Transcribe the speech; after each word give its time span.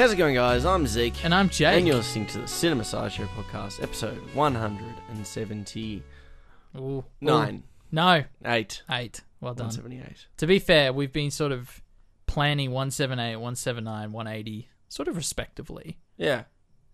How's 0.00 0.12
it 0.12 0.16
going, 0.16 0.34
guys? 0.34 0.64
I'm 0.64 0.86
Zeke. 0.86 1.26
And 1.26 1.34
I'm 1.34 1.50
Jake. 1.50 1.76
And 1.76 1.86
you're 1.86 1.96
listening 1.96 2.24
to 2.28 2.38
the 2.38 2.48
Cinema 2.48 2.84
Sideshow 2.84 3.26
podcast, 3.36 3.82
episode 3.82 4.16
179. 4.32 6.02
Ooh. 6.78 7.04
No, 7.92 8.24
8. 8.42 8.82
eight. 8.90 9.20
Well 9.42 9.52
done. 9.52 9.66
178. 9.66 10.26
To 10.38 10.46
be 10.46 10.58
fair, 10.58 10.94
we've 10.94 11.12
been 11.12 11.30
sort 11.30 11.52
of 11.52 11.82
planning 12.26 12.70
178, 12.70 13.36
179, 13.36 14.12
180, 14.12 14.70
sort 14.88 15.06
of 15.06 15.16
respectively. 15.16 15.98
Yeah, 16.16 16.44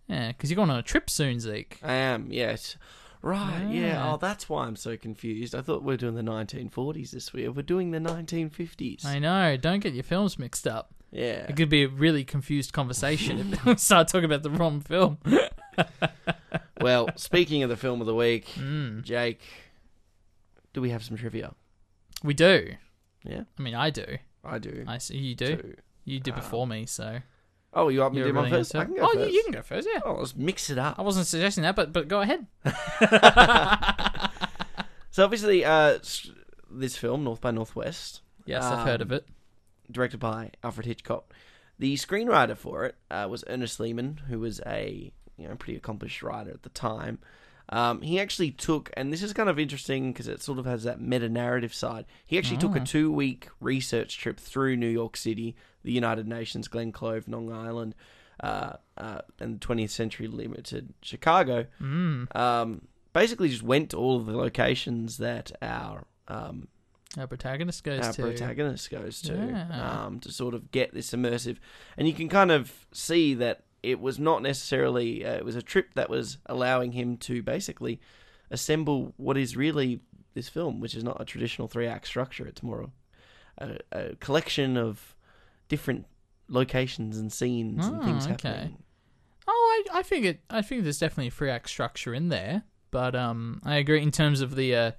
Yeah, 0.08 0.32
because 0.32 0.50
you're 0.50 0.56
going 0.56 0.70
on 0.70 0.78
a 0.78 0.82
trip 0.82 1.08
soon, 1.08 1.38
Zeke. 1.38 1.78
I 1.84 1.92
am, 1.92 2.26
yes. 2.32 2.76
Right, 3.22 3.68
yeah. 3.70 3.86
Yeah. 3.86 4.14
Oh, 4.14 4.16
that's 4.16 4.48
why 4.48 4.66
I'm 4.66 4.74
so 4.74 4.96
confused. 4.96 5.54
I 5.54 5.60
thought 5.60 5.84
we 5.84 5.92
were 5.92 5.96
doing 5.96 6.16
the 6.16 6.22
1940s 6.22 7.12
this 7.12 7.32
week. 7.32 7.54
We're 7.54 7.62
doing 7.62 7.92
the 7.92 8.00
1950s. 8.00 9.04
I 9.04 9.20
know. 9.20 9.56
Don't 9.56 9.78
get 9.78 9.94
your 9.94 10.02
films 10.02 10.40
mixed 10.40 10.66
up. 10.66 10.92
Yeah. 11.10 11.46
It 11.48 11.56
could 11.56 11.68
be 11.68 11.84
a 11.84 11.88
really 11.88 12.24
confused 12.24 12.72
conversation 12.72 13.52
if 13.52 13.64
we 13.64 13.76
start 13.78 14.08
talking 14.08 14.24
about 14.24 14.42
the 14.42 14.50
wrong 14.50 14.80
film. 14.80 15.18
Well, 16.80 17.08
speaking 17.16 17.62
of 17.62 17.70
the 17.70 17.76
film 17.76 18.00
of 18.02 18.06
the 18.06 18.14
week, 18.14 18.46
Mm, 18.58 19.02
Jake, 19.02 19.40
do 20.74 20.80
we 20.82 20.90
have 20.90 21.02
some 21.02 21.16
trivia? 21.16 21.54
we 22.22 22.34
do. 22.34 22.74
Yeah, 23.24 23.42
I 23.58 23.62
mean, 23.62 23.74
I 23.74 23.88
do. 23.90 24.18
I 24.44 24.58
do. 24.58 24.84
I 24.86 24.98
see 24.98 25.16
you 25.16 25.34
do. 25.34 25.56
Too. 25.56 25.74
You 26.04 26.20
did 26.20 26.34
Ah. 26.34 26.36
before 26.36 26.66
me, 26.66 26.84
so. 26.86 27.18
Oh, 27.72 27.88
you 27.88 28.00
want 28.00 28.14
me 28.14 28.20
to 28.20 28.26
do 28.28 28.32
my 28.34 28.40
really 28.40 28.50
first? 28.52 28.74
I 28.76 28.84
can 28.84 28.94
go 28.94 29.02
oh, 29.02 29.14
first. 29.14 29.30
You, 29.30 29.36
you 29.36 29.42
can 29.44 29.52
go 29.52 29.62
first, 29.62 29.88
yeah. 29.92 30.00
Oh, 30.04 30.14
let's 30.14 30.36
mix 30.36 30.68
it 30.70 30.78
up. 30.78 30.98
I 30.98 31.02
wasn't 31.02 31.26
suggesting 31.26 31.62
that, 31.62 31.76
but 31.76 31.92
but 31.92 32.08
go 32.08 32.20
ahead. 32.20 32.46
So 35.10 35.24
obviously, 35.24 35.64
uh, 35.64 35.98
this 36.70 36.94
film, 36.96 37.24
North 37.24 37.40
by 37.40 37.50
Northwest, 37.50 38.20
Yes, 38.44 38.64
I've 38.64 38.86
heard 38.86 39.00
Um, 39.00 39.08
of 39.08 39.12
it. 39.12 39.26
Directed 39.90 40.18
by 40.18 40.50
Alfred 40.62 40.86
Hitchcock. 40.86 41.32
The 41.78 41.94
screenwriter 41.96 42.56
for 42.56 42.84
it 42.86 42.96
uh, 43.10 43.26
was 43.30 43.44
Ernest 43.48 43.78
Lehman, 43.80 44.20
who 44.28 44.40
was 44.40 44.60
a 44.66 45.12
you 45.36 45.48
know 45.48 45.54
pretty 45.56 45.76
accomplished 45.76 46.22
writer 46.22 46.50
at 46.50 46.62
the 46.62 46.70
time. 46.70 47.18
Um, 47.68 48.00
he 48.00 48.20
actually 48.20 48.52
took, 48.52 48.92
and 48.96 49.12
this 49.12 49.22
is 49.24 49.32
kind 49.32 49.48
of 49.48 49.58
interesting 49.58 50.12
because 50.12 50.28
it 50.28 50.40
sort 50.40 50.60
of 50.60 50.66
has 50.66 50.84
that 50.84 51.00
meta 51.00 51.28
narrative 51.28 51.74
side. 51.74 52.06
He 52.24 52.38
actually 52.38 52.58
took 52.58 52.76
a 52.76 52.80
Ah. 52.80 52.84
two 52.84 53.10
week 53.10 53.48
research 53.60 54.18
trip 54.18 54.38
through 54.38 54.76
New 54.76 54.88
York 54.88 55.16
City, 55.16 55.56
the 55.82 55.90
United 55.92 56.28
Nations, 56.28 56.68
Glen 56.68 56.92
Cove, 56.92 57.26
Long 57.26 57.52
Island, 57.52 57.94
uh, 58.40 58.74
uh, 58.96 59.22
and 59.40 59.60
20th 59.60 59.90
Century 59.90 60.28
Limited, 60.28 60.94
Chicago. 61.02 61.66
Mm. 61.82 62.34
Um, 62.36 62.82
basically, 63.12 63.48
just 63.48 63.64
went 63.64 63.90
to 63.90 63.96
all 63.96 64.16
of 64.16 64.26
the 64.26 64.36
locations 64.36 65.18
that 65.18 65.50
our 65.60 66.04
um, 66.28 66.68
Our 67.18 67.26
protagonist 67.26 67.82
goes 67.84 68.00
to 68.00 68.06
our 68.06 68.12
to. 68.12 68.22
protagonist 68.22 68.90
goes 68.90 69.22
to 69.22 69.32
Yeah. 69.34 70.04
um, 70.06 70.20
to 70.20 70.30
sort 70.32 70.54
of 70.54 70.70
get 70.70 70.92
this 70.94 71.10
immersive, 71.12 71.56
and 71.96 72.06
you 72.06 72.14
can 72.14 72.28
kind 72.28 72.50
of 72.50 72.86
see 72.92 73.34
that 73.34 73.64
it 73.82 74.00
was 74.00 74.18
not 74.18 74.42
necessarily 74.42 75.24
uh, 75.24 75.34
it 75.34 75.44
was 75.44 75.56
a 75.56 75.62
trip 75.62 75.94
that 75.94 76.10
was 76.10 76.38
allowing 76.46 76.92
him 76.92 77.16
to 77.18 77.42
basically 77.42 78.00
assemble 78.50 79.14
what 79.16 79.36
is 79.36 79.56
really 79.56 80.00
this 80.34 80.48
film, 80.48 80.80
which 80.80 80.94
is 80.94 81.02
not 81.04 81.20
a 81.20 81.24
traditional 81.24 81.68
three 81.68 81.86
act 81.86 82.06
structure. 82.06 82.46
It's 82.46 82.62
more 82.62 82.90
a, 83.58 83.78
a 83.92 84.16
collection 84.16 84.76
of 84.76 85.16
different 85.68 86.06
locations 86.48 87.18
and 87.18 87.32
scenes 87.32 87.86
and 87.86 88.00
Oh, 88.00 88.04
things 88.04 88.26
okay. 88.26 88.48
happening. 88.48 88.82
Oh, 89.48 89.84
I, 89.92 89.98
I 90.00 90.02
think 90.02 90.26
it. 90.26 90.40
I 90.50 90.62
think 90.62 90.82
there's 90.82 90.98
definitely 90.98 91.28
a 91.28 91.32
free 91.32 91.50
act 91.50 91.68
structure 91.68 92.12
in 92.12 92.28
there, 92.28 92.64
but 92.90 93.14
um, 93.14 93.60
I 93.64 93.76
agree 93.76 94.02
in 94.02 94.10
terms 94.10 94.40
of 94.40 94.56
the 94.56 94.74
uh, 94.74 94.90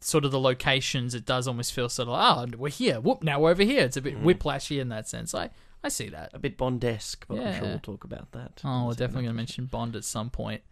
sort 0.00 0.24
of 0.24 0.30
the 0.30 0.40
locations. 0.40 1.14
It 1.14 1.24
does 1.26 1.48
almost 1.48 1.72
feel 1.72 1.88
sort 1.88 2.08
of 2.08 2.14
oh, 2.14 2.56
we're 2.56 2.68
here. 2.70 3.00
Whoop, 3.00 3.22
now 3.22 3.40
we're 3.40 3.50
over 3.50 3.62
here. 3.64 3.82
It's 3.84 3.96
a 3.96 4.02
bit 4.02 4.16
Mm. 4.16 4.22
whiplashy 4.24 4.80
in 4.80 4.88
that 4.90 5.08
sense. 5.08 5.34
I 5.34 5.50
I 5.82 5.88
see 5.88 6.08
that. 6.10 6.30
A 6.34 6.38
bit 6.38 6.58
Bondesque, 6.58 7.24
but 7.26 7.38
I'm 7.38 7.54
sure 7.54 7.64
Yeah. 7.64 7.70
we'll 7.70 7.78
talk 7.78 8.04
about 8.04 8.32
that. 8.32 8.60
Oh, 8.64 8.86
we're 8.86 8.92
definitely 8.92 9.22
going 9.24 9.34
to 9.34 9.36
mention 9.36 9.64
Bond 9.66 9.96
at 9.96 10.04
some 10.04 10.28
point. 10.30 10.62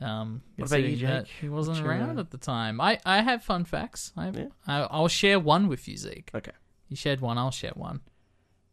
Um, 0.00 0.42
What 0.56 0.68
about 0.68 0.82
you, 0.82 0.96
Jake? 0.96 1.26
He 1.40 1.48
wasn't 1.48 1.76
What's 1.78 1.86
around 1.88 2.18
uh, 2.18 2.20
at 2.22 2.30
the 2.30 2.38
time. 2.38 2.80
I, 2.80 2.98
I 3.04 3.20
have 3.22 3.42
fun 3.44 3.64
facts. 3.64 4.12
I, 4.16 4.28
Yeah. 4.30 4.46
I 4.66 4.80
I'll 4.90 5.08
share 5.08 5.38
one 5.38 5.68
with 5.68 5.86
you, 5.88 5.96
Zeke. 5.96 6.30
Okay. 6.34 6.52
You 6.88 6.96
shared 6.96 7.20
one, 7.20 7.36
I'll 7.38 7.50
share 7.50 7.72
one. 7.74 8.00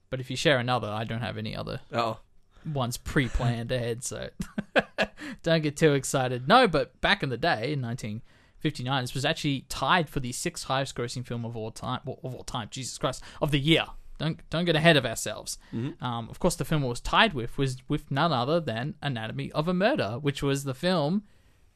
But 0.09 0.19
if 0.19 0.29
you 0.29 0.35
share 0.37 0.57
another, 0.59 0.87
I 0.87 1.03
don't 1.05 1.21
have 1.21 1.37
any 1.37 1.55
other 1.55 1.81
Oh, 1.91 2.19
ones 2.71 2.95
pre-planned 2.97 3.71
ahead, 3.71 4.03
so 4.03 4.29
don't 5.43 5.63
get 5.63 5.75
too 5.77 5.93
excited. 5.93 6.47
No, 6.47 6.67
but 6.67 6.99
back 7.01 7.23
in 7.23 7.29
the 7.29 7.37
day, 7.37 7.73
in 7.73 7.81
1959, 8.63 9.03
this 9.03 9.13
was 9.13 9.25
actually 9.25 9.65
tied 9.69 10.09
for 10.09 10.19
the 10.19 10.31
sixth 10.31 10.65
highest-grossing 10.65 11.25
film 11.25 11.43
of 11.45 11.55
all 11.57 11.71
time. 11.71 11.99
Well, 12.05 12.19
of 12.23 12.33
all 12.33 12.43
time, 12.43 12.67
Jesus 12.71 12.97
Christ, 12.97 13.23
of 13.41 13.51
the 13.51 13.59
year. 13.59 13.85
Don't 14.19 14.47
don't 14.49 14.65
get 14.65 14.75
ahead 14.75 14.95
of 14.95 15.05
ourselves. 15.05 15.57
Mhm. 15.73 16.01
Um, 16.01 16.29
of 16.29 16.39
course, 16.39 16.55
the 16.55 16.63
film 16.65 16.83
it 16.83 16.87
was 16.87 17.01
tied 17.01 17.33
with 17.33 17.57
was 17.57 17.77
with 17.87 18.09
none 18.11 18.31
other 18.31 18.59
than 18.59 18.95
Anatomy 19.01 19.51
of 19.53 19.67
a 19.67 19.73
Murder, 19.73 20.17
which 20.21 20.41
was 20.43 20.63
the 20.63 20.73
film 20.75 21.23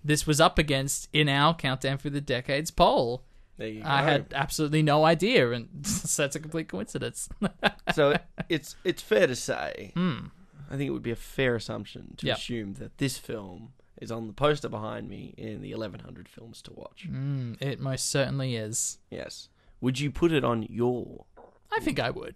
this 0.03 0.25
was 0.27 0.39
up 0.39 0.57
against 0.59 1.09
in 1.11 1.27
our 1.27 1.53
countdown 1.55 1.97
for 1.97 2.09
the 2.11 2.21
decades 2.21 2.69
poll. 2.71 3.23
there 3.57 3.67
you 3.67 3.81
go. 3.81 3.87
I 3.89 4.03
had 4.03 4.31
absolutely 4.35 4.83
no 4.83 5.03
idea, 5.03 5.51
and 5.51 5.67
so 5.85 6.21
that's 6.23 6.35
a 6.35 6.39
complete 6.39 6.69
coincidence. 6.69 7.27
so 7.95 8.15
it's 8.47 8.75
it's 8.83 9.01
fair 9.01 9.25
to 9.27 9.35
say. 9.35 9.91
Hmm. 9.95 10.27
I 10.69 10.77
think 10.77 10.87
it 10.89 10.91
would 10.91 11.01
be 11.03 11.11
a 11.11 11.15
fair 11.15 11.55
assumption 11.55 12.13
to 12.17 12.27
Yep. 12.27 12.37
assume 12.37 12.73
that 12.75 12.97
this 12.99 13.17
film 13.17 13.73
is 14.01 14.11
on 14.11 14.27
the 14.27 14.33
poster 14.33 14.69
behind 14.69 15.09
me 15.09 15.33
in 15.37 15.61
the 15.61 15.73
1100 15.73 16.29
films 16.29 16.61
to 16.63 16.73
watch. 16.73 17.07
Mm, 17.09 17.61
it 17.61 17.79
most 17.79 18.09
certainly 18.09 18.55
is. 18.55 18.99
Yes. 19.09 19.49
Would 19.81 19.99
you 19.99 20.11
put 20.11 20.31
it 20.31 20.43
on 20.43 20.63
your? 20.69 21.25
I 21.71 21.79
think 21.79 21.99
I 21.99 22.09
would. 22.09 22.35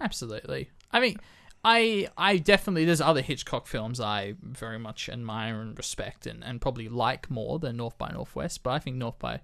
Absolutely. 0.00 0.70
I 0.90 1.00
mean, 1.00 1.18
I 1.64 2.08
I 2.16 2.36
definitely 2.36 2.84
there's 2.84 3.00
other 3.00 3.22
Hitchcock 3.22 3.66
films 3.66 4.00
I 4.00 4.34
very 4.42 4.78
much 4.78 5.08
admire 5.08 5.60
and 5.60 5.76
respect 5.76 6.26
and, 6.26 6.44
and 6.44 6.60
probably 6.60 6.88
like 6.88 7.30
more 7.30 7.58
than 7.58 7.78
North 7.78 7.96
by 7.96 8.10
Northwest, 8.10 8.62
but 8.62 8.70
I 8.70 8.78
think 8.78 8.96
North 8.96 9.18
by 9.18 9.40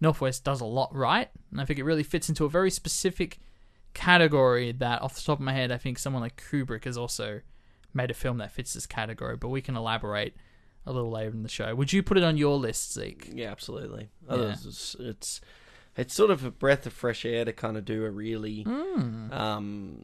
Northwest 0.00 0.44
does 0.44 0.60
a 0.60 0.66
lot 0.66 0.94
right, 0.94 1.28
and 1.50 1.60
I 1.60 1.64
think 1.64 1.78
it 1.78 1.84
really 1.84 2.02
fits 2.02 2.28
into 2.28 2.44
a 2.44 2.50
very 2.50 2.70
specific 2.70 3.40
category 3.94 4.72
that 4.72 5.02
off 5.02 5.14
the 5.16 5.22
top 5.22 5.38
of 5.38 5.44
my 5.44 5.52
head 5.52 5.72
I 5.72 5.78
think 5.78 5.98
someone 5.98 6.22
like 6.22 6.42
Kubrick 6.50 6.84
has 6.84 6.96
also 6.96 7.40
made 7.92 8.10
a 8.10 8.14
film 8.14 8.38
that 8.38 8.52
fits 8.52 8.74
this 8.74 8.86
category, 8.86 9.36
but 9.36 9.48
we 9.48 9.60
can 9.60 9.76
elaborate 9.76 10.36
a 10.86 10.92
little 10.92 11.10
later 11.10 11.30
in 11.30 11.42
the 11.42 11.48
show. 11.48 11.74
Would 11.74 11.92
you 11.92 12.02
put 12.02 12.16
it 12.16 12.24
on 12.24 12.36
your 12.36 12.56
list, 12.56 12.92
Zeke? 12.94 13.30
Yeah, 13.32 13.50
absolutely. 13.50 14.08
Yeah. 14.30 14.52
It's, 14.52 14.96
it's 14.98 15.40
it's 15.96 16.14
sort 16.14 16.30
of 16.30 16.44
a 16.44 16.50
breath 16.50 16.86
of 16.86 16.92
fresh 16.92 17.24
air 17.24 17.44
to 17.44 17.52
kind 17.52 17.76
of 17.76 17.84
do 17.84 18.04
a 18.04 18.10
really 18.10 18.64
Mm. 18.64 19.32
um, 19.32 20.02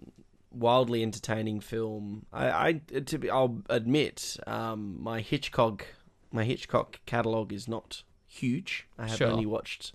wildly 0.50 1.02
entertaining 1.02 1.60
film. 1.60 2.26
I, 2.32 2.68
I 2.68 2.72
to 3.00 3.18
be, 3.18 3.30
I'll 3.30 3.62
admit, 3.70 4.36
um, 4.46 4.96
my 5.02 5.20
Hitchcock 5.20 5.86
my 6.32 6.44
Hitchcock 6.44 6.98
catalog 7.06 7.52
is 7.52 7.68
not 7.68 8.02
huge. 8.26 8.86
I 8.98 9.06
have 9.08 9.18
Sure. 9.18 9.28
only 9.28 9.46
watched 9.46 9.92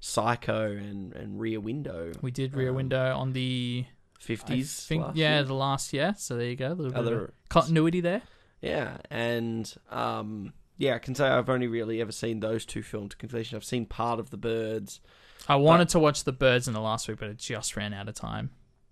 Psycho 0.00 0.72
and 0.72 1.12
and 1.14 1.38
Rear 1.38 1.60
Window. 1.60 2.12
We 2.22 2.30
did 2.30 2.54
Rear 2.54 2.70
Um, 2.70 2.76
Window 2.76 3.14
on 3.16 3.32
the 3.32 3.84
I 3.86 4.24
Fifties, 4.24 4.88
yeah, 5.14 5.42
the 5.42 5.52
last 5.54 5.92
year. 5.92 6.14
So 6.16 6.36
there 6.36 6.46
you 6.46 6.56
go. 6.56 6.68
A 6.68 6.74
little 6.74 6.92
bit 6.92 7.00
of 7.00 7.06
Other 7.06 7.32
continuity 7.48 8.00
there. 8.00 8.22
Yeah, 8.62 8.98
and 9.10 9.72
um, 9.90 10.52
yeah, 10.78 10.94
I 10.94 10.98
can 10.98 11.14
say 11.14 11.26
I've 11.28 11.50
only 11.50 11.66
really 11.66 12.00
ever 12.00 12.12
seen 12.12 12.40
those 12.40 12.64
two 12.64 12.82
films 12.82 13.10
to 13.10 13.16
completion. 13.16 13.56
I've 13.56 13.64
seen 13.64 13.84
part 13.86 14.18
of 14.20 14.30
the 14.30 14.36
Birds. 14.38 15.00
I 15.48 15.56
wanted 15.56 15.88
to 15.90 15.98
watch 15.98 16.22
The 16.24 16.32
Birds 16.32 16.68
in 16.68 16.72
the 16.74 16.80
last 16.80 17.08
week, 17.08 17.18
but 17.18 17.28
it 17.28 17.36
just 17.38 17.76
ran 17.76 17.92
out 17.92 18.08
of 18.08 18.14
time. 18.14 18.50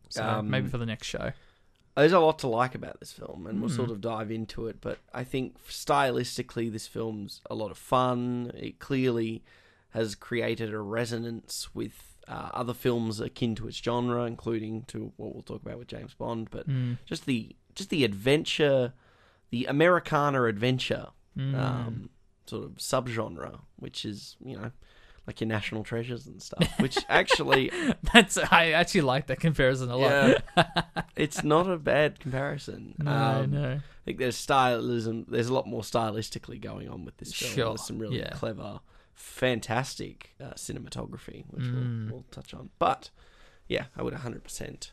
So 0.08 0.24
Um, 0.24 0.50
maybe 0.50 0.68
for 0.68 0.78
the 0.78 0.86
next 0.86 1.06
show. 1.06 1.32
There's 1.96 2.12
a 2.12 2.18
lot 2.18 2.38
to 2.40 2.48
like 2.48 2.74
about 2.74 2.98
this 2.98 3.12
film, 3.12 3.46
and 3.46 3.60
we'll 3.60 3.68
Hmm. 3.70 3.76
sort 3.76 3.90
of 3.90 4.00
dive 4.00 4.30
into 4.32 4.66
it. 4.66 4.80
But 4.80 4.98
I 5.14 5.22
think 5.22 5.56
stylistically, 5.68 6.70
this 6.72 6.86
film's 6.86 7.40
a 7.50 7.54
lot 7.54 7.70
of 7.70 7.78
fun. 7.78 8.50
It 8.54 8.78
clearly 8.78 9.42
has 9.90 10.14
created 10.14 10.72
a 10.72 10.80
resonance 10.80 11.74
with 11.74 12.06
uh, 12.28 12.50
other 12.54 12.74
films 12.74 13.18
akin 13.20 13.56
to 13.56 13.66
its 13.66 13.76
genre, 13.82 14.24
including 14.24 14.82
to 14.84 15.12
what 15.16 15.34
we'll 15.34 15.42
talk 15.42 15.62
about 15.62 15.78
with 15.78 15.88
James 15.88 16.14
Bond. 16.14 16.48
But 16.50 16.68
Mm. 16.68 16.98
just 17.04 17.26
the 17.26 17.56
just 17.74 17.90
the 17.90 18.04
adventure, 18.04 18.92
the 19.50 19.66
Americana 19.66 20.44
adventure 20.44 21.08
Mm. 21.38 21.54
um, 21.54 22.10
sort 22.46 22.64
of 22.64 22.72
subgenre, 22.78 23.60
which 23.76 24.04
is 24.04 24.36
you 24.44 24.56
know 24.56 24.72
like 25.28 25.40
your 25.40 25.46
national 25.48 25.84
treasures 25.84 26.26
and 26.26 26.42
stuff. 26.42 26.66
Which 26.80 26.98
actually, 27.08 27.70
That's 28.12 28.36
I 28.36 28.70
actually 28.72 29.02
like 29.02 29.28
that 29.28 29.38
comparison 29.38 29.90
a 29.90 29.96
lot. 29.96 30.42
yeah, 30.56 30.64
it's 31.16 31.44
not 31.44 31.70
a 31.70 31.76
bad 31.76 32.18
comparison. 32.18 32.96
no, 32.98 33.10
Um, 33.12 33.50
no. 33.52 33.72
I 33.74 33.80
think 34.04 34.18
there's 34.18 34.34
stylism. 34.36 35.26
There's 35.28 35.48
a 35.48 35.54
lot 35.54 35.68
more 35.68 35.82
stylistically 35.82 36.60
going 36.60 36.88
on 36.88 37.04
with 37.04 37.16
this 37.18 37.32
film. 37.32 37.52
Sure, 37.52 37.64
There's 37.68 37.86
some 37.86 37.98
really 37.98 38.18
yeah. 38.18 38.30
clever, 38.30 38.80
fantastic 39.14 40.34
uh, 40.40 40.54
cinematography, 40.54 41.44
which 41.48 41.64
Mm. 41.64 42.06
we'll, 42.06 42.14
we'll 42.14 42.24
touch 42.32 42.52
on. 42.54 42.70
But 42.78 43.10
yeah, 43.68 43.84
I 43.96 44.02
would 44.02 44.14
100% 44.14 44.90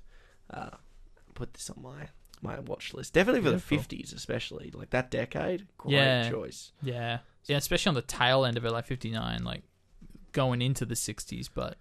uh, 0.52 0.70
put 1.34 1.54
this 1.54 1.70
on 1.70 1.82
my 1.82 2.10
my 2.42 2.60
watch 2.60 2.94
list. 2.94 3.14
Definitely 3.14 3.42
for 3.42 3.50
Beautiful. 3.58 3.78
the 3.78 3.84
50s, 4.04 4.16
especially 4.16 4.72
like 4.74 4.90
that 4.92 5.12
decade. 5.12 5.68
Great 5.78 5.94
Yeah. 5.94 6.30
choice. 6.30 6.72
Yeah, 6.82 7.20
yeah, 7.46 7.58
especially 7.58 7.90
on 7.90 7.96
the 7.96 8.02
tail 8.02 8.46
end 8.46 8.58
of 8.58 8.66
it, 8.66 8.72
like 8.72 8.86
fifty 8.86 9.10
nine, 9.12 9.44
like 9.44 9.64
going 10.32 10.62
into 10.62 10.86
the 10.86 10.96
sixties. 10.96 11.48
But 11.50 11.78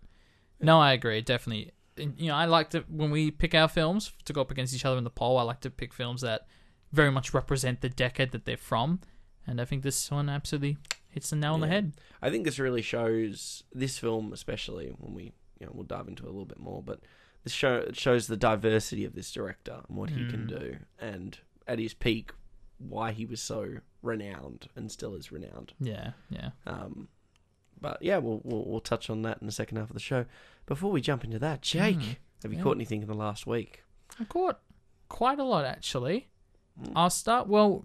no, 0.61 0.81
I 0.81 0.93
agree. 0.93 1.19
It 1.19 1.27
definitely 1.27 1.73
you 1.97 2.29
know, 2.29 2.35
I 2.35 2.45
like 2.45 2.71
to 2.71 2.81
when 2.89 3.11
we 3.11 3.31
pick 3.31 3.55
our 3.55 3.69
films 3.69 4.13
to 4.27 4.33
go 4.35 4.43
up 4.43 4.51
against 4.51 4.75
each 4.75 4.85
other 4.85 4.99
in 4.99 5.05
the 5.05 5.11
poll. 5.11 5.39
I 5.39 5.43
like 5.43 5.61
to 5.61 5.71
pick 5.71 5.93
films 5.95 6.21
that 6.23 6.47
very 6.93 7.11
much 7.11 7.33
represent 7.35 7.81
the 7.81 7.89
decade 7.89 8.33
that 8.33 8.45
they're 8.45 8.57
from, 8.57 9.01
and 9.47 9.61
I 9.61 9.65
think 9.65 9.83
this 9.83 10.11
one 10.11 10.29
absolutely 10.29 10.77
hits 11.09 11.31
the 11.31 11.37
nail 11.37 11.55
on 11.55 11.61
the 11.61 11.69
head. 11.69 11.93
I 12.21 12.29
think 12.31 12.45
this 12.45 12.59
really 12.59 12.83
shows 12.83 13.65
this 13.73 13.99
film, 13.99 14.33
especially 14.35 14.89
when 14.99 15.15
we, 15.15 15.33
you 15.59 15.67
know, 15.67 15.73
we'll 15.75 15.85
dive 15.85 16.07
into 16.09 16.25
it 16.25 16.29
a 16.29 16.31
little 16.33 16.45
bit 16.45 16.59
more. 16.61 16.83
But 16.83 17.01
this 17.47 17.53
show 17.53 17.77
it 17.77 17.97
shows 17.97 18.27
the 18.27 18.37
diversity 18.37 19.05
of 19.05 19.15
this 19.15 19.31
director 19.33 19.81
and 19.89 19.97
what 19.97 20.11
he 20.11 20.27
can 20.29 20.47
Mm. 20.47 20.49
do, 20.49 20.77
and 20.99 21.39
at 21.67 21.79
his 21.79 21.95
peak, 21.95 22.33
why 22.79 23.13
he 23.13 23.25
was 23.25 23.41
so 23.41 23.77
renowned 24.03 24.69
and 24.77 24.91
still 24.93 25.15
is 25.15 25.31
renowned. 25.33 25.73
Yeah, 25.81 26.13
yeah. 26.29 26.51
Um, 26.67 27.09
but 27.81 28.03
yeah, 28.03 28.19
we'll, 28.19 28.41
we'll 28.45 28.65
we'll 28.65 28.81
touch 28.81 29.09
on 29.11 29.23
that 29.23 29.39
in 29.41 29.47
the 29.47 29.53
second 29.53 29.77
half 29.79 29.91
of 29.91 29.95
the 29.95 30.01
show. 30.01 30.25
Before 30.67 30.91
we 30.91 31.01
jump 31.01 31.25
into 31.25 31.39
that, 31.39 31.63
Jake, 31.63 31.97
Mm, 31.99 32.17
have 32.43 32.53
you 32.53 32.59
yeah. 32.59 32.63
caught 32.65 32.77
anything 32.77 33.03
in 33.03 33.09
the 33.09 33.15
last 33.15 33.47
week? 33.47 33.83
I 34.21 34.25
caught 34.25 34.61
quite 35.09 35.39
a 35.39 35.45
lot 35.45 35.65
actually. 35.65 36.29
Mm. 36.83 36.93
I'll 36.97 37.11
start. 37.11 37.47
Well, 37.49 37.85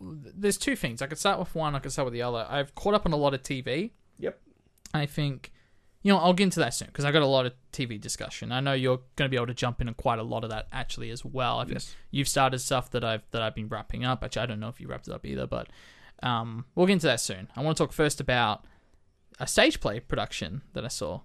there's 0.00 0.58
two 0.58 0.76
things. 0.76 1.02
I 1.02 1.06
could 1.06 1.18
start 1.18 1.38
with 1.38 1.54
one. 1.54 1.74
I 1.74 1.78
could 1.80 1.92
start 1.92 2.06
with 2.06 2.14
the 2.14 2.22
other. 2.22 2.46
I've 2.48 2.74
caught 2.74 2.94
up 2.94 3.06
on 3.06 3.12
a 3.12 3.16
lot 3.16 3.34
of 3.34 3.42
TV. 3.42 3.90
Yep. 4.18 4.40
I 4.94 5.06
think, 5.06 5.52
you 6.08 6.14
know, 6.14 6.20
I'll 6.20 6.32
get 6.32 6.44
into 6.44 6.60
that 6.60 6.72
soon 6.72 6.86
because 6.88 7.04
I 7.04 7.12
got 7.12 7.20
a 7.20 7.26
lot 7.26 7.44
of 7.44 7.52
TV 7.70 8.00
discussion. 8.00 8.50
I 8.50 8.60
know 8.60 8.72
you're 8.72 9.00
going 9.16 9.26
to 9.26 9.30
be 9.30 9.36
able 9.36 9.48
to 9.48 9.52
jump 9.54 9.82
in 9.82 9.88
on 9.88 9.94
quite 9.94 10.18
a 10.18 10.22
lot 10.22 10.42
of 10.42 10.48
that 10.48 10.66
actually 10.72 11.10
as 11.10 11.22
well. 11.22 11.58
I 11.58 11.64
think 11.64 11.74
Yes. 11.74 11.94
you've 12.10 12.28
started 12.28 12.60
stuff 12.60 12.90
that 12.92 13.04
I've 13.04 13.22
that 13.32 13.42
I've 13.42 13.54
been 13.54 13.68
wrapping 13.68 14.06
up. 14.06 14.24
Actually, 14.24 14.42
I 14.42 14.46
don't 14.46 14.58
know 14.60 14.68
if 14.68 14.80
you 14.80 14.88
wrapped 14.88 15.06
it 15.06 15.12
up 15.12 15.26
either, 15.26 15.46
but 15.46 15.68
um, 16.22 16.64
we'll 16.74 16.86
get 16.86 16.94
into 16.94 17.06
that 17.08 17.20
soon. 17.20 17.48
I 17.54 17.60
want 17.60 17.76
to 17.76 17.84
talk 17.84 17.92
first 17.92 18.20
about 18.22 18.64
a 19.38 19.46
stage 19.46 19.80
play 19.80 20.00
production 20.00 20.62
that 20.72 20.82
I 20.84 20.88
saw. 20.88 21.20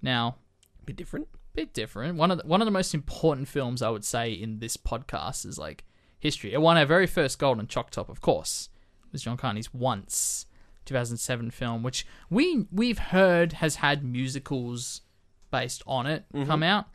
Now, 0.00 0.36
a 0.80 0.84
bit 0.84 0.94
different. 0.96 1.26
bit 1.54 1.74
different. 1.74 2.16
One 2.16 2.30
of 2.30 2.38
the, 2.38 2.46
one 2.46 2.62
of 2.62 2.66
the 2.66 2.70
most 2.70 2.94
important 2.94 3.48
films 3.48 3.82
I 3.82 3.90
would 3.90 4.04
say 4.04 4.32
in 4.32 4.60
this 4.60 4.76
podcast 4.76 5.44
is 5.44 5.58
like 5.58 5.84
history. 6.20 6.52
It 6.52 6.62
won 6.62 6.78
our 6.78 6.86
very 6.86 7.08
first 7.08 7.40
Golden 7.40 7.66
Chalk 7.66 7.90
Top, 7.90 8.08
of 8.08 8.20
course. 8.20 8.68
It 9.06 9.12
was 9.12 9.22
John 9.22 9.36
Carney's 9.36 9.74
Once, 9.74 10.46
2007 10.86 11.50
film, 11.50 11.82
which 11.82 12.06
we 12.28 12.66
we've 12.72 12.98
heard 12.98 13.54
has 13.54 13.76
had 13.76 14.04
musicals 14.04 15.02
based 15.50 15.82
on 15.86 16.06
it 16.06 16.24
come 16.46 16.62
out. 16.62 16.86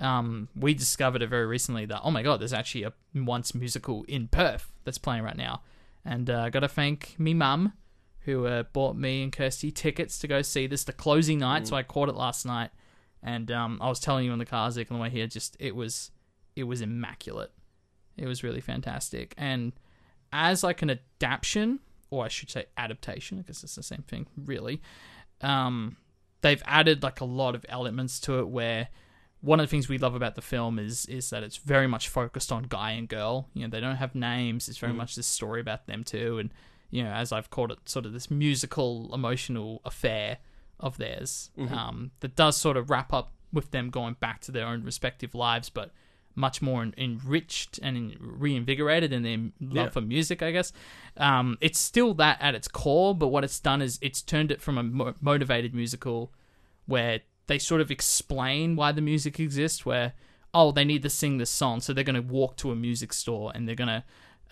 Um, 0.00 0.48
we 0.54 0.74
discovered 0.74 1.22
it 1.22 1.28
very 1.28 1.46
recently 1.46 1.84
that 1.86 2.00
oh 2.04 2.10
my 2.10 2.22
god, 2.22 2.40
there's 2.40 2.52
actually 2.52 2.84
a 2.84 2.92
Once 3.14 3.54
musical 3.54 4.04
in 4.08 4.28
Perth 4.28 4.70
that's 4.84 4.98
playing 4.98 5.22
right 5.22 5.36
now, 5.36 5.62
and 6.04 6.28
uh, 6.30 6.50
got 6.50 6.60
to 6.60 6.68
thank 6.68 7.14
me 7.18 7.34
mum 7.34 7.72
who 8.20 8.46
uh, 8.46 8.62
bought 8.74 8.94
me 8.94 9.22
and 9.22 9.32
Kirsty 9.32 9.70
tickets 9.70 10.18
to 10.18 10.28
go 10.28 10.42
see 10.42 10.66
this 10.66 10.84
the 10.84 10.92
closing 10.92 11.38
night. 11.38 11.66
So 11.66 11.76
I 11.76 11.82
caught 11.82 12.08
it 12.10 12.14
last 12.14 12.44
night 12.44 12.70
and 13.22 13.50
um, 13.50 13.78
I 13.80 13.88
was 13.88 14.00
telling 14.00 14.24
you 14.24 14.32
in 14.32 14.38
the 14.38 14.44
car, 14.44 14.70
Zeke, 14.70 14.90
on 14.90 14.98
the 14.98 15.02
way 15.02 15.10
here, 15.10 15.26
just 15.26 15.56
it 15.58 15.74
was 15.74 16.10
it 16.56 16.64
was 16.64 16.80
immaculate. 16.80 17.52
It 18.16 18.26
was 18.26 18.42
really 18.42 18.60
fantastic, 18.60 19.34
and 19.36 19.72
as 20.32 20.62
like 20.62 20.82
an 20.82 20.90
adaptation, 20.90 21.80
or 22.10 22.24
I 22.24 22.28
should 22.28 22.50
say 22.50 22.66
adaptation, 22.76 23.38
I 23.38 23.42
guess 23.42 23.62
it's 23.62 23.74
the 23.74 23.82
same 23.82 24.02
thing, 24.02 24.26
really. 24.36 24.80
Um, 25.40 25.96
they've 26.40 26.62
added 26.66 27.02
like 27.02 27.20
a 27.20 27.24
lot 27.24 27.54
of 27.54 27.64
elements 27.68 28.20
to 28.20 28.38
it 28.38 28.48
where 28.48 28.88
one 29.40 29.60
of 29.60 29.66
the 29.66 29.70
things 29.70 29.88
we 29.88 29.98
love 29.98 30.14
about 30.14 30.34
the 30.34 30.42
film 30.42 30.78
is 30.78 31.06
is 31.06 31.30
that 31.30 31.42
it's 31.42 31.58
very 31.58 31.86
much 31.86 32.08
focused 32.08 32.50
on 32.50 32.64
guy 32.64 32.92
and 32.92 33.08
girl. 33.08 33.48
You 33.54 33.62
know, 33.62 33.68
they 33.68 33.80
don't 33.80 33.96
have 33.96 34.14
names. 34.14 34.68
It's 34.68 34.78
very 34.78 34.92
much 34.92 35.14
this 35.14 35.26
story 35.26 35.60
about 35.60 35.86
them 35.86 36.02
too, 36.02 36.38
and 36.38 36.52
you 36.90 37.04
know, 37.04 37.10
as 37.10 37.32
I've 37.32 37.50
called 37.50 37.70
it, 37.70 37.78
sort 37.88 38.06
of 38.06 38.12
this 38.12 38.30
musical, 38.30 39.10
emotional 39.14 39.80
affair 39.84 40.38
of 40.80 40.96
theirs 40.96 41.50
um, 41.72 42.10
that 42.20 42.34
does 42.36 42.56
sort 42.56 42.76
of 42.76 42.88
wrap 42.90 43.12
up 43.12 43.32
with 43.52 43.70
them 43.70 43.90
going 43.90 44.16
back 44.20 44.40
to 44.42 44.52
their 44.52 44.66
own 44.66 44.84
respective 44.84 45.34
lives, 45.34 45.68
but 45.70 45.90
much 46.38 46.62
more 46.62 46.82
en- 46.82 46.94
enriched 46.96 47.78
and 47.82 47.96
en- 47.96 48.16
reinvigorated 48.20 49.12
in 49.12 49.22
their 49.24 49.38
love 49.60 49.86
Yeah. 49.86 49.90
for 49.90 50.00
music, 50.00 50.42
I 50.42 50.52
guess. 50.52 50.72
Um, 51.16 51.58
it's 51.60 51.78
still 51.78 52.14
that 52.14 52.38
at 52.40 52.54
its 52.54 52.68
core, 52.68 53.14
but 53.14 53.28
what 53.28 53.44
it's 53.44 53.58
done 53.60 53.82
is 53.82 53.98
it's 54.00 54.22
turned 54.22 54.50
it 54.52 54.62
from 54.62 54.78
a 54.78 54.82
mo- 54.82 55.14
motivated 55.20 55.74
musical 55.74 56.32
where 56.86 57.20
they 57.48 57.58
sort 57.58 57.80
of 57.80 57.90
explain 57.90 58.76
why 58.76 58.92
the 58.92 59.00
music 59.00 59.40
exists, 59.40 59.84
where, 59.84 60.12
oh, 60.54 60.70
they 60.70 60.84
need 60.84 61.02
to 61.02 61.10
sing 61.10 61.38
this 61.38 61.50
song, 61.50 61.80
so 61.80 61.92
they're 61.92 62.04
going 62.04 62.14
to 62.14 62.32
walk 62.38 62.56
to 62.56 62.70
a 62.70 62.76
music 62.76 63.12
store 63.12 63.50
and 63.54 63.66
they're 63.66 63.74
going 63.74 63.88
to, 63.88 64.04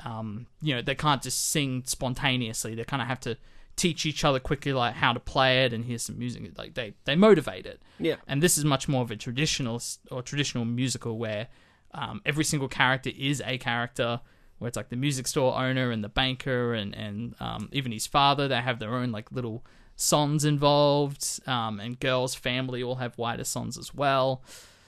um, 0.04 0.46
you 0.60 0.74
know, 0.74 0.82
they 0.82 0.94
can't 0.94 1.22
just 1.22 1.50
sing 1.50 1.82
spontaneously. 1.86 2.74
They 2.74 2.84
kind 2.84 3.00
of 3.02 3.08
have 3.08 3.20
to 3.20 3.36
teach 3.76 4.06
each 4.06 4.24
other 4.24 4.40
quickly, 4.40 4.72
like, 4.72 4.94
how 4.94 5.12
to 5.12 5.20
play 5.20 5.64
it 5.64 5.72
and 5.74 5.84
here's 5.84 6.02
some 6.02 6.18
music. 6.18 6.42
Like, 6.58 6.74
they, 6.74 6.94
they 7.04 7.14
motivate 7.14 7.66
it. 7.66 7.80
Yeah. 8.00 8.16
And 8.26 8.42
this 8.42 8.56
is 8.58 8.64
much 8.64 8.88
more 8.88 9.02
of 9.02 9.10
a 9.10 9.16
traditional 9.16 9.80
or 10.10 10.22
traditional 10.22 10.64
musical 10.64 11.18
where 11.18 11.48
um, 11.96 12.20
every 12.24 12.44
single 12.44 12.68
character 12.68 13.10
is 13.16 13.42
a 13.44 13.58
character. 13.58 14.20
Where 14.58 14.68
it's 14.68 14.76
like 14.76 14.88
the 14.88 14.96
music 14.96 15.26
store 15.26 15.54
owner 15.58 15.90
and 15.90 16.02
the 16.02 16.08
banker 16.08 16.72
and 16.72 16.94
and 16.94 17.34
um, 17.40 17.68
even 17.72 17.92
his 17.92 18.06
father. 18.06 18.48
They 18.48 18.60
have 18.62 18.78
their 18.78 18.94
own 18.94 19.12
like 19.12 19.30
little 19.30 19.64
sons 19.96 20.44
involved, 20.44 21.40
um, 21.46 21.78
and 21.80 21.98
girls' 22.00 22.34
family 22.34 22.82
all 22.82 22.94
have 22.96 23.18
wider 23.18 23.44
sons 23.44 23.76
as 23.76 23.94
well. 23.94 24.42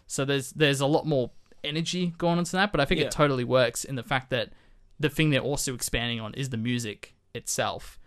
So 0.06 0.24
there's 0.24 0.52
there's 0.52 0.80
a 0.80 0.86
lot 0.86 1.06
more 1.06 1.30
energy 1.64 2.14
going 2.16 2.38
into 2.38 2.52
that, 2.52 2.72
but 2.72 2.80
I 2.80 2.84
think 2.86 3.00
Yeah. 3.00 3.06
it 3.08 3.12
totally 3.12 3.44
works 3.44 3.84
in 3.84 3.96
the 3.96 4.02
fact 4.02 4.30
that 4.30 4.52
the 4.98 5.10
thing 5.10 5.30
they're 5.30 5.40
also 5.40 5.74
expanding 5.74 6.20
on 6.20 6.32
is 6.34 6.48
the 6.50 6.56
music 6.56 7.14
itself. 7.34 7.98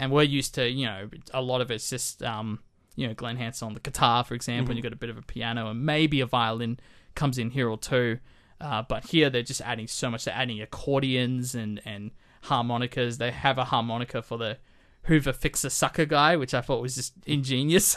And 0.00 0.10
we're 0.10 0.22
used 0.24 0.54
to, 0.56 0.68
you 0.68 0.86
know, 0.86 1.08
a 1.32 1.40
lot 1.40 1.60
of 1.60 1.70
it's 1.70 1.88
just, 1.88 2.22
um, 2.22 2.58
you 2.96 3.06
know, 3.06 3.14
Glen 3.14 3.36
Hansard 3.36 3.68
on 3.68 3.74
the 3.74 3.80
guitar, 3.80 4.24
for 4.24 4.34
example, 4.34 4.70
and 4.72 4.76
you've 4.76 4.82
got 4.82 4.92
a 4.92 4.96
bit 4.96 5.10
of 5.10 5.16
a 5.18 5.22
piano 5.22 5.70
and 5.70 5.86
maybe 5.86 6.20
a 6.20 6.26
violin 6.26 6.80
comes 7.14 7.38
in 7.38 7.50
here 7.50 7.68
or 7.68 7.78
two. 7.78 8.18
Uh, 8.60 8.82
but 8.88 9.06
here 9.06 9.30
they're 9.30 9.42
just 9.42 9.60
adding 9.60 9.86
so 9.86 10.10
much. 10.10 10.24
They're 10.24 10.34
adding 10.34 10.60
accordions 10.60 11.54
and, 11.54 11.80
and 11.84 12.12
harmonicas. 12.42 13.18
They 13.18 13.30
have 13.30 13.58
a 13.58 13.64
harmonica 13.64 14.22
for 14.22 14.38
the 14.38 14.58
Hoover 15.04 15.32
Fixer 15.32 15.70
Sucker 15.70 16.06
guy, 16.06 16.36
which 16.36 16.54
I 16.54 16.60
thought 16.60 16.80
was 16.80 16.94
just 16.94 17.14
ingenious. 17.26 17.96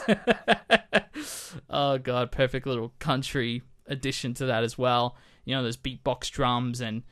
oh, 1.70 1.98
God, 1.98 2.32
perfect 2.32 2.66
little 2.66 2.92
country 2.98 3.62
addition 3.86 4.34
to 4.34 4.46
that 4.46 4.64
as 4.64 4.76
well. 4.76 5.16
You 5.44 5.54
know, 5.54 5.62
there's 5.62 5.76
beatbox 5.76 6.30
drums, 6.30 6.80
and 6.80 7.02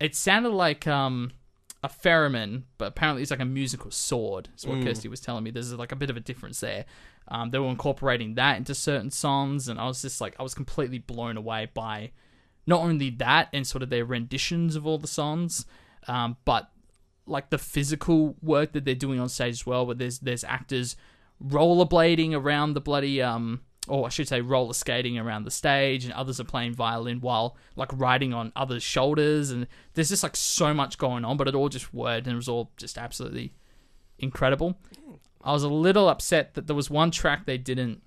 it 0.00 0.16
sounded 0.16 0.50
like 0.50 0.86
um, 0.86 1.30
a 1.82 1.88
theremin, 1.88 2.64
but 2.78 2.86
apparently 2.86 3.22
it's 3.22 3.30
like 3.30 3.40
a 3.40 3.44
musical 3.44 3.90
sword. 3.90 4.48
Is 4.56 4.66
what 4.66 4.82
Kirsty 4.82 5.08
was 5.08 5.20
telling 5.20 5.44
me. 5.44 5.50
There's 5.50 5.72
like 5.72 5.92
a 5.92 5.96
bit 5.96 6.10
of 6.10 6.16
a 6.16 6.20
difference 6.20 6.60
there. 6.60 6.86
Um, 7.28 7.50
they 7.50 7.58
were 7.58 7.68
incorporating 7.68 8.34
that 8.34 8.56
into 8.56 8.74
certain 8.74 9.10
songs, 9.10 9.68
and 9.68 9.78
I 9.78 9.86
was 9.86 10.02
just 10.02 10.20
like, 10.20 10.34
I 10.38 10.42
was 10.42 10.54
completely 10.54 10.98
blown 10.98 11.36
away 11.36 11.70
by 11.72 12.10
not 12.66 12.80
only 12.80 13.10
that 13.10 13.48
and 13.52 13.66
sort 13.66 13.82
of 13.82 13.90
their 13.90 14.04
renditions 14.04 14.76
of 14.76 14.86
all 14.86 14.98
the 14.98 15.06
songs, 15.06 15.66
um, 16.08 16.36
but 16.44 16.70
like 17.26 17.50
the 17.50 17.58
physical 17.58 18.36
work 18.42 18.72
that 18.72 18.84
they're 18.84 18.94
doing 18.94 19.18
on 19.18 19.28
stage 19.28 19.54
as 19.54 19.66
well. 19.66 19.86
Where 19.86 19.94
there's 19.94 20.18
there's 20.18 20.44
actors 20.44 20.96
rollerblading 21.42 22.34
around 22.34 22.74
the 22.74 22.80
bloody 22.80 23.20
um, 23.20 23.60
or 23.88 24.06
I 24.06 24.08
should 24.08 24.28
say 24.28 24.40
roller 24.40 24.72
skating 24.72 25.18
around 25.18 25.44
the 25.44 25.50
stage, 25.50 26.04
and 26.04 26.12
others 26.14 26.40
are 26.40 26.44
playing 26.44 26.74
violin 26.74 27.20
while 27.20 27.56
like 27.76 27.90
riding 27.92 28.32
on 28.32 28.52
others' 28.56 28.82
shoulders, 28.82 29.50
and 29.50 29.66
there's 29.94 30.08
just 30.08 30.22
like 30.22 30.36
so 30.36 30.72
much 30.72 30.98
going 30.98 31.24
on, 31.24 31.36
but 31.36 31.48
it 31.48 31.54
all 31.54 31.68
just 31.68 31.92
worked, 31.92 32.26
and 32.26 32.34
it 32.34 32.36
was 32.36 32.48
all 32.48 32.70
just 32.76 32.96
absolutely 32.96 33.52
incredible. 34.18 34.78
I 35.42 35.52
was 35.52 35.62
a 35.62 35.68
little 35.68 36.08
upset 36.08 36.54
that 36.54 36.66
there 36.66 36.76
was 36.76 36.88
one 36.88 37.10
track 37.10 37.44
they 37.44 37.58
didn't 37.58 38.02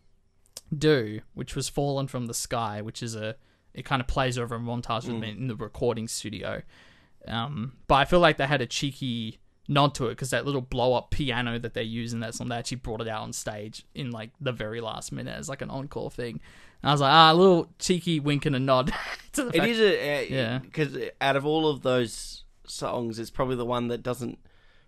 do, 0.76 1.22
which 1.34 1.56
was 1.56 1.70
"Fallen 1.70 2.08
from 2.08 2.26
the 2.26 2.34
Sky," 2.34 2.82
which 2.82 3.04
is 3.04 3.16
a 3.16 3.36
it 3.78 3.86
kind 3.86 4.02
of 4.02 4.08
plays 4.08 4.38
over 4.38 4.56
a 4.56 4.60
montage 4.60 5.06
with 5.08 5.22
them 5.22 5.24
in 5.24 5.48
the 5.48 5.56
recording 5.56 6.08
studio. 6.10 6.62
Um, 7.28 7.74
but 7.88 7.96
I 7.96 8.06
feel 8.06 8.20
like 8.20 8.38
they 8.38 8.48
had 8.48 8.62
a 8.62 8.66
cheeky 8.66 9.40
nod 9.70 9.94
to 9.96 10.06
it 10.06 10.12
because 10.12 10.30
that 10.30 10.46
little 10.46 10.62
blow 10.62 10.94
up 10.94 11.12
piano 11.12 11.60
that 11.60 11.74
they 11.74 11.84
use 11.84 12.14
in 12.14 12.22
that 12.22 12.34
song, 12.36 12.48
they 12.50 12.56
actually 12.56 12.78
brought 12.78 13.02
it 13.02 13.08
out 13.08 13.22
on 13.22 13.34
stage 13.34 13.86
in 13.94 14.12
like 14.12 14.32
the 14.40 14.52
very 14.52 14.80
last 14.82 15.12
minute 15.12 15.36
as 15.38 15.50
like 15.50 15.62
an 15.62 15.70
encore 15.70 16.10
thing. 16.12 16.40
And 16.82 16.90
I 16.90 16.94
was 16.94 17.02
like, 17.02 17.12
ah, 17.14 17.32
a 17.32 17.34
little 17.34 17.70
cheeky 17.80 18.20
wink 18.20 18.46
and 18.46 18.56
a 18.56 18.60
nod 18.60 18.94
to 19.34 19.44
the 19.44 19.50
It 19.50 19.58
fact- 19.58 19.70
is 19.72 19.80
a 19.80 20.28
Yeah. 20.30 20.60
because 20.60 20.98
out 21.20 21.36
of 21.36 21.46
all 21.46 21.70
of 21.70 21.82
those 21.82 22.44
songs, 22.66 23.20
it's 23.20 23.30
probably 23.30 23.56
the 23.58 23.66
one 23.66 23.90
that 23.90 24.04
doesn't 24.04 24.40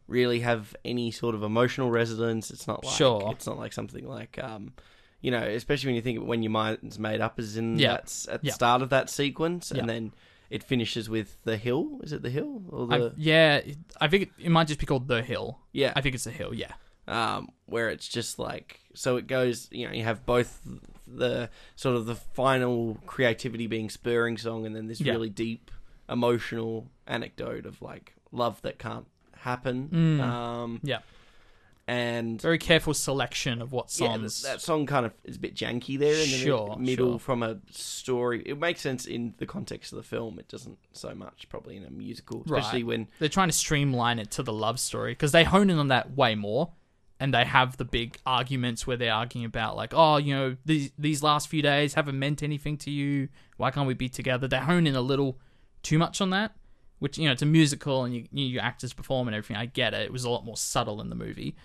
really 0.08 0.40
have 0.40 0.76
any 0.86 1.12
sort 1.12 1.36
of 1.36 1.44
emotional 1.44 1.92
resonance. 1.92 2.50
It's 2.52 2.68
not 2.68 2.84
like 2.86 2.96
Sure. 2.96 3.32
it's 3.34 3.46
not 3.48 3.58
like 3.60 3.74
something 3.74 4.08
like 4.08 4.40
um, 4.42 4.74
you 5.22 5.32
know, 5.32 5.42
especially 5.44 5.88
when 5.90 5.96
you 5.96 6.02
think 6.02 6.20
of 6.20 6.26
when 6.26 6.42
your 6.44 6.52
mind's 6.52 6.98
made 7.00 7.22
up 7.22 7.40
is 7.40 7.58
in 7.58 7.78
Yeah. 7.80 7.94
that 7.98 8.26
at 8.30 8.44
Yeah. 8.44 8.52
the 8.52 8.56
start 8.56 8.82
of 8.82 8.90
that 8.90 9.10
sequence, 9.10 9.72
Yeah. 9.74 9.82
and 9.82 9.90
then 9.90 10.14
it 10.50 10.64
finishes 10.64 11.10
with 11.10 11.38
the 11.44 11.58
hill. 11.58 12.00
Is 12.04 12.12
it 12.14 12.22
the 12.24 12.30
hill 12.30 12.64
or 12.70 12.88
the 12.88 12.96
I, 12.96 13.12
yeah, 13.18 13.62
I 14.02 14.08
think 14.08 14.24
it, 14.24 14.30
it 14.46 14.50
might 14.50 14.68
just 14.68 14.80
be 14.80 14.86
called 14.86 15.08
The 15.08 15.22
Hill. 15.22 15.60
yeah? 15.74 15.94
I 15.96 16.02
think 16.02 16.16
it's 16.16 16.24
The 16.24 16.32
Hill, 16.32 16.54
yeah. 16.56 16.74
um, 17.08 17.50
where 17.66 17.90
it's 17.90 18.08
just 18.08 18.40
like 18.40 18.80
so 18.96 19.18
it 19.18 19.28
goes 19.28 19.68
you 19.72 19.86
know 19.88 19.94
you 19.94 20.04
have 20.04 20.26
both 20.26 20.62
the 21.08 21.50
sort 21.76 21.96
of 21.96 22.06
the 22.06 22.16
final 22.16 22.98
creativity 23.08 23.66
being 23.68 23.90
spurring 23.90 24.38
song 24.38 24.66
and 24.66 24.76
then 24.76 24.88
this 24.88 25.02
really 25.02 25.30
deep 25.30 25.72
emotional 26.08 26.90
anecdote 27.08 27.66
of 27.66 27.82
like 27.82 28.14
love 28.32 28.62
that 28.64 28.78
can't 28.80 29.06
happen 29.38 29.88
Mm. 29.90 30.20
um, 30.22 30.80
Yeah. 30.84 31.00
And 31.90 32.40
Very 32.40 32.60
careful 32.60 32.94
selection 32.94 33.62
of 33.64 33.72
what 33.72 33.86
yeah, 34.00 34.08
songs. 34.14 34.44
that 34.44 34.62
song 34.62 34.86
kind 34.86 35.06
of 35.08 35.14
is 35.24 35.38
a 35.38 35.40
bit 35.40 35.56
janky 35.56 35.98
there 35.98 36.14
in 36.14 36.20
the 36.20 36.38
Sure, 36.38 36.78
middle 36.78 37.14
sure. 37.14 37.20
from 37.20 37.42
a 37.42 37.58
story. 37.72 38.44
It 38.46 38.60
makes 38.60 38.82
sense 38.82 39.06
in 39.08 39.34
the 39.40 39.48
context 39.48 39.92
of 39.92 39.98
the 39.98 40.04
film. 40.04 40.38
It 40.38 40.48
doesn't 40.48 40.78
so 40.94 41.16
much 41.16 41.48
probably 41.50 41.78
in 41.78 41.84
a 41.86 41.90
musical, 41.90 42.44
Right. 42.46 42.60
especially 42.60 42.84
when 42.84 43.08
They're 43.18 43.28
trying 43.28 43.50
to 43.50 43.56
streamline 43.56 44.20
it 44.20 44.30
to 44.32 44.44
the 44.44 44.54
love 44.54 44.80
story 44.80 45.14
because 45.14 45.32
they 45.32 45.44
hone 45.44 45.70
in 45.72 45.80
on 45.80 45.88
that 45.88 46.12
way 46.16 46.36
more, 46.36 46.74
and 47.20 47.34
they 47.34 47.44
have 47.44 47.78
the 47.78 47.86
big 47.86 48.18
arguments 48.26 48.86
where 48.86 48.96
they're 48.96 49.14
arguing 49.14 49.46
about 49.46 49.76
like, 49.76 49.92
oh, 49.96 50.18
you 50.18 50.36
know, 50.36 50.58
these 50.66 50.92
these 51.00 51.24
last 51.24 51.48
few 51.48 51.62
days 51.64 51.96
haven't 51.96 52.20
meant 52.20 52.44
anything 52.44 52.78
to 52.78 52.92
you. 52.92 53.30
Why 53.58 53.72
can't 53.72 53.88
we 53.88 53.96
be 53.96 54.10
together? 54.10 54.48
They 54.48 54.60
hone 54.60 54.86
in 54.86 54.96
a 54.96 55.02
little 55.02 55.40
too 55.82 55.98
much 55.98 56.22
on 56.22 56.30
that, 56.30 56.52
which 57.00 57.18
you 57.18 57.26
know, 57.26 57.32
it's 57.32 57.42
a 57.42 57.46
musical 57.46 58.04
and 58.04 58.14
you, 58.16 58.28
you 58.32 58.46
your 58.46 58.62
actors 58.64 58.94
perform 58.94 59.28
and 59.28 59.36
everything. 59.36 59.58
I 59.58 59.66
get 59.66 59.94
it. 59.94 60.02
It 60.02 60.12
was 60.12 60.24
a 60.24 60.30
lot 60.30 60.46
more 60.46 60.58
subtle 60.58 61.02
in 61.02 61.10
the 61.10 61.16
movie. 61.16 61.56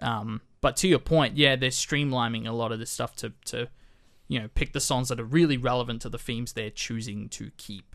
Um, 0.00 0.40
but 0.60 0.76
to 0.78 0.88
your 0.88 0.98
point, 0.98 1.36
yeah, 1.36 1.56
they're 1.56 1.70
streamlining 1.70 2.46
a 2.48 2.52
lot 2.52 2.72
of 2.72 2.78
this 2.78 2.90
stuff 2.90 3.14
to 3.16 3.32
to 3.46 3.68
you 4.28 4.40
know 4.40 4.48
pick 4.54 4.72
the 4.72 4.80
songs 4.80 5.08
that 5.08 5.20
are 5.20 5.24
really 5.24 5.56
relevant 5.56 6.02
to 6.02 6.08
the 6.08 6.18
themes 6.18 6.52
they're 6.52 6.70
choosing 6.70 7.28
to 7.30 7.50
keep 7.56 7.94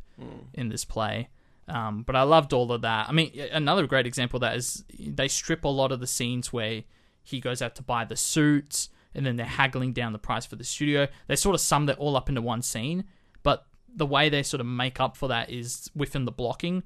in 0.54 0.70
this 0.70 0.86
play. 0.86 1.30
Um, 1.68 2.04
but 2.04 2.16
I 2.16 2.24
loved 2.24 2.52
all 2.52 2.72
of 2.72 2.82
that. 2.82 3.08
I 3.08 3.12
mean, 3.12 3.32
another 3.52 3.88
great 3.88 4.06
example 4.08 4.38
of 4.38 4.42
that 4.42 4.56
is 4.58 4.84
they 5.00 5.28
strip 5.28 5.64
a 5.64 5.70
lot 5.70 5.92
of 5.92 6.00
the 6.00 6.08
scenes 6.08 6.52
where 6.52 6.84
he 7.24 7.40
goes 7.40 7.62
out 7.62 7.76
to 7.76 7.84
buy 7.84 8.06
the 8.06 8.16
suits 8.18 8.90
and 9.14 9.26
then 9.26 9.36
they're 9.38 9.46
haggling 9.46 9.94
down 9.94 10.12
the 10.12 10.20
price 10.20 10.46
for 10.46 10.56
the 10.56 10.64
studio. 10.64 11.08
They 11.28 11.36
sort 11.36 11.56
of 11.56 11.62
sum 11.62 11.86
that 11.86 11.98
all 11.98 12.16
up 12.18 12.28
into 12.28 12.42
one 12.42 12.62
scene, 12.64 13.06
but 13.44 13.68
the 13.96 14.06
way 14.06 14.30
they 14.30 14.44
sort 14.44 14.62
of 14.62 14.68
make 14.68 15.00
up 15.00 15.18
for 15.18 15.28
that 15.28 15.50
is 15.50 15.90
within 15.96 16.26
the 16.26 16.32
blocking, 16.32 16.84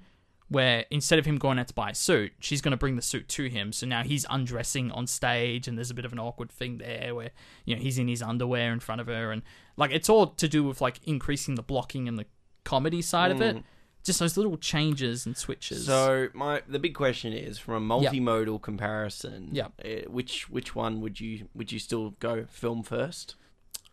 where 0.49 0.85
instead 0.91 1.17
of 1.19 1.25
him 1.25 1.37
going 1.37 1.57
out 1.57 1.67
to 1.69 1.73
buy 1.73 1.89
a 1.91 1.95
suit, 1.95 2.31
she's 2.39 2.61
going 2.61 2.71
to 2.71 2.77
bring 2.77 2.95
the 2.95 3.01
suit 3.01 3.27
to 3.29 3.45
him. 3.47 3.71
So 3.73 3.87
now 3.87 4.03
he's 4.03 4.25
undressing 4.29 4.91
on 4.91 5.07
stage, 5.07 5.67
and 5.67 5.77
there's 5.77 5.89
a 5.91 5.93
bit 5.95 6.05
of 6.05 6.11
an 6.13 6.19
awkward 6.19 6.51
thing 6.51 6.77
there 6.77 7.15
where 7.15 7.31
you 7.65 7.75
know 7.75 7.81
he's 7.81 7.97
in 7.97 8.07
his 8.07 8.21
underwear 8.21 8.71
in 8.71 8.79
front 8.79 9.01
of 9.01 9.07
her, 9.07 9.31
and 9.31 9.41
like 9.77 9.91
it's 9.91 10.09
all 10.09 10.27
to 10.27 10.47
do 10.47 10.63
with 10.63 10.81
like 10.81 10.99
increasing 11.05 11.55
the 11.55 11.63
blocking 11.63 12.07
and 12.07 12.17
the 12.19 12.25
comedy 12.63 13.01
side 13.01 13.31
of 13.31 13.41
it. 13.41 13.63
Just 14.03 14.19
those 14.19 14.35
little 14.35 14.57
changes 14.57 15.25
and 15.25 15.37
switches. 15.37 15.85
So 15.85 16.27
my 16.33 16.61
the 16.67 16.77
big 16.77 16.93
question 16.93 17.31
is 17.31 17.57
from 17.57 17.89
a 17.89 18.01
Yep. 18.01 18.11
multimodal 18.11 18.61
comparison. 18.61 19.47
Yep. 19.53 19.71
uh, 19.83 19.87
which 20.11 20.49
which 20.49 20.75
one 20.75 20.99
would 20.99 21.21
you 21.21 21.47
would 21.55 21.71
you 21.71 21.79
still 21.79 22.09
go 22.19 22.45
film 22.49 22.83
first? 22.83 23.35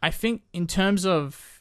I 0.03 0.11
think 0.11 0.43
in 0.53 0.67
terms 0.67 1.07
of 1.07 1.60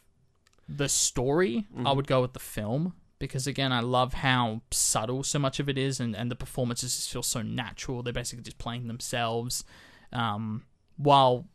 the 0.77 0.89
story, 0.89 1.65
Mm-hmm. 1.73 1.87
I 1.87 1.91
would 1.91 2.07
go 2.07 2.21
with 2.21 2.33
the 2.33 2.39
film 2.39 2.93
because 3.19 3.47
again, 3.47 3.71
I 3.71 3.81
love 3.81 4.13
how 4.13 4.61
subtle 4.71 5.23
so 5.23 5.39
much 5.39 5.59
of 5.59 5.67
it 5.69 5.77
is, 5.77 5.99
and, 5.99 6.15
and 6.15 6.31
the 6.31 6.35
performances 6.35 6.95
just 6.95 7.11
feel 7.11 7.23
so 7.23 7.41
natural. 7.41 8.01
They're 8.01 8.13
basically 8.13 8.43
just 8.43 8.57
playing 8.57 8.87
themselves. 8.87 9.63
Um, 10.13 10.63
while 10.95 11.45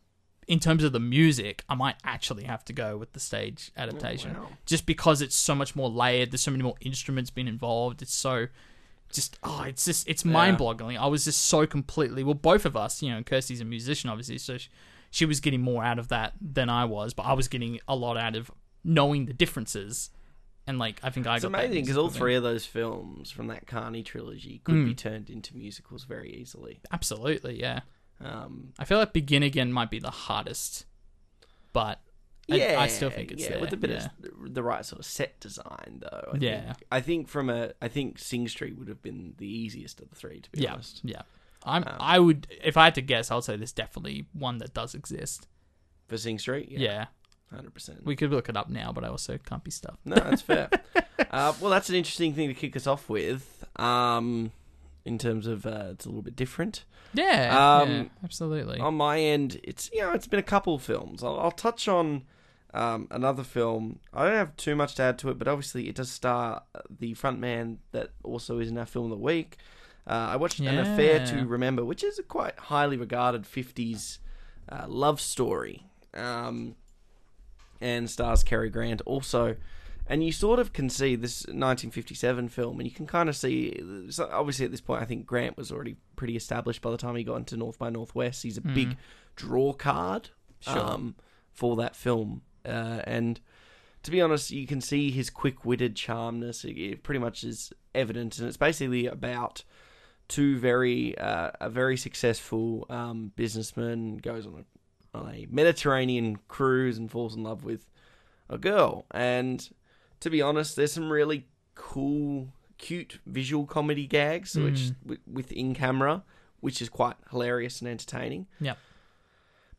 in 0.47 0.59
terms 0.59 0.83
of 0.83 0.93
the 0.93 0.99
music, 0.99 1.63
I 1.67 1.75
might 1.75 1.95
actually 2.03 2.43
have 2.43 2.63
to 2.65 2.73
go 2.73 2.97
with 2.97 3.13
the 3.13 3.19
stage 3.19 3.71
adaptation, 3.75 4.35
wow. 4.35 4.47
just 4.65 4.85
because 4.85 5.21
it's 5.21 5.35
so 5.35 5.55
much 5.55 5.75
more 5.75 5.89
layered. 5.89 6.31
There's 6.31 6.41
so 6.41 6.51
many 6.51 6.63
more 6.63 6.75
instruments 6.81 7.31
being 7.31 7.47
involved. 7.47 8.01
It's 8.03 8.13
so 8.13 8.47
just 9.11 9.39
oh, 9.43 9.63
it's 9.67 9.85
just 9.85 10.07
it's 10.07 10.23
mind 10.23 10.57
boggling. 10.57 10.97
I 10.97 11.07
was 11.07 11.25
just 11.25 11.41
so 11.41 11.65
completely 11.65 12.23
well. 12.23 12.35
Both 12.35 12.65
of 12.65 12.77
us, 12.77 13.01
you 13.01 13.09
know, 13.09 13.23
Kirsty's 13.23 13.61
a 13.61 13.65
musician, 13.65 14.09
obviously, 14.09 14.37
so 14.37 14.57
she, 14.57 14.69
she 15.09 15.25
was 15.25 15.39
getting 15.39 15.61
more 15.61 15.83
out 15.83 15.97
of 15.97 16.09
that 16.09 16.33
than 16.39 16.69
I 16.69 16.85
was, 16.85 17.13
but 17.13 17.23
I 17.23 17.33
was 17.33 17.47
getting 17.47 17.79
a 17.87 17.95
lot 17.95 18.17
out 18.17 18.35
of 18.35 18.51
knowing 18.85 19.25
the 19.25 19.33
differences. 19.33 20.09
And 20.67 20.79
like, 20.79 20.99
I 21.03 21.09
think 21.09 21.27
I 21.27 21.35
It's 21.35 21.43
got 21.43 21.51
that 21.51 21.65
amazing 21.65 21.83
because 21.83 21.97
all 21.97 22.09
three 22.09 22.35
of 22.35 22.43
those 22.43 22.65
films 22.65 23.29
from 23.31 23.47
that 23.47 23.67
Carney 23.67 24.01
trilogy 24.03 24.61
could 24.63 24.75
Mm. 24.75 24.85
be 24.85 24.95
turned 24.95 25.29
into 25.29 25.55
musicals 25.57 26.05
very 26.05 26.31
easily. 26.33 26.79
Absolutely, 26.91 27.59
yeah. 27.59 27.81
Um, 28.19 28.73
I 28.79 28.85
feel 28.85 28.97
like 28.97 29.11
Begin 29.13 29.43
Again 29.43 29.71
might 29.73 29.91
be 29.91 29.99
the 29.99 30.09
hardest, 30.09 30.85
but 31.73 31.99
I- 32.49 32.55
yeah, 32.55 32.79
I, 32.79 32.87
still 32.87 33.09
think 33.09 33.31
it's 33.31 33.43
yeah, 33.43 33.49
there. 33.49 33.59
with 33.61 33.73
a 33.73 33.77
bit 33.77 33.89
yeah. 33.89 34.07
of 34.23 34.53
the 34.53 34.63
right 34.63 34.85
sort 34.85 34.99
of 34.99 35.05
set 35.05 35.39
design, 35.39 35.99
though. 36.01 36.31
I 36.33 36.37
Yeah. 36.37 36.61
think. 36.73 36.77
I 36.91 37.01
think 37.01 37.27
from 37.27 37.49
a, 37.49 37.73
I 37.81 37.87
think 37.87 38.17
Sing 38.19 38.47
Street 38.47 38.77
would 38.77 38.87
have 38.87 39.01
been 39.01 39.33
the 39.37 39.47
easiest 39.47 39.99
of 39.99 40.09
the 40.09 40.15
three, 40.15 40.39
to 40.41 40.49
be 40.51 40.61
yeah, 40.61 40.73
honest. 40.73 41.01
yeah. 41.03 41.23
I'm. 41.63 41.83
Um, 41.83 41.95
I 41.99 42.19
would, 42.19 42.47
if 42.63 42.77
I 42.77 42.85
had 42.85 42.95
to 42.95 43.01
guess, 43.01 43.31
I 43.31 43.35
would 43.35 43.43
say 43.43 43.55
there's 43.57 43.71
definitely 43.71 44.27
one 44.33 44.59
that 44.59 44.73
does 44.73 44.93
exist. 44.95 45.47
For 46.07 46.17
Sing 46.17 46.37
Street, 46.37 46.69
Yeah, 46.69 47.07
hundred 47.53 47.73
percent. 47.73 48.05
we 48.05 48.15
could 48.15 48.31
look 48.31 48.49
it 48.49 48.57
up 48.57 48.69
now, 48.69 48.91
but 48.91 49.03
I 49.03 49.07
also 49.07 49.37
can't 49.37 49.63
be 49.63 49.71
stuff. 49.71 49.97
No, 50.05 50.15
that's 50.15 50.41
fair. 50.41 50.69
uh, 51.31 51.53
well, 51.61 51.71
that's 51.71 51.89
an 51.89 51.95
interesting 51.95 52.33
thing 52.33 52.47
to 52.49 52.53
kick 52.53 52.75
us 52.75 52.87
off 52.87 53.09
with. 53.09 53.65
Um, 53.77 54.51
in 55.05 55.17
terms 55.17 55.45
of 55.47 55.65
uh, 55.65 55.89
it's 55.91 56.05
a 56.05 56.09
little 56.09 56.23
bit 56.23 56.35
different. 56.35 56.83
Yeah, 57.13 57.77
Um, 57.79 57.89
yeah, 57.91 58.03
absolutely. 58.23 58.79
On 58.79 58.95
my 58.95 59.19
end, 59.19 59.59
it's 59.63 59.89
you 59.93 60.01
know 60.01 60.11
it's 60.11 60.27
been 60.27 60.39
a 60.39 60.43
couple 60.43 60.77
films. 60.79 61.23
I'll, 61.23 61.39
I'll 61.39 61.51
touch 61.51 61.87
on 61.87 62.23
um, 62.73 63.07
another 63.11 63.43
film. 63.43 63.99
I 64.13 64.25
don't 64.25 64.33
have 64.35 64.57
too 64.57 64.75
much 64.75 64.95
to 64.95 65.03
add 65.03 65.19
to 65.19 65.29
it, 65.29 65.37
but 65.37 65.47
obviously 65.47 65.87
it 65.87 65.95
does 65.95 66.11
star 66.11 66.63
the 66.89 67.13
front 67.13 67.39
man 67.39 67.79
that 67.91 68.09
also 68.23 68.59
is 68.59 68.69
in 68.69 68.77
our 68.77 68.85
film 68.85 69.05
of 69.05 69.11
the 69.11 69.23
week. 69.23 69.57
Uh, 70.07 70.29
I 70.31 70.35
watched 70.35 70.59
An 70.59 70.77
Affair 70.77 71.25
to 71.27 71.45
Remember, 71.47 71.83
which 71.85 72.03
is 72.03 72.19
a 72.19 72.23
quite 72.23 72.57
highly 72.59 72.97
regarded 72.97 73.43
'50s 73.43 74.17
uh, 74.69 74.85
love 74.87 75.21
story, 75.21 75.83
um, 76.13 76.75
and 77.81 78.09
stars 78.09 78.43
Cary 78.43 78.69
Grant 78.69 79.01
also. 79.05 79.55
And 80.07 80.23
you 80.23 80.31
sort 80.31 80.59
of 80.59 80.71
can 80.71 80.89
see 80.89 81.15
this 81.15 81.41
1957 81.47 82.49
film, 82.49 82.79
and 82.79 82.87
you 82.87 82.93
can 82.93 83.07
kind 83.07 83.27
of 83.27 83.35
see. 83.35 83.81
Obviously, 84.31 84.65
at 84.65 84.71
this 84.71 84.81
point, 84.81 85.01
I 85.01 85.05
think 85.05 85.25
Grant 85.25 85.57
was 85.57 85.71
already 85.71 85.95
pretty 86.15 86.35
established 86.35 86.81
by 86.83 86.91
the 86.91 86.97
time 86.97 87.15
he 87.15 87.23
got 87.23 87.37
into 87.37 87.57
North 87.57 87.79
by 87.79 87.89
Northwest. 87.89 88.43
He's 88.43 88.57
a 88.57 88.61
big 88.61 88.97
draw 89.35 89.73
card 89.73 90.29
Sure. 90.59 90.77
um, 90.79 91.15
for 91.51 91.75
that 91.77 91.95
film, 91.95 92.43
uh, 92.65 93.01
and 93.05 93.39
to 94.03 94.11
be 94.11 94.21
honest, 94.21 94.51
you 94.51 94.67
can 94.67 94.79
see 94.79 95.09
his 95.09 95.31
quick-witted 95.31 95.95
charmness. 95.95 96.63
It, 96.63 96.77
it 96.77 97.03
pretty 97.03 97.19
much 97.19 97.43
is 97.43 97.73
evident, 97.95 98.37
and 98.37 98.47
it's 98.47 98.57
basically 98.57 99.07
about 99.07 99.63
two 100.27 100.57
very 100.59 101.17
uh, 101.17 101.49
a 101.59 101.69
very 101.69 101.97
successful 101.97 102.85
um, 102.91 103.31
businessman 103.35 104.17
goes 104.17 104.45
on 104.45 104.53
a 104.53 104.74
on 105.15 105.33
a 105.33 105.47
Mediterranean 105.49 106.37
cruise 106.47 106.97
and 106.97 107.09
falls 107.09 107.35
in 107.35 107.43
love 107.43 107.63
with 107.63 107.87
a 108.49 108.57
girl. 108.57 109.05
And 109.11 109.67
to 110.19 110.29
be 110.29 110.41
honest, 110.41 110.75
there's 110.75 110.93
some 110.93 111.11
really 111.11 111.47
cool, 111.75 112.49
cute 112.77 113.19
visual 113.25 113.65
comedy 113.65 114.05
gags 114.07 114.55
which 114.55 114.91
with, 115.05 115.19
with 115.31 115.51
in 115.51 115.73
camera, 115.73 116.23
which 116.59 116.81
is 116.81 116.89
quite 116.89 117.15
hilarious 117.31 117.81
and 117.81 117.89
entertaining. 117.89 118.47
Yeah. 118.59 118.75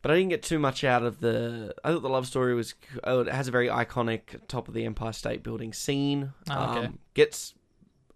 But 0.01 0.11
I 0.11 0.15
didn't 0.15 0.29
get 0.29 0.43
too 0.43 0.59
much 0.59 0.83
out 0.83 1.03
of 1.03 1.19
the. 1.19 1.73
I 1.83 1.91
thought 1.91 2.01
the 2.01 2.09
love 2.09 2.27
story 2.27 2.53
was. 2.53 2.75
Oh, 3.03 3.21
it 3.21 3.27
has 3.27 3.47
a 3.47 3.51
very 3.51 3.67
iconic 3.67 4.47
top 4.47 4.67
of 4.67 4.73
the 4.73 4.85
Empire 4.85 5.11
State 5.11 5.43
Building 5.43 5.73
scene. 5.73 6.33
Ah, 6.49 6.71
okay. 6.77 6.85
Um, 6.85 6.99
gets. 7.13 7.55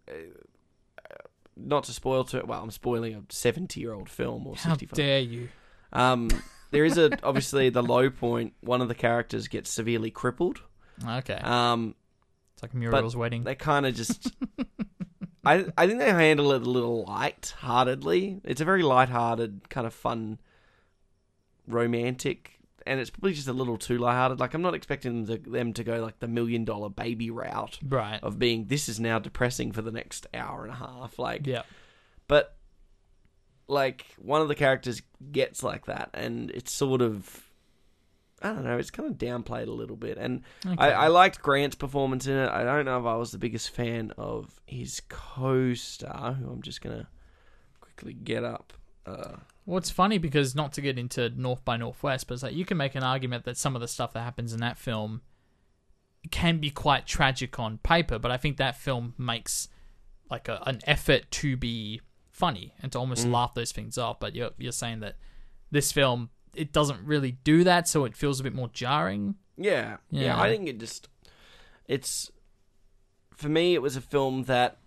Uh, 0.08 0.14
not 1.58 1.84
to 1.86 1.92
spoil 1.94 2.24
to 2.26 2.38
it 2.38 2.48
well, 2.48 2.64
I'm 2.64 2.72
spoiling 2.72 3.14
a 3.14 3.24
70 3.30 3.80
year 3.80 3.94
old 3.94 4.10
film 4.10 4.48
or 4.48 4.56
How 4.56 4.72
65. 4.72 4.96
dare 4.96 5.20
you? 5.20 5.50
Um, 5.92 6.30
there 6.72 6.86
is 6.86 6.98
a 6.98 7.12
obviously 7.24 7.70
the 7.70 7.84
low 7.84 8.10
point. 8.10 8.54
One 8.62 8.82
of 8.82 8.88
the 8.88 8.96
characters 8.96 9.48
gets 9.48 9.70
severely 9.70 10.12
crippled. 10.12 10.62
Okay, 11.08 11.40
Um, 11.44 11.96
it's 12.54 12.64
like 12.64 12.74
Muriel's 12.74 13.16
wedding. 13.16 13.44
they 13.44 13.56
kind 13.56 13.86
of 13.86 13.96
just. 13.96 14.32
I 15.46 15.66
I 15.78 15.88
think 15.88 16.00
they 16.00 16.12
handle 16.12 16.52
it 16.52 16.62
a 16.62 16.70
little 16.70 17.04
light-heartedly. 17.06 18.42
It's 18.44 18.62
a 18.62 18.66
very 18.66 18.84
light-hearted, 18.84 19.70
kind 19.70 19.88
of 19.88 19.94
fun, 19.94 20.38
romantic, 21.68 22.60
and 22.86 23.00
it's 23.00 23.10
probably 23.10 23.34
just 23.34 23.48
a 23.48 23.54
little 23.54 23.78
too 23.78 23.98
light-hearted. 23.98 24.40
Like 24.40 24.54
I'm 24.54 24.62
not 24.62 24.76
expecting 24.76 25.26
them 25.26 25.44
to, 25.44 25.50
them 25.50 25.74
to 25.74 25.84
go 25.84 26.02
like 26.02 26.20
the 26.20 26.28
million-dollar 26.28 26.90
baby 26.92 27.32
route 27.32 27.80
right. 27.88 28.20
of 28.24 28.38
being 28.40 28.66
this 28.66 28.88
is 28.90 29.00
now 29.00 29.20
depressing 29.20 29.72
for 29.72 29.82
the 29.82 29.92
next 29.92 30.28
hour 30.34 30.64
and 30.64 30.74
a 30.74 30.78
half. 30.78 31.18
Like 31.18 31.48
Yeah. 31.48 31.64
but 32.28 32.56
like 33.72 34.06
one 34.20 34.42
of 34.42 34.48
the 34.50 34.56
characters 34.56 35.02
gets 35.32 35.64
like 35.64 35.86
that 35.86 36.10
and 36.14 36.52
it's 36.52 36.72
sort 36.72 37.02
of 37.02 37.46
I 38.44 38.48
don't 38.54 38.64
know, 38.64 38.78
it's 38.78 38.90
kind 38.90 39.08
of 39.08 39.18
downplayed 39.20 39.68
a 39.68 39.72
little 39.72 39.96
bit. 39.96 40.18
And 40.18 40.42
Okay. 40.66 40.76
I, 40.80 41.06
I 41.06 41.08
liked 41.10 41.44
Grant's 41.44 41.76
performance 41.76 42.26
in 42.26 42.36
it. 42.36 42.50
I 42.50 42.64
don't 42.64 42.86
know 42.86 43.00
if 43.00 43.06
I 43.06 43.16
was 43.16 43.32
the 43.32 43.38
biggest 43.38 43.70
fan 43.70 44.12
of 44.18 44.60
his 44.66 45.00
co 45.10 45.74
star, 45.76 46.34
who 46.34 46.50
I'm 46.52 46.62
just 46.64 46.82
gonna 46.82 47.08
quickly 47.80 48.14
get 48.14 48.44
up. 48.44 48.74
Uh, 49.06 49.38
Well, 49.68 49.78
it's 49.78 49.92
funny 49.92 50.18
because 50.18 50.56
not 50.56 50.74
to 50.74 50.82
get 50.82 50.98
into 50.98 51.30
North 51.30 51.64
by 51.64 51.78
Northwest, 51.78 52.28
but 52.28 52.34
it's 52.34 52.44
like 52.44 52.56
you 52.56 52.66
can 52.66 52.78
make 52.78 52.96
an 52.96 53.04
argument 53.04 53.46
that 53.46 53.58
some 53.58 53.76
of 53.76 53.82
the 53.82 53.88
stuff 53.88 54.12
that 54.14 54.22
happens 54.22 54.54
in 54.54 54.60
that 54.62 54.78
film 54.78 55.22
can 56.32 56.58
be 56.58 56.72
quite 56.72 57.06
tragic 57.08 57.60
on 57.60 57.78
paper, 57.80 58.18
but 58.20 58.32
I 58.32 58.38
think 58.38 58.58
that 58.58 58.76
film 58.76 59.14
makes 59.20 59.68
like 60.32 60.48
a, 60.48 60.62
an 60.66 60.80
effort 60.86 61.30
to 61.32 61.56
be 61.58 62.02
funny 62.32 62.74
and 62.82 62.92
to 62.92 62.98
almost 63.00 63.28
Mm. 63.28 63.32
laugh 63.34 63.54
those 63.54 63.72
things 63.72 63.98
off. 63.98 64.20
But 64.20 64.36
you're 64.36 64.52
you're 64.58 64.72
saying 64.72 65.02
that 65.02 65.18
this 65.70 65.92
film 65.92 66.30
it 66.54 66.74
doesn't 66.74 67.06
really 67.06 67.32
do 67.44 67.64
that, 67.64 67.88
so 67.88 68.04
it 68.04 68.16
feels 68.16 68.40
a 68.40 68.44
bit 68.44 68.54
more 68.54 68.68
jarring. 68.70 69.36
Yeah, 69.58 69.98
yeah, 70.10 70.24
Yeah. 70.24 70.42
I 70.42 70.50
think 70.50 70.68
it 70.68 70.80
just 70.80 71.08
it's 71.88 72.32
for 73.36 73.50
me 73.50 73.74
it 73.74 73.82
was 73.82 73.96
a 73.96 74.02
film 74.02 74.44
that 74.44 74.80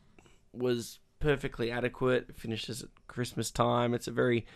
was 0.53 0.99
perfectly 1.21 1.71
adequate. 1.71 2.27
It 2.29 2.37
finishes 2.37 2.83
at 2.83 2.89
Christmas 3.09 3.51
time. 3.51 3.95
It's 3.95 4.09
a 4.09 4.13
very 4.13 4.47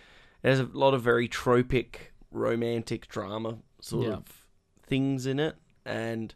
has 0.45 0.61
a 0.61 0.65
lot 0.65 0.95
of 0.95 1.03
very 1.03 1.29
tropic 1.29 2.13
romantic 2.31 3.09
drama 3.09 3.59
sort 3.81 4.07
Yeah. 4.07 4.13
of 4.15 4.47
things 4.87 5.27
in 5.27 5.41
it, 5.41 5.57
and 5.85 6.35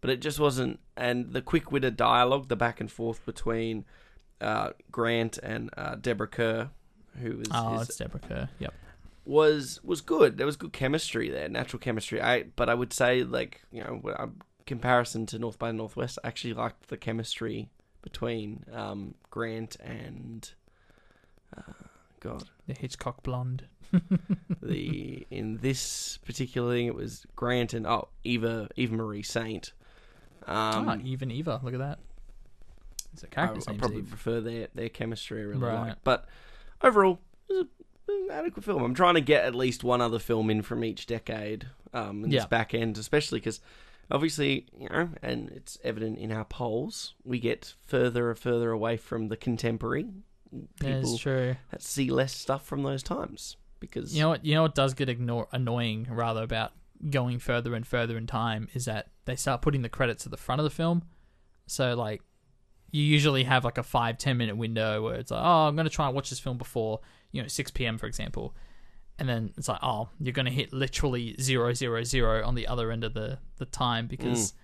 but 0.00 0.10
it 0.10 0.20
just 0.20 0.38
wasn't. 0.38 0.80
And 0.96 1.32
the 1.32 1.42
quick-witted 1.42 1.96
dialogue, 1.96 2.48
the 2.48 2.56
back 2.56 2.80
and 2.80 2.90
forth 2.90 3.24
between 3.26 3.84
uh, 4.44 4.70
Grant 4.92 5.38
and 5.38 5.70
uh, 5.76 5.96
Deborah 5.96 6.28
Kerr, 6.28 6.70
who 7.20 7.40
is 7.40 7.48
Oh, 7.50 7.78
his 7.78 7.88
it's 7.88 7.98
Deborah 7.98 8.20
Kerr. 8.20 8.48
Yep. 8.58 8.74
was 9.24 9.80
was 9.82 10.00
good. 10.00 10.36
There 10.36 10.46
was 10.46 10.56
good 10.56 10.72
chemistry 10.72 11.30
there, 11.30 11.48
natural 11.48 11.80
chemistry. 11.80 12.20
I 12.20 12.44
but 12.56 12.68
I 12.68 12.74
would 12.74 12.92
say 12.92 13.24
like 13.24 13.62
you 13.72 13.82
know 13.82 14.02
comparison 14.66 15.26
to 15.26 15.38
North 15.38 15.58
by 15.58 15.72
Northwest, 15.72 16.18
I 16.24 16.28
actually 16.28 16.54
liked 16.54 16.88
the 16.88 16.96
chemistry 16.96 17.70
between 18.02 18.64
um, 18.72 19.14
Grant 19.30 19.76
and 19.80 20.50
uh, 21.56 21.72
God 22.20 22.44
The 22.66 22.74
Hitchcock 22.74 23.22
blonde. 23.22 23.66
the 24.62 25.26
in 25.30 25.58
this 25.58 26.18
particular 26.26 26.74
thing 26.74 26.86
it 26.86 26.94
was 26.94 27.26
Grant 27.36 27.74
and 27.74 27.86
oh 27.86 28.08
Eva 28.24 28.68
Eva 28.76 28.94
Marie 28.94 29.22
Saint. 29.22 29.72
Um, 30.46 30.88
ah, 30.88 30.96
even 31.02 31.30
Eva. 31.30 31.60
Look 31.62 31.74
at 31.74 31.80
that. 31.80 31.98
It's 33.14 33.22
a 33.24 33.26
I, 33.26 33.30
character's 33.30 33.66
I 33.68 33.72
name's 33.72 33.80
probably 33.80 34.02
prefer 34.02 34.40
their 34.40 34.68
their 34.74 34.88
chemistry. 34.90 35.40
I 35.40 35.44
really 35.44 35.60
Right. 35.62 35.88
like, 35.88 36.04
but 36.04 36.26
overall, 36.82 37.20
it 37.48 37.52
was 37.54 37.66
a, 38.08 38.12
an 38.12 38.28
adequate 38.30 38.64
film. 38.64 38.82
I'm 38.82 38.94
trying 38.94 39.14
to 39.14 39.20
get 39.22 39.44
at 39.44 39.54
least 39.54 39.82
one 39.82 40.00
other 40.02 40.18
film 40.18 40.50
in 40.50 40.62
from 40.62 40.84
each 40.84 41.06
decade 41.06 41.66
um, 41.92 42.24
in 42.24 42.30
Yeah. 42.30 42.40
this 42.40 42.46
back 42.46 42.74
end, 42.74 42.98
especially 42.98 43.38
because 43.40 43.60
obviously, 44.10 44.66
you 44.78 44.88
know, 44.90 45.08
and 45.22 45.48
it's 45.50 45.78
evident 45.82 46.18
in 46.18 46.30
our 46.32 46.44
polls, 46.44 47.14
we 47.24 47.38
get 47.38 47.74
further 47.80 48.28
and 48.30 48.38
further 48.38 48.70
away 48.70 48.96
from 48.96 49.28
the 49.28 49.36
contemporary 49.36 50.06
people 50.78 51.14
it's 51.14 51.18
true. 51.22 51.56
that 51.70 51.82
see 51.82 52.10
less 52.10 52.32
stuff 52.34 52.64
from 52.64 52.82
those 52.84 53.02
times 53.02 53.56
because 53.80 54.14
You 54.14 54.22
know 54.22 54.28
what? 54.30 54.44
You 54.44 54.54
know 54.54 54.62
what 54.62 54.74
does 54.74 54.94
get 54.94 55.08
ignore 55.08 55.48
annoying 55.52 56.06
rather 56.10 56.42
about 56.42 56.72
going 57.10 57.38
further 57.38 57.74
and 57.74 57.86
further 57.86 58.16
in 58.16 58.26
time 58.26 58.68
is 58.72 58.84
that 58.84 59.08
they 59.24 59.34
start 59.36 59.62
putting 59.62 59.82
the 59.82 59.88
credits 59.88 60.24
at 60.26 60.30
the 60.30 60.36
front 60.36 60.60
of 60.60 60.64
the 60.64 60.70
film. 60.70 61.02
So 61.66 61.94
like, 61.94 62.22
you 62.94 63.02
usually 63.02 63.42
have 63.44 63.64
like 63.64 63.76
a 63.78 63.82
five 63.82 64.18
ten 64.18 64.36
minute 64.36 64.56
window 64.56 65.02
where 65.02 65.16
it's 65.16 65.30
like, 65.32 65.42
oh, 65.42 65.66
I'm 65.68 65.74
gonna 65.76 65.90
try 65.90 66.06
and 66.06 66.14
watch 66.14 66.30
this 66.30 66.38
film 66.38 66.58
before 66.58 67.00
you 67.32 67.42
know 67.42 67.48
six 67.48 67.70
p.m. 67.70 67.98
for 67.98 68.06
example, 68.06 68.54
and 69.18 69.28
then 69.28 69.52
it's 69.56 69.68
like, 69.68 69.80
oh, 69.82 70.08
you're 70.20 70.32
gonna 70.32 70.50
hit 70.50 70.72
literally 70.72 71.34
zero 71.40 71.72
zero 71.74 72.04
zero 72.04 72.44
on 72.46 72.54
the 72.54 72.66
other 72.68 72.92
end 72.92 73.02
of 73.04 73.12
the 73.14 73.38
the 73.58 73.66
time 73.66 74.06
because. 74.06 74.54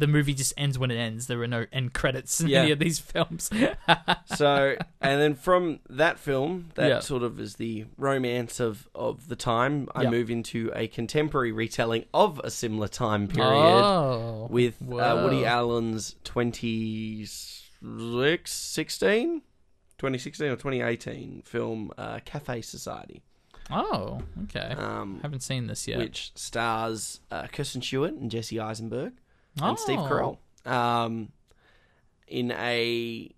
The 0.00 0.06
movie 0.06 0.32
just 0.32 0.52
ends 0.56 0.78
when 0.78 0.92
it 0.92 0.96
ends. 0.96 1.26
There 1.26 1.42
are 1.42 1.48
no 1.48 1.66
end 1.72 1.92
credits 1.92 2.40
in 2.40 2.46
Yeah. 2.46 2.60
any 2.62 2.70
of 2.70 2.78
these 2.78 3.00
films. 3.00 3.50
so 4.26 4.76
and 5.00 5.20
then 5.20 5.34
from 5.34 5.80
that 5.90 6.20
film 6.20 6.68
that 6.76 6.88
Yeah. 6.88 7.00
sort 7.00 7.24
of 7.24 7.40
is 7.40 7.56
the 7.56 7.86
romance 7.96 8.60
of 8.60 8.88
of 8.94 9.26
the 9.26 9.34
time 9.34 9.88
i 9.96 10.02
Yeah. 10.04 10.10
move 10.10 10.30
into 10.30 10.70
a 10.72 10.86
contemporary 10.86 11.50
retelling 11.50 12.04
of 12.14 12.40
a 12.44 12.50
similar 12.52 12.86
time 12.86 13.26
period 13.26 13.82
Oh, 13.84 14.46
with 14.48 14.76
uh, 14.82 15.20
woody 15.24 15.44
allen's 15.44 16.14
2016 16.22 17.57
2016 19.98 20.48
or 20.48 20.56
2018 20.56 21.42
film 21.44 21.90
uh, 21.98 22.20
cafe 22.24 22.60
society 22.60 23.22
oh, 23.70 24.20
okay. 24.44 24.74
um, 24.76 25.20
Haven't 25.22 25.42
seen 25.42 25.66
this 25.66 25.86
yet. 25.86 25.98
which 25.98 26.32
stars 26.34 27.20
uh, 27.30 27.46
kristen 27.52 27.82
stewart 27.82 28.14
and 28.14 28.30
jesse 28.30 28.58
eisenberg 28.60 29.12
oh. 29.60 29.68
and 29.68 29.78
Steve 29.78 29.98
Carell. 29.98 30.38
Um, 30.64 31.32
in 32.26 32.52
a 32.52 33.30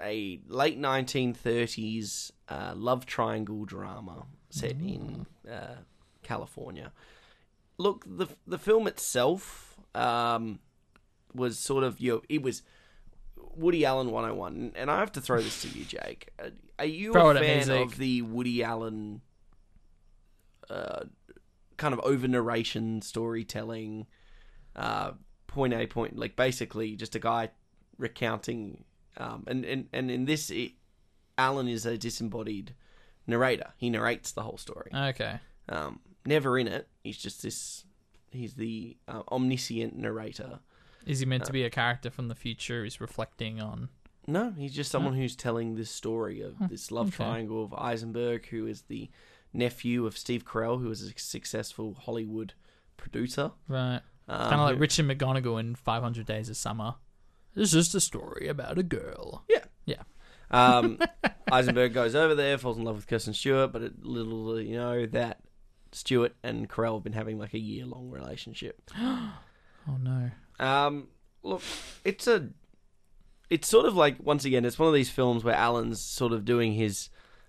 a 0.00 0.40
late 0.46 0.80
1930s 0.80 2.30
uh, 2.48 2.72
love 2.76 3.06
triangle 3.06 3.64
drama 3.64 4.26
set 4.50 4.72
in 4.72 5.26
uh, 5.50 5.76
California. 6.22 6.92
Look, 7.78 8.04
the 8.06 8.28
the 8.46 8.58
film 8.58 8.86
itself 8.86 9.76
um, 9.94 10.60
was 11.34 11.58
sort 11.58 11.84
of 11.84 12.00
you 12.00 12.12
know, 12.12 12.22
it 12.28 12.42
was 12.42 12.62
Woody 13.56 13.84
Allen 13.84 14.10
101, 14.10 14.72
and 14.76 14.90
I 14.90 14.98
have 15.00 15.12
to 15.12 15.20
throw 15.20 15.40
this 15.40 15.62
to 15.62 15.68
you, 15.68 15.84
Jake. 15.84 16.28
Uh, 16.38 16.50
Are 16.78 16.84
you 16.84 17.12
Throw 17.12 17.30
a 17.30 17.38
fan 17.38 17.70
of 17.70 17.96
the 17.96 18.22
Woody 18.22 18.62
Allen 18.62 19.22
uh, 20.68 21.04
kind 21.76 21.94
of 21.94 22.00
over 22.00 22.28
narration 22.28 23.02
storytelling? 23.02 24.06
uh, 24.76 25.12
point 25.46 25.72
A, 25.72 25.86
point 25.86 26.16
like 26.18 26.36
basically 26.36 26.96
just 26.96 27.14
a 27.14 27.18
guy 27.18 27.50
recounting, 27.98 28.84
um, 29.16 29.44
and 29.46 29.64
and 29.64 29.88
and 29.92 30.10
in 30.10 30.26
this, 30.26 30.50
it, 30.50 30.72
Allen 31.38 31.66
is 31.66 31.86
a 31.86 31.96
disembodied 31.96 32.74
narrator. 33.26 33.72
He 33.78 33.90
narrates 33.90 34.32
the 34.32 34.42
whole 34.42 34.58
story. 34.58 34.90
Okay. 34.94 35.40
Um, 35.68 36.00
never 36.26 36.58
in 36.58 36.68
it. 36.68 36.88
He's 37.02 37.16
just 37.16 37.42
this. 37.42 37.84
He's 38.30 38.54
the 38.54 38.98
uh, 39.08 39.22
omniscient 39.32 39.96
narrator. 39.96 40.60
Is 41.06 41.20
he 41.20 41.26
meant 41.26 41.44
to 41.44 41.52
be 41.52 41.62
a 41.62 41.70
character 41.70 42.10
from 42.10 42.28
the 42.28 42.34
future? 42.34 42.84
He's 42.84 43.00
reflecting 43.00 43.60
on. 43.60 43.88
No, 44.26 44.52
he's 44.58 44.74
just 44.74 44.90
someone 44.90 45.14
who's 45.14 45.36
telling 45.36 45.76
this 45.76 45.90
story 45.90 46.40
of 46.40 46.56
this 46.68 46.90
love 46.90 47.08
okay. 47.08 47.24
triangle 47.24 47.62
of 47.62 47.72
Eisenberg, 47.74 48.46
who 48.48 48.66
is 48.66 48.82
the 48.82 49.08
nephew 49.52 50.04
of 50.04 50.18
Steve 50.18 50.44
Carell, 50.44 50.80
who 50.80 50.90
is 50.90 51.02
a 51.02 51.12
successful 51.16 51.94
Hollywood 51.94 52.54
producer. 52.96 53.52
Right. 53.68 54.00
Um, 54.28 54.50
kind 54.50 54.54
of 54.54 54.60
like 54.60 54.74
who- 54.74 54.80
Richard 54.80 55.06
McGonagle 55.06 55.60
in 55.60 55.76
500 55.76 56.26
Days 56.26 56.50
of 56.50 56.56
Summer. 56.56 56.96
It's 57.54 57.70
just 57.70 57.94
a 57.94 58.00
story 58.00 58.48
about 58.48 58.78
a 58.78 58.82
girl. 58.82 59.44
Yeah. 59.48 59.64
Yeah. 59.86 60.02
Um, 60.50 60.98
Eisenberg 61.52 61.94
goes 61.94 62.14
over 62.14 62.34
there, 62.34 62.58
falls 62.58 62.76
in 62.76 62.84
love 62.84 62.96
with 62.96 63.06
Kristen 63.06 63.32
Stewart, 63.32 63.72
but 63.72 63.82
it, 63.82 64.04
little 64.04 64.60
you 64.60 64.76
know 64.76 65.06
that 65.06 65.40
Stewart 65.92 66.34
and 66.42 66.68
Carell 66.68 66.94
have 66.94 67.04
been 67.04 67.12
having 67.12 67.38
like 67.38 67.54
a 67.54 67.58
year 67.58 67.86
long 67.86 68.10
relationship. 68.10 68.90
Oh 69.88 69.98
no. 70.02 70.32
Um, 70.58 71.08
look, 71.42 71.62
it's 72.04 72.26
a, 72.26 72.48
it's 73.50 73.68
sort 73.68 73.86
of 73.86 73.94
like 73.96 74.16
once 74.22 74.44
again, 74.44 74.64
it's 74.64 74.78
one 74.78 74.88
of 74.88 74.94
these 74.94 75.10
films 75.10 75.44
where 75.44 75.54
Allen's 75.54 76.00
sort 76.00 76.32
of 76.32 76.44
doing 76.44 76.72
his 76.72 77.08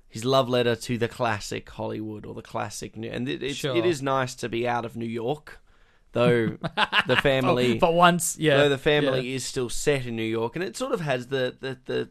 his 0.10 0.24
love 0.24 0.48
letter 0.48 0.76
to 0.76 0.98
the 0.98 1.08
classic 1.08 1.70
Hollywood 1.70 2.26
or 2.26 2.34
the 2.34 2.42
classic, 2.42 2.96
New- 2.96 3.10
and 3.10 3.28
it, 3.28 3.44
it's, 3.44 3.56
Sure. 3.58 3.76
it 3.76 3.86
is 3.86 4.02
nice 4.02 4.36
to 4.36 4.48
be 4.50 4.68
out 4.68 4.86
of 4.86 4.96
New 4.96 5.06
York, 5.06 5.60
though 6.14 6.58
the 7.08 7.16
family. 7.22 7.74
Oh, 7.76 7.80
but 7.80 7.94
once, 7.94 8.38
yeah. 8.40 8.58
Though 8.58 8.70
the 8.70 8.78
family 8.78 9.28
yeah. 9.30 9.36
is 9.36 9.46
still 9.46 9.70
set 9.70 10.06
in 10.06 10.16
New 10.16 10.24
York, 10.24 10.56
and 10.56 10.64
it 10.64 10.78
sort 10.78 10.94
of 10.94 11.02
has 11.02 11.28
the, 11.28 11.56
the, 11.60 11.78
the 11.86 12.10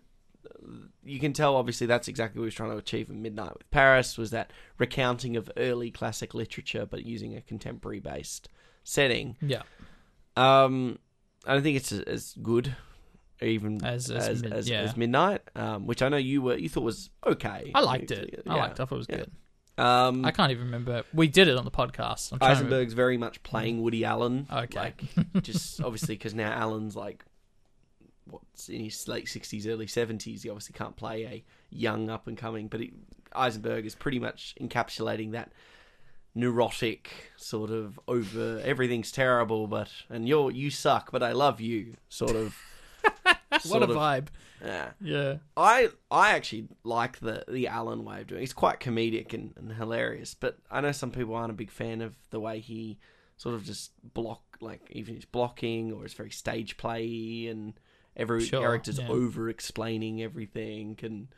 you 1.05 1.21
can 1.21 1.33
tell 1.33 1.57
obviously 1.57 1.87
that's 1.87 2.09
exactly 2.09 2.39
what 2.41 2.45
he 2.45 2.47
was 2.49 2.55
trying 2.55 2.71
to 2.71 2.77
achieve 2.77 3.09
in 3.09 3.23
Midnight 3.23 3.55
with 3.55 3.71
Paris 3.71 4.19
was 4.19 4.31
that 4.33 4.51
recounting 4.79 5.37
of 5.37 5.51
early 5.57 5.91
classic 5.91 6.35
literature, 6.35 6.85
but 6.85 7.07
using 7.07 7.37
a 7.37 7.41
contemporary 7.41 8.01
based 8.01 8.49
setting. 8.83 9.37
Yeah. 9.41 9.63
Um, 10.37 10.99
I 11.47 11.55
don't 11.55 11.63
think 11.63 11.77
it's 11.77 11.93
as- 11.93 12.37
good, 12.43 12.75
even 13.41 13.85
As- 13.85 14.11
as 14.11 14.17
as 14.17 14.29
as, 14.29 14.43
mid- 14.43 14.53
as, 14.53 14.69
yeah. 14.69 14.93
Midnight, 14.97 15.43
um, 15.55 15.87
which 15.87 16.03
I 16.03 16.09
know 16.09 16.17
you 16.17 16.43
were 16.43 16.57
you 16.57 16.69
thought 16.69 16.83
was 16.85 17.11
okay. 17.27 17.71
I 17.75 17.81
liked 17.81 18.11
it. 18.11 18.43
I 18.47 18.55
liked 18.57 18.79
it. 18.79 18.83
I 18.83 18.85
thought 18.87 18.95
it 18.97 18.99
was 18.99 19.07
Yeah. 19.09 19.17
good. 19.17 19.31
Um, 19.79 20.25
I 20.25 20.31
can't 20.31 20.51
even 20.53 20.65
remember. 20.65 21.03
We 21.13 21.29
did 21.29 21.49
it 21.49 21.57
on 21.57 21.65
the 21.67 21.71
podcast. 21.71 22.33
I'm 22.33 22.39
Eisenberg's 22.41 22.95
very 22.95 23.19
much 23.19 23.43
playing 23.43 23.83
Woody 23.83 24.05
Allen. 24.07 24.47
Okay. 24.51 24.79
Like, 24.79 25.03
just 25.43 25.81
obviously 25.85 26.15
because 26.15 26.33
now 26.35 26.51
Allen's 26.51 26.97
like, 26.97 27.25
what's 28.25 28.69
in 28.71 28.85
his 28.85 29.07
late 29.07 29.27
60s, 29.27 29.67
early 29.69 29.85
70s. 29.87 30.43
He 30.43 30.49
obviously 30.49 30.73
can't 30.73 30.97
play 30.97 31.25
a 31.25 31.45
young 31.71 32.09
up 32.09 32.27
and 32.27 32.39
coming, 32.39 32.69
but 32.69 32.81
he, 32.81 32.93
Eisenberg 33.35 33.85
is 33.85 33.95
pretty 33.95 34.19
much 34.19 34.55
encapsulating 34.61 35.33
that 35.33 35.53
neurotic 36.37 37.33
sort 37.37 37.71
of 37.71 37.99
over 38.07 38.61
everything's 38.63 39.11
terrible, 39.11 39.67
but 39.67 39.91
and 40.09 40.29
you're 40.29 40.51
you 40.53 40.71
suck, 40.71 41.11
but 41.11 41.23
I 41.23 41.33
love 41.33 41.61
you 41.61 41.95
sort 42.09 42.37
of. 42.37 42.55
what 43.67 43.83
a 43.83 43.87
of- 43.87 43.91
vibe. 43.91 44.27
Yeah. 44.65 44.91
Yeah. 45.01 45.37
I 45.57 45.89
I 46.11 46.31
actually 46.33 46.69
like 46.85 47.19
the 47.21 47.45
the 47.49 47.67
Allen 47.69 48.05
way 48.05 48.21
of 48.21 48.29
doing. 48.29 48.41
it. 48.41 48.45
It's 48.45 48.53
quite 48.53 48.81
comedic 48.81 49.33
and, 49.35 49.53
and 49.57 49.73
hilarious, 49.73 50.35
but 50.35 50.59
I 50.71 50.81
know 50.81 50.93
some 50.93 51.11
people 51.11 51.35
aren't 51.35 51.51
a 51.51 51.55
big 51.55 51.71
fan 51.71 52.01
of 52.01 52.15
the 52.31 52.41
way 52.41 52.61
he 52.61 52.99
sort 53.37 53.55
of 53.55 53.65
just 53.65 53.93
block 54.15 54.43
like 54.61 54.81
even 54.91 55.15
his 55.15 55.25
blocking 55.27 55.93
or 55.93 56.05
it's 56.05 56.15
very 56.15 56.31
stage 56.31 56.77
play 56.79 57.47
and 57.49 57.75
every 58.17 58.43
Sure, 58.45 58.61
character's 58.61 58.99
yeah. 58.99 59.09
over 59.09 59.49
explaining 59.49 60.23
everything 60.23 60.99
and. 61.03 61.29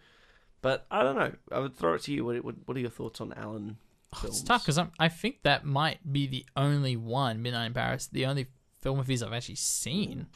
But 0.60 0.86
I 0.90 1.04
don't 1.04 1.14
know. 1.14 1.32
I 1.52 1.60
would 1.60 1.76
throw 1.76 1.94
it 1.94 2.02
to 2.02 2.12
you. 2.12 2.24
What 2.24 2.42
what, 2.44 2.56
what 2.66 2.76
are 2.76 2.80
your 2.80 2.90
thoughts 2.90 3.20
on 3.20 3.32
Allen? 3.34 3.76
Oh, 4.14 4.22
it's 4.24 4.42
tough 4.42 4.64
because 4.64 4.78
I 4.98 5.08
think 5.08 5.42
that 5.42 5.64
might 5.64 6.10
be 6.12 6.26
the 6.26 6.46
only 6.56 6.96
one, 6.96 7.42
Midnight 7.42 7.66
in 7.66 7.74
Paris, 7.74 8.06
the 8.06 8.24
only 8.26 8.46
film 8.80 8.98
of 8.98 9.06
his 9.06 9.22
I've 9.22 9.32
actually 9.32 9.56
seen. 9.56 10.26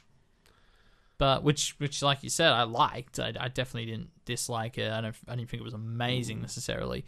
But 1.18 1.42
which, 1.44 1.76
which, 1.78 2.02
like 2.02 2.22
you 2.22 2.28
said, 2.30 2.52
I 2.52 2.64
liked. 2.64 3.18
I, 3.20 3.32
I 3.38 3.48
definitely 3.48 3.86
didn't 3.86 4.10
dislike 4.24 4.76
it. 4.76 4.90
I 4.92 5.00
don't. 5.00 5.14
I 5.28 5.36
didn't 5.36 5.48
think 5.50 5.60
it 5.60 5.64
was 5.64 5.74
amazing 5.74 6.40
necessarily. 6.40 7.04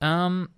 Um, 0.00 0.50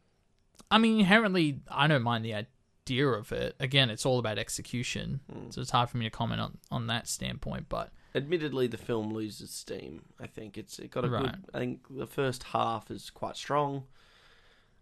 I 0.70 0.78
mean, 0.78 0.98
inherently, 1.00 1.60
I 1.70 1.86
don't 1.86 2.02
mind 2.02 2.24
the 2.24 2.34
idea 2.34 3.06
of 3.08 3.30
it. 3.32 3.54
Again, 3.60 3.88
it's 3.88 4.04
all 4.04 4.18
about 4.18 4.36
execution, 4.38 5.20
so 5.50 5.60
it's 5.60 5.70
hard 5.70 5.88
for 5.90 5.96
me 5.98 6.06
to 6.06 6.10
comment 6.10 6.40
on 6.40 6.58
on 6.70 6.88
that 6.88 7.08
standpoint. 7.08 7.66
But 7.68 7.90
Admittedly, 8.14 8.66
the 8.66 8.78
film 8.78 9.12
loses 9.12 9.50
steam. 9.50 10.02
I 10.20 10.26
think 10.26 10.58
it's 10.58 10.78
it 10.78 10.90
got 10.90 11.04
a 11.04 11.08
Right. 11.08 11.22
good. 11.22 11.44
I 11.54 11.58
think 11.58 11.82
the 11.88 12.06
first 12.06 12.42
half 12.44 12.90
is 12.90 13.10
quite 13.10 13.36
strong. 13.36 13.84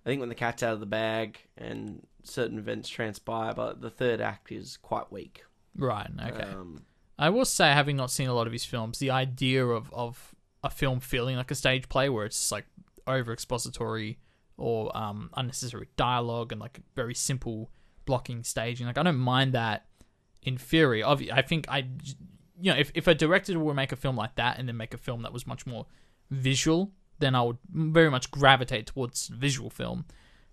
I 0.05 0.09
think 0.09 0.21
when 0.21 0.29
the 0.29 0.35
cat's 0.35 0.63
out 0.63 0.75
of 0.75 0.81
the 0.81 0.87
bag 0.87 1.39
and 1.57 2.07
certain 2.23 2.59
events 2.59 2.89
transpire, 2.89 3.55
but 3.55 3.81
the 3.81 3.91
third 3.91 4.21
act 4.21 4.53
is 4.53 4.77
quite 4.77 5.11
weak. 5.11 5.45
Right. 5.77 6.09
Okay. 6.27 6.43
Um, 6.43 6.83
I 7.19 7.31
will 7.31 7.45
say, 7.45 7.73
having 7.73 7.97
not 7.97 8.11
seen 8.11 8.29
a 8.29 8.35
lot 8.35 8.47
of 8.47 8.53
his 8.53 8.65
films, 8.65 8.99
the 8.99 9.11
idea 9.11 9.65
of, 9.65 9.93
of 9.93 10.35
a 10.63 10.71
film 10.71 11.01
feeling 11.01 11.37
like 11.37 11.51
a 11.51 11.55
stage 11.55 11.89
play 11.89 12.09
where 12.09 12.27
it's 12.27 12.51
like 12.51 12.67
over 13.07 13.33
expository 13.33 14.19
or 14.57 14.97
um, 14.97 15.31
unnecessary 15.37 15.89
dialogue 15.97 16.53
and 16.53 16.61
like 16.61 16.81
very 16.95 17.15
simple 17.15 17.71
blocking 18.05 18.43
staging, 18.45 18.87
like 18.87 18.99
I 18.99 19.03
don't 19.03 19.19
mind 19.19 19.53
that 19.55 19.87
in 20.43 20.59
theory. 20.59 21.03
I 21.03 21.43
think 21.43 21.67
I, 21.69 21.87
you 22.61 22.73
know, 22.73 22.79
if, 22.79 22.91
if 22.95 23.07
a 23.07 23.15
director 23.15 23.59
were 23.59 23.73
to 23.73 23.77
make 23.77 23.93
a 23.93 23.97
film 23.97 24.17
like 24.17 24.35
that 24.37 24.59
and 24.59 24.69
then 24.69 24.77
make 24.77 24.95
a 24.95 24.99
film 24.99 25.23
that 25.23 25.33
was 25.33 25.47
much 25.47 25.67
more 25.67 25.87
visual, 26.31 26.93
then 27.19 27.35
I 27.35 27.43
would 27.43 27.59
very 27.73 28.11
much 28.11 28.31
gravitate 28.31 28.87
towards 28.87 29.29
visual 29.29 29.71
film. 29.71 30.05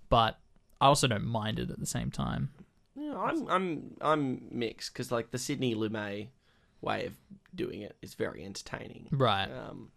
But 0.10 0.40
I 0.80 0.88
also 0.88 1.08
don't 1.08 1.26
mind 1.26 1.60
it 1.60 1.70
at 1.70 1.80
the 1.80 1.86
same 1.86 2.12
time. 2.12 2.52
yeah, 2.96 3.18
I'm 3.18 3.48
I'm 3.48 3.98
I'm 4.02 4.42
mixed 4.52 4.94
because 4.94 5.12
like 5.12 5.32
the 5.32 5.38
Sidney 5.38 5.76
Lumet 5.76 6.28
way 6.82 7.06
of 7.06 7.14
doing 7.54 7.82
it 7.82 7.96
is 8.02 8.16
very 8.16 8.44
entertaining. 8.44 9.08
Right. 9.12 9.46
Um, 9.46 9.92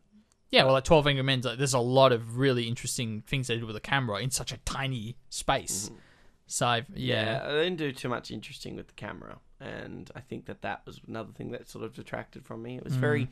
Yeah, 0.50 0.64
well, 0.64 0.74
like 0.74 0.85
Twelve 0.85 1.07
Angry 1.07 1.22
Men, 1.22 1.40
like, 1.40 1.59
there's 1.59 1.74
a 1.74 1.79
lot 1.79 2.12
of 2.12 2.38
really 2.38 2.68
interesting 2.68 3.22
things 3.27 3.48
they 3.48 3.55
did 3.55 3.64
with 3.64 3.74
the 3.74 3.81
camera 3.81 4.18
in 4.18 4.31
such 4.31 4.53
a 4.53 4.59
tiny 4.59 5.16
space. 5.31 5.90
So 6.46 6.66
I've, 6.66 6.87
yeah, 6.94 7.24
yeah, 7.46 7.53
they 7.53 7.64
didn't 7.64 7.79
do 7.79 7.90
too 7.92 8.11
much 8.11 8.31
interesting 8.31 8.77
with 8.77 8.88
the 8.88 8.92
camera, 8.92 9.38
and 9.61 10.11
I 10.14 10.20
think 10.20 10.44
that 10.44 10.61
that 10.61 10.83
was 10.85 11.00
another 11.09 11.33
thing 11.33 11.53
that 11.53 11.68
sort 11.68 11.85
of 11.85 11.94
detracted 11.94 12.44
from 12.44 12.62
me. 12.62 12.77
It 12.77 12.85
was 12.85 12.94
very, 12.94 13.29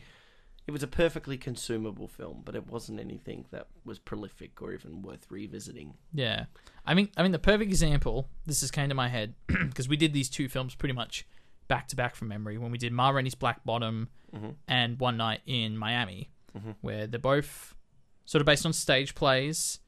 it 0.66 0.70
was 0.70 0.82
a 0.82 0.86
perfectly 0.86 1.36
consumable 1.36 2.06
film, 2.08 2.42
but 2.44 2.54
it 2.54 2.68
wasn't 2.68 3.00
anything 3.00 3.46
that 3.50 3.66
was 3.84 3.98
prolific 3.98 4.62
or 4.62 4.72
even 4.72 5.02
worth 5.02 5.26
revisiting. 5.30 5.94
yeah. 6.12 6.44
I 6.84 6.94
mean, 6.94 7.10
I 7.16 7.22
mean, 7.22 7.32
the 7.32 7.38
perfect 7.38 7.70
example. 7.70 8.28
This 8.44 8.60
just 8.60 8.72
came 8.72 8.88
to 8.88 8.94
my 8.94 9.08
head 9.08 9.34
because 9.46 9.88
we 9.88 9.96
did 9.96 10.12
these 10.12 10.28
two 10.28 10.48
films 10.48 10.74
pretty 10.74 10.94
much 10.94 11.26
back 11.68 11.86
to 11.88 11.96
back 11.96 12.14
from 12.16 12.28
memory 12.28 12.58
when 12.58 12.70
we 12.72 12.78
did 12.78 12.92
Ma 12.92 13.10
Rainey's 13.10 13.34
Black 13.36 13.64
Bottom 13.64 14.08
and 14.66 14.98
One 14.98 15.16
Night 15.16 15.40
in 15.46 15.76
Miami, 15.76 16.30
where 16.80 17.06
they're 17.06 17.20
both 17.20 17.74
sort 18.24 18.40
of 18.40 18.46
based 18.46 18.66
on 18.66 18.72
stage 18.72 19.14
plays. 19.14 19.78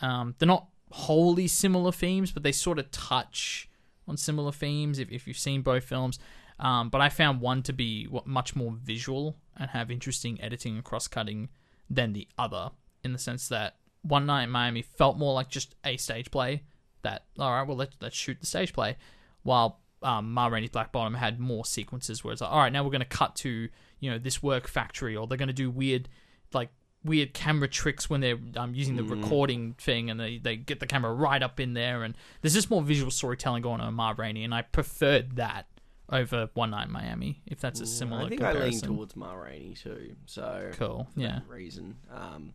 Um, 0.00 0.34
they're 0.38 0.46
not 0.46 0.68
wholly 0.90 1.46
similar 1.46 1.92
themes, 1.92 2.32
but 2.32 2.42
they 2.42 2.52
sort 2.52 2.78
of 2.78 2.90
touch 2.90 3.68
on 4.08 4.16
similar 4.16 4.52
themes 4.52 4.98
if, 4.98 5.10
if 5.10 5.26
you've 5.26 5.38
seen 5.38 5.62
both 5.62 5.84
films. 5.84 6.18
Um, 6.58 6.90
but 6.90 7.00
I 7.00 7.08
found 7.08 7.40
one 7.40 7.62
to 7.64 7.72
be 7.72 8.08
much 8.24 8.54
more 8.54 8.72
visual 8.72 9.36
and 9.56 9.70
have 9.70 9.90
interesting 9.90 10.40
editing 10.40 10.76
and 10.76 10.84
cross 10.84 11.08
cutting 11.08 11.48
than 11.90 12.12
the 12.12 12.28
other, 12.38 12.70
in 13.04 13.12
the 13.12 13.18
sense 13.18 13.48
that 13.48 13.76
One 14.02 14.26
Night 14.26 14.44
in 14.44 14.50
Miami 14.50 14.82
felt 14.82 15.18
more 15.18 15.34
like 15.34 15.48
just 15.48 15.74
a 15.84 15.96
stage 15.96 16.30
play. 16.30 16.62
That 17.02 17.24
all 17.38 17.50
right, 17.50 17.66
well 17.66 17.76
let's 17.76 17.96
let's 18.00 18.16
shoot 18.16 18.38
the 18.40 18.46
stage 18.46 18.72
play, 18.72 18.96
while 19.42 19.80
um, 20.02 20.32
Ma 20.32 20.46
Rainey's 20.46 20.70
Black 20.70 20.92
Bottom 20.92 21.14
had 21.14 21.40
more 21.40 21.64
sequences 21.64 22.22
where 22.22 22.32
it's 22.32 22.40
like, 22.40 22.50
all 22.50 22.58
right, 22.58 22.72
now 22.72 22.84
we're 22.84 22.90
going 22.90 23.00
to 23.00 23.06
cut 23.06 23.34
to 23.36 23.68
you 23.98 24.10
know 24.10 24.18
this 24.18 24.42
work 24.42 24.68
factory, 24.68 25.16
or 25.16 25.26
they're 25.26 25.38
going 25.38 25.48
to 25.48 25.52
do 25.52 25.70
weird 25.70 26.08
like 26.52 26.70
weird 27.04 27.34
camera 27.34 27.66
tricks 27.66 28.08
when 28.08 28.20
they're 28.20 28.38
um, 28.56 28.74
using 28.74 28.94
the 28.94 29.02
recording 29.02 29.74
thing, 29.74 30.10
and 30.10 30.20
they 30.20 30.38
they 30.38 30.56
get 30.56 30.80
the 30.80 30.86
camera 30.86 31.12
right 31.12 31.42
up 31.42 31.58
in 31.58 31.74
there, 31.74 32.04
and 32.04 32.14
there's 32.40 32.54
just 32.54 32.70
more 32.70 32.82
visual 32.82 33.10
storytelling 33.10 33.62
going 33.62 33.80
on 33.80 33.88
in 33.88 33.94
Ma 33.94 34.14
Rainey, 34.16 34.44
and 34.44 34.54
I 34.54 34.62
preferred 34.62 35.36
that 35.36 35.66
over 36.10 36.50
One 36.54 36.70
Night 36.70 36.86
in 36.86 36.92
Miami, 36.92 37.42
if 37.46 37.60
that's 37.60 37.80
a 37.80 37.86
similar 37.86 38.26
I 38.26 38.28
think 38.28 38.40
comparison. 38.40 38.62
I 38.84 38.88
lean 38.88 38.96
towards 38.96 39.16
Ma 39.16 39.32
Rainey 39.34 39.74
too. 39.74 40.16
So 40.26 40.70
Cool, 40.74 41.08
for 41.14 41.20
yeah. 41.20 41.40
reason, 41.48 41.96
um, 42.14 42.54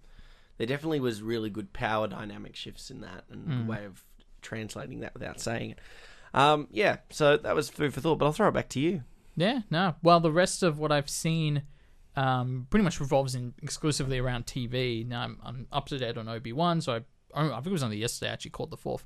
there 0.58 0.68
definitely 0.68 1.00
was 1.00 1.22
really 1.22 1.50
good 1.50 1.74
power 1.74 2.08
dynamic 2.08 2.56
shifts 2.56 2.90
in 2.92 3.02
that, 3.02 3.24
and 3.32 3.48
Mm. 3.48 3.66
a 3.66 3.70
way 3.70 3.86
of 3.86 4.04
translating 4.42 5.00
that 5.02 5.14
without 5.14 5.40
saying 5.40 5.72
it. 5.72 5.80
Um, 6.34 6.68
yeah, 6.72 6.98
so 7.10 7.38
that 7.38 7.56
was 7.56 7.70
food 7.70 7.94
for 7.94 8.02
thought. 8.02 8.18
But 8.20 8.26
I'll 8.26 8.32
throw 8.34 8.50
it 8.50 8.54
back 8.54 8.70
to 8.70 8.80
you. 8.80 9.04
Yeah, 9.36 9.62
no. 9.72 9.96
Well, 10.04 10.20
the 10.20 10.32
rest 10.32 10.62
of 10.64 10.78
what 10.80 10.92
I've 10.92 11.10
seen 11.10 11.64
um, 12.16 12.68
pretty 12.70 12.84
much 12.84 13.00
revolves 13.00 13.36
in 13.36 13.54
exclusively 13.62 14.18
around 14.20 14.46
TV. 14.48 15.06
Now 15.08 15.22
I'm, 15.22 15.40
I'm 15.44 15.68
up 15.72 15.86
to 15.88 15.98
date 15.98 16.18
on 16.18 16.28
Obi 16.28 16.52
Wan, 16.54 16.82
so 16.82 16.94
I, 16.94 17.42
I 17.42 17.48
think 17.56 17.68
it 17.68 17.72
was 17.72 17.84
only 17.84 17.98
yesterday 17.98 18.30
I 18.30 18.34
actually 18.34 18.52
caught 18.52 18.72
the 18.72 18.78
fourth 18.78 19.06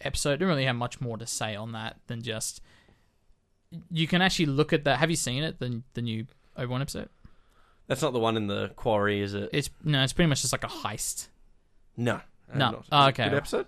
episode. 0.00 0.32
Didn't 0.36 0.48
really 0.48 0.64
have 0.64 0.76
much 0.76 1.00
more 1.00 1.18
to 1.18 1.26
say 1.26 1.54
on 1.54 1.72
that 1.72 1.98
than 2.06 2.22
just 2.22 2.62
you 3.90 4.06
can 4.06 4.22
actually 4.22 4.46
look 4.46 4.72
at 4.72 4.84
that. 4.84 4.98
Have 4.98 5.10
you 5.10 5.16
seen 5.16 5.42
it? 5.42 5.58
The 5.58 5.82
the 5.94 6.02
new 6.02 6.26
Obi 6.56 6.66
Wan 6.66 6.82
episode? 6.82 7.08
That's 7.86 8.02
not 8.02 8.12
the 8.12 8.18
one 8.18 8.36
in 8.36 8.46
the 8.48 8.72
quarry, 8.76 9.20
is 9.20 9.34
it? 9.34 9.50
It's 9.52 9.70
no, 9.84 10.02
it's 10.02 10.12
pretty 10.12 10.28
much 10.28 10.42
just 10.42 10.52
like 10.52 10.64
a 10.64 10.68
heist. 10.68 11.28
No, 11.96 12.20
I'm 12.52 12.58
No. 12.58 12.82
Oh, 12.90 13.06
it 13.06 13.08
okay. 13.10 13.24
Good 13.24 13.36
episode. 13.36 13.66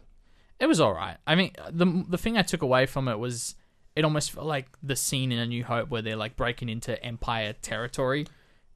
It 0.58 0.66
was 0.66 0.80
all 0.80 0.92
right. 0.92 1.16
I 1.26 1.34
mean, 1.34 1.52
the 1.70 2.04
the 2.08 2.18
thing 2.18 2.37
I 2.37 2.42
took 2.42 2.62
away 2.62 2.87
from 2.87 3.08
it 3.08 3.18
was 3.18 3.54
it 3.94 4.04
almost 4.04 4.30
felt 4.30 4.46
like 4.46 4.68
the 4.82 4.96
scene 4.96 5.32
in 5.32 5.38
A 5.38 5.46
New 5.46 5.64
Hope 5.64 5.88
where 5.88 6.02
they're 6.02 6.16
like 6.16 6.37
breaking 6.37 6.68
into 6.68 7.02
Empire 7.04 7.54
territory. 7.62 8.26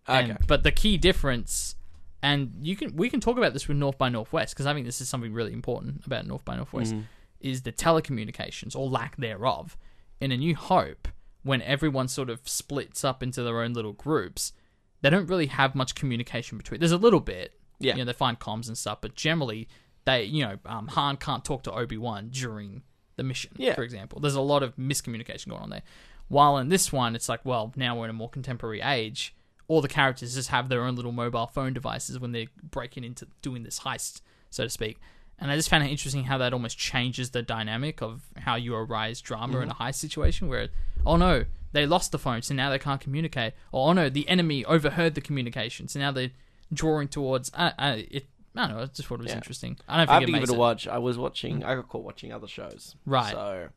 And, 0.07 0.33
Okay. 0.33 0.45
But 0.49 0.65
the 0.65 0.73
key 0.73 0.97
difference, 0.97 1.77
and 2.23 2.53
you 2.61 2.77
can 2.77 2.97
we 2.97 3.11
can 3.11 3.21
talk 3.21 3.37
about 3.37 3.53
this 3.53 3.69
with 3.69 3.77
North 3.77 3.99
by 3.99 4.09
Northwest 4.09 4.55
because 4.55 4.67
I 4.67 4.75
think 4.75 4.87
this 4.87 5.01
is 5.01 5.09
something 5.09 5.33
really 5.33 5.53
important 5.53 6.05
about 6.07 6.27
North 6.27 6.45
by 6.45 6.57
Northwest 6.57 6.95
mm. 6.95 7.05
is 7.41 7.63
the 7.63 7.73
telecommunications 7.73 8.77
or 8.77 8.89
lack 8.89 9.17
thereof. 9.17 9.77
In 10.23 10.31
A 10.33 10.37
New 10.37 10.55
Hope, 10.55 11.09
when 11.43 11.61
everyone 11.63 12.07
sort 12.09 12.31
of 12.31 12.49
splits 12.49 13.03
up 13.05 13.23
into 13.23 13.43
their 13.43 13.61
own 13.61 13.73
little 13.73 13.93
groups, 13.93 14.53
they 15.01 15.11
don't 15.11 15.27
really 15.27 15.47
have 15.47 15.75
much 15.75 15.95
communication 15.97 16.57
between. 16.57 16.79
There's 16.79 16.93
a 16.93 16.97
little 16.97 17.21
bit, 17.21 17.59
Yeah. 17.81 17.95
You 17.95 17.99
know, 17.99 18.05
they 18.05 18.13
find 18.13 18.39
comms 18.39 18.69
and 18.69 18.79
stuff, 18.79 19.01
but 19.01 19.17
generally, 19.17 19.67
they, 20.05 20.23
you 20.23 20.45
know, 20.45 20.59
um, 20.67 20.87
Han 20.89 21.17
can't 21.17 21.45
talk 21.45 21.65
to 21.65 21.73
Obi 21.73 21.99
Wan 21.99 22.29
during 22.31 22.83
the 23.17 23.25
mission, 23.25 23.51
Yeah. 23.57 23.75
for 23.75 23.83
example. 23.83 24.21
There's 24.21 24.37
a 24.37 24.41
lot 24.41 24.63
of 24.63 24.77
miscommunication 24.77 25.49
going 25.49 25.63
on 25.63 25.71
there. 25.71 25.83
While 26.29 26.57
in 26.59 26.69
this 26.69 26.93
one, 26.93 27.17
it's 27.17 27.29
like, 27.29 27.45
well, 27.45 27.73
now 27.75 27.99
we're 27.99 28.05
in 28.05 28.11
a 28.11 28.15
more 28.15 28.31
contemporary 28.31 28.81
age. 28.81 29.35
All 29.67 29.81
the 29.81 29.89
characters 29.89 30.35
just 30.35 30.51
have 30.51 30.69
their 30.69 30.85
own 30.85 30.95
little 30.95 31.11
mobile 31.13 31.49
phone 31.49 31.73
devices 31.73 32.21
when 32.21 32.31
they're 32.31 32.47
breaking 32.63 33.03
into 33.05 33.27
doing 33.43 33.65
this 33.65 33.81
heist, 33.81 34.21
so 34.51 34.63
to 34.63 34.71
speak. 34.71 34.99
And 35.43 35.51
I 35.51 35.57
just 35.57 35.69
found 35.69 35.85
it 35.85 35.91
interesting 35.91 36.25
how 36.25 36.39
that 36.39 36.53
almost 36.53 36.79
changes 36.79 37.31
the 37.31 37.43
dynamic 37.43 38.01
of 38.01 38.23
how 38.39 38.55
you 38.55 38.75
arise 38.75 39.21
drama 39.21 39.57
in 39.59 39.63
mm-hmm. 39.65 39.71
a 39.73 39.75
high 39.75 39.91
situation 39.91 40.49
where, 40.49 40.69
oh 41.05 41.17
no, 41.17 41.45
they 41.73 41.85
lost 41.87 42.13
the 42.13 42.19
phone, 42.19 42.43
so 42.43 42.55
now 42.55 42.71
they 42.71 42.79
can't 42.79 43.01
communicate. 43.01 43.53
Or, 43.73 43.91
oh 43.91 43.93
no, 43.93 44.09
the 44.09 44.29
enemy 44.29 44.65
overheard 44.65 45.15
the 45.15 45.21
communication, 45.21 45.89
so 45.89 45.99
now 45.99 46.13
they're 46.13 46.31
drawing 46.73 47.09
towards. 47.09 47.51
I, 47.55 47.73
I, 47.79 47.91
it, 48.11 48.27
I 48.55 48.67
don't 48.69 48.77
know, 48.77 48.83
I 48.83 48.87
just 48.87 49.09
thought 49.09 49.17
it 49.17 49.23
was 49.25 49.31
Yeah. 49.33 49.37
interesting. 49.37 49.79
I 49.89 49.97
don't 49.97 50.07
Think 50.07 50.11
I 50.11 50.15
have 50.15 50.21
to 50.21 50.25
it 50.25 50.27
give 50.27 50.33
makes 50.41 50.51
it 50.51 50.55
a 50.55 50.59
watch. 50.59 50.87
I 50.87 50.99
was 50.99 51.19
watching. 51.19 51.65
I 51.65 51.75
got 51.75 51.89
caught 51.89 52.05
watching 52.05 52.33
other 52.33 52.47
shows. 52.47 52.95
Right. 53.07 53.33
So 53.33 53.69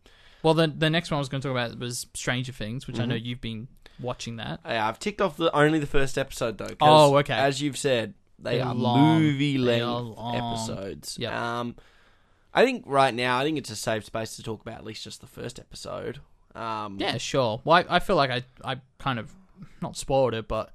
Well, 0.44 0.54
the, 0.54 0.68
the 0.68 0.90
next 0.90 1.10
one 1.12 1.18
I 1.18 1.20
was 1.20 1.30
going 1.30 1.42
to 1.42 1.48
talk 1.48 1.58
about 1.58 1.80
was 1.80 2.06
Stranger 2.14 2.52
Things, 2.52 2.86
which 2.86 2.98
I 2.98 3.00
Mm-hmm. 3.02 3.10
know 3.10 3.16
you've 3.16 3.42
been 3.42 3.68
watching 4.00 4.36
that. 4.36 4.60
yeah, 4.66 4.88
I've 4.88 5.00
ticked 5.00 5.22
off 5.22 5.38
the 5.38 5.56
only 5.56 5.80
the 5.80 5.88
first 5.88 6.18
episode 6.18 6.58
though. 6.58 6.76
Oh, 6.82 7.16
okay. 7.18 7.34
As 7.34 7.62
you've 7.62 7.78
said, 7.78 8.14
they 8.40 8.58
They're 8.58 8.66
are 8.68 8.76
long. 8.76 9.22
movie 9.22 9.58
They 9.58 9.82
are 9.82 10.02
length 10.02 10.18
long. 10.18 10.36
episodes. 10.36 11.18
Yep. 11.20 11.34
Um, 11.34 11.76
I 12.54 12.64
think 12.64 12.84
right 12.88 13.14
now, 13.14 13.38
I 13.40 13.44
think 13.44 13.58
it's 13.58 13.70
a 13.70 13.76
safe 13.76 14.06
space 14.06 14.36
to 14.38 14.44
talk 14.44 14.62
about 14.62 14.76
at 14.76 14.86
least 14.86 15.04
just 15.04 15.22
the 15.22 15.28
first 15.28 15.60
episode. 15.60 16.20
Um, 16.54 16.98
Yeah, 17.00 17.18
sure. 17.18 17.62
Well, 17.66 17.84
I, 17.90 17.96
I 17.96 18.00
feel 18.00 18.16
like 18.16 18.30
I, 18.32 18.44
I 18.64 18.78
kind 18.98 19.20
of 19.20 19.34
not 19.82 19.98
spoiled 19.98 20.34
it, 20.34 20.48
but 20.48 20.72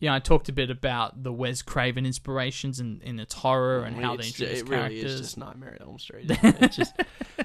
you 0.00 0.08
know, 0.08 0.14
I 0.16 0.18
talked 0.18 0.48
a 0.48 0.52
bit 0.52 0.70
about 0.70 1.22
the 1.22 1.32
Wes 1.32 1.62
Craven 1.62 2.04
inspirations 2.04 2.80
and 2.80 3.00
in, 3.02 3.20
its 3.20 3.32
horror 3.34 3.84
and 3.84 3.96
how 3.96 4.16
they 4.16 4.24
it's, 4.26 4.40
introduce 4.40 4.60
it 4.60 4.68
really 4.68 4.80
characters. 5.00 5.12
is 5.14 5.20
just 5.20 5.38
Nightmare 5.38 5.74
at 5.74 5.82
Elm 5.82 5.98
Street. 6.00 6.30
isn't 6.30 6.44
it? 6.44 6.62
It's 6.62 6.76
just, 6.76 6.94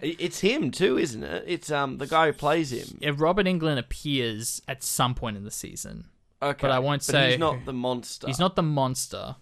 it- 0.00 0.16
it's 0.20 0.38
him 0.40 0.70
too, 0.70 0.96
isn't 0.98 1.24
it? 1.24 1.44
It's 1.48 1.70
um 1.70 1.98
the 1.98 2.06
guy 2.06 2.26
who 2.28 2.32
plays 2.32 2.70
him. 2.72 2.98
Yeah, 3.00 3.10
Robert 3.16 3.46
Englund 3.46 3.78
appears 3.78 4.62
at 4.68 4.84
some 4.84 5.14
point 5.16 5.36
in 5.36 5.42
the 5.44 5.50
season. 5.50 6.06
Okay, 6.42 6.58
But 6.60 6.70
I 6.70 6.78
won't 6.78 7.02
say 7.02 7.30
he's 7.30 7.38
not 7.38 7.64
the 7.64 7.72
monster. 7.72 8.26
He's 8.26 8.38
not 8.38 8.56
the 8.56 8.62
monster, 8.62 9.36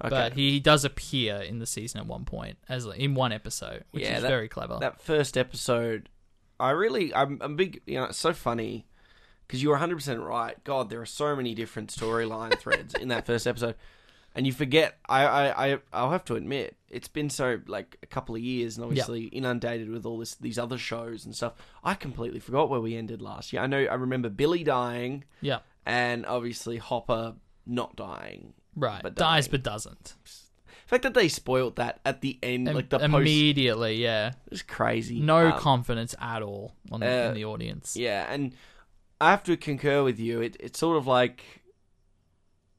Okay. 0.00 0.10
but 0.10 0.32
he 0.34 0.60
does 0.60 0.84
appear 0.84 1.36
in 1.36 1.58
the 1.58 1.66
season 1.66 2.00
at 2.00 2.06
one 2.06 2.24
point 2.24 2.58
as 2.68 2.84
in 2.86 3.14
one 3.14 3.32
episode, 3.32 3.84
which 3.92 4.02
Yeah, 4.04 4.16
is 4.16 4.22
that- 4.22 4.28
very 4.28 4.48
clever. 4.48 4.76
that 4.80 5.00
first 5.00 5.36
episode, 5.38 6.08
I 6.60 6.70
really, 6.70 7.14
I'm, 7.14 7.38
I'm 7.40 7.56
big. 7.56 7.80
You 7.86 8.00
know, 8.00 8.04
it's 8.04 8.18
so 8.18 8.32
funny 8.32 8.86
because 9.46 9.62
you 9.62 9.68
were 9.70 9.74
100 9.76 9.96
percent 9.96 10.20
right. 10.20 10.62
God, 10.64 10.90
there 10.90 11.00
are 11.00 11.06
so 11.06 11.34
many 11.34 11.54
different 11.54 11.90
storyline 11.90 12.58
threads 12.58 12.94
in 12.94 13.08
that 13.08 13.24
first 13.26 13.46
episode, 13.46 13.76
and 14.34 14.46
you 14.46 14.52
forget. 14.52 14.98
I, 15.08 15.24
I, 15.24 15.66
I, 15.72 15.78
I'll 15.94 16.10
have 16.10 16.24
to 16.26 16.34
admit, 16.34 16.76
it's 16.90 17.08
been 17.08 17.30
so 17.30 17.60
like 17.66 17.96
a 18.02 18.06
couple 18.06 18.34
of 18.34 18.42
years, 18.42 18.76
and 18.76 18.84
obviously 18.84 19.24
inundated 19.26 19.88
with 19.88 20.04
all 20.04 20.18
this, 20.18 20.34
these 20.34 20.58
other 20.58 20.76
shows 20.78 21.24
and 21.24 21.34
stuff. 21.34 21.54
I 21.82 21.94
completely 21.94 22.40
forgot 22.40 22.68
where 22.68 22.80
we 22.80 22.96
ended 22.96 23.22
last 23.22 23.52
year. 23.52 23.62
I 23.62 23.66
know, 23.66 23.84
I 23.84 23.94
remember 23.94 24.28
Billy 24.28 24.62
dying, 24.64 25.24
yeah, 25.40 25.60
and 25.88 26.24
obviously 26.26 26.76
Hopper 26.76 27.34
not 27.66 27.96
dying. 27.96 28.52
right. 28.76 29.02
But 29.02 29.16
Dies 29.16 29.48
but 29.48 29.62
doesn't. 29.64 30.14
The 30.24 30.88
fact 30.90 31.02
that 31.02 31.14
they 31.14 31.28
spoiled 31.28 31.76
that 31.76 32.00
at 32.04 32.20
the 32.22 32.38
end, 32.42 32.68
Im- 32.68 32.74
like 32.76 32.88
the 32.88 32.98
post, 32.98 33.12
immediately, 33.12 33.96
yeah. 33.96 34.32
it's 34.50 34.62
crazy. 34.62 35.20
No 35.20 35.48
Um, 35.48 35.58
confidence 35.58 36.14
at 36.20 36.42
all 36.42 36.74
on 36.92 37.00
the, 37.00 37.06
uh, 37.06 37.28
in 37.28 37.34
the 37.34 37.44
audience. 37.44 37.96
Yeah, 37.96 38.24
and 38.32 38.54
I 39.20 39.30
have 39.30 39.42
to 39.44 39.56
concur 39.56 40.02
with 40.04 40.18
you. 40.20 40.40
It, 40.40 40.56
it's 40.60 40.78
sort 40.78 40.96
of 40.96 41.06
like 41.06 41.42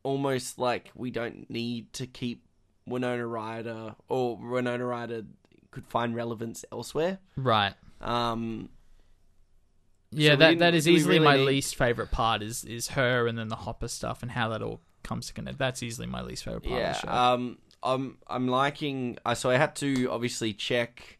almost 0.03 0.57
like 0.57 0.91
we 0.95 1.11
don't 1.11 1.49
need 1.49 1.91
to 1.93 2.07
keep 2.07 2.45
Winona 2.87 3.27
Ryder 3.27 3.95
or 4.07 4.37
Winona 4.37 4.85
Ryder 4.85 5.23
could 5.71 5.85
find 5.87 6.15
relevance 6.15 6.65
elsewhere. 6.71 7.19
Right. 7.35 7.73
Um, 8.01 8.69
Yeah, 10.11 10.31
we 10.31 10.37
that 10.37 10.59
that 10.59 10.73
is 10.73 10.87
easily 10.87 11.19
really 11.19 11.25
my 11.25 11.37
need- 11.37 11.45
least 11.45 11.75
favorite 11.75 12.11
part 12.11 12.41
is 12.41 12.63
is 12.63 12.89
her 12.89 13.27
and 13.27 13.37
then 13.37 13.47
the 13.49 13.55
Hopper 13.57 13.87
stuff 13.87 14.21
and 14.21 14.31
how 14.31 14.49
that 14.49 14.61
all 14.61 14.81
comes 15.03 15.27
together. 15.27 15.53
That's 15.57 15.83
easily 15.83 16.07
my 16.07 16.21
least 16.21 16.43
favorite 16.45 16.63
part 16.63 16.79
yeah. 16.79 16.89
of 16.91 17.01
the 17.01 17.07
show. 17.07 17.13
Um, 17.13 17.57
I'm 17.83 18.17
I'm 18.27 18.47
liking. 18.47 19.17
Uh, 19.25 19.35
so 19.35 19.49
I 19.49 19.57
had 19.57 19.75
to 19.77 20.07
obviously 20.11 20.53
check 20.53 21.19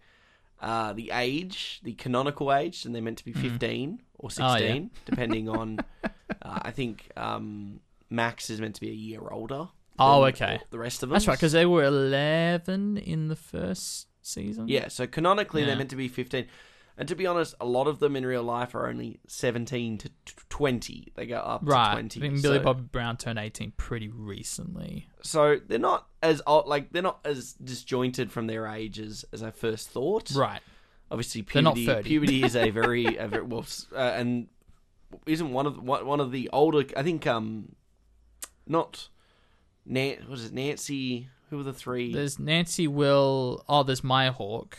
uh, 0.61 0.93
the 0.93 1.11
age, 1.13 1.79
the 1.83 1.93
canonical 1.93 2.51
age, 2.53 2.83
and 2.85 2.93
they're 2.93 3.01
meant 3.01 3.17
to 3.19 3.25
be 3.25 3.31
15 3.33 4.01
or 4.17 4.29
Mm-hmm. 4.29 4.41
Oh, 4.43 4.47
yeah. 4.55 4.57
16, 4.57 4.91
depending 5.05 5.47
on. 5.49 5.79
Uh, 6.03 6.09
I 6.41 6.71
think 6.71 7.09
um, 7.15 7.79
Max 8.09 8.49
is 8.49 8.59
meant 8.59 8.75
to 8.75 8.81
be 8.81 8.89
a 8.89 8.93
year 8.93 9.21
older. 9.31 9.69
Oh, 9.97 10.23
okay. 10.25 10.59
The 10.71 10.79
rest 10.79 11.01
of 11.03 11.09
them. 11.09 11.13
That's 11.13 11.27
right, 11.27 11.37
because 11.37 11.53
they 11.53 11.65
were 11.65 11.83
eleven 11.83 12.97
in 12.97 13.27
the 13.29 13.35
first 13.35 14.07
season. 14.21 14.67
Yeah, 14.67 14.89
so 14.89 15.07
canonically 15.07 15.61
Yeah. 15.61 15.67
they're 15.67 15.77
meant 15.77 15.89
to 15.91 15.95
be 15.95 16.07
15. 16.09 16.45
And 16.99 17.07
to 17.07 17.15
be 17.15 17.25
honest, 17.25 17.55
a 17.61 17.65
lot 17.65 17.87
of 17.87 17.99
them 17.99 18.15
in 18.17 18.25
real 18.25 18.43
life 18.43 18.75
are 18.75 18.85
only 18.87 19.19
17 19.27 19.97
to 19.99 20.09
20. 20.49 21.13
They 21.15 21.25
go 21.25 21.37
up 21.37 21.61
Right. 21.63 21.87
to 21.87 22.19
20. 22.19 22.19
I 22.19 22.21
think 22.29 22.41
Billy 22.43 22.57
so, 22.57 22.63
Bobby 22.63 22.81
Brown 22.81 23.15
turned 23.15 23.39
eighteen 23.39 23.71
pretty 23.77 24.09
recently. 24.09 25.07
so 25.21 25.59
they're 25.65 25.79
not 25.79 26.07
as 26.21 26.41
old, 26.45 26.67
like 26.67 26.91
they're 26.91 27.01
not 27.01 27.19
as 27.23 27.53
disjointed 27.53 28.31
from 28.31 28.47
their 28.47 28.67
ages 28.67 29.23
as 29.31 29.41
I 29.41 29.51
first 29.51 29.89
thought. 29.89 30.29
Right. 30.35 30.61
Obviously 31.09 31.41
puberty 31.41 31.85
30. 31.85 32.03
puberty 32.07 32.43
is 32.43 32.55
a 32.55 32.69
very, 32.81 33.15
a 33.15 33.27
very 33.29 33.43
well 33.43 33.65
uh, 33.95 33.97
and 33.97 34.47
isn't 35.25 35.51
one 35.51 35.65
of 35.65 35.75
the- 35.75 35.81
one 35.81 36.19
of 36.19 36.31
the 36.31 36.49
older 36.51 36.83
I 36.97 37.01
think 37.01 37.25
um 37.25 37.75
not 38.67 39.07
Nan- 39.85 40.25
what 40.27 40.37
is 40.37 40.45
it 40.47 40.53
Nancy 40.53 41.29
who 41.49 41.57
were 41.57 41.63
the 41.63 41.73
three 41.73 42.13
There's 42.13 42.37
Nancy 42.37 42.87
Will. 42.87 43.63
Oh, 43.69 43.83
there's 43.83 44.03
Maya 44.03 44.31
Hawke 44.33 44.77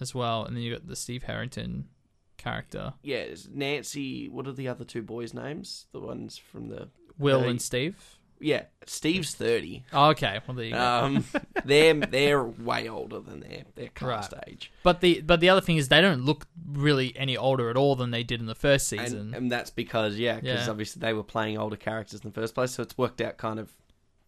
as 0.00 0.14
well, 0.14 0.44
and 0.44 0.56
then 0.56 0.62
you 0.62 0.72
got 0.72 0.86
the 0.86 0.96
Steve 0.96 1.24
Harrington 1.24 1.88
character, 2.36 2.94
yeah, 3.02 3.16
it's 3.18 3.48
Nancy 3.52 4.28
what 4.28 4.46
are 4.46 4.52
the 4.52 4.68
other 4.68 4.84
two 4.84 5.02
boys 5.02 5.34
names 5.34 5.86
the 5.92 5.98
ones 6.00 6.36
from 6.38 6.68
the 6.68 6.88
Will 7.18 7.42
Hey. 7.42 7.50
and 7.50 7.60
Steve. 7.62 7.96
Yeah, 8.38 8.64
Steve's 8.84 9.34
thirty. 9.34 9.84
Oh, 9.94 10.10
okay. 10.10 10.40
Well, 10.46 10.54
there 10.54 10.66
you 10.66 10.72
go. 10.74 10.78
Um, 10.78 11.24
they're 11.64 11.94
they're 11.94 12.44
way 12.44 12.86
older 12.86 13.18
than 13.20 13.40
their 13.40 13.62
their 13.74 13.88
cast 13.88 14.34
age, 14.46 14.70
But 14.82 15.00
the 15.00 15.22
but 15.22 15.40
the 15.40 15.48
other 15.48 15.62
thing 15.62 15.78
is 15.78 15.88
they 15.88 16.02
don't 16.02 16.26
look 16.26 16.46
really 16.70 17.16
any 17.16 17.34
older 17.36 17.70
at 17.70 17.78
all 17.78 17.96
than 17.96 18.10
they 18.10 18.22
did 18.22 18.40
in 18.40 18.46
the 18.46 18.54
first 18.54 18.88
season. 18.88 19.18
and, 19.18 19.34
and 19.34 19.50
that's 19.50 19.70
because 19.70 20.16
yeah, 20.16 20.34
because 20.38 20.66
Yeah. 20.66 20.70
obviously 20.70 21.00
they 21.00 21.14
were 21.14 21.22
playing 21.24 21.56
older 21.56 21.76
characters 21.76 22.20
in 22.22 22.28
the 22.30 22.34
first 22.34 22.54
place, 22.54 22.72
so 22.72 22.82
it's 22.82 22.98
worked 22.98 23.22
out 23.22 23.38
kind 23.38 23.58
of 23.58 23.72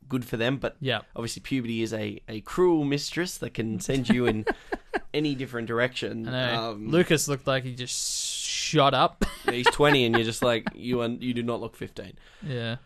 good 0.08 0.24
for 0.24 0.38
them. 0.38 0.56
But 0.56 0.76
yeah, 0.80 1.00
obviously, 1.14 1.42
puberty 1.42 1.82
is 1.82 1.92
a 1.92 2.18
a 2.30 2.40
cruel 2.40 2.84
mistress 2.84 3.36
that 3.38 3.52
can 3.52 3.78
send 3.78 4.08
you 4.08 4.24
in 4.26 4.46
any 5.14 5.34
different 5.34 5.68
direction. 5.68 6.28
I 6.28 6.30
know. 6.30 6.70
Um, 6.70 6.88
Lucas 6.88 7.28
looked 7.28 7.46
like 7.46 7.64
he 7.64 7.74
just 7.74 7.96
shot 8.42 8.94
up. 8.94 9.24
he's 9.48 9.66
twenty, 9.66 10.04
and 10.04 10.14
you're 10.14 10.24
just 10.24 10.42
like 10.42 10.66
you 10.74 11.00
are, 11.02 11.08
you 11.08 11.34
do 11.34 11.42
not 11.42 11.60
look 11.60 11.76
fifteen. 11.76 12.14
yeah, 12.42 12.76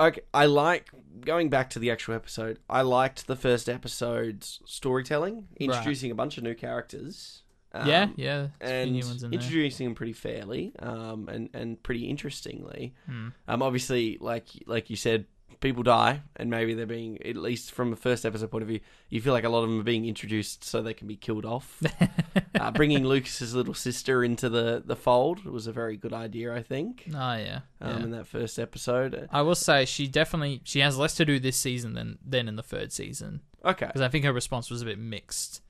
Okay, 0.00 0.22
I 0.34 0.46
like 0.46 0.90
going 1.20 1.48
back 1.48 1.70
to 1.70 1.78
the 1.78 1.90
actual 1.90 2.14
episode. 2.14 2.58
I 2.68 2.82
liked 2.82 3.26
the 3.26 3.36
first 3.36 3.68
episode's 3.68 4.60
storytelling, 4.64 5.48
introducing 5.58 6.10
a 6.10 6.14
bunch 6.14 6.38
of 6.38 6.44
new 6.44 6.54
characters. 6.54 7.42
Um, 7.74 7.88
yeah, 7.88 8.08
yeah. 8.16 8.48
there's 8.58 8.60
a 8.60 8.66
few 8.66 8.74
and 8.82 8.92
new 8.92 9.06
ones 9.06 9.22
in 9.22 9.30
there. 9.30 9.40
introducing 9.40 9.86
them 9.86 9.94
pretty 9.94 10.12
fairly, 10.12 10.72
um, 10.78 11.28
and 11.28 11.48
and 11.54 11.82
pretty 11.82 12.08
interestingly. 12.08 12.94
Hmm. 13.06 13.28
Um, 13.48 13.62
obviously, 13.62 14.18
like 14.20 14.46
like 14.66 14.90
you 14.90 14.96
said, 14.96 15.26
people 15.62 15.82
die, 15.82 16.20
and 16.36 16.50
maybe 16.50 16.74
they're 16.74 16.84
being 16.84 17.20
at 17.22 17.36
least 17.36 17.72
from 17.72 17.92
a 17.92 17.96
first 17.96 18.26
episode 18.26 18.50
point 18.50 18.62
of 18.62 18.68
view, 18.68 18.80
you 19.08 19.20
feel 19.20 19.32
like 19.32 19.44
a 19.44 19.48
lot 19.48 19.62
of 19.62 19.70
them 19.70 19.80
are 19.80 19.84
being 19.84 20.04
introduced 20.04 20.64
so 20.64 20.82
they 20.82 20.92
can 20.92 21.06
be 21.06 21.16
killed 21.16 21.46
off. 21.46 21.82
uh, 22.60 22.70
bringing 22.72 23.04
Lucas's 23.04 23.54
little 23.54 23.74
sister 23.74 24.22
into 24.22 24.48
the 24.48 24.82
the 24.84 24.96
fold 24.96 25.44
was 25.44 25.66
a 25.66 25.72
very 25.72 25.96
good 25.96 26.12
idea, 26.12 26.54
I 26.54 26.62
think. 26.62 27.04
Oh 27.08 27.34
yeah. 27.34 27.60
Um, 27.80 27.98
yeah. 27.98 28.04
in 28.04 28.10
that 28.10 28.26
first 28.26 28.58
episode. 28.58 29.28
I 29.32 29.40
will 29.42 29.54
say 29.54 29.84
she 29.86 30.06
definitely 30.06 30.60
she 30.64 30.80
has 30.80 30.98
less 30.98 31.14
to 31.14 31.24
do 31.24 31.38
this 31.38 31.56
season 31.56 31.94
than 31.94 32.18
than 32.26 32.48
in 32.48 32.56
the 32.56 32.62
third 32.62 32.92
season 32.92 33.40
Okay. 33.64 33.86
because 33.86 34.02
I 34.02 34.08
think 34.08 34.24
her 34.24 34.32
response 34.32 34.70
was 34.70 34.82
a 34.82 34.84
bit 34.84 34.98
mixed 34.98 35.62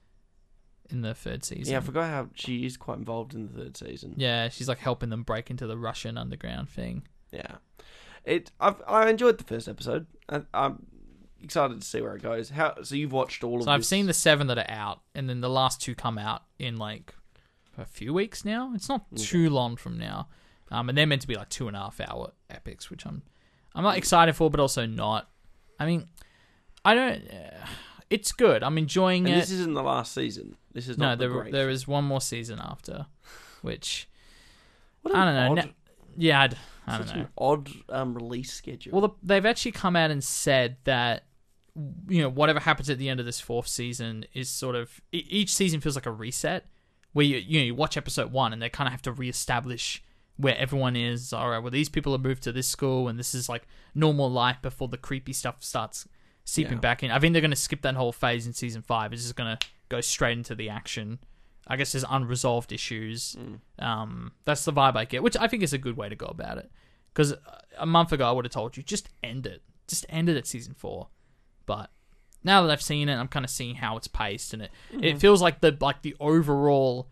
in 0.90 1.02
the 1.02 1.14
third 1.14 1.44
season. 1.44 1.72
Yeah, 1.72 1.78
I 1.78 1.82
forgot 1.82 2.10
how 2.10 2.28
she 2.34 2.66
is 2.66 2.76
quite 2.76 2.98
involved 2.98 3.34
in 3.34 3.46
the 3.46 3.62
third 3.62 3.76
season. 3.76 4.14
Yeah, 4.16 4.48
she's 4.48 4.68
like 4.68 4.78
helping 4.78 5.10
them 5.10 5.22
break 5.22 5.50
into 5.50 5.66
the 5.66 5.76
Russian 5.78 6.18
underground 6.18 6.68
thing. 6.68 7.02
Yeah, 7.32 7.56
it. 8.24 8.50
I've 8.60 8.82
I 8.86 9.08
enjoyed 9.10 9.38
the 9.38 9.44
first 9.44 9.68
episode. 9.68 10.06
I, 10.28 10.42
I'm 10.54 10.86
excited 11.42 11.80
to 11.80 11.86
see 11.86 12.00
where 12.00 12.14
it 12.16 12.22
goes. 12.22 12.50
How? 12.50 12.82
So 12.82 12.94
you've 12.94 13.12
watched 13.12 13.42
all 13.44 13.58
of? 13.58 13.64
So 13.64 13.70
I've 13.70 13.80
this? 13.80 13.88
seen 13.88 14.06
the 14.06 14.14
seven 14.14 14.46
that 14.48 14.58
are 14.58 14.70
out, 14.70 15.00
and 15.14 15.28
then 15.28 15.40
the 15.40 15.50
last 15.50 15.80
two 15.80 15.94
come 15.94 16.18
out 16.18 16.42
in 16.58 16.76
like 16.76 17.14
a 17.78 17.84
few 17.84 18.12
weeks 18.12 18.44
now. 18.44 18.72
It's 18.74 18.88
not 18.88 19.04
too 19.16 19.50
long 19.50 19.76
from 19.76 19.98
now, 19.98 20.28
um, 20.70 20.88
and 20.88 20.96
they're 20.96 21.06
meant 21.06 21.22
to 21.22 21.28
be 21.28 21.34
like 21.34 21.48
two 21.48 21.68
and 21.68 21.76
a 21.76 21.80
half 21.80 22.00
hour 22.00 22.32
epics, 22.50 22.90
which 22.90 23.04
I'm 23.06 23.22
I'm 23.74 23.82
not 23.84 23.96
excited 23.96 24.34
for, 24.36 24.50
but 24.50 24.60
also 24.60 24.86
not. 24.86 25.30
I 25.78 25.86
mean, 25.86 26.08
I 26.84 26.94
don't. 26.94 27.28
Uh, 27.30 27.66
it's 28.10 28.32
good. 28.32 28.62
I'm 28.62 28.76
enjoying 28.76 29.26
And 29.26 29.34
it. 29.36 29.40
this 29.40 29.50
isn't 29.50 29.72
the 29.72 29.82
last 29.82 30.12
season. 30.12 30.56
This 30.72 30.88
is 30.88 30.98
no, 30.98 31.10
not 31.10 31.18
the 31.18 31.28
there 31.28 31.50
there 31.50 31.70
is 31.70 31.88
one 31.88 32.04
more 32.04 32.20
season 32.20 32.58
after, 32.62 33.06
which 33.62 34.08
I 35.06 35.24
don't 35.24 35.56
know. 35.56 35.62
Odd, 35.62 35.74
yeah, 36.16 36.42
I'd, 36.42 36.56
I 36.86 36.98
don't 36.98 37.06
such 37.06 37.16
know. 37.16 37.22
an 37.22 37.28
odd 37.38 37.70
um, 37.88 38.14
release 38.14 38.52
schedule. 38.52 38.92
Well, 38.92 39.08
the, 39.08 39.14
they've 39.22 39.46
actually 39.46 39.72
come 39.72 39.96
out 39.96 40.10
and 40.10 40.22
said 40.22 40.76
that 40.84 41.24
you 42.08 42.20
know 42.20 42.28
whatever 42.28 42.60
happens 42.60 42.90
at 42.90 42.98
the 42.98 43.08
end 43.08 43.18
of 43.20 43.24
this 43.26 43.40
fourth 43.40 43.66
season 43.66 44.26
is 44.34 44.48
sort 44.50 44.74
of 44.76 45.00
e- 45.12 45.24
each 45.30 45.54
season 45.54 45.80
feels 45.80 45.94
like 45.94 46.04
a 46.06 46.10
reset 46.10 46.66
where 47.14 47.24
you 47.24 47.36
you 47.38 47.60
know 47.60 47.64
you 47.64 47.74
watch 47.74 47.96
episode 47.96 48.30
one 48.30 48.52
and 48.52 48.60
they 48.60 48.68
kind 48.68 48.86
of 48.88 48.92
have 48.92 49.00
to 49.02 49.12
reestablish 49.12 50.02
where 50.36 50.56
everyone 50.58 50.96
is. 50.96 51.32
All 51.32 51.48
right, 51.50 51.58
well 51.60 51.70
these 51.70 51.88
people 51.88 52.12
have 52.12 52.20
moved 52.22 52.42
to 52.42 52.52
this 52.52 52.66
school 52.68 53.08
and 53.08 53.18
this 53.18 53.34
is 53.34 53.48
like 53.48 53.66
normal 53.94 54.30
life 54.30 54.58
before 54.60 54.88
the 54.88 54.98
creepy 54.98 55.32
stuff 55.32 55.56
starts 55.62 56.06
seeping 56.44 56.74
Yeah. 56.74 56.78
back 56.80 57.02
in. 57.02 57.10
I 57.10 57.18
think 57.18 57.32
they're 57.32 57.40
going 57.40 57.50
to 57.52 57.56
skip 57.56 57.82
that 57.82 57.94
whole 57.94 58.12
phase 58.12 58.46
in 58.46 58.52
season 58.52 58.82
five. 58.82 59.12
It's 59.12 59.22
just 59.22 59.36
going 59.36 59.56
to 59.56 59.66
go 59.88 60.00
straight 60.00 60.36
into 60.36 60.54
the 60.54 60.68
action. 60.68 61.20
I 61.66 61.76
guess 61.76 61.92
there's 61.92 62.04
unresolved 62.08 62.72
issues. 62.72 63.36
Mm. 63.36 63.84
Um, 63.84 64.32
that's 64.44 64.64
the 64.64 64.72
vibe 64.72 64.96
I 64.96 65.04
get, 65.04 65.22
which 65.22 65.36
I 65.36 65.46
think 65.48 65.62
is 65.62 65.72
a 65.72 65.78
good 65.78 65.96
way 65.96 66.08
to 66.08 66.16
go 66.16 66.26
about 66.26 66.58
it. 66.58 66.70
Because 67.12 67.32
uh, 67.32 67.36
a 67.78 67.86
month 67.86 68.12
ago 68.12 68.28
I 68.28 68.32
would 68.32 68.44
have 68.44 68.52
told 68.52 68.76
you 68.76 68.82
just 68.82 69.08
end 69.22 69.46
it, 69.46 69.62
just 69.86 70.06
end 70.08 70.28
it 70.28 70.36
at 70.36 70.46
season 70.46 70.74
four. 70.74 71.08
But 71.66 71.90
now 72.42 72.62
that 72.62 72.72
I've 72.72 72.82
seen 72.82 73.08
it, 73.08 73.16
I'm 73.16 73.28
kind 73.28 73.44
of 73.44 73.50
seeing 73.50 73.76
how 73.76 73.96
it's 73.96 74.08
paced, 74.08 74.52
and 74.52 74.62
it 74.62 74.70
it 74.90 75.00
mm-hmm. 75.00 75.18
feels 75.18 75.40
like 75.40 75.60
the 75.60 75.76
like 75.80 76.02
the 76.02 76.16
overall 76.18 77.08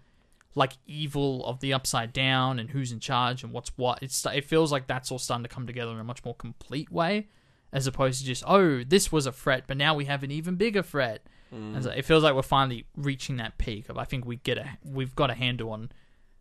like 0.56 0.72
evil 0.84 1.46
of 1.46 1.60
the 1.60 1.72
upside 1.72 2.12
down 2.12 2.58
and 2.58 2.70
who's 2.70 2.90
in 2.90 2.98
charge 3.00 3.44
and 3.44 3.52
what's 3.52 3.70
what. 3.76 4.02
It's 4.02 4.24
it 4.26 4.44
feels 4.44 4.72
like 4.72 4.86
that's 4.86 5.12
all 5.12 5.18
starting 5.18 5.44
to 5.44 5.48
come 5.48 5.66
together 5.66 5.92
in 5.92 6.00
a 6.00 6.04
much 6.04 6.24
more 6.24 6.34
complete 6.34 6.90
way, 6.90 7.28
as 7.72 7.86
opposed 7.86 8.20
to 8.20 8.26
just 8.26 8.42
oh 8.46 8.82
this 8.82 9.12
was 9.12 9.26
a 9.26 9.32
threat, 9.32 9.64
but 9.66 9.76
now 9.76 9.94
we 9.94 10.06
have 10.06 10.22
an 10.22 10.30
even 10.30 10.56
bigger 10.56 10.82
threat. 10.82 11.22
And 11.52 11.82
so 11.82 11.90
it 11.90 12.04
feels 12.04 12.22
like 12.22 12.34
we're 12.34 12.42
finally 12.42 12.86
reaching 12.96 13.36
that 13.38 13.58
peak 13.58 13.88
of 13.88 13.98
I 13.98 14.04
think 14.04 14.24
we 14.24 14.36
get 14.36 14.56
a 14.58 14.78
we've 14.84 15.14
got 15.16 15.30
a 15.30 15.34
handle 15.34 15.70
on 15.70 15.90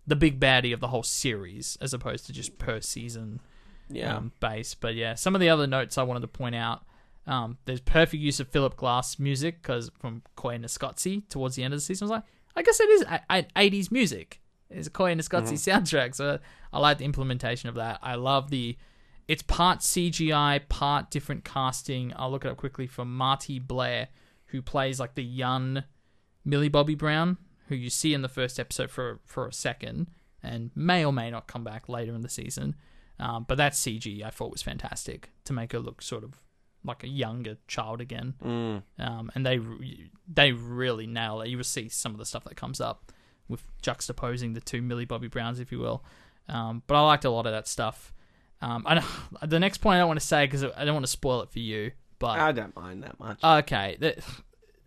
the 0.05 0.15
big 0.15 0.39
baddie 0.39 0.73
of 0.73 0.79
the 0.79 0.87
whole 0.87 1.03
series 1.03 1.77
as 1.81 1.93
opposed 1.93 2.25
to 2.27 2.33
just 2.33 2.57
per 2.57 2.79
season 2.81 3.39
yeah, 3.89 4.15
um, 4.15 4.31
base. 4.39 4.75
But 4.75 4.95
yeah, 4.95 5.15
some 5.15 5.33
of 5.35 5.41
the 5.41 5.49
other 5.49 5.65
notes 5.67 5.97
I 5.97 6.03
wanted 6.03 6.21
to 6.21 6.27
point 6.27 6.55
out. 6.55 6.83
Um, 7.27 7.57
there's 7.65 7.81
perfect 7.81 8.21
use 8.21 8.39
of 8.39 8.47
Philip 8.47 8.75
Glass 8.75 9.19
music 9.19 9.61
because 9.61 9.91
from 9.99 10.23
Koyaanisqatsi 10.37 11.29
towards 11.29 11.55
the 11.55 11.63
end 11.63 11.73
of 11.73 11.79
the 11.79 11.81
season, 11.81 12.05
I 12.05 12.07
was 12.07 12.11
like, 12.11 12.23
I 12.55 12.61
guess 12.63 12.79
it 12.79 12.89
is 12.89 13.01
a- 13.03 13.21
a- 13.29 13.47
80s 13.55 13.91
music. 13.91 14.41
It's 14.69 14.87
a 14.87 14.91
Koyaanisqatsi 14.91 15.53
soundtrack, 15.53 16.15
so 16.15 16.39
I 16.73 16.79
like 16.79 16.97
the 16.99 17.05
implementation 17.05 17.69
of 17.69 17.75
that. 17.75 17.99
I 18.01 18.15
love 18.15 18.49
the. 18.49 18.77
It's 19.27 19.43
part 19.43 19.79
CGI, 19.79 20.67
part 20.69 21.11
different 21.11 21.43
casting. 21.43 22.13
I'll 22.15 22.31
look 22.31 22.45
it 22.45 22.49
up 22.51 22.57
quickly 22.57 22.87
for 22.87 23.05
Marty 23.05 23.59
Blair, 23.59 24.07
who 24.51 24.61
plays 24.61 24.99
like 24.99 25.15
the 25.15 25.23
young 25.23 25.83
Millie 26.45 26.69
Bobby 26.69 26.95
Brown, 26.95 27.37
who 27.67 27.75
you 27.75 27.89
see 27.89 28.13
in 28.13 28.21
the 28.21 28.29
first 28.29 28.59
episode 28.59 28.89
for 28.89 29.19
for 29.25 29.47
a 29.47 29.53
second, 29.53 30.07
and 30.41 30.71
may 30.75 31.03
or 31.05 31.13
may 31.13 31.29
not 31.31 31.47
come 31.47 31.63
back 31.63 31.89
later 31.89 32.13
in 32.13 32.21
the 32.21 32.29
season. 32.29 32.75
Um, 33.19 33.45
but 33.47 33.55
that 33.55 33.73
CG 33.73 34.23
I 34.23 34.29
thought 34.29 34.51
was 34.51 34.61
fantastic 34.61 35.31
to 35.45 35.53
make 35.53 35.73
her 35.73 35.79
look 35.79 36.01
sort 36.01 36.23
of 36.23 36.39
like 36.83 37.03
a 37.03 37.07
younger 37.07 37.57
child 37.67 37.99
again. 38.01 38.35
Mm. 38.43 38.83
Um, 38.97 39.31
and 39.35 39.45
they 39.45 39.59
they 40.27 40.51
really 40.51 41.07
nail 41.07 41.41
it. 41.41 41.49
You 41.49 41.57
will 41.57 41.63
see 41.63 41.89
some 41.89 42.13
of 42.13 42.17
the 42.17 42.25
stuff 42.25 42.45
that 42.45 42.55
comes 42.55 42.79
up 42.79 43.11
with 43.47 43.63
juxtaposing 43.81 44.53
the 44.53 44.61
two 44.61 44.81
Millie 44.81 45.05
Bobby 45.05 45.27
Browns, 45.27 45.59
if 45.59 45.71
you 45.71 45.79
will. 45.79 46.03
Um, 46.47 46.83
but 46.87 46.95
I 46.95 47.01
liked 47.01 47.25
a 47.25 47.29
lot 47.29 47.45
of 47.45 47.51
that 47.51 47.67
stuff. 47.67 48.13
Um, 48.61 48.83
I, 48.85 49.03
the 49.45 49.59
next 49.59 49.79
point 49.79 49.95
I 49.95 49.99
don't 49.99 50.07
want 50.07 50.19
to 50.19 50.25
say 50.25 50.45
because 50.45 50.63
I 50.63 50.85
don't 50.85 50.93
want 50.93 51.05
to 51.05 51.11
spoil 51.11 51.41
it 51.41 51.51
for 51.51 51.59
you. 51.59 51.91
But 52.19 52.39
I 52.39 52.51
don't 52.51 52.75
mind 52.75 53.03
that 53.03 53.19
much. 53.19 53.39
Okay, 53.43 53.97
th- 53.99 54.19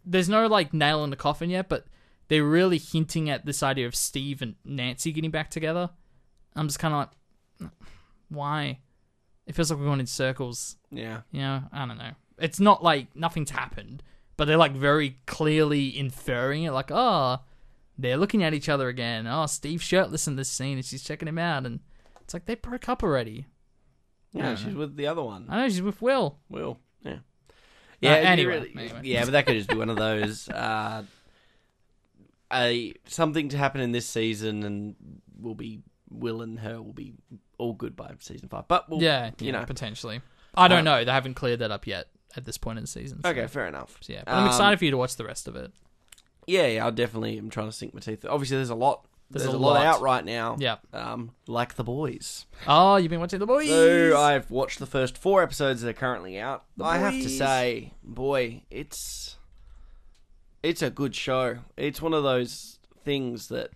there's 0.05 0.29
no 0.29 0.47
like 0.47 0.73
nail 0.75 1.03
in 1.05 1.11
the 1.11 1.17
coffin 1.17 1.49
yet, 1.51 1.69
but 1.69 1.87
they're 2.29 2.45
really 2.45 2.79
hinting 2.79 3.29
at 3.31 3.45
this 3.47 3.63
idea 3.63 3.87
of 3.87 3.95
Steve 3.97 4.43
and 4.43 4.55
Nancy 4.65 5.13
getting 5.13 5.31
back 5.31 5.51
together. 5.51 5.91
I'm 6.55 6.67
just 6.69 6.79
kind 6.79 6.93
of 6.95 6.99
like, 7.61 7.71
why? 8.29 8.81
It 9.47 9.55
feels 9.55 9.71
like 9.71 9.81
we're 9.81 9.87
going 9.87 10.01
in 10.01 10.07
circles. 10.07 10.77
yeah, 10.91 11.23
You 11.31 11.41
know, 11.41 11.63
I 11.73 11.87
don't 11.87 11.99
know. 11.99 12.13
It's 12.39 12.61
not 12.61 12.83
like 12.83 13.15
nothing's 13.17 13.51
happened, 13.51 14.03
but 14.37 14.47
they're 14.47 14.57
like 14.57 14.73
very 14.73 15.19
clearly 15.27 15.97
inferring 15.99 16.65
it, 16.65 16.73
like, 16.73 16.91
oh, 16.91 17.39
they're 17.99 18.17
looking 18.17 18.43
at 18.43 18.55
each 18.55 18.69
other 18.69 18.89
again. 18.89 19.27
Oh, 19.27 19.47
Steve's 19.47 19.83
shirtless 19.83 20.27
in 20.27 20.37
this 20.37 20.49
scene, 20.49 20.77
and 20.79 20.85
she's 20.85 21.03
checking 21.03 21.29
him 21.29 21.39
out, 21.39 21.67
and 21.67 21.81
it's 22.21 22.35
like 22.35 22.47
they 22.47 22.55
broke 22.55 22.89
up 22.89 23.03
already. 23.03 23.47
Yeah, 24.33 24.51
Yeah. 24.51 24.57
she's 24.57 24.75
with 24.75 24.97
the 24.97 25.07
other 25.07 25.23
one. 25.23 25.47
I 25.49 25.59
know 25.63 25.69
she's 25.69 25.83
with 25.83 26.01
Will. 26.01 26.39
Will. 26.49 26.79
Yeah. 27.05 27.13
Uh, 27.13 27.17
Yeah. 28.01 28.15
it 28.17 28.25
anyway, 28.27 28.53
really- 28.59 28.75
anyway. 28.77 29.01
Yeah, 29.05 29.25
but 29.25 29.31
that 29.33 29.47
could 29.47 29.57
just 29.57 29.69
be 29.69 29.77
one 29.77 29.91
of 29.91 29.97
those. 29.97 30.49
Uh, 30.55 31.05
a 32.53 32.93
something 33.07 33.49
to 33.51 33.57
happen 33.57 33.81
in 33.81 33.93
this 33.93 34.07
season, 34.07 34.63
and 34.63 34.95
we'll 35.41 35.55
be 35.55 35.81
Will 36.11 36.43
and 36.43 36.59
her 36.61 36.83
will 36.83 36.93
be 36.93 37.15
all 37.57 37.73
good 37.73 37.97
by 37.97 38.11
season 38.19 38.49
five. 38.49 38.69
But 38.69 38.91
we'll, 38.91 39.03
yeah, 39.03 39.29
you 39.41 39.47
yeah, 39.47 39.53
know. 39.53 39.65
potentially. 39.65 40.21
I 40.55 40.69
don't 40.69 40.87
Uh, 40.87 40.99
know. 40.99 41.05
They 41.07 41.11
haven't 41.13 41.35
cleared 41.35 41.61
that 41.61 41.71
up 41.71 41.87
yet 41.87 42.09
at 42.37 42.45
this 42.45 42.59
point 42.59 42.77
in 42.79 42.85
the 42.85 42.89
season. 42.89 43.23
so- 43.23 43.31
Okay, 43.31 43.47
fair 43.47 43.67
enough. 43.67 43.97
so 44.03 44.13
yeah, 44.13 44.23
but 44.27 44.33
I'm 44.35 44.43
Um, 44.43 44.49
excited 44.49 44.79
for 44.79 44.85
you 44.85 44.91
to 44.91 44.99
watch 44.99 45.17
the 45.17 45.25
rest 45.25 45.49
of 45.49 45.57
it. 45.57 45.73
Yeah, 46.47 46.67
yeah, 46.67 46.87
I 46.87 46.91
definitely 46.91 47.39
am 47.39 47.49
trying 47.49 47.69
to 47.69 47.73
sink 47.73 47.95
my 47.95 48.01
teeth. 48.01 48.27
Obviously, 48.29 48.59
there's 48.59 48.69
a 48.69 48.75
lot. 48.75 49.07
There's, 49.33 49.45
There's 49.45 49.55
a 49.55 49.59
lot, 49.59 49.75
lot. 49.75 49.87
out 49.87 50.01
right 50.03 50.25
now. 50.25 50.57
Yeah. 50.59 50.77
Um, 50.93 51.31
like 51.47 51.77
the 51.77 51.85
boys. 51.85 52.45
Oh, 52.67 52.97
you've 52.97 53.09
been 53.09 53.21
watching 53.21 53.39
the 53.39 53.47
boys. 53.47 53.67
So 53.67 54.19
I've 54.19 54.51
watched 54.51 54.79
the 54.79 54.87
first 54.87 55.17
four 55.17 55.43
episodes 55.43 55.81
that 55.81 55.89
are 55.89 55.95
currently 55.95 56.39
out. 56.39 56.65
The 56.77 56.85
I 56.85 56.99
have 56.99 57.15
to 57.15 57.29
say, 57.31 57.95
boy, 58.05 58.63
it's 58.71 59.37
it's 60.63 60.83
a 60.83 60.91
good 60.91 61.15
show. 61.15 61.59
It's 61.79 62.03
one 62.03 62.13
of 62.13 62.23
those 62.23 62.79
things 63.05 63.49
that 63.49 63.71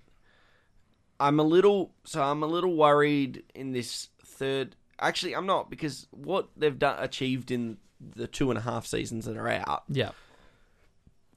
I'm 1.19 1.41
a 1.41 1.43
little 1.43 1.93
so 2.05 2.23
I'm 2.23 2.43
a 2.43 2.47
little 2.47 2.77
worried 2.77 3.43
in 3.55 3.73
this 3.73 4.11
third. 4.23 4.77
Actually, 5.01 5.35
I'm 5.35 5.47
not 5.47 5.71
because 5.71 6.07
what 6.11 6.49
they've 6.55 6.79
done 6.79 7.03
achieved 7.03 7.51
in 7.51 7.79
the 8.15 8.27
two 8.27 8.51
and 8.51 8.59
a 8.59 8.63
half 8.63 8.85
seasons 8.85 9.25
that 9.25 9.39
are 9.39 9.49
out 9.49 9.85
yeah, 9.89 10.11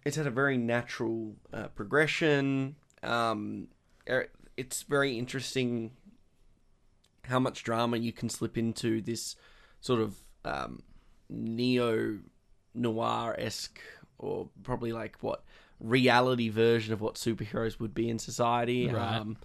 it's 0.03 0.17
had 0.17 0.27
a 0.27 0.31
very 0.31 0.57
natural 0.57 1.35
uh, 1.53 1.67
progression. 1.69 2.75
Um, 3.01 3.69
it's 4.57 4.83
very 4.83 5.17
interesting 5.17 5.91
how 7.25 7.39
much 7.39 7.63
drama 7.63 7.97
you 7.97 8.11
can 8.11 8.29
slip 8.29 8.57
into 8.57 9.01
this 9.01 9.35
sort 9.81 10.01
of 10.01 10.15
um, 10.45 10.81
neo 11.29 12.17
noir 12.73 13.35
esque, 13.37 13.79
or 14.17 14.49
probably 14.63 14.91
like 14.91 15.17
what 15.21 15.43
reality 15.79 16.49
version 16.49 16.93
of 16.93 17.01
what 17.01 17.15
superheroes 17.15 17.79
would 17.79 17.93
be 17.93 18.09
in 18.09 18.19
society. 18.19 18.87
Right. 18.87 19.17
Um, 19.17 19.37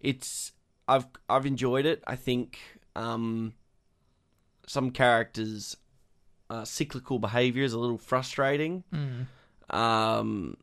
it's 0.00 0.52
I've 0.86 1.06
I've 1.28 1.46
enjoyed 1.46 1.86
it. 1.86 2.02
I 2.06 2.16
think 2.16 2.58
um, 2.96 3.52
some 4.66 4.90
characters' 4.90 5.76
uh, 6.48 6.64
cyclical 6.64 7.18
behavior 7.18 7.64
is 7.64 7.72
a 7.72 7.78
little 7.78 7.98
frustrating. 7.98 8.84
mm. 8.92 9.26
Um, 9.70 10.56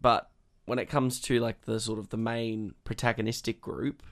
but 0.00 0.30
when 0.66 0.78
it 0.78 0.86
comes 0.86 1.20
to 1.22 1.40
like 1.40 1.62
the 1.62 1.80
sort 1.80 1.98
of 1.98 2.10
the 2.10 2.16
main 2.16 2.74
protagonistic 2.84 3.60
group, 3.60 4.02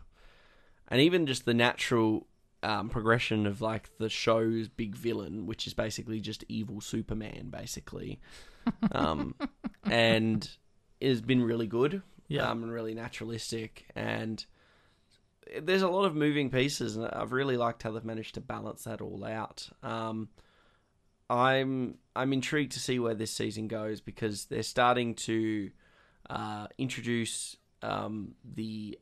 and 0.89 1.01
even 1.01 1.27
just 1.27 1.45
the 1.45 1.55
natural 1.55 2.27
um, 2.63 2.89
progression 2.89 3.47
of 3.47 3.61
like 3.61 3.91
the 3.99 4.09
show's 4.09 4.69
big 4.69 4.95
villain, 4.97 5.47
which 5.47 5.67
is 5.67 5.75
basically 5.75 6.21
just 6.21 6.45
evil 6.49 6.81
Superman, 6.81 7.49
basically, 7.51 8.21
um, 8.93 9.35
and 9.85 10.49
it 11.01 11.09
has 11.11 11.21
been 11.21 11.43
really 11.43 11.67
good, 11.67 12.03
Yeah. 12.29 12.49
um, 12.51 12.63
and 12.63 12.73
really 12.73 12.95
naturalistic, 12.95 13.85
and 13.95 14.45
there's 15.61 15.83
a 15.83 15.89
lot 15.89 16.07
of 16.07 16.15
moving 16.17 16.49
pieces, 16.51 16.97
and 16.97 17.07
I've 17.07 17.33
really 17.33 17.59
liked 17.59 17.83
how 17.83 17.91
they've 17.91 18.03
managed 18.05 18.35
to 18.37 18.41
balance 18.41 18.85
that 18.85 19.03
all 19.03 19.25
out. 19.25 19.69
Um, 19.83 20.29
I'm 21.29 21.99
I'm 22.17 22.33
intrigued 22.33 22.73
to 22.73 22.81
see 22.81 22.99
where 22.99 23.15
this 23.15 23.31
season 23.31 23.69
goes 23.69 24.01
because 24.01 24.47
they're 24.47 24.63
starting 24.63 25.15
to 25.17 25.71
uh, 26.31 26.67
introduce 26.79 27.57
um, 27.83 28.35
the 28.55 28.99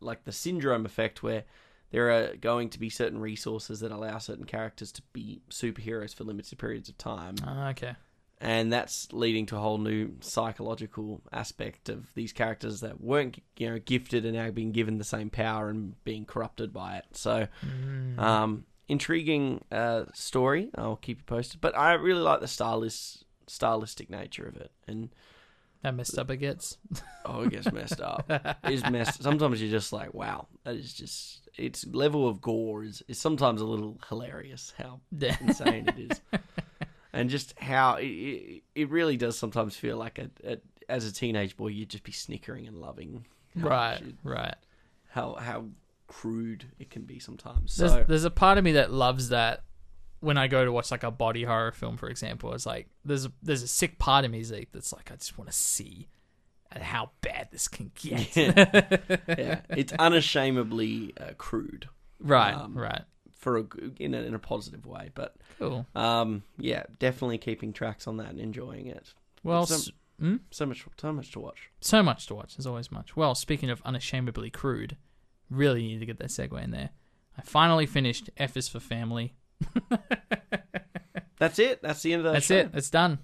like 0.00 0.24
the 0.24 0.32
syndrome 0.32 0.84
effect 0.86 1.22
where 1.22 1.44
there 1.90 2.10
are 2.10 2.36
going 2.36 2.68
to 2.70 2.78
be 2.78 2.90
certain 2.90 3.18
resources 3.20 3.80
that 3.80 3.90
allow 3.92 4.18
certain 4.18 4.44
characters 4.44 4.92
to 4.92 5.02
be 5.12 5.40
superheroes 5.50 6.14
for 6.14 6.24
limited 6.24 6.58
periods 6.58 6.88
of 6.90 6.98
time, 6.98 7.36
Ah, 7.44 7.70
okay. 7.70 7.94
and 8.40 8.70
that's 8.70 9.10
leading 9.12 9.46
to 9.46 9.56
a 9.56 9.60
whole 9.60 9.78
new 9.78 10.10
psychological 10.20 11.22
aspect 11.32 11.88
of 11.88 12.12
these 12.14 12.32
characters 12.34 12.80
that 12.80 13.00
weren't 13.00 13.42
you 13.56 13.70
know 13.70 13.78
gifted 13.78 14.24
and 14.26 14.34
now 14.34 14.50
being 14.50 14.72
given 14.72 14.98
the 14.98 15.04
same 15.04 15.30
power 15.30 15.70
and 15.70 15.94
being 16.04 16.24
corrupted 16.24 16.72
by 16.72 16.96
it. 16.98 17.04
So. 17.12 17.48
Mm. 17.64 18.18
Um, 18.18 18.64
intriguing 18.90 19.62
uh, 19.70 20.04
story. 20.14 20.70
I'll 20.74 20.96
keep 20.96 21.18
you 21.18 21.24
posted. 21.24 21.60
But 21.60 21.76
I 21.76 21.92
really 21.92 22.22
like 22.22 22.40
the 22.40 22.48
stylist, 22.48 23.22
stylistic 23.46 24.08
nature 24.08 24.46
of 24.46 24.56
it. 24.56 24.72
And 24.86 25.10
How 25.84 25.92
messed 25.92 26.18
up 26.18 26.30
it 26.30 26.38
gets. 26.38 26.76
oh, 27.24 27.42
it 27.42 27.50
gets 27.50 27.70
messed 27.72 28.00
up. 28.00 28.24
It's 28.64 28.88
messed. 28.90 29.22
Sometimes 29.22 29.62
you're 29.62 29.70
just 29.70 29.92
like, 29.92 30.12
wow, 30.14 30.46
that 30.64 30.74
is 30.74 30.92
just. 30.92 31.48
Its 31.56 31.86
level 31.86 32.28
of 32.28 32.40
gore 32.40 32.84
is, 32.84 33.02
is 33.08 33.18
sometimes 33.18 33.60
a 33.60 33.64
little 33.64 33.98
hilarious. 34.08 34.74
How 34.78 35.00
insane 35.40 35.88
it 35.88 36.10
is, 36.12 36.20
and 37.12 37.28
just 37.30 37.58
how 37.58 37.96
it, 37.96 38.06
it, 38.06 38.62
it 38.74 38.90
really 38.90 39.16
does 39.16 39.36
sometimes 39.38 39.74
feel 39.76 39.96
like 39.96 40.18
a, 40.18 40.30
a 40.44 40.58
as 40.88 41.04
a 41.06 41.12
teenage 41.12 41.56
boy 41.56 41.68
you'd 41.68 41.90
just 41.90 42.04
be 42.04 42.12
snickering 42.12 42.66
and 42.68 42.76
loving. 42.80 43.24
right, 43.56 44.00
it- 44.00 44.14
right. 44.22 44.54
How 45.10 45.34
how 45.34 45.64
crude 46.06 46.64
it 46.78 46.90
can 46.90 47.02
be 47.02 47.18
sometimes. 47.18 47.76
There's, 47.76 47.92
So 47.92 48.04
there's 48.06 48.24
a 48.24 48.30
part 48.30 48.56
of 48.58 48.64
me 48.64 48.72
that 48.72 48.92
loves 48.92 49.28
that 49.30 49.64
when 50.20 50.36
I 50.38 50.48
go 50.48 50.64
to 50.64 50.72
watch 50.72 50.90
like 50.90 51.02
a 51.04 51.10
body 51.10 51.44
horror 51.44 51.72
film, 51.72 51.96
for 51.96 52.08
example. 52.08 52.52
It's 52.54 52.66
like 52.66 52.88
there's 53.04 53.24
a, 53.26 53.32
there's 53.42 53.62
a 53.62 53.68
sick 53.68 53.98
part 53.98 54.24
of 54.24 54.30
me 54.30 54.42
Zeke 54.42 54.72
that's 54.72 54.92
like 54.92 55.10
I 55.12 55.16
just 55.16 55.38
want 55.38 55.50
to 55.50 55.56
see 55.56 56.08
how 56.72 57.10
bad 57.22 57.48
this 57.50 57.66
can 57.68 57.90
get. 57.94 58.36
yeah, 58.36 59.60
it's 59.70 59.92
unashamedly 59.98 61.14
uh, 61.20 61.32
crude 61.38 61.88
right, 62.20 62.52
Um, 62.54 62.76
right. 62.76 63.02
for 63.38 63.58
a 63.58 63.64
in 63.98 64.14
a, 64.14 64.18
in 64.22 64.34
a 64.34 64.38
positive 64.38 64.84
way, 64.86 65.10
but 65.14 65.36
Cool. 65.58 65.86
um, 65.94 66.42
yeah, 66.58 66.84
definitely 66.98 67.38
keeping 67.38 67.72
tracks 67.72 68.06
on 68.06 68.16
that 68.18 68.28
and 68.30 68.40
enjoying 68.40 68.86
it. 68.86 69.14
Well, 69.42 69.66
Some- 69.66 69.94
hmm? 70.20 70.36
So 70.50 70.66
much, 70.66 70.84
so 71.00 71.12
much 71.12 71.30
to 71.32 71.40
watch. 71.40 71.70
so 71.80 72.02
much 72.02 72.26
to 72.26 72.34
watch. 72.34 72.56
There's 72.56 72.66
always 72.66 72.90
much. 72.92 73.16
Well, 73.16 73.34
speaking 73.34 73.70
of 73.70 73.80
unashamedly 73.84 74.50
crude, 74.50 74.96
really 75.48 75.82
need 75.82 76.00
to 76.00 76.06
get 76.06 76.18
that 76.18 76.28
segue 76.28 76.62
in 76.62 76.70
there. 76.72 76.90
I 77.38 77.42
finally 77.42 77.86
finished 77.86 78.28
F 78.36 78.56
is 78.56 78.68
for 78.68 78.80
Family. 78.80 79.34
That's 81.38 81.58
it. 81.58 81.82
That's 81.82 82.02
the 82.02 82.12
end 82.12 82.20
of 82.20 82.24
that 82.24 82.32
That's 82.34 82.46
show. 82.46 82.56
it. 82.56 82.70
It's 82.74 82.90
done. 82.90 83.18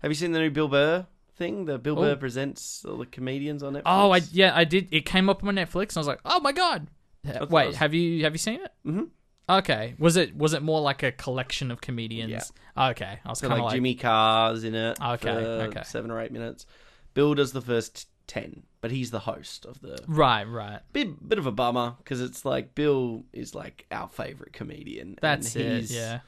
Have 0.00 0.10
you 0.10 0.14
seen 0.14 0.32
the 0.32 0.38
new 0.38 0.50
Bill 0.50 0.68
Burr 0.68 1.06
thing? 1.36 1.64
The 1.64 1.78
Bill 1.78 1.98
Oh. 1.98 2.02
Burr 2.02 2.16
presents 2.16 2.84
all 2.84 2.98
the 2.98 3.06
comedians 3.06 3.62
on 3.62 3.72
Netflix. 3.74 3.82
Oh, 3.86 4.10
I 4.10 4.20
yeah, 4.32 4.52
I 4.54 4.64
did. 4.64 4.88
It 4.92 5.06
came 5.06 5.30
up 5.30 5.42
on 5.42 5.54
my 5.54 5.64
Netflix, 5.64 5.90
and 5.90 5.96
I 5.98 6.00
was 6.00 6.06
like, 6.06 6.20
oh 6.24 6.40
my 6.40 6.52
god. 6.52 6.88
thought 7.26 7.50
Wait, 7.50 7.68
was- 7.68 7.76
have 7.76 7.94
you 7.94 8.24
have 8.24 8.34
you 8.34 8.38
seen 8.38 8.60
it? 8.60 8.70
Mhm. 8.86 9.08
Okay. 9.48 9.94
Was 9.98 10.16
it 10.16 10.36
was 10.36 10.52
it 10.52 10.62
more 10.62 10.80
like 10.80 11.02
a 11.02 11.12
collection 11.12 11.70
of 11.70 11.80
comedians? 11.80 12.52
Yeah. 12.76 12.88
Okay. 12.90 13.18
I 13.24 13.28
was 13.28 13.38
So 13.38 13.48
kind 13.48 13.58
like, 13.58 13.60
of 13.60 13.64
like, 13.66 13.74
Jimmy 13.76 13.94
Carr's 13.94 14.64
in 14.64 14.74
it. 14.74 14.98
Okay, 15.00 15.30
okay. 15.30 15.82
Seven 15.84 16.10
or 16.10 16.20
eight 16.20 16.32
minutes. 16.32 16.66
Bill 17.14 17.34
does 17.34 17.52
the 17.52 17.60
first 17.62 18.08
ten, 18.26 18.62
but 18.80 18.90
he's 18.90 19.10
the 19.10 19.20
host 19.20 19.64
of 19.66 19.80
the 19.80 19.98
right, 20.06 20.44
right. 20.44 20.80
bit 20.92 21.28
bit 21.28 21.38
of 21.38 21.46
a 21.46 21.52
bummer 21.52 21.94
because 21.98 22.20
it's 22.20 22.44
like 22.44 22.74
Bill 22.74 23.24
is 23.32 23.54
like 23.54 23.86
our 23.90 24.08
favorite 24.08 24.52
comedian. 24.52 25.18
That's 25.20 25.54
and 25.56 25.64
it. 25.64 25.90
Yeah. 25.90 26.20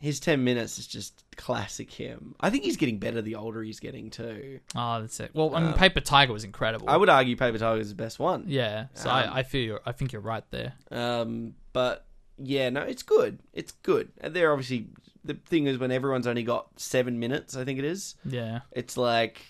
His 0.00 0.20
ten 0.20 0.44
minutes 0.44 0.78
is 0.78 0.86
just 0.86 1.24
classic 1.36 1.90
him. 1.90 2.34
I 2.38 2.50
think 2.50 2.64
he's 2.64 2.76
getting 2.76 2.98
better 2.98 3.22
the 3.22 3.36
older 3.36 3.62
he's 3.62 3.80
getting 3.80 4.10
too. 4.10 4.60
Oh, 4.76 5.00
that's 5.00 5.18
it. 5.18 5.30
Well, 5.32 5.54
I 5.54 5.60
mean, 5.60 5.68
Um, 5.70 5.74
Paper 5.78 6.00
Tiger 6.00 6.32
was 6.32 6.44
incredible. 6.44 6.90
I 6.90 6.96
would 6.96 7.08
argue 7.08 7.36
Paper 7.36 7.56
Tiger 7.56 7.80
is 7.80 7.88
the 7.88 7.94
best 7.94 8.18
one. 8.18 8.44
Yeah. 8.46 8.86
So 8.94 9.08
Um, 9.08 9.16
I, 9.16 9.38
I 9.38 9.42
feel 9.44 9.62
you're, 9.64 9.80
I 9.86 9.92
think 9.92 10.12
you're 10.12 10.20
right 10.20 10.44
there. 10.50 10.74
Um, 10.90 11.54
but 11.72 12.04
yeah, 12.36 12.68
no, 12.68 12.82
it's 12.82 13.02
good. 13.02 13.38
It's 13.54 13.72
good. 13.72 14.10
And 14.20 14.34
they're 14.34 14.52
obviously 14.52 14.88
the 15.24 15.34
thing 15.34 15.66
is 15.68 15.78
when 15.78 15.90
everyone's 15.90 16.26
only 16.26 16.42
got 16.42 16.68
seven 16.78 17.18
minutes, 17.18 17.56
I 17.56 17.64
think 17.64 17.78
it 17.78 17.86
is. 17.86 18.14
Yeah. 18.26 18.60
It's 18.72 18.98
like 18.98 19.46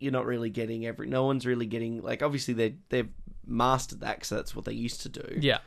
you're 0.00 0.12
not 0.12 0.26
really 0.26 0.50
getting 0.50 0.86
every. 0.86 1.06
No 1.06 1.24
one's 1.24 1.46
really 1.46 1.66
getting 1.66 2.02
like. 2.02 2.22
Obviously 2.22 2.54
they 2.54 2.74
they've 2.88 3.08
mastered 3.46 4.00
that 4.00 4.16
because 4.16 4.30
that's 4.30 4.56
what 4.56 4.64
they 4.64 4.72
used 4.72 5.02
to 5.02 5.08
do. 5.08 5.38
Yeah. 5.40 5.58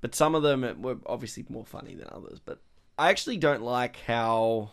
but 0.00 0.14
some 0.14 0.34
of 0.34 0.42
them 0.42 0.82
were 0.82 0.98
obviously 1.06 1.44
more 1.48 1.64
funny 1.64 1.94
than 1.94 2.08
others. 2.12 2.38
But 2.44 2.60
I 2.98 3.10
actually 3.10 3.36
don't 3.38 3.62
like 3.62 3.96
how 4.06 4.70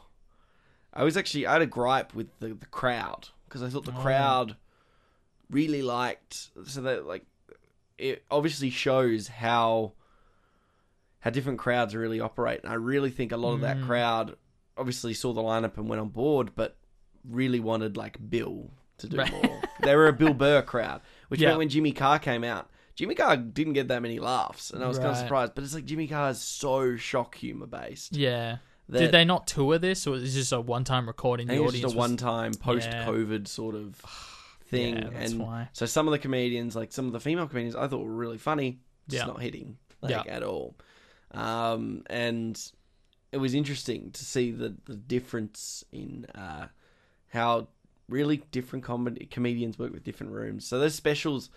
I 0.94 1.04
was 1.04 1.18
actually 1.18 1.48
I 1.48 1.54
had 1.54 1.62
a 1.62 1.66
gripe 1.68 2.14
with 2.14 2.28
the, 2.40 2.50
the 2.50 2.66
crowd 2.68 3.30
because 3.48 3.64
I 3.64 3.70
thought 3.70 3.86
the 3.86 3.92
Oh. 3.98 4.02
crowd 4.02 4.56
really 5.50 5.82
liked 5.82 6.50
so 6.66 6.82
that 6.82 7.06
like 7.06 7.26
it 7.98 8.24
obviously 8.30 8.70
shows 8.70 9.28
how 9.28 9.94
how 11.20 11.30
different 11.32 11.60
crowds 11.60 11.96
really 11.96 12.20
operate, 12.20 12.62
and 12.64 12.72
I 12.72 12.76
really 12.76 13.10
think 13.10 13.32
a 13.32 13.38
lot 13.38 13.54
of 13.54 13.62
that 13.62 13.78
Mm. 13.78 13.86
crowd 13.86 14.36
obviously 14.78 15.14
saw 15.14 15.34
the 15.34 15.42
lineup 15.42 15.78
and 15.78 15.90
went 15.90 16.00
on 16.00 16.10
board, 16.10 16.52
but 16.56 16.78
really 17.28 17.60
wanted 17.60 17.98
like 17.98 18.18
Bill 18.30 18.70
to 19.00 19.08
do 19.08 19.18
more. 19.18 19.62
they 19.84 19.96
were 19.96 20.08
a 20.08 20.14
Bill 20.14 20.34
Burr 20.34 20.62
crowd, 20.62 21.02
which 21.30 21.40
Yeah. 21.42 21.50
meant 21.50 21.60
when 21.60 21.70
Jimmy 21.70 21.92
Carr 21.92 22.20
came 22.20 22.44
out, 22.44 22.70
Jimmy 22.96 23.14
Carr 23.16 23.38
didn't 23.38 23.74
get 23.74 23.88
that 23.90 24.02
many 24.02 24.20
laughs, 24.20 24.72
and 24.72 24.84
I 24.84 24.88
was 24.88 24.98
kind 24.98 25.10
of 25.10 25.16
Right. 25.16 25.22
surprised. 25.24 25.56
But 25.56 25.64
it's 25.64 25.74
like 25.76 25.86
Jimmy 25.86 26.08
Carr 26.08 26.32
is 26.32 26.42
so 26.42 26.96
shock 26.98 27.36
humor 27.36 27.68
based 27.68 28.16
Yeah. 28.16 28.58
that 28.90 29.00
Did 29.00 29.12
they 29.12 29.24
not 29.26 29.46
tour 29.48 29.78
this, 29.78 30.08
or 30.08 30.16
is 30.16 30.24
this 30.24 30.34
just 30.34 30.52
a 30.52 30.60
one-time 30.62 31.08
recording? 31.08 31.48
I 31.50 31.54
The 31.54 31.58
think 31.60 31.66
it's 31.66 31.70
audience 31.76 31.84
just 31.84 31.96
a 31.96 31.98
was- 31.98 32.10
one-time 32.10 32.54
post-COVID 32.56 33.48
sort 33.48 33.76
of 33.76 33.96
thing, 34.66 34.96
Yeah, 34.96 35.10
that's 35.12 35.32
and 35.32 35.42
why. 35.42 35.70
so 35.74 35.86
some 35.86 36.08
of 36.08 36.12
the 36.12 36.20
comedians, 36.20 36.76
like 36.76 36.92
some 36.92 37.06
of 37.06 37.12
the 37.14 37.20
female 37.20 37.48
comedians, 37.48 37.76
I 37.76 37.88
thought 37.88 38.04
were 38.04 38.12
really 38.12 38.38
funny, 38.40 38.80
just 39.08 39.22
Yeah. 39.26 39.28
not 39.28 39.42
hitting 39.42 39.78
like 40.02 40.12
Yeah. 40.12 40.24
at 40.34 40.42
all. 40.44 40.76
Um, 41.32 42.04
and 42.10 42.60
it 43.32 43.38
was 43.38 43.54
interesting 43.54 44.12
to 44.12 44.26
see 44.26 44.52
the 44.52 44.76
the 44.86 44.96
difference 44.96 45.84
in 45.92 46.26
uh, 46.34 46.68
how 47.30 47.68
really 48.10 48.38
different 48.52 48.86
comedy 48.86 49.26
comedians 49.26 49.78
work 49.78 49.92
with 49.92 50.04
different 50.04 50.32
rooms. 50.32 50.66
So 50.66 50.80
those 50.80 50.96
specials, 50.96 51.50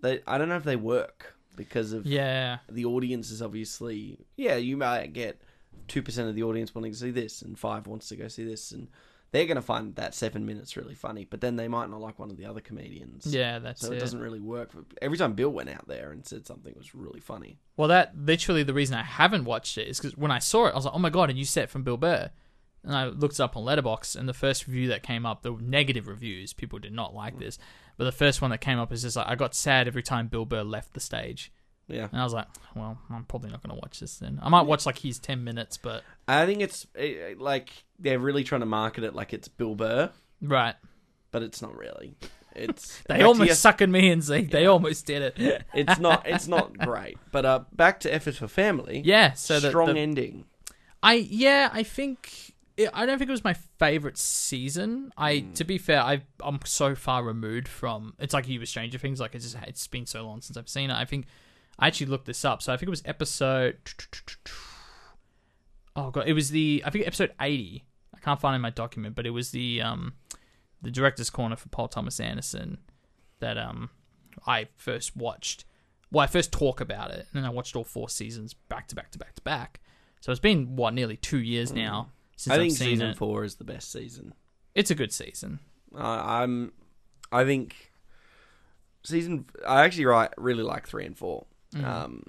they 0.00 0.20
I 0.26 0.38
don't 0.38 0.48
know 0.48 0.56
if 0.56 0.64
they 0.64 0.76
work 0.76 1.34
because 1.56 1.92
of 1.92 2.06
Yeah, 2.06 2.58
the 2.68 2.84
audience 2.84 3.30
is 3.30 3.42
obviously 3.42 4.18
yeah 4.36 4.56
you 4.56 4.76
might 4.76 5.12
get 5.12 5.40
two 5.88 6.02
percent 6.02 6.28
of 6.28 6.34
the 6.34 6.42
audience 6.42 6.74
wanting 6.74 6.92
to 6.92 6.98
see 6.98 7.10
this 7.10 7.42
and 7.42 7.58
five 7.58 7.86
wants 7.86 8.08
to 8.08 8.16
go 8.16 8.28
see 8.28 8.44
this 8.44 8.72
and 8.72 8.88
they're 9.32 9.46
going 9.46 9.56
to 9.56 9.62
find 9.62 9.94
that 9.96 10.14
seven 10.14 10.44
minutes 10.46 10.76
really 10.76 10.94
funny 10.94 11.26
but 11.28 11.40
then 11.40 11.56
they 11.56 11.66
might 11.68 11.90
not 11.90 12.00
like 12.00 12.18
one 12.18 12.30
of 12.30 12.36
the 12.36 12.44
other 12.44 12.60
comedians 12.60 13.26
yeah, 13.26 13.58
that's 13.58 13.80
so 13.80 13.90
it 13.90 13.96
it. 13.96 14.00
doesn't 14.00 14.20
really 14.20 14.38
work 14.40 14.70
every 15.00 15.18
time 15.18 15.32
bill 15.32 15.50
went 15.50 15.68
out 15.68 15.88
there 15.88 16.12
and 16.12 16.24
said 16.26 16.46
something 16.46 16.74
was 16.76 16.94
really 16.94 17.20
funny 17.20 17.58
Well, 17.76 17.88
that 17.88 18.12
literally 18.16 18.62
the 18.62 18.74
reason 18.74 18.96
I 18.96 19.02
haven't 19.02 19.44
watched 19.44 19.76
it 19.78 19.88
is 19.88 19.98
because 19.98 20.16
when 20.16 20.30
I 20.30 20.38
saw 20.38 20.66
it, 20.66 20.72
I 20.72 20.76
was 20.76 20.84
like, 20.84 20.94
"Oh 20.94 20.98
my 20.98 21.10
god!" 21.10 21.30
A 21.30 21.32
new 21.34 21.44
set 21.46 21.68
from 21.70 21.82
Bill 21.82 21.96
Burr, 21.96 22.30
and 22.84 22.94
I 22.94 23.06
looked 23.06 23.34
it 23.34 23.40
up 23.40 23.56
on 23.56 23.64
Letterboxd, 23.64 24.16
and 24.16 24.28
the 24.28 24.34
first 24.34 24.66
review 24.66 24.88
that 24.88 25.02
came 25.02 25.24
up, 25.24 25.42
the 25.42 25.52
negative 25.52 26.08
reviews, 26.08 26.52
people 26.52 26.78
did 26.78 26.92
not 26.92 27.14
like 27.14 27.38
this. 27.38 27.58
But 27.96 28.04
the 28.04 28.12
first 28.12 28.40
one 28.42 28.50
that 28.50 28.60
came 28.60 28.78
up 28.78 28.92
is 28.92 29.02
just 29.02 29.16
like, 29.16 29.28
I 29.28 29.34
got 29.34 29.54
sad 29.54 29.86
every 29.86 30.02
time 30.02 30.26
Bill 30.28 30.44
Burr 30.46 30.62
left 30.62 30.94
the 30.94 31.00
stage, 31.00 31.52
yeah 31.88 32.08
and 32.10 32.20
I 32.20 32.24
was 32.24 32.32
like, 32.32 32.46
"Well, 32.74 32.98
I'm 33.10 33.24
probably 33.24 33.50
not 33.50 33.62
going 33.62 33.74
to 33.76 33.80
watch 33.80 34.00
this 34.00 34.16
then. 34.16 34.40
I 34.42 34.48
might 34.48 34.62
watch 34.62 34.86
like 34.86 34.98
his 34.98 35.18
ten 35.18 35.44
minutes, 35.44 35.76
but 35.76 36.02
i 36.28 36.46
think 36.46 36.60
it's 36.62 36.86
eh, 36.96 37.34
like 37.38 37.84
they're 37.98 38.18
really 38.18 38.44
trying 38.44 38.60
to 38.60 38.66
market 38.66 39.04
it 39.04 39.14
like 39.14 39.32
it's 39.32 39.48
bill 39.48 39.74
burr 39.74 40.10
right." 40.40 40.76
but 41.32 41.42
it's 41.42 41.60
not 41.60 41.76
really 41.76 42.14
it's 42.54 43.02
They 43.08 43.22
almost 43.22 43.46
your- 43.48 43.56
suckered 43.56 43.90
me 43.90 44.10
in, 44.10 44.20
Zeke. 44.20 44.50
They 44.50 44.66
almost 44.66 45.06
did 45.06 45.22
it. 45.36 45.64
it's 45.74 45.98
not 45.98 46.26
it's 46.26 46.46
not 46.46 46.76
great 46.78 47.18
but 47.30 47.44
uh 47.44 47.60
back 47.72 48.00
to 48.00 48.14
effort 48.14 48.36
for 48.36 48.48
family 48.48 49.02
yeah. 49.04 49.32
So 49.32 49.60
the, 49.60 49.68
strong 49.68 49.94
the- 49.94 50.00
ending 50.00 50.44
I 51.02 51.14
yeah, 51.14 51.68
I 51.72 51.82
think 51.82 52.51
it, 52.76 52.90
I 52.92 53.06
don't 53.06 53.18
think 53.18 53.28
it 53.28 53.32
was 53.32 53.44
my 53.44 53.54
favorite 53.78 54.16
season. 54.16 55.12
I 55.16 55.40
to 55.54 55.64
be 55.64 55.78
fair, 55.78 56.00
I 56.00 56.22
I'm 56.42 56.60
so 56.64 56.94
far 56.94 57.22
removed 57.22 57.68
from. 57.68 58.14
It's 58.18 58.32
like 58.32 58.48
you 58.48 58.60
with 58.60 58.68
Stranger 58.68 58.98
Things. 58.98 59.20
Like 59.20 59.34
it's 59.34 59.44
just 59.44 59.56
it's 59.66 59.86
been 59.86 60.06
so 60.06 60.24
long 60.26 60.40
since 60.40 60.56
I've 60.56 60.68
seen 60.68 60.90
it. 60.90 60.94
I 60.94 61.04
think 61.04 61.26
I 61.78 61.86
actually 61.86 62.06
looked 62.06 62.26
this 62.26 62.44
up. 62.44 62.62
So 62.62 62.72
I 62.72 62.76
think 62.76 62.88
it 62.88 62.90
was 62.90 63.02
episode. 63.04 63.76
Oh 65.94 66.10
god, 66.10 66.26
it 66.26 66.32
was 66.32 66.50
the 66.50 66.82
I 66.86 66.90
think 66.90 67.06
episode 67.06 67.32
eighty. 67.40 67.84
I 68.14 68.18
can't 68.20 68.40
find 68.40 68.54
it 68.54 68.56
in 68.56 68.62
my 68.62 68.70
document, 68.70 69.14
but 69.14 69.26
it 69.26 69.30
was 69.30 69.50
the 69.50 69.82
um 69.82 70.14
the 70.80 70.90
director's 70.90 71.30
corner 71.30 71.56
for 71.56 71.68
Paul 71.68 71.88
Thomas 71.88 72.20
Anderson 72.20 72.78
that 73.40 73.58
um 73.58 73.90
I 74.46 74.68
first 74.76 75.14
watched. 75.14 75.64
Well, 76.10 76.24
I 76.24 76.26
first 76.26 76.52
talk 76.52 76.80
about 76.80 77.10
it, 77.10 77.26
and 77.32 77.42
then 77.42 77.44
I 77.44 77.50
watched 77.50 77.76
all 77.76 77.84
four 77.84 78.08
seasons 78.08 78.54
back 78.54 78.88
to 78.88 78.94
back 78.94 79.10
to 79.10 79.18
back 79.18 79.34
to 79.34 79.42
back. 79.42 79.80
So 80.20 80.30
it's 80.30 80.40
been 80.40 80.76
what 80.76 80.94
nearly 80.94 81.16
two 81.16 81.38
years 81.38 81.72
now 81.72 82.10
since 82.42 82.54
i 82.54 82.58
think 82.58 82.72
season 82.72 83.08
it. 83.08 83.16
four 83.16 83.44
is 83.44 83.54
the 83.56 83.64
best 83.64 83.90
season 83.92 84.34
It's 84.74 84.90
a 84.90 84.94
good 84.94 85.12
season. 85.12 85.58
I 85.96 86.42
I'm, 86.42 86.72
I 87.30 87.44
think 87.44 87.92
season. 89.04 89.44
I 89.66 89.84
actually 89.84 90.06
right 90.06 90.30
really 90.36 90.62
like 90.62 90.86
three 90.86 91.04
and 91.06 91.16
4 91.16 91.46
Mm. 91.74 91.84
Um, 91.84 92.22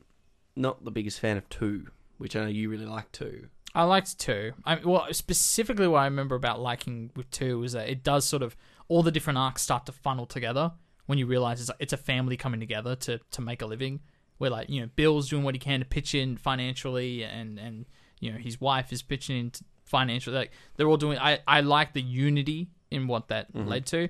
not 0.56 0.86
the 0.86 0.92
biggest 0.92 1.20
fan 1.20 1.36
of 1.36 1.50
two, 1.50 1.88
which 2.18 2.34
I 2.38 2.42
know 2.44 2.48
you 2.48 2.70
really 2.70 2.86
like 2.86 3.12
two. 3.12 3.48
I 3.76 3.84
liked 3.84 4.18
two. 4.18 4.54
I 4.64 4.76
well, 4.76 5.08
specifically 5.12 5.88
what 5.88 6.00
I 6.00 6.06
remember 6.06 6.36
about 6.36 6.62
liking 6.62 7.10
with 7.16 7.30
two 7.30 7.60
was 7.60 7.74
that 7.74 7.90
it 7.90 8.04
does 8.04 8.24
sort 8.26 8.42
of 8.42 8.56
all 8.88 9.04
the 9.04 9.12
different 9.12 9.40
arcs 9.40 9.62
start 9.62 9.86
to 9.88 9.92
funnel 9.92 10.26
together 10.26 10.72
when 11.08 11.18
you 11.18 11.26
realize 11.26 11.60
it's 11.60 11.72
it's 11.80 11.92
a 11.92 11.98
family 11.98 12.38
coming 12.38 12.62
together 12.62 12.96
to 12.96 13.20
to 13.32 13.42
make 13.42 13.62
a 13.62 13.66
living. 13.66 14.00
Where 14.38 14.50
like 14.50 14.70
you 14.70 14.80
know 14.80 14.90
Bill's 14.96 15.28
doing 15.30 15.44
what 15.44 15.56
he 15.56 15.60
can 15.60 15.82
to 15.82 15.86
pitch 15.86 16.16
in 16.16 16.38
financially, 16.38 17.24
and 17.26 17.60
and 17.60 17.86
you 18.22 18.32
know 18.32 18.38
his 18.38 18.62
wife 18.62 18.94
is 18.94 19.02
pitching 19.02 19.38
in 19.38 19.50
t- 19.52 19.66
financially. 19.98 20.36
Like 20.36 20.52
they're 20.76 20.90
all 20.92 20.98
doing. 21.06 21.18
I 21.20 21.40
I 21.48 21.62
like 21.62 21.94
the 21.94 22.02
unity 22.02 22.62
in 22.92 23.08
what 23.08 23.24
that 23.30 23.46
led 23.54 23.86
to, 23.94 24.10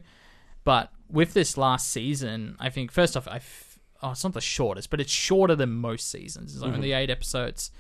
but 0.64 0.92
with 1.10 1.34
this 1.34 1.58
last 1.58 1.86
season, 1.92 2.56
I 2.60 2.70
think 2.70 2.92
first 2.92 3.16
off 3.18 3.28
I. 3.28 3.38
F- 3.38 3.70
Oh, 4.06 4.12
it's 4.12 4.24
not 4.26 4.34
the 4.34 4.42
shortest, 4.42 4.90
but 4.90 5.00
it's 5.00 5.14
shorter 5.14 5.56
than 5.56 5.70
most 5.72 6.12
seasons. 6.12 6.54
It's 6.56 6.62
only 6.76 6.92
eight 6.92 7.10
episodes. 7.10 7.72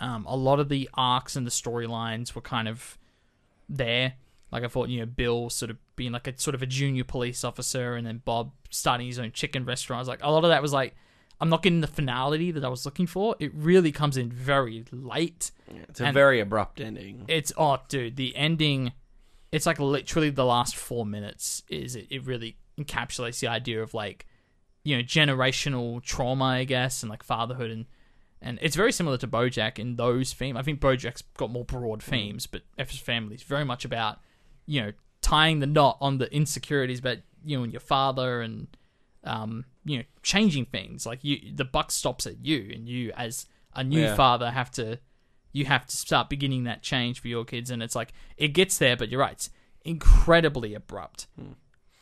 Um, 0.00 0.26
a 0.26 0.34
lot 0.34 0.58
of 0.58 0.68
the 0.68 0.90
arcs 0.94 1.36
and 1.36 1.46
the 1.46 1.50
storylines 1.62 2.34
were 2.34 2.40
kind 2.42 2.66
of 2.66 2.98
there. 3.68 4.14
Like 4.50 4.64
I 4.64 4.68
thought, 4.68 4.88
you 4.88 4.98
know, 4.98 5.06
Bill 5.06 5.48
sort 5.48 5.70
of 5.70 5.76
being 5.94 6.10
like 6.10 6.26
a 6.26 6.36
sort 6.40 6.56
of 6.56 6.62
a 6.62 6.66
junior 6.66 7.04
police 7.04 7.44
officer, 7.44 7.94
and 7.94 8.04
then 8.04 8.20
Bob 8.24 8.50
starting 8.70 9.06
his 9.06 9.20
own 9.20 9.30
chicken 9.30 9.64
restaurant. 9.64 9.98
I 9.98 10.00
was 10.00 10.08
like, 10.08 10.24
a 10.24 10.30
lot 10.32 10.42
of 10.42 10.50
that 10.50 10.60
was 10.60 10.72
like, 10.72 10.96
I'm 11.40 11.48
not 11.48 11.62
getting 11.62 11.80
the 11.80 11.86
finality 11.86 12.50
that 12.50 12.64
I 12.64 12.68
was 12.68 12.84
looking 12.84 13.06
for. 13.06 13.34
It 13.38 13.52
really 13.54 13.92
comes 13.92 14.16
in 14.16 14.30
very 14.30 14.84
late. 14.92 15.50
It's 15.88 16.00
a 16.00 16.12
very 16.12 16.40
abrupt 16.40 16.80
ending. 16.80 17.24
It's 17.28 17.52
oh, 17.56 17.78
dude, 17.88 18.16
the 18.16 18.36
ending. 18.36 18.92
It's 19.50 19.66
like 19.66 19.80
literally 19.80 20.30
the 20.30 20.44
last 20.44 20.76
four 20.76 21.06
minutes. 21.06 21.62
Is 21.68 21.96
it? 21.96 22.06
It 22.10 22.24
really 22.26 22.56
encapsulates 22.78 23.40
the 23.40 23.48
idea 23.48 23.82
of 23.82 23.94
like, 23.94 24.26
you 24.84 24.96
know, 24.96 25.02
generational 25.02 26.02
trauma, 26.02 26.44
I 26.44 26.64
guess, 26.64 27.02
and 27.02 27.10
like 27.10 27.22
fatherhood 27.22 27.70
and. 27.70 27.86
And 28.42 28.58
it's 28.62 28.74
very 28.74 28.90
similar 28.90 29.18
to 29.18 29.28
BoJack 29.28 29.78
in 29.78 29.96
those 29.96 30.32
themes. 30.32 30.56
I 30.56 30.62
think 30.62 30.80
BoJack's 30.80 31.24
got 31.36 31.50
more 31.50 31.66
broad 31.66 32.02
themes, 32.02 32.46
but 32.46 32.62
F's 32.78 32.96
Family 32.96 33.34
is 33.34 33.42
very 33.42 33.66
much 33.66 33.84
about, 33.84 34.18
you 34.64 34.80
know, 34.80 34.92
tying 35.20 35.60
the 35.60 35.66
knot 35.66 35.98
on 36.00 36.16
the 36.16 36.34
insecurities 36.34 37.00
about 37.00 37.18
you 37.44 37.58
know 37.58 37.64
and 37.64 37.72
your 37.72 37.80
father 37.80 38.40
and, 38.40 38.68
um, 39.24 39.66
you 39.84 39.98
know, 39.98 40.04
changing 40.22 40.66
things. 40.66 41.06
Like 41.06 41.22
you, 41.22 41.38
the 41.54 41.64
buck 41.64 41.90
stops 41.90 42.26
at 42.26 42.44
you, 42.44 42.70
and 42.74 42.88
you 42.88 43.12
as 43.16 43.46
a 43.74 43.82
new 43.84 44.00
Yeah. 44.02 44.14
father 44.14 44.50
have 44.50 44.70
to 44.72 44.98
you 45.52 45.64
have 45.64 45.84
to 45.86 45.96
start 45.96 46.28
beginning 46.30 46.64
that 46.64 46.80
change 46.82 47.20
for 47.20 47.26
your 47.26 47.44
kids 47.44 47.70
and 47.72 47.82
it's 47.82 47.96
like 47.96 48.12
it 48.36 48.48
gets 48.48 48.78
there 48.78 48.96
but 48.96 49.08
you're 49.08 49.20
right 49.20 49.32
it's 49.32 49.50
incredibly 49.84 50.74
abrupt 50.74 51.26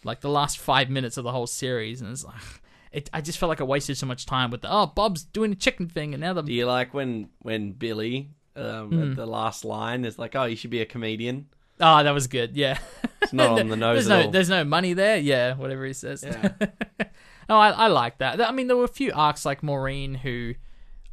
like 0.04 0.20
the 0.20 0.28
last 0.28 0.58
five 0.58 0.88
minutes 0.90 1.16
of 1.16 1.24
the 1.24 1.32
whole 1.32 1.46
series 1.46 2.00
and 2.02 2.10
it's 2.10 2.24
like 2.24 2.34
it, 2.92 3.08
i 3.12 3.20
just 3.22 3.38
felt 3.38 3.48
like 3.48 3.60
i 3.60 3.64
wasted 3.64 3.96
so 3.96 4.04
much 4.06 4.26
time 4.26 4.50
with 4.50 4.60
the 4.62 4.70
oh 4.70 4.86
bob's 4.86 5.24
doing 5.24 5.50
a 5.52 5.54
chicken 5.54 5.88
thing 5.88 6.12
and 6.14 6.20
now 6.20 6.32
the 6.34 6.42
Do 6.42 6.52
you 6.52 6.66
like 6.66 6.92
when 6.94 7.28
when 7.40 7.72
Billy 7.72 8.30
um, 8.56 8.90
Hmm. 8.90 9.02
at 9.10 9.16
the 9.16 9.24
last 9.26 9.64
line 9.64 10.04
is 10.04 10.18
like, 10.18 10.34
"Oh, 10.34 10.44
you 10.44 10.56
should 10.56 10.70
be 10.70 10.80
a 10.80 10.86
comedian." 10.86 11.46
oh 11.80 12.02
that 12.02 12.10
was 12.10 12.26
good 12.26 12.56
yeah 12.56 12.76
It's 13.22 13.32
not 13.32 13.50
on 13.60 13.68
the 13.68 13.76
nose 13.76 14.06
there's 14.06 14.24
no 14.24 14.30
there's 14.30 14.48
no 14.50 14.64
money 14.64 14.94
there 14.94 15.16
yeah 15.18 15.54
whatever 15.54 15.84
he 15.86 15.92
says 15.92 16.24
Yeah. 16.24 16.50
no 17.48 17.58
I, 17.58 17.70
I 17.70 17.86
like 17.88 18.18
that 18.18 18.40
i 18.40 18.52
mean 18.52 18.66
there 18.66 18.76
were 18.76 18.84
a 18.84 18.88
few 18.88 19.12
arcs 19.14 19.44
like 19.44 19.62
maureen 19.62 20.14
who 20.14 20.54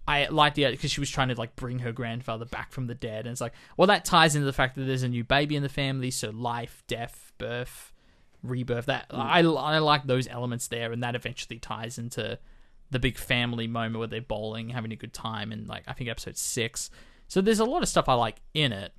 I 0.07 0.27
liked 0.27 0.55
the 0.55 0.69
because 0.69 0.91
she 0.91 0.99
was 0.99 1.09
trying 1.09 1.29
to 1.29 1.35
like 1.35 1.55
bring 1.55 1.79
her 1.79 1.91
grandfather 1.91 2.45
back 2.45 2.71
from 2.71 2.87
the 2.87 2.93
dead, 2.93 3.25
and 3.25 3.31
it's 3.31 3.41
like, 3.41 3.53
well, 3.75 3.87
that 3.87 4.05
ties 4.05 4.35
into 4.35 4.45
the 4.45 4.53
fact 4.53 4.75
that 4.75 4.83
there's 4.83 5.03
a 5.03 5.09
new 5.09 5.23
baby 5.23 5.55
in 5.55 5.63
the 5.63 5.69
family, 5.69 6.11
so 6.11 6.29
life, 6.29 6.83
death, 6.87 7.33
birth, 7.37 7.91
rebirth. 8.43 8.85
That 8.85 9.07
I 9.09 9.39
I 9.39 9.79
like 9.79 10.05
those 10.05 10.27
elements 10.27 10.67
there, 10.67 10.91
and 10.91 11.01
that 11.01 11.15
eventually 11.15 11.57
ties 11.57 11.97
into 11.97 12.37
the 12.91 12.99
big 12.99 13.17
family 13.17 13.67
moment 13.67 13.97
where 13.97 14.07
they're 14.07 14.21
bowling, 14.21 14.69
having 14.69 14.91
a 14.91 14.95
good 14.95 15.13
time, 15.13 15.51
and 15.51 15.67
like 15.67 15.83
I 15.87 15.93
think 15.93 16.09
episode 16.09 16.37
six. 16.37 16.91
So 17.27 17.41
there's 17.41 17.59
a 17.59 17.65
lot 17.65 17.81
of 17.81 17.89
stuff 17.89 18.07
I 18.07 18.13
like 18.13 18.35
in 18.53 18.71
it. 18.73 18.93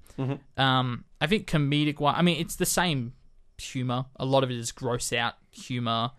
Um, 0.57 1.05
I 1.20 1.28
think 1.28 1.47
comedic 1.47 2.01
one. 2.01 2.16
I 2.16 2.22
mean, 2.22 2.41
it's 2.41 2.57
the 2.57 2.66
same 2.66 3.12
humor. 3.59 4.07
A 4.16 4.24
lot 4.24 4.43
of 4.43 4.51
it 4.51 4.57
is 4.57 4.72
gross 4.72 5.12
out 5.12 5.34
humor. 5.53 6.11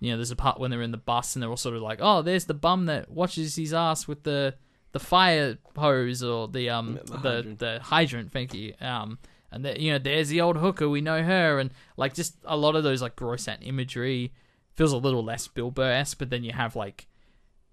You 0.00 0.10
know, 0.10 0.16
there's 0.16 0.30
a 0.30 0.36
part 0.36 0.58
when 0.58 0.70
they're 0.70 0.82
in 0.82 0.90
the 0.92 0.96
bus 0.96 1.36
and 1.36 1.42
they're 1.42 1.50
all 1.50 1.56
sort 1.56 1.76
of 1.76 1.82
like, 1.82 1.98
"Oh, 2.00 2.22
there's 2.22 2.46
the 2.46 2.54
bum 2.54 2.86
that 2.86 3.10
washes 3.10 3.56
his 3.56 3.72
ass 3.74 4.08
with 4.08 4.22
the 4.24 4.54
the 4.92 4.98
fire 4.98 5.58
hose 5.76 6.22
or 6.22 6.48
the 6.48 6.70
um 6.70 6.96
Yeah, 6.96 7.02
the 7.02 7.12
the 7.18 7.18
hydrant. 7.20 7.58
the 7.58 7.78
hydrant." 7.82 8.32
Thank 8.32 8.54
you. 8.54 8.74
Um, 8.80 9.18
and 9.52 9.64
the, 9.64 9.80
you 9.80 9.90
know, 9.92 9.98
there's 9.98 10.28
the 10.28 10.40
old 10.40 10.56
hooker. 10.56 10.88
We 10.88 11.00
know 11.00 11.22
her, 11.22 11.58
and 11.58 11.70
like 11.96 12.14
just 12.14 12.36
a 12.44 12.56
lot 12.56 12.76
of 12.76 12.82
those 12.84 13.02
like 13.02 13.14
gross 13.16 13.46
out 13.48 13.58
imagery 13.62 14.32
feels 14.74 14.92
a 14.92 14.96
little 14.96 15.24
less 15.24 15.46
Bill 15.48 15.70
Burr-esque, 15.70 16.18
but 16.18 16.30
then 16.30 16.44
you 16.44 16.52
have 16.52 16.74
like 16.76 17.06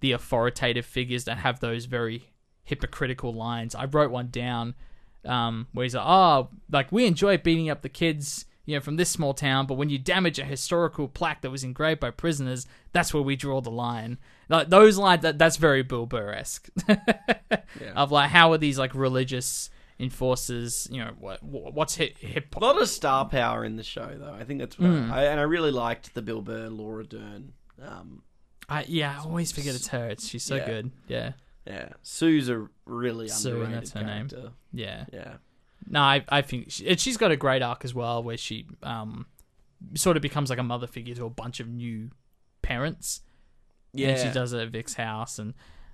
the 0.01 0.11
authoritative 0.11 0.85
figures 0.85 1.23
that 1.25 1.37
have 1.37 1.59
those 1.59 1.85
very 1.85 2.31
hypocritical 2.63 3.33
lines. 3.33 3.73
I 3.75 3.85
wrote 3.85 4.11
one 4.11 4.29
down 4.29 4.75
um, 5.23 5.67
where 5.71 5.83
he's 5.83 5.95
like, 5.95 6.05
"Oh, 6.05 6.49
like 6.71 6.91
we 6.91 7.05
enjoy 7.05 7.37
beating 7.37 7.69
up 7.69 7.81
the 7.83 7.89
kids, 7.89 8.45
you 8.67 8.75
know, 8.75 8.81
from 8.81 8.97
this 8.97 9.09
small 9.09 9.33
town, 9.33 9.65
but 9.65 9.73
when 9.75 9.89
you 9.89 9.97
damage 9.97 10.37
a 10.37 10.43
historical 10.45 11.07
plaque 11.07 11.41
that 11.41 11.49
was 11.49 11.63
engraved 11.63 11.99
by 12.01 12.11
prisoners, 12.11 12.67
that's 12.91 13.11
where 13.13 13.23
we 13.23 13.35
draw 13.35 13.61
the 13.61 13.71
line." 13.71 14.19
Like 14.49 14.69
those 14.69 14.97
lines, 14.99 15.23
that 15.23 15.39
that's 15.39 15.57
very 15.57 15.81
Bill 15.81 16.05
Burr-esque. 16.05 16.69
Of 17.95 18.11
like, 18.11 18.29
how 18.29 18.51
are 18.51 18.57
these 18.57 18.77
like 18.77 18.93
religious 18.93 19.69
enforcers? 19.99 20.87
You 20.91 21.03
know, 21.05 21.11
what 21.19 21.41
what's 21.43 21.95
hip 21.95 22.17
hip 22.17 22.55
A 22.55 22.59
lot 22.59 22.81
of 22.81 22.87
star 22.89 23.25
power 23.25 23.63
in 23.65 23.75
the 23.75 23.83
show, 23.83 24.15
though. 24.17 24.33
I 24.33 24.43
think 24.43 24.59
that's 24.59 24.77
what 24.77 24.89
Hmm. 24.89 25.11
I, 25.11 25.25
and 25.25 25.39
I 25.39 25.43
really 25.43 25.71
liked 25.71 26.13
the 26.13 26.21
Bill 26.21 26.41
Burr, 26.41 26.69
Laura 26.69 27.03
Dern. 27.05 27.53
Um, 27.81 28.23
I, 28.69 28.85
yeah, 28.87 29.15
I 29.17 29.23
always 29.23 29.51
forget 29.51 29.75
it's 29.75 29.87
her. 29.89 30.07
It's, 30.09 30.27
she's 30.27 30.43
so 30.43 30.55
Yeah. 30.55 30.65
good. 30.65 30.91
Yeah. 31.07 31.31
Yeah, 31.65 31.89
Sue's 32.01 32.47
a 32.47 32.67
really 32.85 33.27
Sue, 33.27 33.49
underrated 33.55 33.75
that's 33.75 33.91
her 33.91 33.99
name. 34.03 34.29
character. 34.29 34.51
Yeah. 34.71 35.05
Yeah, 35.11 35.33
No, 35.89 36.01
I, 36.01 36.23
I 36.29 36.41
think 36.41 36.71
she, 36.71 36.87
and 36.87 36.99
she's 36.99 37.17
got 37.17 37.31
a 37.31 37.37
great 37.37 37.61
arc 37.61 37.85
as 37.85 37.93
well, 37.93 38.21
where 38.23 38.37
she 38.37 38.67
um 38.83 39.25
sort 39.93 40.17
of 40.17 40.21
becomes 40.21 40.49
like 40.49 40.59
a 40.59 40.63
mother 40.63 40.87
figure 40.87 41.15
to 41.15 41.25
a 41.25 41.29
bunch 41.29 41.59
of 41.59 41.67
new 41.67 42.09
parents. 42.61 43.21
yeah. 43.93 44.09
And 44.09 44.19
she 44.19 44.33
does 44.33 44.53
it 44.53 44.59
at 44.59 44.69
Vic's 44.69 44.95
house, 44.95 45.39
and 45.39 45.53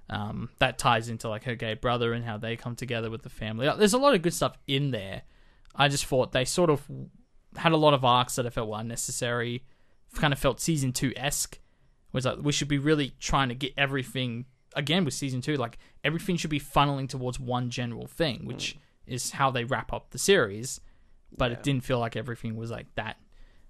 um, 0.09 0.49
that 0.59 0.77
ties 0.77 1.09
into 1.09 1.29
like 1.29 1.43
her 1.45 1.55
gay 1.55 1.73
brother 1.75 2.13
and 2.13 2.25
how 2.25 2.37
they 2.37 2.55
come 2.55 2.75
together 2.75 3.09
with 3.09 3.23
the 3.23 3.29
family. 3.29 3.69
There's 3.77 3.93
a 3.93 3.97
lot 3.97 4.15
of 4.15 4.21
good 4.21 4.33
stuff 4.33 4.57
in 4.67 4.91
there. 4.91 5.23
I 5.75 5.87
just 5.87 6.05
thought 6.05 6.31
they 6.31 6.45
sort 6.45 6.69
of 6.69 6.87
had 7.55 7.71
a 7.71 7.77
lot 7.77 7.93
of 7.93 8.03
arcs 8.03 8.35
that 8.35 8.45
I 8.45 8.49
felt 8.49 8.69
were 8.69 8.79
unnecessary. 8.79 9.63
Kind 10.15 10.33
of 10.33 10.39
felt 10.39 10.59
season 10.59 10.91
two 10.91 11.13
esque. 11.15 11.59
Was 12.11 12.25
like 12.25 12.39
we 12.41 12.51
should 12.51 12.67
be 12.67 12.77
really 12.77 13.13
trying 13.19 13.49
to 13.49 13.55
get 13.55 13.73
everything 13.77 14.45
again 14.75 15.03
with 15.03 15.15
season 15.15 15.41
two. 15.41 15.55
Like 15.55 15.79
everything 16.03 16.37
should 16.37 16.51
be 16.51 16.59
funneling 16.59 17.09
towards 17.09 17.39
one 17.39 17.69
general 17.71 18.05
thing, 18.05 18.45
which 18.45 18.77
is 19.07 19.31
how 19.31 19.51
they 19.51 19.63
wrap 19.63 19.91
up 19.93 20.11
the 20.11 20.17
series. 20.17 20.79
But 21.35 21.51
Yeah. 21.51 21.57
it 21.57 21.63
didn't 21.63 21.83
feel 21.83 21.99
like 21.99 22.15
everything 22.15 22.55
was 22.55 22.69
like 22.71 22.93
that 22.95 23.17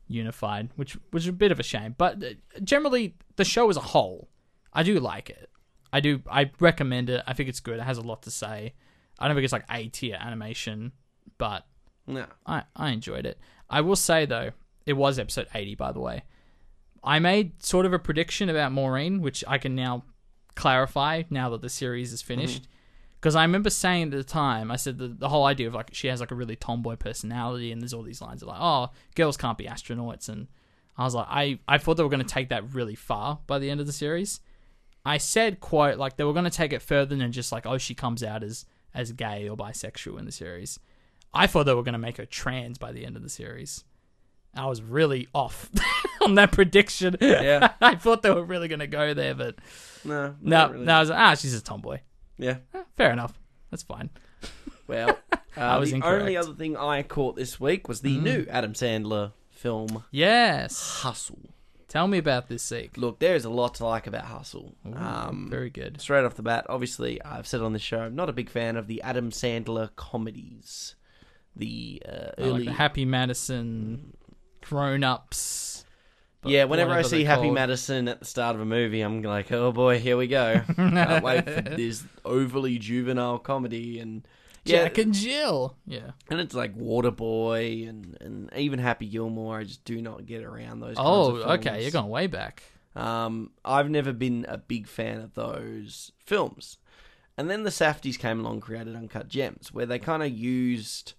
unified, 0.08 0.70
which 0.76 0.98
was 1.12 1.28
a 1.28 1.32
bit 1.34 1.52
of 1.52 1.60
a 1.60 1.64
shame. 1.64 1.96
But 1.98 2.24
uh, 2.24 2.28
generally, 2.64 3.16
the 3.38 3.46
show 3.46 3.70
as 3.70 3.78
a 3.78 3.82
whole, 3.82 4.30
I 4.74 4.84
do 4.84 5.00
like 5.00 5.30
it. 5.30 5.50
I 5.92 6.00
do. 6.00 6.22
I 6.30 6.52
recommend 6.60 7.10
it. 7.10 7.24
I 7.28 7.34
think 7.34 7.50
it's 7.50 7.60
good. 7.60 7.80
It 7.80 7.84
has 7.84 7.98
a 7.98 8.02
lot 8.02 8.24
to 8.24 8.32
say. 8.32 8.74
I 9.20 9.28
don't 9.28 9.36
think 9.36 9.44
it's 9.46 9.54
like 9.54 9.66
A 9.70 9.88
tier 9.90 10.18
animation, 10.20 10.92
but 11.38 11.66
no. 12.08 12.26
I 12.46 12.64
I 12.76 12.90
enjoyed 12.90 13.26
it. 13.26 13.40
I 13.70 13.82
will 13.82 13.96
say 13.96 14.26
though, 14.26 14.52
it 14.86 14.94
was 14.94 15.18
episode 15.20 15.48
eighty, 15.54 15.76
by 15.76 15.92
the 15.92 16.00
way. 16.00 16.24
I 17.04 17.20
made 17.20 17.62
sort 17.64 17.86
of 17.86 17.94
a 17.94 18.00
prediction 18.00 18.50
about 18.50 18.72
Maureen, 18.72 19.22
which 19.22 19.44
I 19.48 19.58
can 19.58 19.76
now 19.76 20.04
clarify 20.56 21.24
now 21.30 21.50
that 21.50 21.62
the 21.62 21.70
series 21.70 22.12
is 22.14 22.22
finished. 22.22 22.68
Because 23.24 23.38
I 23.38 23.44
remember 23.44 23.70
saying 23.70 24.08
at 24.08 24.18
the 24.18 24.24
time, 24.26 24.70
I 24.70 24.76
said 24.76 24.98
the, 24.98 25.08
the 25.08 25.30
whole 25.30 25.46
idea 25.46 25.70
of 25.70 25.74
like 25.74 25.92
she 25.94 26.08
has 26.08 26.20
like 26.20 26.32
a 26.32 26.36
really 26.36 26.58
tomboy 26.58 26.98
personality, 26.98 27.72
and 27.72 27.82
there's 27.82 27.94
all 27.94 28.04
these 28.04 28.22
lines 28.22 28.42
of 28.42 28.50
like, 28.50 28.60
oh, 28.60 28.90
girls 29.16 29.38
can't 29.38 29.58
be 29.58 29.64
astronauts, 29.64 30.28
and 30.28 30.48
I 30.98 31.06
was 31.06 31.16
like, 31.16 31.28
I 31.30 31.58
I 31.66 31.78
thought 31.78 31.94
they 31.96 32.04
were 32.04 32.10
going 32.10 32.22
to 32.22 32.28
take 32.28 32.50
that 32.50 32.74
really 32.74 32.96
far 32.96 33.40
by 33.48 33.60
the 33.60 33.70
end 33.70 33.80
of 33.80 33.88
the 33.88 33.94
series. 33.94 34.42
I 35.06 35.20
said 35.20 35.62
quote 35.62 35.98
like 35.98 36.18
they 36.18 36.26
were 36.26 36.34
going 36.34 36.44
to 36.44 36.52
take 36.52 36.74
it 36.74 36.82
further 36.82 37.16
than 37.16 37.32
just 37.32 37.54
like 37.54 37.66
oh 37.66 37.78
she 37.78 37.96
comes 37.96 38.24
out 38.24 38.44
as 38.44 38.66
as 38.94 39.14
gay 39.14 39.48
or 39.48 39.56
bisexual 39.56 40.20
in 40.20 40.26
the 40.26 40.32
series. 40.34 40.78
I 41.34 41.48
thought 41.48 41.64
they 41.64 41.74
were 41.74 41.82
going 41.82 41.94
to 41.94 42.00
make 42.00 42.18
her 42.18 42.26
trans 42.26 42.78
by 42.78 42.92
the 42.92 43.06
end 43.06 43.16
of 43.16 43.24
the 43.24 43.30
series. 43.30 43.86
I 44.54 44.66
was 44.66 44.82
really 44.82 45.30
off 45.34 45.70
on 46.22 46.36
that 46.36 46.52
prediction. 46.52 47.16
Yeah. 47.22 47.72
I 47.82 47.96
thought 47.96 48.22
they 48.22 48.32
were 48.32 48.44
really 48.44 48.68
going 48.68 48.82
to 48.82 48.88
go 48.88 49.14
there, 49.14 49.34
but 49.34 49.56
No, 50.04 50.36
no, 50.42 50.72
really. 50.72 50.86
no, 50.86 50.94
I 50.94 51.00
was 51.00 51.10
like, 51.10 51.20
ah, 51.20 51.36
she's 51.36 51.54
a 51.56 51.62
tomboy. 51.62 52.00
Yeah. 52.38 52.58
Eh, 52.74 52.84
Fair 52.98 53.12
enough. 53.12 53.40
That's 53.72 53.84
fine. 53.84 54.10
Well, 54.86 55.18
uh, 55.56 55.78
was 55.80 55.92
the 55.92 55.96
incorrect. 55.96 56.20
only 56.22 56.36
other 56.36 56.54
thing 56.54 56.76
I 56.76 57.04
caught 57.04 57.38
this 57.38 57.58
week 57.58 57.88
was 57.88 58.02
the 58.02 58.18
new 58.18 58.46
Adam 58.50 58.74
Sandler 58.74 59.32
film 59.50 60.04
Yes. 60.12 61.00
Hustle. 61.04 61.40
Tell 61.88 62.06
me 62.10 62.18
about 62.18 62.50
this 62.50 62.66
Zeke. 62.68 62.98
Look, 62.98 63.20
there's 63.20 63.46
a 63.46 63.50
lot 63.50 63.76
to 63.76 63.86
like 63.86 64.08
about 64.08 64.26
Hustle. 64.26 64.76
Um, 64.94 65.48
Very 65.50 65.70
good. 65.70 66.02
straight 66.02 66.26
off 66.26 66.36
the 66.36 66.42
bat, 66.42 66.66
obviously, 66.68 67.22
I've 67.24 67.48
said 67.48 67.62
on 67.62 67.72
this 67.72 67.82
show, 67.82 68.00
I'm 68.02 68.16
not 68.16 68.28
a 68.28 68.34
big 68.34 68.50
fan 68.50 68.76
of 68.76 68.88
the 68.88 69.02
Adam 69.04 69.32
Sandler 69.32 69.90
comedies. 69.96 70.96
The 71.56 72.04
uh, 72.06 72.12
I 72.12 72.16
like 72.18 72.36
early, 72.40 72.66
the 72.66 72.74
Happy 72.74 73.06
Madison, 73.06 74.18
grown 74.62 75.06
ups. 75.06 75.73
Yeah. 76.46 76.66
Whenever 76.66 76.92
I 76.92 77.02
see 77.02 77.24
Happy 77.24 77.50
Madison 77.50 78.08
at 78.08 78.20
the 78.20 78.26
start 78.26 78.56
of 78.56 78.62
a 78.62 78.66
movie, 78.66 79.02
I'm 79.02 79.22
like, 79.22 79.52
oh 79.52 79.72
boy, 79.72 80.00
here 80.00 80.18
we 80.18 80.28
go. 80.28 80.62
Can't 80.76 81.24
wait 81.24 81.46
for 81.46 81.62
this 81.62 82.04
overly 82.26 82.78
juvenile 82.78 83.40
comedy 83.40 84.00
and 84.00 84.28
yeah, 84.66 84.84
Jack 84.84 84.98
and 84.98 85.14
Jill. 85.14 85.76
Yeah. 85.86 86.12
and 86.30 86.40
it's 86.40 86.54
like 86.54 86.76
Waterboy 86.78 87.88
and 87.88 88.18
and 88.22 88.50
even 88.56 88.80
Happy 88.80 89.08
Gilmore. 89.08 89.60
I 89.60 89.64
just 89.64 89.84
do 89.86 90.02
not 90.02 90.26
get 90.26 90.44
around 90.44 90.80
those. 90.80 90.96
kinds 90.96 91.00
Oh, 91.00 91.54
okay. 91.54 91.82
You're 91.82 91.92
going 91.92 92.10
way 92.10 92.28
back. 92.28 92.64
Um, 92.96 93.52
I've 93.66 93.90
never 93.90 94.14
been 94.14 94.46
a 94.48 94.58
big 94.58 94.88
fan 94.88 95.20
of 95.20 95.34
those 95.34 96.12
films. 96.26 96.78
And 97.38 97.50
then 97.50 97.64
the 97.64 97.72
Safdies 97.72 98.20
came 98.20 98.42
along, 98.42 98.62
created 98.62 98.96
Uncut 98.96 99.28
Gems, 99.28 99.74
where 99.74 99.88
they 99.88 99.98
kind 99.98 100.22
of 100.22 100.30
used 100.30 101.14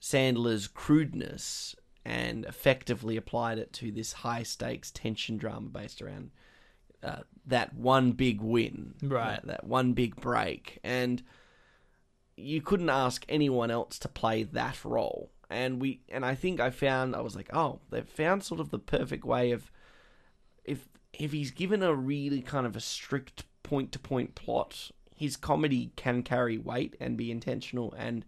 Sandler's 0.00 0.66
crudeness 0.66 1.76
and 2.06 2.44
effectively 2.44 3.16
applied 3.16 3.58
it 3.58 3.72
to 3.72 3.90
this 3.90 4.12
high 4.12 4.44
stakes 4.44 4.92
tension 4.92 5.36
drama 5.36 5.68
based 5.68 6.00
around 6.00 6.30
uh, 7.02 7.22
that 7.46 7.74
one 7.74 8.12
big 8.12 8.40
win, 8.40 8.94
Right. 9.02 9.34
That, 9.34 9.46
that 9.46 9.64
one 9.64 9.92
big 9.92 10.14
break, 10.14 10.78
and 10.84 11.20
you 12.36 12.62
couldn't 12.62 12.90
ask 12.90 13.26
anyone 13.28 13.72
else 13.72 13.98
to 13.98 14.08
play 14.08 14.44
that 14.44 14.84
role. 14.84 15.32
And 15.50 15.80
we, 15.80 16.00
and 16.08 16.24
I 16.24 16.36
think 16.36 16.60
I 16.60 16.70
found 16.70 17.16
I 17.16 17.20
was 17.22 17.34
like, 17.34 17.50
oh, 17.52 17.80
they've 17.90 18.08
found 18.08 18.44
sort 18.44 18.60
of 18.60 18.70
the 18.70 18.78
perfect 18.78 19.24
way 19.24 19.50
of 19.50 19.72
if 20.64 20.88
if 21.12 21.32
he's 21.32 21.50
given 21.50 21.82
a 21.82 21.92
really 21.92 22.40
kind 22.40 22.66
of 22.66 22.76
a 22.76 22.80
strict 22.80 23.44
point 23.64 23.90
to 23.92 23.98
point 23.98 24.36
plot, 24.36 24.92
his 25.16 25.36
comedy 25.36 25.90
can 25.96 26.22
carry 26.22 26.56
weight 26.56 26.94
and 27.00 27.16
be 27.16 27.32
intentional 27.32 27.92
and 27.98 28.24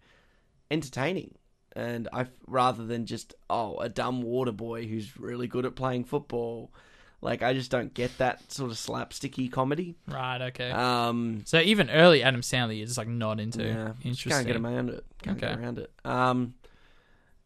entertaining. 0.68 1.36
And 1.76 2.08
I 2.12 2.26
rather 2.46 2.84
than 2.84 3.06
just 3.06 3.34
oh 3.50 3.76
a 3.78 3.88
dumb 3.88 4.22
water 4.22 4.52
boy 4.52 4.86
who's 4.86 5.18
really 5.18 5.46
good 5.46 5.64
at 5.64 5.76
playing 5.76 6.04
football, 6.04 6.72
like 7.20 7.42
I 7.42 7.52
just 7.52 7.70
don't 7.70 7.92
get 7.92 8.16
that 8.18 8.50
sort 8.50 8.70
of 8.70 8.76
slapsticky 8.76 9.50
comedy. 9.50 9.96
Right. 10.06 10.40
Okay. 10.40 10.70
Um, 10.70 11.42
so 11.44 11.60
even 11.60 11.90
early 11.90 12.22
Adam 12.22 12.40
Sandler, 12.40 12.76
you're 12.76 12.86
just 12.86 12.98
like 12.98 13.08
not 13.08 13.40
into. 13.40 13.64
yeah, 13.64 13.92
Interesting. 14.02 14.30
can't 14.32 14.46
get 14.46 14.56
around 14.56 14.90
it. 14.90 15.04
Can't 15.22 15.38
get 15.38 15.58
around 15.58 15.78
it. 15.78 15.92
Um, 16.04 16.54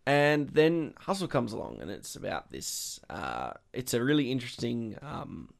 and 0.05 0.49
then 0.49 0.95
Hustle 0.99 1.29
comes 1.29 1.53
along, 1.53 1.79
and 1.81 1.91
it's 1.91 2.17
about 2.17 2.51
this. 2.51 2.99
Uh, 3.09 3.53
it's 3.73 3.95
a 3.95 4.03
really 4.03 4.31
interesting. 4.33 4.99
Um, 5.01 5.55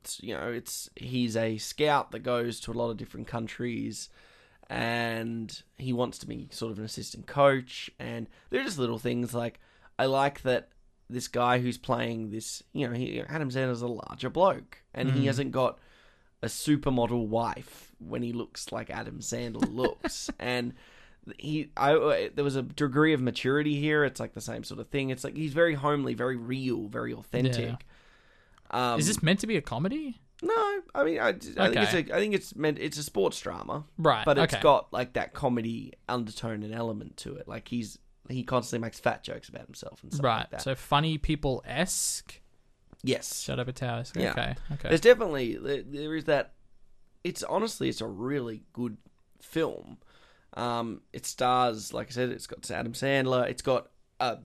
it's, 0.00 0.22
you 0.22 0.34
know, 0.34 0.50
it's 0.52 0.88
he's 0.96 1.36
a 1.36 1.58
scout 1.58 2.12
that 2.12 2.20
goes 2.20 2.60
to 2.60 2.72
a 2.72 2.74
lot 2.74 2.90
of 2.90 2.96
different 2.96 3.26
countries, 3.26 4.08
and 4.70 5.62
he 5.76 5.92
wants 5.92 6.18
to 6.18 6.26
be 6.26 6.48
sort 6.50 6.72
of 6.72 6.78
an 6.78 6.84
assistant 6.84 7.26
coach. 7.26 7.90
And 7.98 8.28
they're 8.50 8.64
just 8.64 8.78
little 8.78 8.98
things 8.98 9.34
like 9.34 9.60
I 9.98 10.06
like 10.06 10.42
that 10.42 10.68
this 11.10 11.28
guy 11.28 11.58
who's 11.58 11.78
playing 11.78 12.30
this. 12.30 12.62
You 12.72 12.88
know, 12.88 12.94
he, 12.94 13.20
Adam 13.20 13.50
Sandler's 13.50 13.82
a 13.82 13.86
larger 13.88 14.30
bloke, 14.30 14.82
and 14.94 15.10
he 15.10 15.22
Mhm. 15.22 15.26
hasn't 15.26 15.52
got 15.52 15.78
a 16.42 16.46
supermodel 16.46 17.26
wife 17.26 17.92
when 17.98 18.22
he 18.22 18.32
looks 18.32 18.70
like 18.70 18.90
Adam 18.90 19.20
Sandler 19.20 19.72
looks, 19.74 20.30
and 20.38 20.74
he 21.38 21.70
I 21.76 22.30
there 22.34 22.44
was 22.44 22.56
a 22.56 22.62
degree 22.62 23.12
of 23.12 23.20
maturity 23.20 23.80
here. 23.80 24.04
It's 24.04 24.20
like 24.20 24.34
the 24.34 24.40
same 24.40 24.64
sort 24.64 24.80
of 24.80 24.88
thing. 24.88 25.10
It's 25.10 25.24
like 25.24 25.36
he's 25.36 25.52
very 25.52 25.74
homely, 25.74 26.14
very 26.14 26.36
real, 26.36 26.88
very 26.88 27.12
authentic. 27.12 27.84
Um, 28.70 29.00
Is 29.00 29.06
this 29.06 29.22
meant 29.22 29.40
to 29.40 29.46
be 29.46 29.56
a 29.56 29.62
comedy? 29.62 30.20
No? 30.42 30.80
I 30.94 31.04
mean, 31.04 31.18
I, 31.18 31.28
I 31.28 31.32
think 31.32 31.58
Okay. 31.58 31.82
it's 31.82 31.94
a 31.94 32.14
I 32.14 32.18
think 32.20 32.34
it's 32.34 32.54
meant 32.54 32.78
it's 32.78 32.98
a 32.98 33.02
sports 33.02 33.40
drama, 33.40 33.84
Right. 33.98 34.24
but 34.24 34.38
it's 34.38 34.54
okay. 34.54 34.62
got 34.62 34.92
like 34.92 35.14
that 35.14 35.34
comedy 35.34 35.92
undertone 36.08 36.62
and 36.62 36.74
element 36.74 37.16
to 37.18 37.34
it. 37.36 37.48
Like 37.48 37.68
he's 37.68 37.98
he 38.28 38.44
constantly 38.44 38.84
makes 38.86 39.00
fat 39.00 39.24
jokes 39.24 39.48
about 39.48 39.64
himself 39.66 40.02
and 40.02 40.12
stuff 40.12 40.24
right. 40.24 40.38
like 40.40 40.50
that. 40.50 40.62
So 40.62 40.74
funny 40.74 41.18
people 41.18 41.62
esque. 41.66 42.40
yes, 43.02 43.40
Shut 43.40 43.58
up, 43.58 43.72
Towers. 43.74 44.12
Yeah. 44.14 44.32
Okay. 44.32 44.54
Okay. 44.74 44.88
There's 44.88 45.00
definitely 45.00 45.56
there, 45.56 45.82
there 45.82 46.14
is 46.14 46.24
that. 46.24 46.54
It's 47.24 47.42
honestly, 47.42 47.88
it's 47.88 48.00
a 48.00 48.06
really 48.06 48.62
good 48.72 48.96
film. 49.42 49.98
Um, 50.54 51.02
it 51.12 51.26
stars, 51.26 51.92
like 51.92 52.08
I 52.08 52.10
said, 52.10 52.30
it's 52.30 52.46
got 52.46 52.70
Adam 52.70 52.92
Sandler. 52.92 53.48
It's 53.48 53.62
got 53.62 53.88
a 54.20 54.38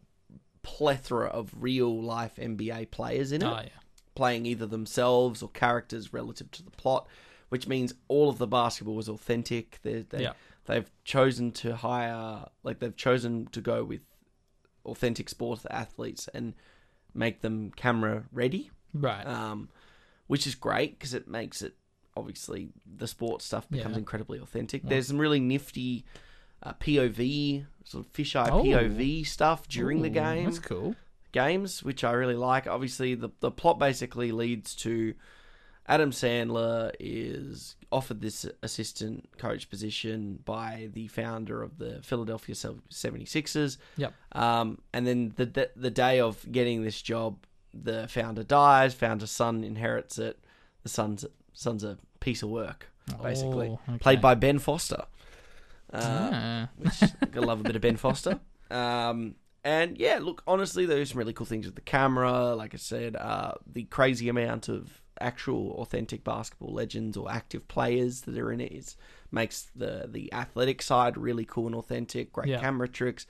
plethora 0.64 1.28
of 1.28 1.52
real 1.60 2.02
life 2.02 2.36
NBA 2.38 2.90
players 2.92 3.32
in 3.32 3.42
it, 3.42 3.46
oh 3.48 3.60
yeah. 3.64 3.70
Playing 4.16 4.46
either 4.46 4.66
themselves 4.66 5.42
or 5.42 5.50
characters 5.50 6.14
relative 6.14 6.52
to 6.52 6.64
the 6.64 6.72
plot, 6.72 7.08
which 7.50 7.68
means 7.68 7.94
all 8.08 8.30
of 8.30 8.38
the 8.38 8.48
basketball 8.48 8.96
was 8.96 9.10
authentic. 9.10 9.80
They, 9.84 10.02
they 10.04 10.24
Yeah. 10.24 10.34
they've 10.66 10.90
chosen 11.04 11.52
to 11.54 11.76
hire, 11.76 12.46
like 12.64 12.80
they've 12.80 12.96
chosen 12.96 13.48
to 13.48 13.62
go 13.62 13.84
with 13.84 14.02
authentic 14.86 15.30
sports 15.30 15.66
athletes 15.70 16.28
and 16.34 16.54
make 17.14 17.42
them 17.42 17.72
camera 17.76 18.26
ready 18.32 18.72
Right. 18.94 19.26
um, 19.26 19.70
which 20.28 20.46
is 20.48 20.56
great 20.56 20.98
because 21.00 21.14
it 21.14 21.28
makes 21.28 21.62
it 21.62 21.76
obviously 22.16 22.70
the 22.86 23.08
sports 23.08 23.46
stuff 23.46 23.70
becomes 23.70 23.94
Yeah. 23.94 24.00
incredibly 24.00 24.40
authentic. 24.40 24.84
Yeah. 24.84 24.90
There's 24.90 25.08
some 25.08 25.18
really 25.18 25.40
nifty 25.40 26.06
uh, 26.62 26.74
POV 26.74 27.66
sort 27.84 28.06
of 28.06 28.14
fisheye 28.14 28.50
Oh. 28.50 28.64
POV 28.64 29.26
stuff 29.26 29.68
during 29.68 30.02
the 30.02 30.10
game 30.10 30.46
That's 30.46 30.60
cool. 30.60 30.96
Games, 31.34 31.84
which 31.84 32.04
I 32.06 32.12
really 32.14 32.36
like. 32.38 32.66
Obviously, 32.68 33.14
the 33.16 33.30
the 33.42 33.52
plot 33.52 33.78
basically 33.80 34.32
leads 34.32 34.74
to 34.76 35.14
Adam 35.86 36.12
Sandler 36.12 36.92
is 37.00 37.76
offered 37.92 38.22
this 38.22 38.46
assistant 38.64 39.30
coach 39.38 39.70
position 39.70 40.40
by 40.46 40.90
the 40.94 41.08
founder 41.10 41.62
of 41.62 41.78
the 41.78 42.00
Philadelphia 42.02 42.56
76ers. 42.56 43.78
Yep. 43.98 44.14
Um, 44.32 44.80
and 44.94 45.06
then 45.06 45.34
the, 45.36 45.46
the 45.46 45.70
the 45.76 45.92
day 45.92 46.20
of 46.22 46.50
getting 46.52 46.84
this 46.84 47.02
job, 47.02 47.38
the 47.74 48.08
founder 48.08 48.44
dies. 48.44 48.94
Founder's 48.94 49.32
son 49.32 49.64
inherits 49.64 50.18
it. 50.18 50.40
The 50.84 50.90
son's 50.90 51.26
son's 51.54 51.84
a 51.84 51.98
piece 52.20 52.42
of 52.44 52.50
work. 52.50 52.90
basically, 53.22 53.68
Oh, 53.68 53.80
okay. 53.90 53.98
played 54.00 54.22
by 54.22 54.36
Ben 54.36 54.60
Foster. 54.60 55.04
Uh, 55.92 56.30
Ah. 56.34 56.70
which 56.78 57.00
gotta 57.32 57.46
love 57.46 57.60
a 57.60 57.64
bit 57.64 57.76
of 57.76 57.82
Ben 57.82 57.98
Foster. 57.98 58.40
Um, 58.72 59.36
and 59.64 59.98
yeah, 59.98 60.20
look, 60.22 60.44
honestly, 60.48 60.86
there's 60.86 61.10
some 61.12 61.20
really 61.20 61.34
cool 61.34 61.46
things 61.46 61.66
with 61.66 61.76
the 61.76 61.82
camera. 61.82 62.56
Like 62.56 62.74
I 62.74 62.78
said, 62.78 63.16
uh, 63.16 63.54
the 63.66 63.84
crazy 63.86 64.30
amount 64.30 64.70
of 64.70 65.02
actual 65.22 65.74
authentic 65.76 66.24
basketball 66.24 66.74
legends 66.74 67.16
or 67.16 67.32
active 67.32 67.68
players 67.68 68.22
that 68.22 68.38
are 68.38 68.52
in 68.52 68.60
it 68.60 68.72
is 68.74 68.98
makes 69.32 69.68
the 69.76 70.08
the 70.10 70.32
athletic 70.34 70.82
side 70.82 71.18
really 71.18 71.46
cool 71.46 71.68
and 71.68 71.76
authentic. 71.76 72.34
Great 72.34 72.50
Yeah. 72.50 72.60
camera 72.60 72.88
tricks, 72.88 73.26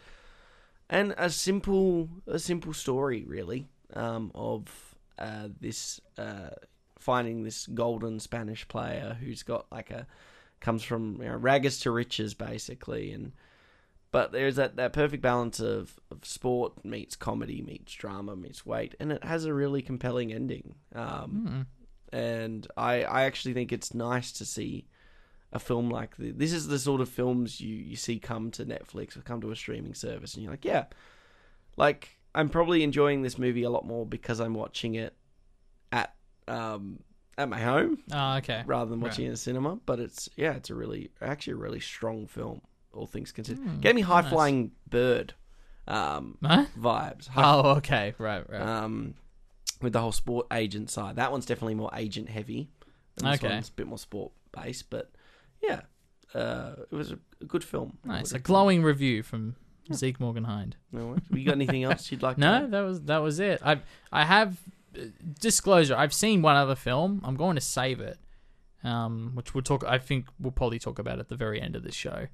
and 0.90 1.14
a 1.18 1.30
simple 1.30 2.10
a 2.28 2.40
simple 2.40 2.74
story 2.74 3.24
really 3.28 3.68
um, 3.94 4.32
of 4.34 4.96
uh, 5.20 5.50
this 5.60 6.00
uh, 6.18 6.50
finding 6.98 7.44
this 7.44 7.68
golden 7.68 8.20
Spanish 8.20 8.68
player 8.68 9.18
who's 9.20 9.44
got 9.44 9.66
like 9.72 9.92
a 9.92 10.08
comes 10.62 10.82
from 10.82 11.22
you 11.22 11.28
know, 11.28 11.36
rags 11.36 11.80
to 11.82 11.92
riches 11.92 12.34
basically 12.34 13.12
and 13.12 13.34
but 14.14 14.32
there's 14.32 14.56
that, 14.56 14.78
that 14.78 14.94
perfect 14.94 15.22
balance 15.22 15.60
of, 15.60 16.00
of 16.10 16.24
sport 16.26 16.86
meets 16.86 17.16
comedy 17.18 17.62
meets 17.62 17.94
drama 17.94 18.36
meets 18.36 18.66
weight 18.66 18.96
and 19.02 19.12
it 19.12 19.24
has 19.26 19.44
a 19.44 19.54
really 19.54 19.82
compelling 19.82 20.32
ending 20.32 20.76
um, 20.96 21.68
Hmm. 22.12 22.18
and 22.18 22.68
I, 22.78 23.04
I 23.04 23.24
actually 23.24 23.54
think 23.54 23.72
it's 23.74 23.94
nice 23.94 24.32
to 24.34 24.46
see 24.46 24.88
a 25.52 25.60
film 25.60 25.90
like 25.90 26.16
this. 26.18 26.34
This 26.36 26.54
is 26.54 26.68
the 26.68 26.80
sort 26.80 27.00
of 27.02 27.10
films 27.10 27.60
you, 27.62 27.76
you 27.76 27.96
see 27.96 28.18
come 28.20 28.50
to 28.52 28.66
Netflix 28.66 29.16
or 29.18 29.22
come 29.22 29.40
to 29.42 29.52
a 29.52 29.56
streaming 29.56 29.94
service, 29.94 30.34
and 30.34 30.42
you're 30.44 30.52
like, 30.52 30.66
yeah, 30.66 30.86
like 31.78 32.18
I'm 32.36 32.50
probably 32.50 32.82
enjoying 32.84 33.22
this 33.22 33.38
movie 33.38 33.64
a 33.64 33.70
lot 33.70 33.86
more 33.86 34.06
because 34.06 34.40
I'm 34.40 34.54
watching 34.56 34.96
it 34.96 35.16
at 35.92 36.16
um, 36.48 37.00
at 37.38 37.50
my 37.50 37.60
home 37.60 38.00
Oh, 38.12 38.36
okay. 38.38 38.64
rather 38.66 38.90
than 38.90 39.00
watching 39.00 39.26
Right. 39.26 39.28
it 39.28 39.30
in 39.30 39.34
a 39.34 39.38
cinema. 39.38 39.76
But 39.86 40.00
it's 40.00 40.28
yeah, 40.36 40.54
it's 40.54 40.70
a 40.72 40.76
really 40.76 41.12
actually 41.22 41.54
a 41.54 41.58
really 41.58 41.80
strong 41.80 42.26
film, 42.28 42.62
all 42.94 43.08
things 43.08 43.32
considered. 43.32 43.62
Hmm, 43.64 43.80
Gave 43.80 43.96
me 43.96 44.02
high 44.02 44.22
nice. 44.22 44.32
flying 44.32 44.72
bird 44.90 45.34
um, 45.88 46.38
Huh? 46.44 46.66
vibes. 46.80 47.28
High 47.28 47.44
Oh, 47.44 47.70
okay. 47.78 48.14
Right, 48.18 48.48
right. 48.50 48.62
um, 48.62 49.16
with 49.82 49.94
the 49.94 50.00
whole 50.02 50.12
sport 50.12 50.48
agent 50.52 50.90
side. 50.90 51.18
That 51.18 51.32
one's 51.32 51.46
definitely 51.46 51.76
more 51.76 51.92
agent 51.96 52.30
heavy. 52.30 52.70
Okay. 53.24 53.48
one's 53.48 53.70
a 53.70 53.74
bit 53.74 53.88
more 53.88 53.98
sport 53.98 54.32
based, 54.52 54.90
but 54.90 55.12
yeah, 55.62 55.82
uh, 56.34 56.74
it 56.92 56.96
was 56.96 57.12
a, 57.12 57.20
good 57.46 57.64
film. 57.64 57.98
Nice. 58.06 58.32
A 58.32 58.40
glowing 58.40 58.82
review 58.82 59.22
from 59.22 59.56
Zeke 59.94 60.20
Morgan-Hind. 60.20 60.78
recommend. 60.92 61.22
No, 61.32 61.38
you 61.38 61.46
got 61.46 61.52
anything 61.56 61.84
else 61.84 62.12
you'd 62.12 62.24
like? 62.24 62.38
No, 62.40 62.62
to 62.62 62.68
that 62.68 62.82
was 62.82 63.02
that 63.04 63.18
was 63.18 63.40
it. 63.40 63.62
I 63.64 63.82
I 64.12 64.24
have 64.24 64.58
uh, 64.98 65.02
disclosure. 65.40 65.96
I've 65.96 66.14
seen 66.14 66.42
one 66.42 66.56
other 66.56 66.76
film. 66.76 67.22
I'm 67.24 67.36
going 67.36 67.56
to 67.56 67.62
save 67.62 68.00
it, 68.00 68.18
um, 68.84 69.32
which 69.36 69.54
we'll 69.54 69.62
talk. 69.64 69.84
I 69.84 69.98
think 70.00 70.26
we'll 70.40 70.52
probably 70.52 70.80
talk 70.80 70.98
about 71.00 71.20
at 71.20 71.28
the 71.28 71.36
very 71.36 71.62
end 71.62 71.76
of 71.76 71.84
this 71.84 71.96
show 71.96 72.28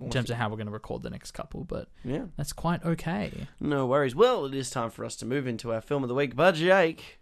in 0.00 0.10
terms 0.10 0.30
of 0.30 0.36
how 0.36 0.48
we're 0.48 0.56
going 0.56 0.66
to 0.66 0.72
record 0.72 1.02
the 1.02 1.10
next 1.10 1.32
couple. 1.32 1.64
But 1.64 1.88
yeah, 2.04 2.26
that's 2.36 2.52
quite 2.52 2.84
okay. 2.84 3.32
no 3.60 3.86
worries. 3.86 4.14
Well, 4.14 4.44
it 4.46 4.54
is 4.54 4.70
time 4.70 4.90
for 4.90 5.04
us 5.04 5.16
to 5.16 5.26
move 5.26 5.46
into 5.46 5.72
our 5.72 5.80
film 5.80 6.02
of 6.02 6.08
the 6.08 6.14
week. 6.14 6.36
But 6.36 6.54
Jake, 6.54 7.20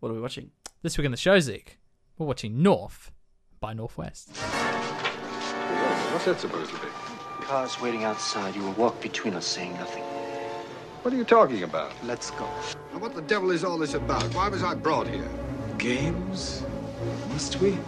what 0.00 0.10
are 0.10 0.14
we 0.14 0.20
watching? 0.20 0.50
This 0.82 0.96
week 0.96 1.04
in 1.04 1.10
the 1.10 1.16
show, 1.16 1.40
Zeke, 1.40 1.78
we're 2.16 2.26
watching 2.26 2.62
North 2.62 3.10
by 3.60 3.72
Northwest. 3.72 4.30
What's 6.12 6.24
that 6.24 6.40
supposed 6.40 6.70
to 6.70 6.80
be? 6.80 6.88
Cars 7.42 7.80
waiting 7.80 8.04
outside. 8.04 8.54
You 8.54 8.62
will 8.62 8.72
walk 8.72 9.00
between 9.00 9.34
us 9.34 9.46
saying 9.46 9.74
nothing. 9.74 10.02
What 11.02 11.14
are 11.14 11.16
you 11.16 11.24
talking 11.24 11.62
about? 11.62 11.92
Let's 12.04 12.30
go. 12.32 12.48
And 12.92 13.00
what 13.00 13.14
the 13.14 13.22
devil 13.22 13.50
is 13.50 13.64
all 13.64 13.78
this 13.78 13.94
about? 13.94 14.22
Why 14.34 14.48
was 14.48 14.62
I 14.62 14.74
brought 14.74 15.06
here? 15.06 15.28
Games? 15.78 16.64
Must 17.30 17.60
we? 17.60 17.78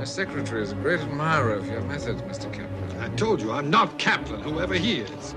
My 0.00 0.06
secretary 0.06 0.62
is 0.62 0.72
a 0.72 0.76
great 0.76 1.00
admirer 1.00 1.52
of 1.52 1.68
your 1.68 1.82
methods, 1.82 2.22
Mr. 2.22 2.50
Kaplan. 2.50 3.00
I 3.02 3.14
told 3.16 3.42
you, 3.42 3.52
I'm 3.52 3.68
not 3.68 3.98
Kaplan, 3.98 4.40
whoever 4.40 4.72
he 4.72 5.00
is. 5.00 5.34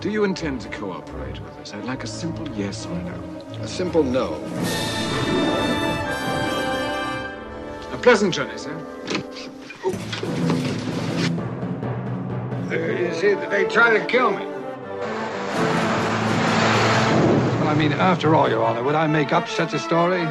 Do 0.00 0.10
you 0.10 0.24
intend 0.24 0.62
to 0.62 0.68
cooperate 0.68 1.38
with 1.38 1.56
us? 1.58 1.72
I'd 1.72 1.84
like 1.84 2.02
a 2.02 2.08
simple 2.08 2.48
yes 2.48 2.86
or 2.86 2.98
no. 3.02 3.14
A 3.60 3.68
simple 3.68 4.02
no. 4.02 4.34
A 7.92 7.98
pleasant 8.02 8.34
journey, 8.34 8.58
sir. 8.58 8.74
Uh, 12.68 12.74
you 12.74 13.14
see, 13.14 13.34
they 13.34 13.64
try 13.66 13.96
to 13.96 14.04
kill 14.06 14.32
me. 14.32 14.44
Well, 17.54 17.68
I 17.68 17.74
mean, 17.78 17.92
after 17.92 18.34
all, 18.34 18.50
Your 18.50 18.64
Honor, 18.64 18.82
would 18.82 18.96
I 18.96 19.06
make 19.06 19.32
up 19.32 19.46
such 19.46 19.72
a 19.72 19.78
story? 19.78 20.26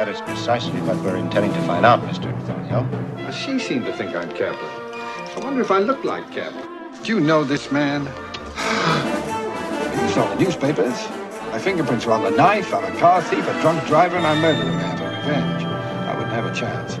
That 0.00 0.08
is 0.08 0.20
precisely 0.22 0.80
what 0.80 0.96
we're 1.04 1.18
intending 1.18 1.52
to 1.52 1.60
find 1.66 1.84
out, 1.84 2.00
Mr. 2.00 2.32
Thornhill. 2.46 2.88
Well, 3.16 3.32
she 3.32 3.58
seemed 3.58 3.84
to 3.84 3.92
think 3.92 4.16
I'm 4.16 4.30
Kaplan. 4.30 4.56
I 4.56 5.40
wonder 5.44 5.60
if 5.60 5.70
I 5.70 5.78
look 5.78 6.04
like 6.04 6.32
Kaplan. 6.32 6.66
Do 7.02 7.14
you 7.14 7.20
know 7.20 7.44
this 7.44 7.70
man? 7.70 8.06
You 8.06 10.08
saw 10.14 10.34
the 10.34 10.42
newspapers. 10.42 11.06
My 11.52 11.58
fingerprints 11.58 12.06
were 12.06 12.14
on 12.14 12.22
the 12.22 12.30
knife. 12.30 12.72
I'm 12.72 12.82
a 12.82 12.96
car 12.98 13.20
thief, 13.20 13.46
a 13.46 13.52
drunk 13.60 13.86
driver, 13.88 14.16
and 14.16 14.26
I 14.26 14.40
murdered 14.40 14.68
a 14.68 14.72
man 14.72 14.96
for 14.96 15.04
revenge. 15.04 15.64
I 15.64 16.14
wouldn't 16.14 16.32
have 16.32 16.46
a 16.46 16.54
chance. 16.54 16.94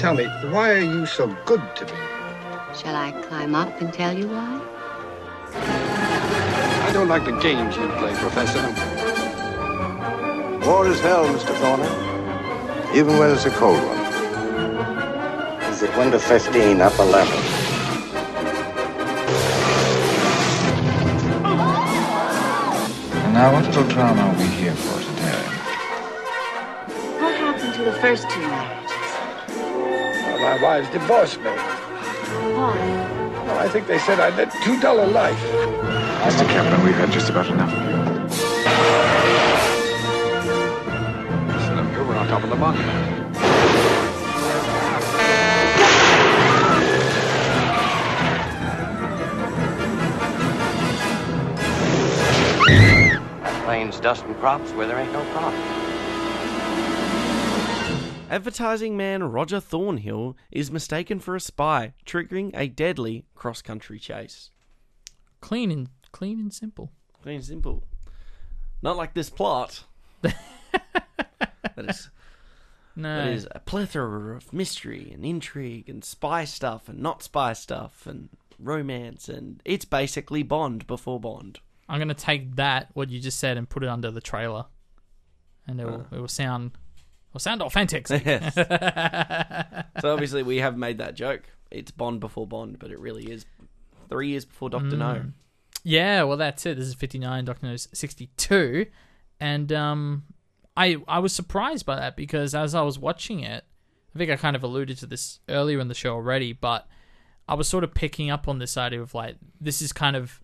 Tell 0.00 0.14
me, 0.14 0.24
why 0.50 0.70
are 0.70 0.78
you 0.78 1.04
so 1.04 1.26
good 1.44 1.60
to 1.76 1.84
me? 1.84 1.92
Shall 2.74 2.96
I 2.96 3.12
climb 3.28 3.54
up 3.54 3.82
and 3.82 3.92
tell 3.92 4.16
you 4.16 4.28
why? 4.28 4.62
I 5.52 6.90
don't 6.94 7.08
like 7.08 7.26
the 7.26 7.32
games 7.32 7.76
you 7.76 7.86
play, 7.98 8.14
Professor. 8.14 9.25
War 10.66 10.88
is 10.88 10.98
hell, 10.98 11.26
Mr. 11.26 11.54
Thornhill. 11.60 12.96
Even 12.96 13.18
when 13.18 13.30
it's 13.30 13.44
a 13.44 13.50
cold 13.50 13.78
one. 13.86 13.98
Is 15.70 15.80
it 15.80 15.96
1 15.96 16.10
to 16.10 16.18
15, 16.18 16.80
upper 16.80 17.04
level? 17.04 17.38
And 23.14 23.32
now, 23.32 23.52
what 23.52 23.64
little 23.66 23.84
drama 23.84 24.22
are 24.22 24.36
we 24.36 24.46
here 24.46 24.74
for 24.74 24.98
today? 24.98 25.42
What 27.20 27.34
happened 27.36 27.74
to 27.74 27.84
the 27.84 27.92
first 28.00 28.28
two 28.28 28.40
marriages? 28.40 28.92
Well, 29.54 30.40
my 30.40 30.60
wives 30.60 30.90
divorced 30.90 31.38
me. 31.42 31.50
Why? 32.56 32.76
Well, 33.46 33.58
I 33.60 33.68
think 33.68 33.86
they 33.86 34.00
said 34.00 34.18
I 34.18 34.30
led 34.36 34.50
too 34.64 34.80
dull 34.80 34.98
a 34.98 35.06
life. 35.06 35.40
Mr. 36.26 36.44
Kaplan, 36.48 36.84
we've 36.84 36.96
had 36.96 37.12
just 37.12 37.30
about 37.30 37.46
enough 37.46 37.72
of 37.72 38.10
you. 38.10 38.15
Up 42.52 42.76
here, 42.76 42.86
we're 42.86 43.26
on 43.26 43.34
top 43.34 43.72
of 43.72 43.80
the 43.80 43.84
monument. 43.86 44.36
Plains 53.64 54.00
dusting 54.00 54.34
crops 54.36 54.70
where 54.72 54.86
there 54.86 54.98
ain't 54.98 55.12
no 55.12 55.24
crop. 55.32 55.52
Advertising 58.28 58.96
man 58.96 59.22
Roger 59.24 59.60
Thornhill 59.60 60.36
is 60.50 60.70
mistaken 60.70 61.20
for 61.20 61.36
a 61.36 61.40
spy, 61.40 61.94
triggering 62.04 62.50
a 62.54 62.68
deadly 62.68 63.24
cross-country 63.34 63.98
chase. 63.98 64.50
Clean 65.40 65.70
and 65.70 65.88
clean 66.12 66.40
and 66.40 66.52
simple. 66.52 66.90
Clean 67.22 67.36
and 67.36 67.44
simple. 67.44 67.84
Not 68.82 68.96
like 68.96 69.14
this 69.14 69.30
plot. 69.30 69.84
that 70.22 70.34
is 71.78 72.10
No. 72.96 73.16
that 73.24 73.32
is 73.32 73.46
a 73.50 73.60
plethora 73.60 74.36
of 74.36 74.52
mystery 74.52 75.10
and 75.12 75.24
intrigue 75.24 75.88
and 75.88 76.02
spy 76.04 76.44
stuff 76.44 76.88
and 76.88 76.98
not 76.98 77.22
spy 77.22 77.52
stuff 77.52 78.06
and 78.06 78.30
romance 78.58 79.28
and 79.28 79.60
it's 79.66 79.84
basically 79.84 80.42
Bond 80.42 80.86
before 80.86 81.20
Bond. 81.20 81.60
I'm 81.88 81.98
gonna 81.98 82.14
take 82.14 82.56
that 82.56 82.88
what 82.94 83.10
you 83.10 83.20
just 83.20 83.38
said 83.38 83.56
and 83.56 83.68
put 83.68 83.82
it 83.84 83.88
under 83.88 84.10
the 84.10 84.20
trailer, 84.20 84.64
and 85.66 85.80
it 85.80 85.84
will 85.84 86.06
it 86.10 86.18
will 86.18 86.26
sound 86.26 86.72
it 86.96 87.32
will 87.32 87.40
sound 87.40 87.62
authentic. 87.62 88.08
Yes. 88.10 88.54
so 90.00 90.12
obviously 90.12 90.42
we 90.42 90.56
have 90.58 90.76
made 90.76 90.98
that 90.98 91.14
joke. 91.14 91.42
It's 91.70 91.90
Bond 91.90 92.20
before 92.20 92.46
Bond, 92.46 92.78
but 92.78 92.90
it 92.90 92.98
really 92.98 93.30
is 93.30 93.44
three 94.08 94.28
years 94.28 94.44
before 94.44 94.70
Doctor 94.70 94.96
No. 94.96 95.26
Yeah, 95.84 96.24
well, 96.24 96.36
that's 96.36 96.66
it. 96.66 96.76
This 96.76 96.88
is 96.88 96.94
59, 96.94 97.44
Doctor 97.44 97.66
No's 97.66 97.86
62. 97.92 98.86
And 99.38 99.70
um, 99.72 100.24
I 100.76 100.96
I 101.08 101.18
was 101.18 101.32
surprised 101.32 101.86
by 101.86 101.96
that 101.96 102.16
because 102.16 102.54
as 102.54 102.74
I 102.74 102.82
was 102.82 102.98
watching 102.98 103.40
it, 103.40 103.64
I 104.14 104.18
think 104.18 104.30
I 104.30 104.36
kind 104.36 104.56
of 104.56 104.62
alluded 104.62 104.98
to 104.98 105.06
this 105.06 105.40
earlier 105.48 105.80
in 105.80 105.88
the 105.88 105.94
show 105.94 106.12
already, 106.14 106.52
but 106.52 106.86
I 107.48 107.54
was 107.54 107.68
sort 107.68 107.84
of 107.84 107.94
picking 107.94 108.30
up 108.30 108.48
on 108.48 108.58
this 108.58 108.76
idea 108.76 109.00
of 109.00 109.14
like, 109.14 109.36
this 109.60 109.80
is 109.80 109.92
kind 109.92 110.16
of. 110.16 110.40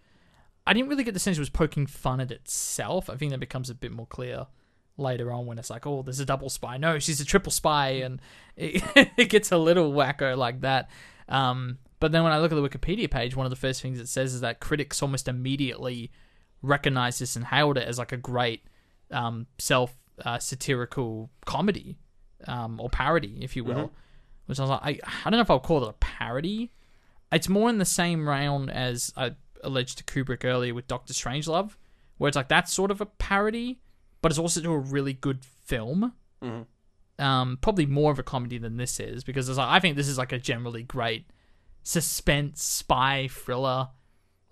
I 0.64 0.74
didn't 0.74 0.91
really 0.91 1.03
get 1.03 1.14
the 1.14 1.20
sense 1.20 1.39
it 1.39 1.41
was 1.41 1.51
poking 1.51 1.87
fun 1.87 2.20
at 2.20 2.30
itself. 2.30 3.11
I 3.11 3.16
think 3.16 3.33
that 3.33 3.41
becomes 3.41 3.68
a 3.68 3.74
bit 3.74 3.91
more 3.91 4.07
clear 4.07 4.47
later 4.97 5.33
on 5.33 5.45
when 5.45 5.59
it's 5.59 5.70
like, 5.70 5.89
oh, 5.89 6.03
there's 6.03 6.20
a 6.20 6.24
double 6.24 6.49
spy. 6.49 6.76
No, 6.76 7.01
she's 7.01 7.20
a 7.20 7.24
triple 7.24 7.51
spy. 7.51 7.89
And 7.89 8.20
it, 8.57 8.80
it 9.16 9.28
gets 9.28 9.51
a 9.51 9.59
little 9.59 9.93
wacko 9.93 10.37
like 10.37 10.61
that. 10.61 10.89
Um, 11.28 11.78
but 11.99 12.12
then 12.12 12.22
when 12.22 12.33
I 12.33 12.39
look 12.39 12.53
at 12.53 12.55
the 12.55 12.68
Wikipedia 12.68 13.11
page, 13.11 13.35
one 13.35 13.45
of 13.45 13.51
the 13.51 13.57
first 13.57 13.83
things 13.83 13.99
it 13.99 14.07
says 14.07 14.35
is 14.35 14.41
that 14.43 14.61
critics 14.61 15.03
almost 15.03 15.26
immediately 15.26 16.12
recognized 16.62 17.20
this 17.20 17.35
and 17.35 17.45
hailed 17.45 17.76
it 17.76 17.89
as 17.89 17.99
like 17.99 18.12
a 18.12 18.16
great 18.16 18.62
um, 19.11 19.47
self 19.59 19.97
uh, 20.24 20.38
satirical 20.38 21.30
comedy 21.44 21.96
um, 22.46 22.80
or 22.80 22.88
parody, 22.90 23.38
if 23.40 23.56
you 23.56 23.64
will. 23.64 23.74
Mm-hmm. 23.74 23.94
Which 24.46 24.58
I 24.58 24.62
was 24.62 24.70
like, 24.70 24.82
I, 24.82 24.98
I 25.24 25.30
don't 25.30 25.38
know 25.38 25.42
if 25.42 25.50
I'll 25.50 25.60
call 25.60 25.84
it 25.84 25.88
a 25.88 25.92
parody. 25.94 26.72
It's 27.30 27.48
more 27.48 27.70
in 27.70 27.78
the 27.78 27.84
same 27.84 28.28
round 28.28 28.70
as 28.70 29.12
I 29.16 29.32
alleged 29.62 29.98
to 29.98 30.04
Kubrick 30.04 30.44
earlier 30.44 30.74
with 30.74 30.88
Doctor 30.88 31.12
Strangelove, 31.14 31.76
where 32.18 32.28
it's 32.28 32.36
like 32.36 32.48
that's 32.48 32.72
sort 32.72 32.90
of 32.90 33.00
a 33.00 33.06
parody, 33.06 33.80
but 34.20 34.32
it's 34.32 34.38
also 34.38 34.62
a 34.70 34.78
really 34.78 35.12
good 35.12 35.44
film. 35.44 36.12
Mm-hmm. 36.42 37.24
Um, 37.24 37.58
probably 37.60 37.86
more 37.86 38.10
of 38.10 38.18
a 38.18 38.22
comedy 38.24 38.58
than 38.58 38.76
this 38.78 38.98
is 38.98 39.22
because 39.22 39.48
it's 39.48 39.58
like, 39.58 39.68
I 39.68 39.78
think 39.78 39.96
this 39.96 40.08
is 40.08 40.18
like 40.18 40.32
a 40.32 40.38
generally 40.38 40.82
great 40.82 41.26
suspense 41.84 42.62
spy 42.62 43.28
thriller. 43.30 43.90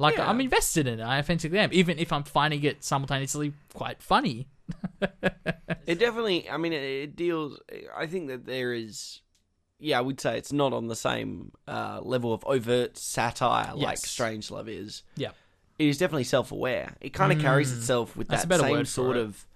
Like 0.00 0.16
Yeah. 0.16 0.28
I'm 0.28 0.40
invested 0.40 0.86
in 0.86 0.98
it. 0.98 1.02
I 1.02 1.18
authentically 1.18 1.58
am, 1.58 1.68
even 1.72 1.98
if 1.98 2.10
I'm 2.12 2.24
finding 2.24 2.64
it 2.64 2.82
simultaneously 2.82 3.52
quite 3.74 4.02
funny. 4.02 4.48
It 5.86 5.98
definitely. 5.98 6.48
I 6.48 6.56
mean, 6.56 6.72
it, 6.72 6.82
it 6.82 7.16
deals. 7.16 7.58
I 7.96 8.06
think 8.06 8.28
that 8.28 8.46
there 8.46 8.72
is. 8.72 9.20
Yeah, 9.80 9.98
I 9.98 10.02
would 10.02 10.20
say 10.20 10.36
it's 10.38 10.52
not 10.52 10.72
on 10.72 10.86
the 10.88 10.94
same 10.94 11.52
uh, 11.66 12.00
level 12.02 12.32
of 12.32 12.44
overt 12.46 12.96
satire 12.96 13.74
like 13.74 13.98
Strangelove 13.98 14.68
is. 14.68 15.02
Yeah. 15.16 15.30
It 15.78 15.88
is 15.88 15.98
definitely 15.98 16.24
self-aware. 16.24 16.96
It 17.00 17.10
kind 17.14 17.32
of 17.32 17.40
carries 17.40 17.72
itself 17.76 18.14
with 18.16 18.28
Mm. 18.28 18.30
That's 18.30 18.44
that 18.44 18.60
same 18.60 18.84
sort 18.84 19.16
it. 19.16 19.20
of 19.22 19.46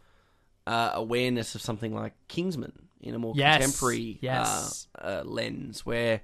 uh, 0.67 0.93
awareness 0.95 1.55
of 1.55 1.61
something 1.61 1.95
like 1.95 2.15
Kingsman 2.29 2.73
in 3.01 3.15
a 3.15 3.19
more 3.19 3.35
Yes, 3.37 3.61
contemporary 3.63 4.19
yes. 4.23 4.89
Uh, 4.99 5.05
uh, 5.05 5.23
lens, 5.27 5.85
where 5.87 6.23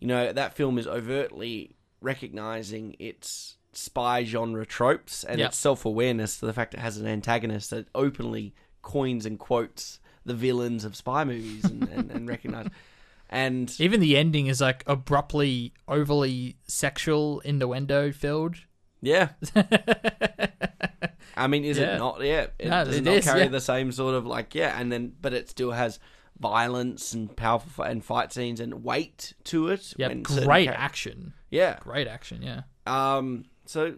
you 0.00 0.06
know 0.06 0.32
that 0.32 0.54
film 0.54 0.78
is 0.78 0.86
overtly 0.86 1.74
recognizing 2.04 2.94
its 2.98 3.56
spy 3.72 4.22
genre 4.24 4.64
tropes 4.64 5.24
and 5.24 5.38
Yep. 5.40 5.48
its 5.48 5.56
self-awareness 5.58 6.38
to 6.38 6.46
the 6.46 6.52
fact 6.52 6.74
it 6.74 6.80
has 6.80 6.96
an 6.98 7.06
antagonist 7.06 7.70
that 7.70 7.88
openly 7.94 8.54
coins 8.82 9.26
and 9.26 9.38
quotes 9.38 9.98
the 10.24 10.34
villains 10.34 10.84
of 10.84 10.94
spy 10.94 11.24
movies 11.24 11.64
and, 11.64 11.88
and, 11.88 12.10
and 12.10 12.28
recognize 12.28 12.68
and 13.30 13.74
Even 13.80 14.00
the 14.00 14.16
ending 14.16 14.46
is 14.46 14.60
like 14.60 14.84
abruptly, 14.86 15.72
overly 15.88 16.56
sexual 16.68 17.40
innuendo 17.40 18.12
filled. 18.12 18.56
yeah 19.00 19.30
i 21.36 21.46
mean 21.46 21.64
is 21.64 21.78
Yeah. 21.78 21.96
it 21.96 21.98
not 21.98 22.22
yeah 22.22 22.46
it 22.58 22.68
No, 22.68 22.84
does 22.84 22.96
it 22.98 23.04
not 23.04 23.14
is, 23.14 23.24
carry 23.24 23.40
yeah. 23.42 23.48
the 23.48 23.60
same 23.60 23.90
sort 23.92 24.14
of 24.14 24.24
like 24.26 24.54
yeah 24.54 24.78
and 24.78 24.92
then 24.92 25.12
but 25.20 25.32
it 25.34 25.48
still 25.50 25.72
has 25.72 25.98
violence 26.38 27.12
and 27.12 27.34
powerful 27.36 27.70
fi- 27.70 27.90
and 27.90 28.04
fight 28.04 28.32
scenes 28.32 28.60
and 28.60 28.84
weight 28.84 29.34
to 29.44 29.68
it 29.68 29.94
Yeah, 29.96 30.12
great 30.14 30.66
char- 30.66 30.74
action. 30.74 31.32
Yeah 31.54 31.78
Great 31.80 32.06
action, 32.08 32.42
yeah. 32.42 32.62
Um. 32.86 33.44
So, 33.66 33.94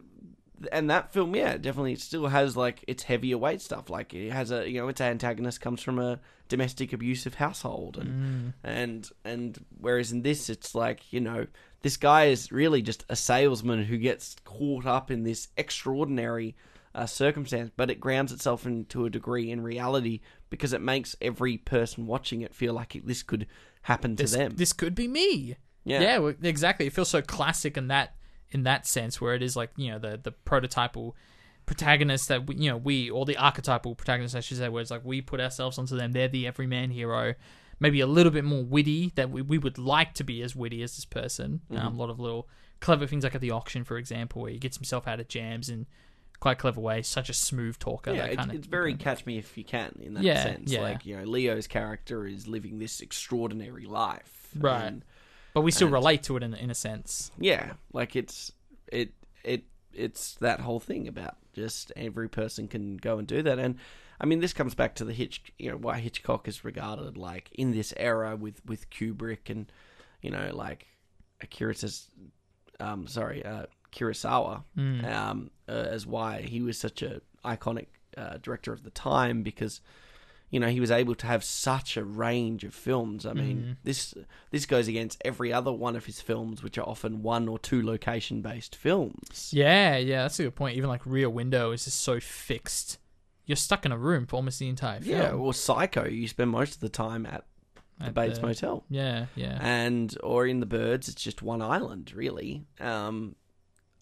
and 0.70 0.88
that 0.90 1.12
film, 1.12 1.34
yeah, 1.34 1.56
definitely 1.56 1.96
still 1.96 2.28
has 2.28 2.56
like 2.56 2.84
its 2.86 3.02
heavier 3.02 3.36
weight 3.38 3.60
stuff. 3.60 3.90
Like 3.90 4.14
it 4.14 4.30
has 4.32 4.50
a, 4.50 4.68
you 4.70 4.80
know, 4.80 4.88
its 4.88 5.00
antagonist 5.00 5.60
comes 5.60 5.82
from 5.82 5.98
a 5.98 6.20
domestic 6.48 6.92
abusive 6.92 7.34
household, 7.34 7.96
and 7.98 8.52
and 8.62 9.10
and 9.24 9.64
whereas 9.80 10.12
in 10.12 10.22
this, 10.22 10.48
it's 10.48 10.74
like 10.74 11.12
you 11.12 11.20
know, 11.20 11.46
this 11.82 11.96
guy 11.96 12.26
is 12.26 12.52
really 12.52 12.80
just 12.82 13.04
a 13.08 13.16
salesman 13.16 13.84
who 13.84 13.96
gets 13.98 14.36
caught 14.44 14.86
up 14.86 15.10
in 15.10 15.24
this 15.24 15.48
extraordinary. 15.56 16.54
Uh, 16.94 17.04
circumstance, 17.04 17.70
but 17.76 17.90
it 17.90 18.00
grounds 18.00 18.32
itself 18.32 18.64
into 18.64 19.04
a 19.04 19.10
degree 19.10 19.50
in 19.50 19.60
reality 19.62 20.20
because 20.48 20.72
it 20.72 20.80
makes 20.80 21.14
every 21.20 21.58
person 21.58 22.06
watching 22.06 22.40
it 22.40 22.54
feel 22.54 22.72
like 22.72 22.96
it, 22.96 23.06
this 23.06 23.22
could 23.22 23.46
happen 23.82 24.16
to 24.16 24.22
This, 24.22 24.32
them. 24.32 24.54
this 24.56 24.72
could 24.72 24.94
be 24.94 25.06
me. 25.06 25.56
Yeah. 25.86 26.00
yeah, 26.00 26.18
well, 26.18 26.34
exactly. 26.42 26.86
It 26.86 26.92
feels 26.92 27.08
so 27.08 27.22
classic 27.22 27.76
in 27.76 27.88
that 27.88 28.14
in 28.50 28.64
that 28.64 28.86
sense, 28.86 29.20
where 29.20 29.34
it 29.34 29.42
is 29.42 29.56
like 29.56 29.70
you 29.76 29.90
know 29.92 29.98
the 29.98 30.18
the 30.22 30.32
prototypal 30.44 31.12
protagonist 31.64 32.28
that 32.28 32.46
we, 32.46 32.56
you 32.56 32.70
know 32.70 32.76
we 32.76 33.08
or 33.08 33.24
the 33.24 33.36
archetypal 33.36 33.94
protagonist, 33.94 34.34
I 34.34 34.40
should 34.40 34.58
say, 34.58 34.68
where 34.68 34.82
it's 34.82 34.90
like 34.90 35.04
we 35.04 35.20
put 35.22 35.40
ourselves 35.40 35.78
onto 35.78 35.96
them. 35.96 36.12
They're 36.12 36.28
the 36.28 36.46
everyman 36.46 36.90
hero. 36.90 37.34
Maybe 37.78 38.00
a 38.00 38.06
little 38.06 38.32
bit 38.32 38.44
more 38.44 38.64
witty 38.64 39.12
that 39.16 39.30
we, 39.30 39.42
we 39.42 39.58
would 39.58 39.76
like 39.78 40.14
to 40.14 40.24
be 40.24 40.42
as 40.42 40.56
witty 40.56 40.82
as 40.82 40.96
this 40.96 41.04
person. 41.04 41.60
Mm-hmm. 41.70 41.86
Um, 41.86 41.94
a 41.94 41.98
lot 41.98 42.10
of 42.10 42.18
little 42.18 42.48
clever 42.80 43.06
things 43.06 43.22
like 43.22 43.34
at 43.34 43.40
the 43.40 43.50
auction, 43.50 43.84
for 43.84 43.98
example, 43.98 44.42
where 44.42 44.50
he 44.50 44.58
gets 44.58 44.76
himself 44.76 45.06
out 45.06 45.20
of 45.20 45.28
jams 45.28 45.68
in 45.68 45.86
quite 46.40 46.58
clever 46.58 46.80
ways. 46.80 47.06
Such 47.06 47.28
a 47.28 47.34
smooth 47.34 47.78
talker. 47.78 48.12
Yeah, 48.12 48.22
that 48.22 48.32
it, 48.32 48.36
kind 48.36 48.50
of, 48.50 48.56
it's 48.56 48.66
very 48.66 48.94
catch 48.94 49.26
me 49.26 49.36
if 49.38 49.56
you 49.58 49.64
can 49.64 49.98
in 50.02 50.14
that 50.14 50.22
Yeah, 50.22 50.42
sense. 50.42 50.72
yeah. 50.72 50.80
Like 50.80 51.04
you 51.04 51.16
know, 51.18 51.24
Leo's 51.24 51.66
character 51.66 52.26
is 52.26 52.48
living 52.48 52.78
this 52.78 53.00
extraordinary 53.00 53.84
life, 53.86 54.48
Right. 54.58 54.84
And, 54.84 55.04
but 55.56 55.62
we 55.62 55.70
still 55.70 55.86
and- 55.86 55.94
relate 55.94 56.22
to 56.22 56.36
it 56.36 56.42
in 56.42 56.52
in 56.52 56.70
a 56.70 56.74
sense. 56.74 57.30
yeah, 57.38 57.72
like 57.94 58.14
it's 58.14 58.52
it 58.92 59.14
it 59.42 59.64
it's 59.94 60.34
that 60.34 60.60
whole 60.60 60.78
thing 60.80 61.08
about 61.08 61.36
just 61.54 61.90
every 61.96 62.28
person 62.28 62.68
can 62.68 62.98
go 62.98 63.16
and 63.18 63.26
do 63.26 63.40
that, 63.42 63.58
and 63.58 63.76
I 64.20 64.26
mean 64.26 64.40
this 64.40 64.52
comes 64.52 64.74
back 64.74 64.94
to 64.96 65.04
the 65.06 65.14
Hitch, 65.14 65.40
you 65.58 65.70
know, 65.70 65.78
why 65.78 65.98
Hitchcock 65.98 66.46
is 66.46 66.62
regarded 66.62 67.16
like 67.16 67.48
in 67.52 67.72
this 67.72 67.94
era 67.96 68.36
with 68.36 68.60
with 68.66 68.90
Kubrick 68.90 69.48
and 69.48 69.72
you 70.20 70.30
know 70.30 70.50
like 70.52 70.88
Akira 71.40 71.74
says, 71.74 72.08
um, 72.78 73.06
sorry, 73.06 73.42
uh, 73.42 73.64
Kurosawa, 73.92 74.62
um, 74.76 75.50
uh, 75.66 75.72
as 75.72 76.06
why 76.06 76.42
he 76.42 76.60
was 76.60 76.76
such 76.76 77.00
a 77.00 77.22
iconic 77.46 77.86
uh, 78.18 78.36
director 78.42 78.74
of 78.74 78.82
the 78.82 78.90
time 78.90 79.42
because 79.42 79.80
you 80.50 80.60
know 80.60 80.68
he 80.68 80.80
was 80.80 80.90
able 80.90 81.14
to 81.16 81.26
have 81.26 81.42
such 81.42 81.96
a 81.96 82.04
range 82.04 82.62
of 82.64 82.72
films. 82.74 83.26
I 83.26 83.32
mean, 83.32 83.76
this 83.84 84.14
this 84.50 84.66
goes 84.66 84.86
against 84.88 85.20
every 85.24 85.52
other 85.52 85.72
one 85.72 85.96
of 85.96 86.04
his 86.06 86.20
films, 86.20 86.62
which 86.62 86.78
are 86.78 86.88
often 86.88 87.22
one 87.22 87.48
or 87.48 87.58
two 87.58 87.82
location 87.84 88.42
based 88.42 88.76
films. 88.76 89.50
Yeah, 89.52 89.96
yeah, 89.96 90.22
that's 90.22 90.38
a 90.40 90.44
good 90.44 90.54
point. 90.54 90.76
Even 90.76 90.88
like 90.88 91.04
Rear 91.04 91.28
Window 91.28 91.72
is 91.72 91.84
just 91.84 92.00
so 92.00 92.20
fixed. 92.20 92.98
You're 93.44 93.56
stuck 93.56 93.84
in 93.86 93.92
a 93.92 93.98
room 93.98 94.26
for 94.26 94.36
almost 94.36 94.58
the 94.58 94.68
entire 94.68 95.00
film. 95.00 95.16
Yeah, 95.20 95.30
or 95.32 95.52
Psycho, 95.54 96.06
you 96.06 96.26
spend 96.28 96.50
most 96.50 96.74
of 96.74 96.80
the 96.80 96.88
time 96.88 97.26
at 97.26 97.44
the 97.98 98.06
At 98.06 98.14
Bates 98.14 98.38
the- 98.38 98.46
Motel. 98.46 98.84
Yeah, 98.90 99.26
yeah. 99.36 99.58
and 99.60 100.16
or 100.22 100.46
in 100.46 100.60
the 100.60 100.66
birds 100.66 101.08
it's 101.08 101.22
just 101.22 101.42
one 101.42 101.62
island 101.62 102.12
really 102.14 102.66
um 102.80 103.34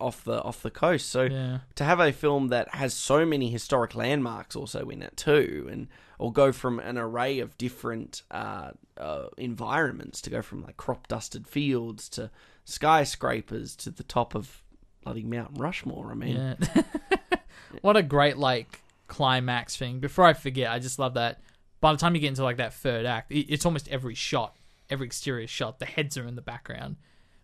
off 0.01 0.25
the 0.25 0.43
off 0.43 0.61
the 0.63 0.71
coast 0.71 1.09
so 1.09 1.23
Yeah. 1.23 1.59
to 1.77 1.85
have 1.85 2.01
a 2.01 2.13
film 2.13 2.49
that 2.49 2.75
has 2.75 2.93
so 2.93 3.25
many 3.25 3.51
historic 3.51 3.95
landmarks 3.95 4.57
also 4.57 4.89
in 4.89 5.01
it 5.03 5.17
too 5.17 5.69
and 5.71 5.87
or 6.19 6.33
go 6.33 6.53
from 6.53 6.79
an 6.79 6.99
array 6.99 7.41
of 7.41 7.57
different 7.59 8.23
uh, 8.31 8.71
uh 8.99 9.27
environments 9.37 10.21
to 10.23 10.31
go 10.31 10.43
from 10.43 10.63
like 10.63 10.77
crop 10.77 11.09
dusted 11.09 11.47
fields 11.47 12.09
to 12.09 12.31
skyscrapers 12.65 13.77
to 13.77 13.91
the 13.91 14.03
top 14.03 14.35
of 14.35 14.63
bloody 15.03 15.25
Mount 15.25 15.51
Rushmore 15.59 16.11
I 16.11 16.15
mean 16.15 16.37
Yeah. 16.37 16.83
what 17.83 17.97
a 17.97 18.03
great 18.03 18.39
like 18.39 18.81
climax 19.07 19.77
thing. 19.77 20.01
Before 20.01 20.25
I 20.25 20.33
forget, 20.33 20.71
I 20.71 20.79
just 20.79 20.99
love 20.99 21.15
that. 21.15 21.41
By 21.81 21.93
the 21.93 21.99
time 21.99 22.15
you 22.15 22.21
get 22.21 22.29
into 22.29 22.43
like 22.43 22.57
that 22.57 22.75
third 22.75 23.07
act, 23.07 23.31
it's 23.31 23.65
almost 23.65 23.89
every 23.89 24.15
shot, 24.15 24.57
every 24.91 25.07
exterior 25.07 25.47
shot. 25.47 25.79
The 25.79 25.87
heads 25.87 26.17
are 26.17 26.27
in 26.27 26.35
the 26.35 26.43
background, 26.43 26.97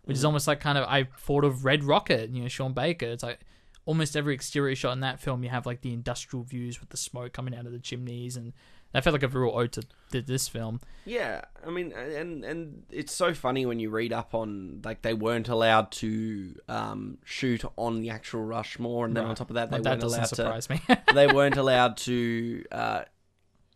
which 0.03 0.17
is 0.17 0.25
almost 0.25 0.47
like 0.47 0.61
kind 0.61 0.79
of 0.79 0.85
I 0.89 1.05
thought 1.19 1.45
of 1.45 1.65
Red 1.65 1.85
Rocket. 1.85 2.31
You 2.31 2.43
know, 2.43 2.49
Sean 2.49 2.73
Baker. 2.73 3.07
It's 3.07 3.23
like 3.23 3.41
almost 3.87 4.17
every 4.17 4.35
exterior 4.35 4.75
shot 4.75 4.93
in 4.93 5.01
that 5.01 5.21
film. 5.21 5.43
You 5.43 5.51
have 5.51 5.67
like 5.67 5.81
the 5.81 5.93
industrial 5.93 6.45
views 6.45 6.81
with 6.81 6.91
the 6.91 6.97
smoke 6.97 7.33
coming 7.33 7.55
out 7.55 7.67
of 7.67 7.73
the 7.73 7.79
chimneys, 7.79 8.37
and 8.37 8.53
that 8.93 9.05
felt 9.05 9.15
like 9.15 9.23
a 9.23 9.29
real 9.29 9.53
ode 9.55 9.73
to, 9.73 9.83
to 10.13 10.21
this 10.21 10.49
film. 10.49 10.81
Yeah, 11.05 11.43
I 11.67 11.71
mean, 11.71 11.93
and 11.93 12.45
and 12.45 12.83
it's 12.91 13.13
so 13.13 13.35
funny 13.35 13.67
when 13.67 13.79
you 13.79 13.91
read 13.91 14.13
up 14.13 14.35
on 14.35 14.83
like 14.85 15.03
they 15.03 15.15
weren't 15.15 15.49
allowed 15.49 15.93
to 15.93 16.55
um, 16.69 17.19
shoot 17.25 17.65
on 17.77 18.01
the 18.01 18.11
actual 18.11 18.43
Rushmore, 18.43 19.07
and 19.07 19.17
then 19.17 19.25
on 19.25 19.35
top 19.35 19.51
of 19.51 19.55
that, 19.55 19.71
they 19.71 19.77
Like, 19.77 19.85
that 19.85 19.91
weren't 19.91 20.03
allowed 20.03 20.27
surprise 20.27 20.69
me. 20.69 20.81
to. 20.89 20.99
they 21.15 21.27
weren't 21.27 21.57
allowed 21.57 21.97
to 21.99 22.65
uh, 22.73 23.03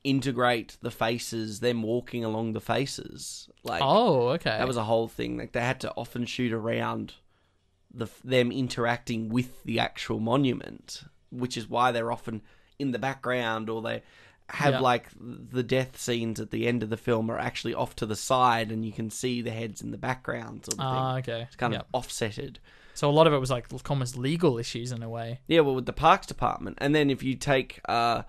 integrate 0.03 0.77
the 0.83 0.91
faces, 0.91 1.61
them 1.61 1.83
walking 1.83 2.25
along 2.25 2.53
the 2.53 2.61
faces. 2.61 3.49
Like, 3.63 3.83
oh, 3.83 4.29
okay. 4.31 4.51
that 4.59 4.67
was 4.67 4.77
a 4.77 4.85
whole 4.85 5.09
thing. 5.09 5.39
Like 5.39 5.53
they 5.53 5.61
had 5.61 5.81
to 5.81 5.93
often 5.93 6.27
shoot 6.27 6.53
around 6.53 7.15
the 7.97 8.09
them 8.25 8.51
interacting 8.51 9.29
with 9.29 9.63
the 9.65 9.79
actual 9.79 10.19
monument, 10.21 11.05
which 11.31 11.57
is 11.57 11.69
why 11.69 11.93
they're 11.93 12.11
often 12.13 12.43
in 12.79 12.91
the 12.91 12.99
background 12.99 13.71
or 13.71 13.81
they 13.83 14.03
have 14.51 14.75
Yeah. 14.75 14.81
like 14.81 15.09
the 15.19 15.63
death 15.63 15.99
scenes 15.99 16.39
at 16.41 16.51
the 16.51 16.67
end 16.67 16.83
of 16.83 16.91
the 16.91 16.97
film 16.99 17.31
are 17.31 17.39
actually 17.39 17.73
off 17.73 17.97
to 17.97 18.05
the 18.07 18.17
side 18.17 18.71
and 18.73 18.85
you 18.85 18.93
can 18.93 19.09
see 19.11 19.41
the 19.41 19.51
heads 19.51 19.81
in 19.81 19.91
the 19.91 19.97
background 19.97 20.67
sort 20.67 20.79
of 20.81 20.85
Ah, 20.85 21.17
okay. 21.19 21.43
It's 21.43 21.57
kind 21.57 21.73
Yep. 21.73 21.87
of 21.95 22.03
offsetted. 22.03 22.57
So 22.95 23.09
a 23.09 23.13
lot 23.13 23.27
of 23.27 23.33
it 23.33 23.39
was 23.39 23.51
like 23.51 23.67
almost 23.89 24.17
legal 24.19 24.59
issues 24.59 24.93
in 24.93 25.03
a 25.03 25.09
way. 25.09 25.41
Yeah, 25.47 25.61
well, 25.61 25.75
with 25.75 25.87
the 25.87 25.93
parks 25.95 26.27
department, 26.27 26.77
and 26.81 26.95
then 26.95 27.09
if 27.11 27.23
you 27.23 27.37
take 27.37 27.81
uh, 27.89 28.23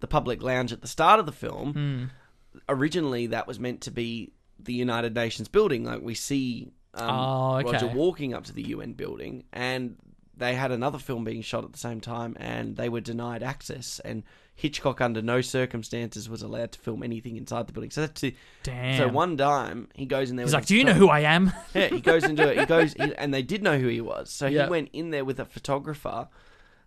the 0.00 0.06
public 0.06 0.42
lounge 0.42 0.72
at 0.72 0.80
the 0.80 0.88
start 0.88 1.20
of 1.20 1.26
the 1.26 1.32
film, 1.32 1.72
Hmm. 1.72 2.04
originally 2.68 3.26
that 3.28 3.46
was 3.46 3.58
meant 3.58 3.80
to 3.82 3.90
be 3.90 4.32
the 4.58 4.72
United 4.72 5.14
Nations 5.14 5.48
building. 5.48 5.84
Like 5.84 6.02
we 6.02 6.14
see 6.14 6.72
um, 6.94 7.10
Oh, 7.10 7.54
okay. 7.58 7.72
Roger 7.72 7.86
walking 7.88 8.34
up 8.34 8.44
to 8.44 8.52
the 8.52 8.62
UN 8.68 8.92
building, 8.92 9.44
and 9.52 9.96
they 10.36 10.54
had 10.54 10.70
another 10.70 10.98
film 10.98 11.24
being 11.24 11.42
shot 11.42 11.64
at 11.64 11.72
the 11.72 11.78
same 11.78 12.00
time, 12.00 12.36
and 12.38 12.76
they 12.76 12.88
were 12.88 13.00
denied 13.00 13.42
access. 13.42 14.00
And 14.04 14.22
Hitchcock, 14.54 15.00
under 15.00 15.20
no 15.22 15.40
circumstances, 15.40 16.28
was 16.28 16.42
allowed 16.42 16.72
to 16.72 16.78
film 16.78 17.02
anything 17.02 17.36
inside 17.36 17.66
the 17.66 17.72
building. 17.72 17.90
So 17.90 18.02
that's 18.02 18.20
the, 18.20 18.34
Damn. 18.62 18.98
so 18.98 19.08
one 19.08 19.36
time 19.36 19.88
he 19.94 20.06
goes 20.06 20.30
in 20.30 20.36
there. 20.36 20.46
He's 20.46 20.54
like, 20.54 20.66
"Do 20.66 20.76
you 20.76 20.84
know 20.84 20.92
who 20.94 21.08
I 21.08 21.20
am?" 21.20 21.52
yeah, 21.74 21.88
he 21.88 22.00
goes 22.00 22.24
into 22.24 22.48
it. 22.48 22.58
He 22.58 22.66
goes, 22.66 22.92
he, 22.94 23.14
and 23.16 23.32
they 23.34 23.42
did 23.42 23.62
know 23.62 23.78
who 23.78 23.88
he 23.88 24.00
was. 24.00 24.30
So 24.30 24.46
Yeah. 24.46 24.64
he 24.64 24.70
went 24.70 24.90
in 24.92 25.10
there 25.10 25.24
with 25.24 25.38
a 25.40 25.44
photographer 25.44 26.28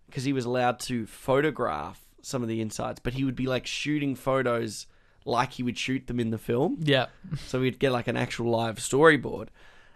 because 0.07 0.23
he 0.25 0.33
was 0.33 0.45
allowed 0.45 0.79
to 0.81 1.05
photograph 1.05 2.01
some 2.21 2.41
of 2.43 2.49
the 2.49 2.59
insides. 2.61 2.99
But 3.01 3.13
he 3.13 3.23
would 3.23 3.35
be 3.35 3.47
like 3.47 3.65
shooting 3.65 4.15
photos 4.15 4.87
like 5.25 5.53
he 5.53 5.63
would 5.63 5.77
shoot 5.77 6.07
them 6.07 6.19
in 6.19 6.29
the 6.31 6.37
film. 6.37 6.77
Yeah. 6.81 7.07
So 7.47 7.61
we'd 7.61 7.79
get 7.79 7.91
like 7.91 8.07
an 8.07 8.17
actual 8.17 8.49
live 8.51 8.77
storyboard, 8.77 9.47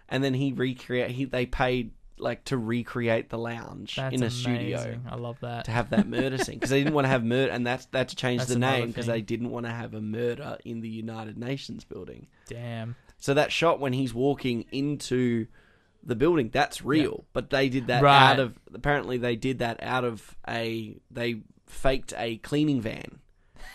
and 0.08 0.22
then 0.24 0.34
he 0.34 0.52
recreate. 0.52 1.10
He 1.10 1.24
they 1.24 1.46
paid 1.46 1.92
like 2.18 2.44
to 2.44 2.56
recreate 2.56 3.28
the 3.28 3.36
lounge 3.36 3.96
That's 3.96 4.14
in 4.14 4.22
a 4.22 4.26
amazing. 4.26 4.40
studio 4.42 4.98
I 5.06 5.16
love 5.16 5.38
that. 5.40 5.66
to 5.66 5.70
have 5.70 5.90
that 5.90 6.08
murder 6.08 6.38
scene 6.38 6.54
because 6.54 6.70
they 6.70 6.78
didn't 6.82 6.94
want 6.94 7.04
to 7.04 7.10
have 7.10 7.22
murder, 7.24 7.52
and 7.52 7.66
that's 7.66 7.84
that 7.86 8.08
to 8.08 8.16
change 8.16 8.40
That's 8.40 8.50
the 8.50 8.56
another 8.56 8.78
name 8.78 8.86
because 8.88 9.04
thing. 9.06 9.14
they 9.14 9.20
didn't 9.20 9.50
want 9.50 9.66
to 9.66 9.72
have 9.72 9.92
a 9.94 10.00
murder 10.00 10.56
in 10.64 10.80
the 10.80 10.88
United 10.88 11.36
Nations 11.36 11.84
building. 11.84 12.26
Damn. 12.48 12.96
So 13.18 13.34
that 13.34 13.52
shot 13.52 13.80
when 13.80 13.92
he's 13.92 14.14
walking 14.14 14.64
into 14.72 15.46
the 16.02 16.14
building, 16.14 16.48
that's 16.52 16.82
real. 16.82 17.24
But 17.32 17.50
they 17.50 17.68
did 17.68 17.88
that 17.88 18.02
Right. 18.02 18.30
out 18.30 18.38
of 18.40 18.54
apparently 18.72 19.18
they 19.18 19.36
did 19.36 19.58
that 19.58 19.82
out 19.82 20.04
of 20.04 20.36
a 20.48 20.96
they 21.10 21.42
faked 21.66 22.14
a 22.16 22.36
cleaning 22.38 22.80
van 22.80 23.18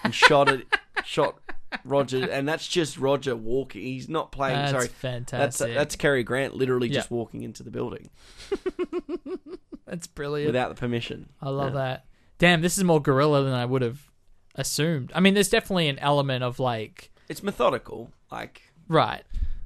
and 0.03 0.15
shot 0.15 0.47
it 0.49 0.65
shot 1.05 1.37
Roger 1.85 2.29
and 2.29 2.47
that's 2.47 2.67
just 2.67 2.97
Roger 2.97 3.35
walking. 3.35 3.81
He's 3.81 4.09
not 4.09 4.31
playing 4.31 4.57
That's 4.57 4.71
sorry. 4.71 4.87
fantastic. 4.87 5.67
That's 5.67 5.75
that's 5.75 5.95
Cary 5.95 6.23
Grant 6.23 6.53
literally 6.55 6.87
Yeah. 6.89 6.95
just 6.95 7.11
walking 7.11 7.43
into 7.43 7.63
the 7.63 7.71
building 7.71 8.09
That's 9.85 10.07
brilliant. 10.07 10.47
without 10.47 10.69
the 10.69 10.75
permission. 10.79 11.29
I 11.41 11.49
love 11.49 11.73
Yeah. 11.73 11.79
that. 11.79 12.05
Damn, 12.37 12.61
this 12.61 12.77
is 12.77 12.83
more 12.83 13.01
guerrilla 13.01 13.43
than 13.43 13.53
I 13.53 13.65
would 13.65 13.81
have 13.81 14.09
assumed. 14.55 15.11
I 15.13 15.19
mean, 15.19 15.33
there's 15.33 15.49
definitely 15.49 15.87
an 15.89 15.99
element 15.99 16.43
of 16.43 16.59
like, 16.59 17.11
It's 17.29 17.43
methodical. 17.43 18.11
Like 18.31 18.61
right, 18.87 19.23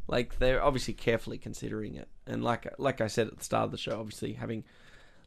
like 0.08 0.40
they're 0.40 0.64
obviously 0.64 0.94
carefully 0.94 1.38
considering 1.38 1.96
it 1.96 2.08
and 2.28 2.44
like 2.44 2.68
like 2.80 3.02
i 3.02 3.06
said 3.08 3.28
at 3.28 3.38
the 3.38 3.44
start 3.44 3.66
of 3.66 3.72
the 3.72 3.78
show 3.78 4.00
obviously 4.00 4.34
having 4.34 4.64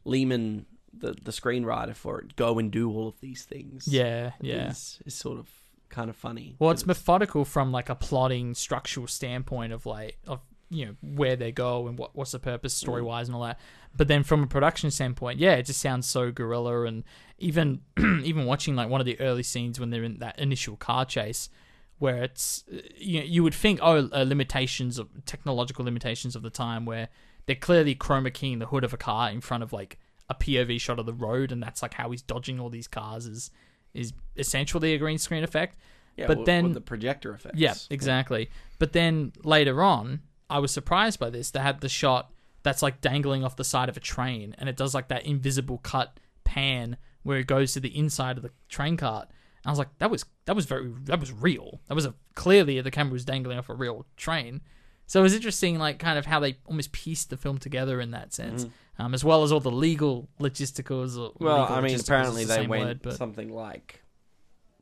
lehman 0.03 0.65
the 0.93 1.13
the 1.23 1.31
screenwriter 1.31 1.95
for 1.95 2.19
it 2.19 2.35
go 2.35 2.59
and 2.59 2.71
do 2.71 2.89
all 2.91 3.07
of 3.07 3.19
these 3.21 3.43
things 3.43 3.87
yeah, 3.87 4.31
yeah. 4.41 4.69
is, 4.71 4.99
is 5.05 5.13
sort 5.15 5.39
of 5.39 5.49
kind 5.89 6.09
of 6.09 6.15
funny 6.15 6.55
Well, 6.59 6.71
it's 6.71 6.85
methodical 6.85 7.45
from 7.45 7.71
like 7.71 7.89
a 7.89 7.95
plotting 7.95 8.53
structural 8.53 9.07
standpoint 9.07 9.73
of 9.73 9.85
like 9.85 10.17
of 10.27 10.41
you 10.69 10.85
know 10.85 10.95
where 11.01 11.35
they 11.35 11.51
go 11.51 11.87
and 11.87 11.97
what 11.97 12.15
what's 12.15 12.31
the 12.31 12.39
purpose 12.39 12.73
story 12.73 13.01
wise 13.01 13.27
and 13.27 13.35
all 13.35 13.43
that. 13.43 13.59
But 13.95 14.07
then 14.07 14.23
from 14.23 14.43
a 14.43 14.47
production 14.47 14.91
standpoint, 14.91 15.39
yeah, 15.39 15.53
it 15.53 15.65
just 15.65 15.81
sounds 15.81 16.07
so 16.07 16.31
guerrilla 16.31 16.83
and 16.83 17.03
even 17.39 17.81
even 18.23 18.45
watching 18.45 18.75
like 18.75 18.89
one 18.89 19.01
of 19.01 19.05
the 19.05 19.19
early 19.19 19.43
scenes 19.43 19.79
when 19.79 19.89
they're 19.89 20.03
in 20.03 20.19
that 20.19 20.37
initial 20.39 20.75
car 20.75 21.05
chase 21.05 21.49
where 21.97 22.23
it's 22.23 22.63
you 22.97 23.19
know, 23.19 23.25
you 23.25 23.43
would 23.43 23.53
think 23.53 23.79
oh 23.81 24.09
uh, 24.13 24.23
limitations 24.23 24.97
of 24.97 25.09
technological 25.25 25.83
limitations 25.83 26.35
of 26.35 26.43
the 26.43 26.49
time 26.49 26.85
where 26.85 27.09
they're 27.45 27.55
clearly 27.55 27.95
chroma 27.95 28.33
keying 28.33 28.59
the 28.59 28.67
hood 28.67 28.83
of 28.83 28.93
a 28.93 28.97
car 28.97 29.29
in 29.29 29.41
front 29.41 29.63
of 29.63 29.73
like 29.73 29.99
a 30.29 30.35
POV 30.35 30.79
shot 30.79 30.99
of 30.99 31.05
the 31.05 31.13
road 31.13 31.51
and 31.51 31.61
that's 31.61 31.81
like 31.81 31.95
how 31.95 32.11
he's 32.11 32.21
dodging 32.21 32.59
all 32.59 32.69
these 32.69 32.87
cars 32.87 33.25
is 33.25 33.51
is 33.93 34.13
essentially 34.35 34.93
a 34.93 34.97
green 34.97 35.17
screen 35.17 35.43
effect. 35.43 35.77
yeah, 36.17 36.27
but 36.27 36.45
then 36.45 36.73
the 36.73 36.81
projector 36.81 37.33
effect. 37.33 37.55
yeah, 37.55 37.73
exactly. 37.89 38.49
But 38.77 38.93
then 38.93 39.33
later 39.43 39.81
on, 39.81 40.21
I 40.49 40.59
was 40.59 40.71
surprised 40.71 41.19
by 41.19 41.29
this. 41.29 41.51
They 41.51 41.59
had 41.59 41.81
the 41.81 41.89
shot 41.89 42.31
that's 42.63 42.81
like 42.81 43.01
dangling 43.01 43.43
off 43.43 43.55
the 43.55 43.63
side 43.63 43.89
of 43.89 43.97
a 43.97 44.01
train, 44.01 44.55
and 44.57 44.67
it 44.67 44.77
does 44.77 44.93
like 44.93 45.07
that 45.09 45.25
invisible 45.25 45.77
cut 45.79 46.19
pan 46.43 46.97
where 47.23 47.37
it 47.37 47.47
goes 47.47 47.73
to 47.73 47.79
the 47.79 47.95
inside 47.97 48.37
of 48.37 48.43
the 48.43 48.51
train 48.67 48.97
cart. 48.97 49.27
And 49.63 49.67
I 49.67 49.69
was 49.71 49.79
like, 49.79 49.97
that 49.99 50.09
was 50.09 50.25
that 50.45 50.55
was 50.55 50.65
very 50.65 50.91
that 51.03 51.19
was 51.19 51.31
real. 51.31 51.81
That 51.87 51.95
was 51.95 52.05
a 52.05 52.13
clearly 52.35 52.79
the 52.81 52.91
camera 52.91 53.13
was 53.13 53.25
dangling 53.25 53.57
off 53.57 53.69
a 53.69 53.73
real 53.73 54.05
train. 54.17 54.61
So 55.09 55.19
it 55.19 55.23
was 55.23 55.33
interesting, 55.33 55.79
like 55.79 55.97
kind 55.97 56.19
of 56.19 56.27
how 56.27 56.39
they 56.39 56.57
almost 56.67 56.91
pieced 56.91 57.31
the 57.31 57.35
film 57.35 57.57
together 57.57 57.99
in 57.99 58.11
that 58.11 58.31
sense, 58.31 58.67
um, 58.99 59.15
as 59.15 59.23
well 59.23 59.41
as 59.41 59.51
all 59.51 59.59
the 59.59 59.71
legal 59.71 60.29
logisticals. 60.39 61.17
Or 61.17 61.33
well 61.39 61.61
legal 61.61 61.75
i 61.75 61.81
mean 61.81 61.99
apparently 61.99 62.45
the 62.45 62.53
they 62.53 62.67
went 62.67 62.85
word, 62.85 62.99
but 63.01 63.17
something 63.17 63.51
like 63.51 64.03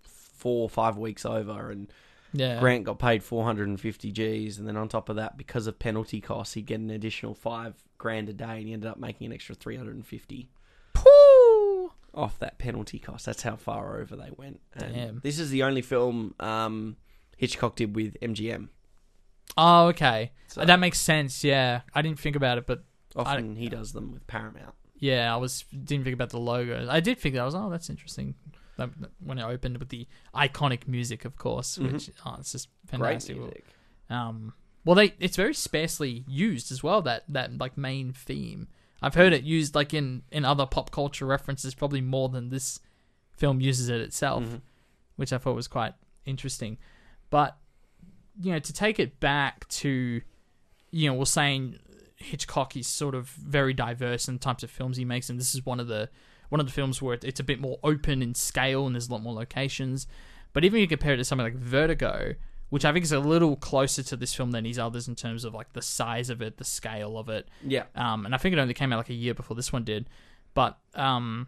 four 0.01 0.63
or 0.63 0.69
five 0.69 0.97
weeks 0.97 1.25
over 1.25 1.71
and 1.71 1.87
yeah, 2.33 2.59
grant 2.59 2.83
got 2.83 2.99
paid 2.99 3.23
450 3.23 4.11
g's 4.11 4.59
and 4.59 4.67
then 4.67 4.75
on 4.75 4.89
top 4.89 5.07
of 5.07 5.15
that 5.15 5.37
because 5.37 5.65
of 5.65 5.79
penalty 5.79 6.19
costs 6.19 6.55
he'd 6.55 6.65
get 6.65 6.81
an 6.81 6.89
additional 6.89 7.33
five 7.33 7.73
grand 7.97 8.27
a 8.27 8.33
day 8.33 8.57
and 8.57 8.67
he 8.67 8.73
ended 8.73 8.91
up 8.91 8.99
making 8.99 9.27
an 9.27 9.33
extra 9.33 9.55
350 9.55 10.49
Pooh! 10.93 11.91
off 12.13 12.37
that 12.39 12.57
penalty 12.57 12.99
cost. 12.99 13.25
That's 13.25 13.43
how 13.43 13.55
far 13.55 13.99
over 14.01 14.15
they 14.17 14.31
went. 14.35 14.59
And 14.73 14.93
Damn. 14.93 15.19
This 15.23 15.39
is 15.39 15.51
the 15.51 15.63
only 15.63 15.81
film 15.81 16.35
um, 16.39 16.97
Hitchcock 17.37 17.77
did 17.77 17.95
with 17.95 18.17
MGM. 18.19 18.69
Oh, 19.55 19.87
okay. 19.87 20.31
So- 20.47 20.65
that 20.65 20.79
makes 20.79 20.99
sense. 20.99 21.43
Yeah, 21.43 21.81
I 21.93 22.01
didn't 22.01 22.19
think 22.19 22.35
about 22.35 22.57
it, 22.57 22.65
but 22.65 22.83
Often 23.15 23.55
he 23.55 23.69
does 23.69 23.93
them 23.93 24.11
with 24.11 24.25
Paramount. 24.27 24.75
yeah, 24.99 25.33
I 25.33 25.37
was 25.37 25.63
didn't 25.71 26.03
think 26.03 26.13
about 26.13 26.29
the 26.29 26.39
logo. 26.39 26.87
I 26.89 26.99
did 26.99 27.17
think 27.19 27.35
that 27.35 27.41
I 27.41 27.45
was 27.45 27.55
oh, 27.55 27.69
that's 27.69 27.89
interesting. 27.89 28.35
That, 28.77 28.89
that- 29.01 29.11
when 29.23 29.39
it 29.39 29.43
opened 29.43 29.77
with 29.77 29.89
the 29.89 30.07
iconic 30.35 30.87
music, 30.87 31.25
of 31.25 31.35
course, 31.37 31.77
which 31.77 32.09
oh, 32.25 32.35
it's 32.39 32.51
just 32.51 32.67
Mm-hmm. 32.87 33.03
Fantastic. 33.03 33.65
Um, 34.09 34.53
well, 34.85 34.95
they 34.95 35.13
it's 35.19 35.35
very 35.35 35.53
sparsely 35.53 36.23
used 36.27 36.71
as 36.71 36.81
well. 36.83 37.01
That 37.01 37.23
that 37.29 37.57
like 37.57 37.77
main 37.77 38.13
theme. 38.13 38.67
I've 39.01 39.15
heard 39.15 39.33
it 39.33 39.43
used 39.43 39.75
like 39.75 39.93
in 39.93 40.23
in 40.31 40.45
other 40.45 40.65
pop 40.65 40.91
culture 40.91 41.25
references, 41.25 41.73
probably 41.75 42.01
more 42.01 42.29
than 42.29 42.49
this 42.49 42.79
film 43.35 43.59
uses 43.61 43.89
it 43.89 43.99
itself, 44.01 44.43
Mm-hmm. 44.43 44.55
which 45.17 45.33
I 45.33 45.37
thought 45.39 45.55
was 45.55 45.67
quite 45.67 45.93
interesting. 46.25 46.77
But 47.29 47.57
you 48.39 48.51
know, 48.51 48.59
to 48.59 48.73
take 48.73 48.99
it 48.99 49.19
back 49.19 49.67
to 49.69 50.21
you 50.91 51.09
know, 51.09 51.13
we're 51.13 51.25
saying 51.25 51.79
Hitchcock 52.15 52.75
is 52.75 52.87
sort 52.87 53.15
of 53.15 53.27
very 53.29 53.73
diverse 53.73 54.27
in 54.27 54.35
the 54.35 54.39
types 54.39 54.63
of 54.63 54.71
films 54.71 54.97
he 54.97 55.05
makes, 55.05 55.29
and 55.29 55.39
this 55.39 55.53
is 55.53 55.65
one 55.65 55.79
of 55.79 55.87
the 55.87 56.09
one 56.49 56.59
of 56.59 56.65
the 56.65 56.71
films 56.71 57.01
where 57.01 57.17
it's 57.21 57.39
a 57.39 57.43
bit 57.43 57.59
more 57.59 57.77
open 57.83 58.21
in 58.21 58.33
scale 58.33 58.85
and 58.85 58.95
there's 58.95 59.09
a 59.09 59.11
lot 59.11 59.21
more 59.21 59.33
locations. 59.33 60.07
But 60.53 60.63
even 60.63 60.77
if 60.77 60.81
you 60.81 60.87
compare 60.87 61.13
it 61.13 61.17
to 61.17 61.25
something 61.25 61.43
like 61.43 61.55
Vertigo, 61.55 62.35
which 62.69 62.85
I 62.85 62.93
think 62.93 63.03
is 63.03 63.11
a 63.11 63.19
little 63.19 63.57
closer 63.57 64.01
to 64.03 64.15
this 64.15 64.33
film 64.33 64.51
than 64.51 64.63
his 64.63 64.79
others 64.79 65.09
in 65.09 65.15
terms 65.15 65.43
of 65.43 65.53
like 65.53 65.73
the 65.73 65.81
size 65.81 66.29
of 66.29 66.41
it, 66.41 66.57
the 66.57 66.63
scale 66.63 67.17
of 67.17 67.27
it. 67.27 67.49
Yeah. 67.65 67.83
Um, 67.95 68.25
and 68.25 68.33
I 68.33 68.37
think 68.37 68.53
it 68.53 68.59
only 68.59 68.73
came 68.73 68.93
out 68.93 68.97
like 68.97 69.09
a 69.09 69.13
year 69.13 69.33
before 69.33 69.55
this 69.55 69.73
one 69.73 69.83
did. 69.83 70.09
But 70.53 70.77
um, 70.95 71.47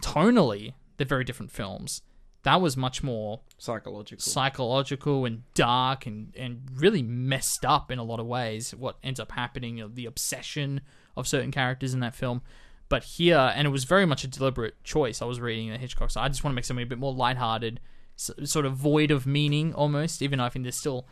tonally, 0.00 0.74
they're 0.96 1.06
very 1.06 1.24
different 1.24 1.50
films. 1.50 2.02
That 2.46 2.60
was 2.60 2.76
much 2.76 3.02
more 3.02 3.40
Psychological. 3.58 4.22
psychological 4.22 5.24
and 5.24 5.42
dark 5.54 6.06
and, 6.06 6.32
and 6.36 6.62
really 6.76 7.02
messed 7.02 7.64
up 7.64 7.90
in 7.90 7.98
a 7.98 8.04
lot 8.04 8.20
of 8.20 8.26
ways. 8.26 8.70
What 8.72 8.98
ends 9.02 9.18
up 9.18 9.32
happening, 9.32 9.78
you 9.78 9.84
know, 9.84 9.90
the 9.92 10.06
obsession 10.06 10.80
of 11.16 11.26
certain 11.26 11.50
characters 11.50 11.92
in 11.92 11.98
that 12.00 12.14
film. 12.14 12.42
But 12.88 13.02
here, 13.02 13.52
and 13.56 13.66
it 13.66 13.70
was 13.70 13.82
very 13.82 14.06
much 14.06 14.22
a 14.22 14.28
deliberate 14.28 14.82
choice. 14.84 15.20
I 15.20 15.24
was 15.24 15.40
reading 15.40 15.70
the 15.70 15.76
Hitchcock, 15.78 16.10
so 16.12 16.20
I 16.20 16.28
just 16.28 16.44
want 16.44 16.52
to 16.52 16.54
make 16.54 16.64
something 16.64 16.84
a 16.84 16.88
bit 16.88 16.98
more 17.00 17.12
lighthearted, 17.12 17.80
s- 18.16 18.30
sort 18.44 18.64
of 18.64 18.74
void 18.76 19.10
of 19.10 19.26
meaning 19.26 19.74
almost. 19.74 20.22
Even 20.22 20.38
though 20.38 20.44
I 20.44 20.48
think 20.48 20.62
there's 20.64 20.78
still 20.78 21.04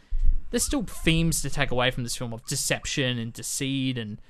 there's 0.51 0.65
still 0.65 0.85
themes 0.85 1.43
to 1.43 1.51
take 1.51 1.73
away 1.73 1.91
from 1.91 2.05
this 2.05 2.17
film 2.17 2.33
of 2.33 2.47
deception 2.47 3.19
and 3.19 3.33
deceit 3.33 3.99
and 3.99 4.21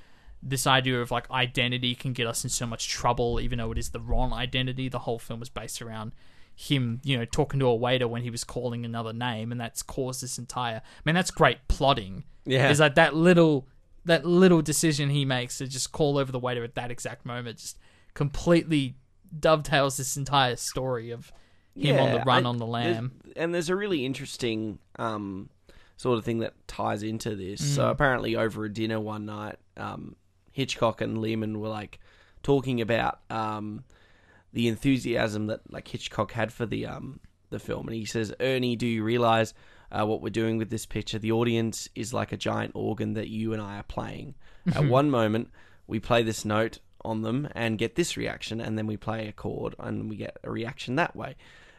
this 0.42 0.66
idea 0.66 1.02
of 1.02 1.10
like 1.10 1.30
identity 1.30 1.94
can 1.94 2.14
get 2.14 2.26
us 2.26 2.44
in 2.44 2.48
so 2.50 2.64
much 2.64 2.88
trouble, 2.88 3.38
even 3.40 3.58
though 3.58 3.72
it 3.72 3.78
is 3.78 3.90
the 3.90 4.00
wrong 4.00 4.32
identity. 4.32 4.88
The 4.88 5.00
whole 5.00 5.18
film 5.18 5.42
is 5.42 5.50
based 5.50 5.82
around 5.82 6.12
him, 6.56 7.00
you 7.04 7.16
know, 7.18 7.24
talking 7.24 7.58
to 7.60 7.66
a 7.66 7.74
waiter 7.74 8.06
when 8.06 8.22
he 8.22 8.30
was 8.30 8.44
calling 8.44 8.84
another 8.84 9.12
name, 9.12 9.50
and 9.52 9.60
that's 9.60 9.82
caused 9.82 10.22
this 10.22 10.38
entire. 10.38 10.76
I 10.76 11.00
mean, 11.04 11.14
that's 11.14 11.30
great 11.30 11.58
plotting. 11.68 12.24
Yeah. 12.46 12.68
is 12.70 12.78
like 12.80 12.94
that 12.96 13.14
little 13.16 13.66
that 14.04 14.26
little 14.26 14.60
decision 14.60 15.08
he 15.08 15.24
makes 15.24 15.56
to 15.58 15.66
just 15.66 15.92
call 15.92 16.18
over 16.18 16.30
the 16.30 16.38
waiter 16.38 16.62
at 16.62 16.74
that 16.74 16.90
exact 16.90 17.24
moment 17.24 17.56
just 17.56 17.78
completely 18.12 18.96
dovetails 19.40 19.96
this 19.96 20.16
entire 20.16 20.56
story 20.56 21.10
of 21.10 21.32
him 21.74 21.98
on 21.98 22.12
the 22.12 22.20
run 22.20 22.44
I- 22.46 22.48
on 22.48 22.58
the 22.58 22.66
there's- 22.66 23.10
And 23.36 23.54
there's 23.54 23.68
a 23.70 23.74
really 23.76 24.04
interesting 24.04 24.78
um, 24.98 25.48
sort 25.96 26.18
of 26.18 26.24
thing 26.24 26.38
that 26.40 26.52
ties 26.68 27.02
into 27.02 27.34
this. 27.34 27.60
Mm. 27.60 27.74
So 27.76 27.88
apparently, 27.90 28.36
over 28.36 28.64
a 28.64 28.72
dinner 28.72 29.00
one 29.00 29.24
night, 29.26 29.56
um, 29.76 30.14
Hitchcock 30.52 31.00
and 31.00 31.18
Lehman 31.18 31.58
were 31.60 31.68
like 31.68 31.98
talking 32.42 32.80
about 32.80 33.20
um, 33.30 33.84
the 34.54 34.68
enthusiasm 34.68 35.48
that 35.48 35.60
like 35.70 35.86
Hitchcock 35.88 36.32
had 36.32 36.52
for 36.52 36.64
the 36.64 36.86
um, 36.86 37.20
the 37.50 37.58
film, 37.58 37.88
and 37.88 37.96
he 37.96 38.06
says, 38.06 38.32
"Ernie, 38.40 38.76
do 38.76 38.86
you 38.86 39.04
realize 39.04 39.52
uh, 39.92 40.06
what 40.06 40.22
we're 40.22 40.30
doing 40.30 40.56
with 40.56 40.70
this 40.70 40.86
picture? 40.86 41.18
The 41.18 41.32
audience 41.32 41.88
is 41.94 42.14
like 42.14 42.32
a 42.32 42.38
giant 42.38 42.72
organ 42.74 43.14
that 43.14 43.28
you 43.28 43.52
and 43.52 43.60
I 43.60 43.78
are 43.78 43.84
playing. 43.84 44.34
At 44.74 44.86
one 44.86 45.10
moment, 45.10 45.50
we 45.86 46.00
play 46.00 46.22
this 46.22 46.44
note." 46.44 46.78
On 47.06 47.20
them 47.20 47.48
and 47.54 47.76
get 47.76 47.96
this 47.96 48.16
reaction, 48.16 48.62
and 48.62 48.78
then 48.78 48.86
we 48.86 48.96
play 48.96 49.28
a 49.28 49.32
chord 49.32 49.74
and 49.78 50.08
we 50.08 50.16
get 50.16 50.38
a 50.42 50.50
reaction 50.50 50.96
that 50.96 51.14
way 51.14 51.36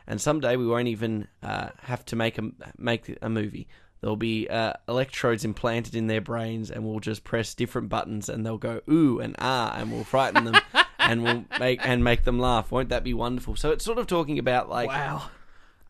and 0.07 0.21
someday 0.21 0.55
we 0.55 0.67
won't 0.67 0.87
even 0.87 1.27
uh, 1.41 1.69
have 1.81 2.05
to 2.05 2.15
make 2.15 2.37
a 2.37 2.51
make 2.77 3.17
a 3.21 3.29
movie. 3.29 3.67
There'll 4.01 4.15
be 4.15 4.47
uh, 4.47 4.73
electrodes 4.87 5.45
implanted 5.45 5.95
in 5.95 6.07
their 6.07 6.21
brains, 6.21 6.69
and 6.69 6.85
we'll 6.85 6.99
just 6.99 7.23
press 7.23 7.55
different 7.55 7.89
buttons, 7.89 8.29
and 8.29 8.45
they'll 8.45 8.57
go 8.57 8.81
ooh 8.89 9.19
and 9.19 9.35
ah, 9.39 9.73
and 9.75 9.91
we'll 9.91 10.03
frighten 10.03 10.45
them, 10.45 10.55
and 11.09 11.23
we'll 11.23 11.45
make 11.59 11.79
and 11.85 12.03
make 12.03 12.23
them 12.23 12.39
laugh. 12.39 12.71
Won't 12.71 12.89
that 12.89 13.03
be 13.03 13.13
wonderful? 13.13 13.55
So 13.55 13.71
it's 13.71 13.85
sort 13.85 13.97
of 13.97 14.07
talking 14.07 14.39
about 14.39 14.69
like 14.69 14.87
Wow, 14.89 15.29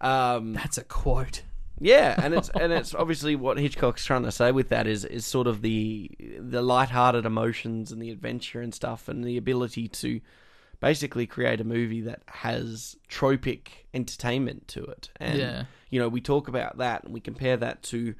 um, 0.01 0.53
that's 0.53 0.77
a 0.77 0.83
quote. 0.83 1.43
yeah, 1.79 2.15
and 2.23 2.33
it's 2.33 2.49
and 2.59 2.71
it's 2.73 2.93
obviously 2.93 3.35
what 3.35 3.57
Hitchcock's 3.57 4.05
trying 4.05 4.23
to 4.23 4.31
say 4.31 4.51
with 4.51 4.69
that 4.69 4.87
is 4.87 5.05
is 5.05 5.25
sort 5.25 5.47
of 5.47 5.61
the 5.61 6.11
the 6.39 6.61
light-hearted 6.61 7.25
emotions 7.25 7.91
and 7.91 8.01
the 8.01 8.11
adventure 8.11 8.61
and 8.61 8.73
stuff, 8.73 9.07
and 9.07 9.23
the 9.23 9.37
ability 9.37 9.87
to 9.89 10.21
basically 10.81 11.25
create 11.25 11.61
a 11.61 11.63
movie 11.63 12.01
that 12.01 12.21
has 12.27 12.97
tropic 13.07 13.87
entertainment 13.93 14.67
to 14.67 14.83
it. 14.83 15.09
And 15.17 15.39
Yeah. 15.39 15.63
you 15.89 15.99
know, 15.99 16.09
we 16.09 16.19
talk 16.21 16.47
about 16.49 16.77
that 16.79 17.03
and 17.05 17.13
we 17.13 17.21
compare 17.21 17.55
that 17.57 17.81
to 17.83 18.13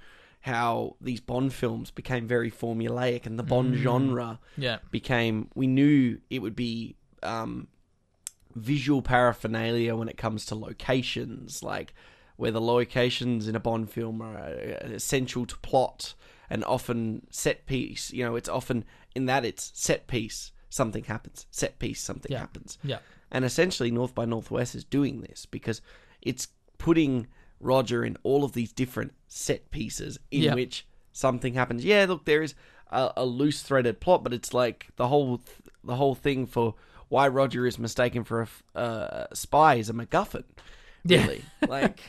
how 0.46 0.96
these 1.02 1.20
Bond 1.20 1.52
films 1.52 1.90
became 1.90 2.28
very 2.28 2.52
formulaic 2.52 3.26
and 3.26 3.40
the 3.40 3.44
Bond 3.44 3.74
Mm. 3.74 3.78
genre 3.82 4.40
Yeah. 4.58 4.78
became 4.92 5.50
we 5.56 5.66
knew 5.66 6.20
it 6.30 6.40
would 6.40 6.56
be 6.56 6.96
um, 7.24 7.68
visual 8.56 9.02
paraphernalia 9.02 9.96
when 9.96 10.08
it 10.08 10.18
comes 10.18 10.46
to 10.46 10.56
locations 10.56 11.64
like 11.64 11.94
where 12.38 12.52
the 12.52 12.62
locations 12.62 13.48
in 13.48 13.56
a 13.56 13.60
Bond 13.60 13.90
film 13.90 14.22
are 14.22 14.38
uh, 14.38 14.88
essential 14.94 15.48
to 15.48 15.58
plot 15.60 16.14
and 16.48 16.64
often 16.66 17.26
set 17.32 17.66
piece 17.66 18.12
you 18.14 18.24
know 18.24 18.36
it's 18.36 18.48
often 18.50 18.86
in 19.16 19.26
that 19.26 19.44
it's 19.44 19.72
set 19.74 20.06
piece 20.06 20.52
something 20.70 21.06
happens 21.06 21.48
set 21.50 21.80
piece 21.80 22.02
something 22.02 22.32
Yeah. 22.32 22.40
happens 22.42 22.78
Yeah. 22.84 23.00
and 23.32 23.44
essentially 23.44 23.90
North 23.90 24.14
by 24.14 24.26
Northwest 24.26 24.76
is 24.76 24.84
doing 24.84 25.22
this 25.22 25.48
because 25.48 25.82
it's 26.22 26.50
putting 26.78 27.26
Roger 27.66 28.06
in 28.06 28.16
all 28.24 28.44
of 28.44 28.54
these 28.54 28.72
different 28.72 29.14
set 29.28 29.72
pieces 29.72 30.20
in 30.32 30.44
Yeah. 30.44 30.54
which 30.56 30.86
something 31.12 31.56
happens. 31.56 31.84
Yeah, 31.84 32.06
look, 32.08 32.26
there 32.26 32.42
is 32.44 32.54
a, 32.92 33.12
a 33.18 33.26
loose 33.26 33.62
threaded 33.64 34.00
plot, 34.00 34.24
but 34.24 34.34
it's 34.34 34.54
like 34.54 34.88
the 34.96 35.08
whole 35.08 35.42
the 35.84 35.96
whole 35.96 36.16
thing 36.16 36.46
for 36.46 36.76
why 37.10 37.28
Roger 37.28 37.66
is 37.68 37.78
mistaken 37.78 38.24
for 38.24 38.40
a 38.42 38.44
f- 38.44 38.64
uh, 38.76 39.26
spy 39.34 39.76
is 39.76 39.90
a 39.90 39.94
MacGuffin. 39.94 40.44
Yeah. 41.08 41.22
Really, 41.22 41.44
like 41.68 42.00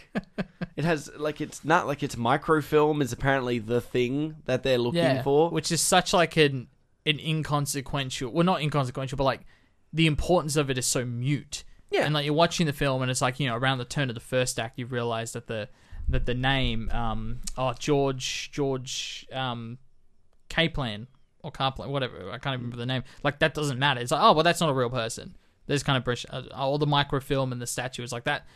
it 0.75 0.85
has 0.85 1.11
like 1.19 1.43
it's 1.43 1.63
not 1.67 1.87
like 1.87 2.03
it's 2.03 2.17
microfilm 2.17 3.03
is 3.03 3.13
apparently 3.13 3.59
the 3.59 3.83
thing 3.83 4.37
that 4.47 4.63
they're 4.63 4.79
looking 4.79 5.03
yeah. 5.03 5.23
for. 5.23 5.51
Which 5.51 5.71
is 5.71 5.83
such 5.83 6.15
like 6.15 6.39
an 6.39 6.69
an 7.05 7.21
inconsequential 7.21 8.31
well 8.33 8.45
not 8.45 8.63
inconsequential, 8.63 9.19
but 9.19 9.25
like 9.25 9.43
the 9.93 10.07
importance 10.07 10.57
of 10.57 10.71
it 10.71 10.79
is 10.79 10.87
so 10.87 11.05
mute. 11.05 11.63
Yeah. 11.97 12.05
And 12.05 12.15
like 12.15 12.25
you're 12.25 12.35
watching 12.35 12.67
the 12.67 12.73
film 12.73 13.03
and 13.03 13.11
it's 13.11 13.23
like, 13.23 13.41
you 13.41 13.49
know, 13.49 13.57
around 13.57 13.79
the 13.79 13.85
turn 13.85 14.09
of 14.11 14.15
the 14.15 14.21
first 14.21 14.59
act 14.59 14.79
you 14.79 14.87
realise 14.87 15.33
that 15.33 15.47
the 15.47 15.69
that 16.09 16.27
the 16.27 16.35
name, 16.35 16.91
um 16.91 17.41
oh 17.57 17.73
George 17.79 18.51
George 18.53 19.27
um 19.33 19.79
Kaplan 20.49 21.09
or 21.43 21.51
Carplan, 21.51 21.89
whatever, 21.89 22.31
I 22.31 22.39
can't 22.39 22.57
remember 22.57 22.77
the 22.77 22.87
name. 22.87 23.03
Like 23.23 23.39
that 23.41 23.55
doesn't 23.55 23.79
matter. 23.79 24.01
It's 24.01 24.11
like, 24.13 24.23
oh 24.23 24.33
well 24.33 24.45
that's 24.45 24.61
not 24.61 24.71
a 24.71 24.75
real 24.75 24.91
person. 24.91 25.37
There's 25.67 25.83
kind 25.83 25.97
of 25.97 26.05
brush 26.05 26.25
uh, 26.31 26.43
all 26.55 26.79
the 26.79 26.87
microfilm 26.87 27.53
and 27.53 27.61
the 27.61 27.67
statue 27.67 28.03
is 28.03 28.13
like 28.13 28.25
that. 28.25 28.47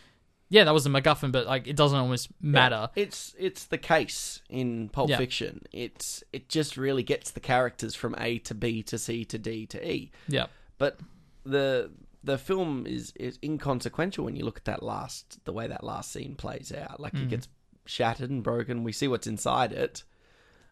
Yeah, 0.53 0.65
that 0.65 0.75
was 0.75 0.85
a 0.85 0.89
MacGuffin, 0.89 1.31
but 1.31 1.47
like 1.47 1.69
it 1.69 1.77
doesn't 1.77 1.97
almost 1.97 2.29
matter. 2.41 2.91
It's 2.97 3.35
it's 3.39 3.65
the 3.67 3.79
case 3.79 4.43
in 4.51 4.89
Pulp 4.89 5.09
Yeah. 5.09 5.17
Fiction. 5.17 5.63
It's 5.73 6.25
it 6.33 6.49
just 6.49 6.77
really 6.77 7.05
gets 7.05 7.31
the 7.31 7.41
characters 7.41 7.95
from 7.95 8.17
A 8.19 8.39
to 8.41 8.55
B 8.55 8.83
to 8.83 8.99
C 8.99 9.25
to 9.27 9.39
D 9.39 9.67
to 9.67 9.89
E. 9.89 10.11
Yeah. 10.29 10.47
But 10.77 10.99
the 11.45 11.91
the 12.23 12.39
film 12.39 12.87
is 12.87 13.13
is 13.17 13.39
inconsequential 13.43 14.25
when 14.25 14.37
you 14.37 14.45
look 14.45 14.59
at 14.59 14.65
that 14.67 14.83
last 14.83 15.39
the 15.45 15.53
way 15.53 15.67
that 15.67 15.83
last 15.85 16.13
scene 16.13 16.35
plays 16.35 16.73
out. 16.73 17.01
Like 17.01 17.15
it 17.15 17.27
Mm. 17.27 17.31
gets 17.31 17.49
shattered 17.87 18.31
and 18.31 18.43
broken. 18.43 18.85
We 18.85 18.93
see 18.93 19.09
what's 19.09 19.27
inside 19.27 19.73
it. 19.73 20.05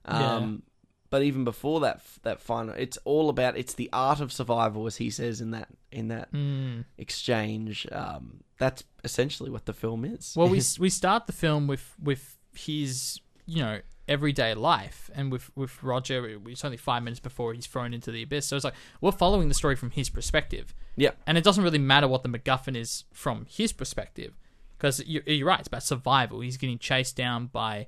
Yeah. 0.06 0.34
Um, 0.36 0.62
But 1.10 1.22
even 1.22 1.42
before 1.44 1.80
that, 1.80 2.02
that 2.22 2.38
final, 2.38 2.74
it's 2.74 2.98
all 3.06 3.30
about 3.30 3.56
it's 3.56 3.72
the 3.72 3.88
art 3.94 4.20
of 4.20 4.30
survival, 4.30 4.86
as 4.86 4.96
he 4.98 5.08
says 5.08 5.40
in 5.40 5.52
that 5.52 5.68
in 5.90 6.08
that 6.08 6.30
Mm. 6.32 6.84
exchange. 6.98 7.86
Um, 7.90 8.44
that's 8.58 8.84
essentially 9.04 9.48
what 9.50 9.64
the 9.64 9.72
film 9.72 10.04
is. 10.04 10.34
Well, 10.36 10.48
we 10.50 10.60
we 10.78 10.90
start 10.90 11.26
the 11.26 11.32
film 11.32 11.66
with 11.66 11.94
with 12.02 12.36
his 12.54 13.20
you 13.46 13.62
know 13.62 13.80
everyday 14.08 14.54
life, 14.54 15.10
and 15.14 15.30
with 15.30 15.50
with 15.56 15.82
Roger, 15.82 16.26
it's 16.46 16.64
only 16.64 16.76
five 16.76 17.02
minutes 17.02 17.20
before 17.20 17.52
he's 17.52 17.66
thrown 17.66 17.92
into 17.94 18.10
the 18.10 18.22
abyss. 18.22 18.46
So 18.46 18.56
it's 18.56 18.64
like 18.64 18.74
we're 19.00 19.12
following 19.12 19.48
the 19.48 19.54
story 19.54 19.76
from 19.76 19.90
his 19.90 20.08
perspective. 20.08 20.74
Yeah. 20.96 21.10
and 21.28 21.38
it 21.38 21.44
doesn't 21.44 21.62
really 21.62 21.78
matter 21.78 22.08
what 22.08 22.24
the 22.24 22.28
MacGuffin 22.28 22.76
is 22.76 23.04
from 23.12 23.46
his 23.48 23.72
perspective, 23.72 24.36
because 24.76 25.00
you're, 25.06 25.22
you're 25.26 25.46
right. 25.46 25.60
It's 25.60 25.68
about 25.68 25.84
survival. 25.84 26.40
He's 26.40 26.56
getting 26.56 26.78
chased 26.78 27.14
down 27.14 27.46
by, 27.46 27.86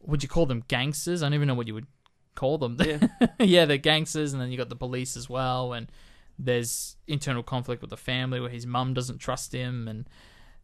would 0.00 0.22
you 0.22 0.30
call 0.30 0.46
them 0.46 0.64
gangsters? 0.66 1.22
I 1.22 1.26
don't 1.26 1.34
even 1.34 1.48
know 1.48 1.54
what 1.54 1.66
you 1.66 1.74
would 1.74 1.88
call 2.34 2.56
them. 2.56 2.78
Yeah. 2.80 3.06
yeah, 3.38 3.64
they're 3.66 3.76
gangsters, 3.76 4.32
and 4.32 4.40
then 4.40 4.50
you 4.50 4.56
got 4.56 4.70
the 4.70 4.76
police 4.76 5.14
as 5.14 5.28
well, 5.28 5.74
and 5.74 5.92
there's 6.38 6.96
internal 7.06 7.42
conflict 7.42 7.82
with 7.82 7.90
the 7.90 7.96
family 7.98 8.40
where 8.40 8.48
his 8.48 8.64
mum 8.64 8.94
doesn't 8.94 9.18
trust 9.18 9.52
him, 9.52 9.86
and 9.86 10.08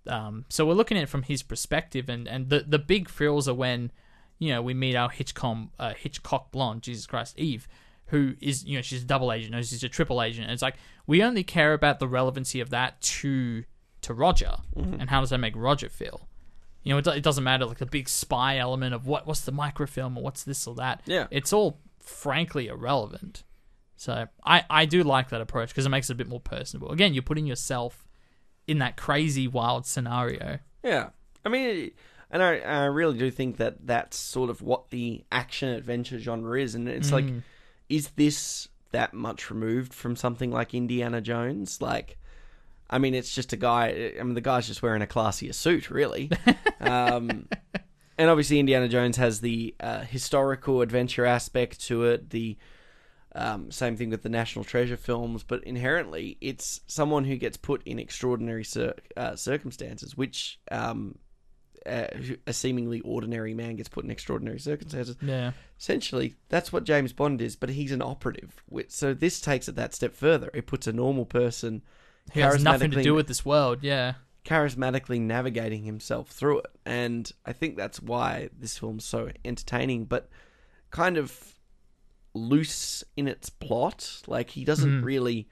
um, 0.06 0.44
so 0.48 0.64
we're 0.64 0.74
looking 0.74 0.96
at 0.96 1.02
it 1.02 1.08
from 1.08 1.24
his 1.24 1.42
perspective, 1.42 2.08
and, 2.08 2.28
and 2.28 2.48
the 2.48 2.64
the 2.66 2.78
big 2.78 3.10
thrills 3.10 3.48
are 3.48 3.54
when 3.54 3.90
you 4.38 4.50
know 4.50 4.62
we 4.62 4.74
meet 4.74 4.96
our 4.96 5.08
Hitchcock 5.10 5.58
uh, 5.78 5.94
Hitchcock 5.94 6.50
blonde, 6.52 6.82
Jesus 6.82 7.06
Christ, 7.06 7.38
Eve, 7.38 7.66
who 8.06 8.34
is 8.40 8.64
you 8.64 8.76
know 8.78 8.82
she's 8.82 9.02
a 9.02 9.06
double 9.06 9.32
agent, 9.32 9.52
no, 9.52 9.62
she's 9.62 9.82
a 9.84 9.88
triple 9.88 10.22
agent. 10.22 10.44
And 10.44 10.52
it's 10.52 10.62
like 10.62 10.76
we 11.06 11.22
only 11.22 11.44
care 11.44 11.72
about 11.72 11.98
the 11.98 12.08
relevancy 12.08 12.60
of 12.60 12.70
that 12.70 13.00
to 13.00 13.64
to 14.02 14.12
Roger, 14.14 14.56
Mhm. 14.76 15.00
and 15.00 15.10
how 15.10 15.20
does 15.20 15.30
that 15.30 15.38
make 15.38 15.54
Roger 15.56 15.88
feel? 15.88 16.28
You 16.82 16.92
know, 16.92 16.98
it, 16.98 17.06
it 17.06 17.22
doesn't 17.22 17.42
matter 17.44 17.64
like 17.64 17.78
the 17.78 17.86
big 17.86 18.08
spy 18.08 18.58
element 18.58 18.94
of 18.94 19.06
what 19.06 19.26
what's 19.26 19.40
the 19.42 19.52
microfilm 19.52 20.18
or 20.18 20.22
what's 20.24 20.42
this 20.44 20.66
or 20.66 20.74
that. 20.74 21.00
Yeah. 21.06 21.26
it's 21.30 21.52
all 21.52 21.80
frankly 22.00 22.66
irrelevant. 22.68 23.44
So 23.96 24.26
I, 24.44 24.64
I 24.68 24.84
do 24.84 25.02
like 25.02 25.30
that 25.30 25.40
approach 25.40 25.68
because 25.70 25.86
it 25.86 25.88
makes 25.88 26.10
it 26.10 26.12
a 26.12 26.16
bit 26.16 26.28
more 26.28 26.40
personable. 26.40 26.90
Again, 26.90 27.14
you're 27.14 27.22
putting 27.22 27.46
yourself 27.46 28.06
in 28.66 28.78
that 28.80 28.96
crazy 28.98 29.48
wild 29.48 29.86
scenario. 29.86 30.58
Yeah, 30.82 31.10
I 31.44 31.48
mean, 31.48 31.92
and 32.34 32.42
I, 32.42 32.58
I 32.58 32.84
really 32.86 33.16
do 33.16 33.30
think 33.30 33.56
that 33.58 33.86
that's 33.86 34.18
sort 34.18 34.50
of 34.50 34.60
what 34.60 34.90
the 34.90 35.24
action 35.30 35.68
adventure 35.68 36.18
genre 36.18 36.60
is, 36.60 36.74
and 36.74 36.88
it's 36.88 37.12
like, 37.12 37.24
Mm. 37.24 37.42
is 37.88 38.10
this 38.16 38.68
that 38.90 39.14
much 39.14 39.50
removed 39.50 39.94
from 39.94 40.16
something 40.16 40.50
like 40.50 40.74
Indiana 40.74 41.20
Jones? 41.20 41.80
Like, 41.80 42.18
I 42.90 42.98
mean, 42.98 43.14
it's 43.14 43.32
just 43.34 43.52
a 43.52 43.56
guy. 43.56 44.12
I 44.18 44.22
mean, 44.24 44.34
the 44.34 44.40
guy's 44.40 44.66
just 44.66 44.82
wearing 44.82 45.00
a 45.00 45.06
classier 45.06 45.54
suit, 45.54 45.90
really. 45.90 46.30
um, 46.80 47.48
and 48.18 48.28
obviously, 48.30 48.58
Indiana 48.58 48.88
Jones 48.88 49.16
has 49.16 49.40
the 49.40 49.74
uh, 49.80 50.00
historical 50.00 50.82
adventure 50.82 51.24
aspect 51.24 51.80
to 51.86 52.04
it. 52.04 52.30
The 52.30 52.56
um, 53.36 53.70
same 53.70 53.96
thing 53.96 54.10
with 54.10 54.22
the 54.22 54.28
National 54.28 54.64
Treasure 54.64 54.96
films, 54.96 55.42
but 55.44 55.62
inherently, 55.64 56.36
it's 56.40 56.80
someone 56.86 57.24
who 57.24 57.36
gets 57.36 57.56
put 57.56 57.82
in 57.84 57.98
extraordinary 57.98 58.64
cir- 58.64 58.94
uh, 59.16 59.34
circumstances, 59.36 60.16
which 60.16 60.58
um, 60.70 61.16
uh, 61.86 62.06
a 62.46 62.52
seemingly 62.52 63.00
ordinary 63.00 63.54
man 63.54 63.76
gets 63.76 63.88
put 63.88 64.04
in 64.04 64.10
extraordinary 64.10 64.58
circumstances. 64.58 65.16
Yeah. 65.20 65.52
Essentially, 65.78 66.34
that's 66.48 66.72
what 66.72 66.84
James 66.84 67.12
Bond 67.12 67.40
is, 67.42 67.56
but 67.56 67.70
he's 67.70 67.92
an 67.92 68.02
operative. 68.02 68.62
So 68.88 69.14
this 69.14 69.40
takes 69.40 69.68
it 69.68 69.76
that 69.76 69.94
step 69.94 70.14
further. 70.14 70.50
It 70.54 70.66
puts 70.66 70.86
a 70.86 70.92
normal 70.92 71.24
person 71.26 71.82
Who 72.32 72.40
has 72.40 72.62
nothing 72.62 72.90
to 72.92 73.02
do 73.02 73.14
with 73.14 73.26
this 73.28 73.44
world. 73.44 73.78
Yeah. 73.82 74.14
charismatically 74.44 75.18
navigating 75.20 75.84
himself 75.84 76.28
through 76.28 76.58
it. 76.58 76.66
And 76.84 77.32
I 77.46 77.52
think 77.54 77.76
that's 77.78 78.02
why 78.02 78.50
this 78.58 78.76
film's 78.78 79.04
so 79.06 79.30
entertaining, 79.42 80.04
but 80.04 80.28
kind 80.90 81.16
of 81.16 81.54
loose 82.34 83.04
in 83.16 83.28
its 83.28 83.48
plot. 83.48 84.22
Like, 84.26 84.50
he 84.50 84.64
doesn't 84.64 85.00
Mhm. 85.00 85.04
really. 85.04 85.48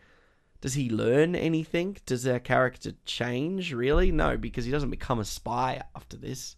Does 0.62 0.74
he 0.74 0.88
learn 0.88 1.34
anything? 1.36 1.98
Does 2.06 2.26
our 2.26 2.38
character 2.38 2.92
change, 3.04 3.74
really? 3.74 4.10
No, 4.10 4.38
because 4.38 4.64
he 4.64 4.70
doesn't 4.70 4.90
become 4.90 5.18
a 5.18 5.24
spy 5.24 5.82
after 5.94 6.16
this. 6.16 6.56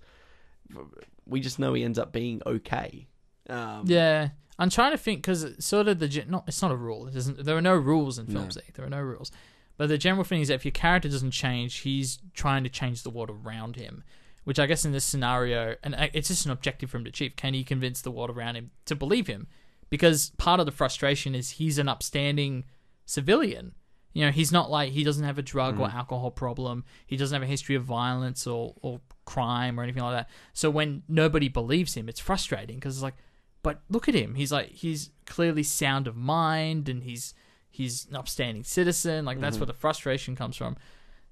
We 1.26 1.40
just 1.40 1.58
know 1.58 1.74
he 1.74 1.82
ends 1.82 1.98
up 1.98 2.12
being 2.12 2.40
okay. 2.46 3.08
Um, 3.48 3.84
Yeah. 3.86 4.28
I'm 4.58 4.70
trying 4.70 4.92
to 4.92 4.98
think 4.98 5.18
because 5.22 5.52
sort 5.64 5.88
of 5.88 5.98
the 5.98 6.24
not 6.28 6.44
it's 6.46 6.62
not 6.62 6.70
a 6.70 6.76
rule. 6.76 7.08
It 7.08 7.16
isn't. 7.16 7.44
There 7.44 7.56
are 7.56 7.60
no 7.62 7.74
rules 7.74 8.20
in 8.20 8.26
No. 8.28 8.40
films. 8.40 8.54
Zeke. 8.54 8.72
There 8.74 8.86
are 8.86 8.90
no 8.90 9.00
rules. 9.00 9.32
But 9.76 9.88
the 9.88 9.98
general 9.98 10.22
thing 10.22 10.40
is 10.42 10.46
that 10.48 10.54
if 10.54 10.64
your 10.64 10.70
character 10.70 11.08
doesn't 11.08 11.32
change, 11.32 11.78
he's 11.78 12.18
trying 12.34 12.62
to 12.62 12.70
change 12.70 13.02
the 13.02 13.10
world 13.10 13.30
around 13.30 13.74
him. 13.74 14.04
Which 14.44 14.60
I 14.60 14.66
guess 14.66 14.84
in 14.84 14.92
this 14.92 15.04
scenario, 15.04 15.74
and 15.82 15.94
uh, 15.96 16.08
it's 16.12 16.28
just 16.28 16.44
an 16.44 16.52
objective 16.52 16.90
for 16.90 16.98
him 16.98 17.04
to 17.04 17.08
achieve. 17.08 17.34
Can 17.34 17.54
he 17.54 17.64
convince 17.64 18.00
the 18.02 18.10
world 18.12 18.30
around 18.30 18.54
him 18.56 18.70
to 18.84 18.94
believe 18.94 19.26
him? 19.26 19.48
Because 19.90 20.30
part 20.36 20.60
of 20.60 20.66
the 20.66 20.72
frustration 20.72 21.34
is 21.34 21.52
he's 21.52 21.78
an 21.78 21.88
upstanding 21.88 22.64
civilian. 23.06 23.74
You 24.14 24.24
know, 24.24 24.30
he's 24.30 24.50
not 24.52 24.70
like 24.70 24.92
he 24.92 25.04
doesn't 25.04 25.24
have 25.24 25.38
a 25.38 25.42
drug 25.42 25.78
or 25.78 25.88
Mhm. 25.88 25.94
alcohol 25.94 26.30
problem. 26.30 26.84
He 27.06 27.16
doesn't 27.16 27.34
have 27.34 27.42
a 27.42 27.50
history 27.50 27.74
of 27.74 27.84
violence 27.84 28.46
or, 28.46 28.74
or 28.80 29.00
crime 29.26 29.78
or 29.78 29.82
anything 29.82 30.02
like 30.02 30.16
that. 30.16 30.30
So 30.52 30.70
when 30.70 31.02
nobody 31.08 31.48
believes 31.48 31.94
him, 31.94 32.08
it's 32.08 32.20
frustrating 32.20 32.76
because 32.76 32.96
it's 32.96 33.02
like, 33.02 33.16
but 33.62 33.82
look 33.90 34.08
at 34.08 34.14
him. 34.14 34.34
He's 34.36 34.52
like 34.52 34.70
he's 34.70 35.10
clearly 35.26 35.62
sound 35.64 36.06
of 36.06 36.16
mind 36.16 36.88
and 36.88 37.02
he's 37.02 37.34
he's 37.70 38.06
an 38.08 38.14
upstanding 38.16 38.62
citizen. 38.62 39.24
Like 39.24 39.40
that's 39.40 39.56
Mhm. 39.56 39.60
where 39.60 39.66
the 39.66 39.72
frustration 39.74 40.36
comes 40.36 40.56
from. 40.56 40.76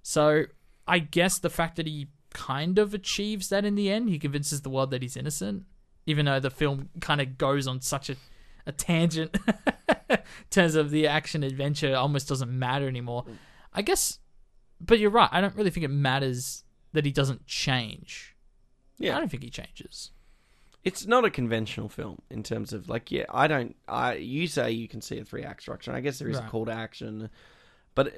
So 0.03 0.45
I 0.89 0.99
guess 0.99 1.39
the 1.39 1.51
fact 1.51 1.77
that 1.77 1.87
he 1.87 2.09
kind 2.35 2.79
of 2.81 2.93
achieves 2.95 3.49
that 3.51 3.65
in 3.65 3.77
the 3.77 3.91
end, 3.91 4.09
he 4.09 4.19
convinces 4.19 4.63
the 4.63 4.71
world 4.71 4.91
that 4.91 5.03
he's 5.03 5.17
innocent, 5.17 5.67
even 6.07 6.25
though 6.27 6.41
the 6.41 6.51
film 6.51 6.89
kind 7.01 7.21
of 7.21 7.39
goes 7.39 7.69
on 7.69 7.81
such 7.81 8.11
a 8.11 8.17
a 8.67 8.73
tangent 8.73 9.37
terms 10.51 10.75
of 10.75 10.91
the 10.91 11.07
action 11.07 11.43
adventure 11.43 11.95
almost 11.97 12.29
doesn't 12.29 12.51
matter 12.51 12.87
anymore. 12.89 13.25
I 13.73 13.83
guess, 13.83 14.19
but 14.81 14.99
you're 14.99 15.11
right. 15.11 15.29
I 15.33 15.41
don't 15.41 15.55
really 15.57 15.71
think 15.71 15.85
it 15.85 15.89
matters 15.91 16.65
that 16.93 17.05
he 17.05 17.13
doesn't 17.13 17.47
change. 17.47 18.37
Yeah. 18.99 19.17
I 19.17 19.21
don't 19.21 19.31
think 19.31 19.43
he 19.43 19.51
changes. 19.51 20.11
It's 20.85 21.07
not 21.07 21.25
a 21.25 21.31
conventional 21.31 21.89
film 21.89 22.21
in 22.29 22.43
terms 22.43 22.73
of 22.73 22.89
like 22.89 23.11
yeah, 23.13 23.25
I 23.31 23.47
don't 23.47 23.77
I 23.89 24.15
you 24.15 24.47
say 24.49 24.73
you 24.73 24.89
can 24.89 25.01
see 25.01 25.19
a 25.19 25.25
three 25.25 25.45
act 25.45 25.63
structure. 25.63 25.91
and 25.91 25.97
I 25.97 26.01
guess 26.01 26.19
there 26.19 26.29
is 26.29 26.39
a 26.39 26.43
call 26.43 26.67
to 26.67 26.73
action. 26.73 27.31
But 27.95 28.09
uh, 28.09 28.11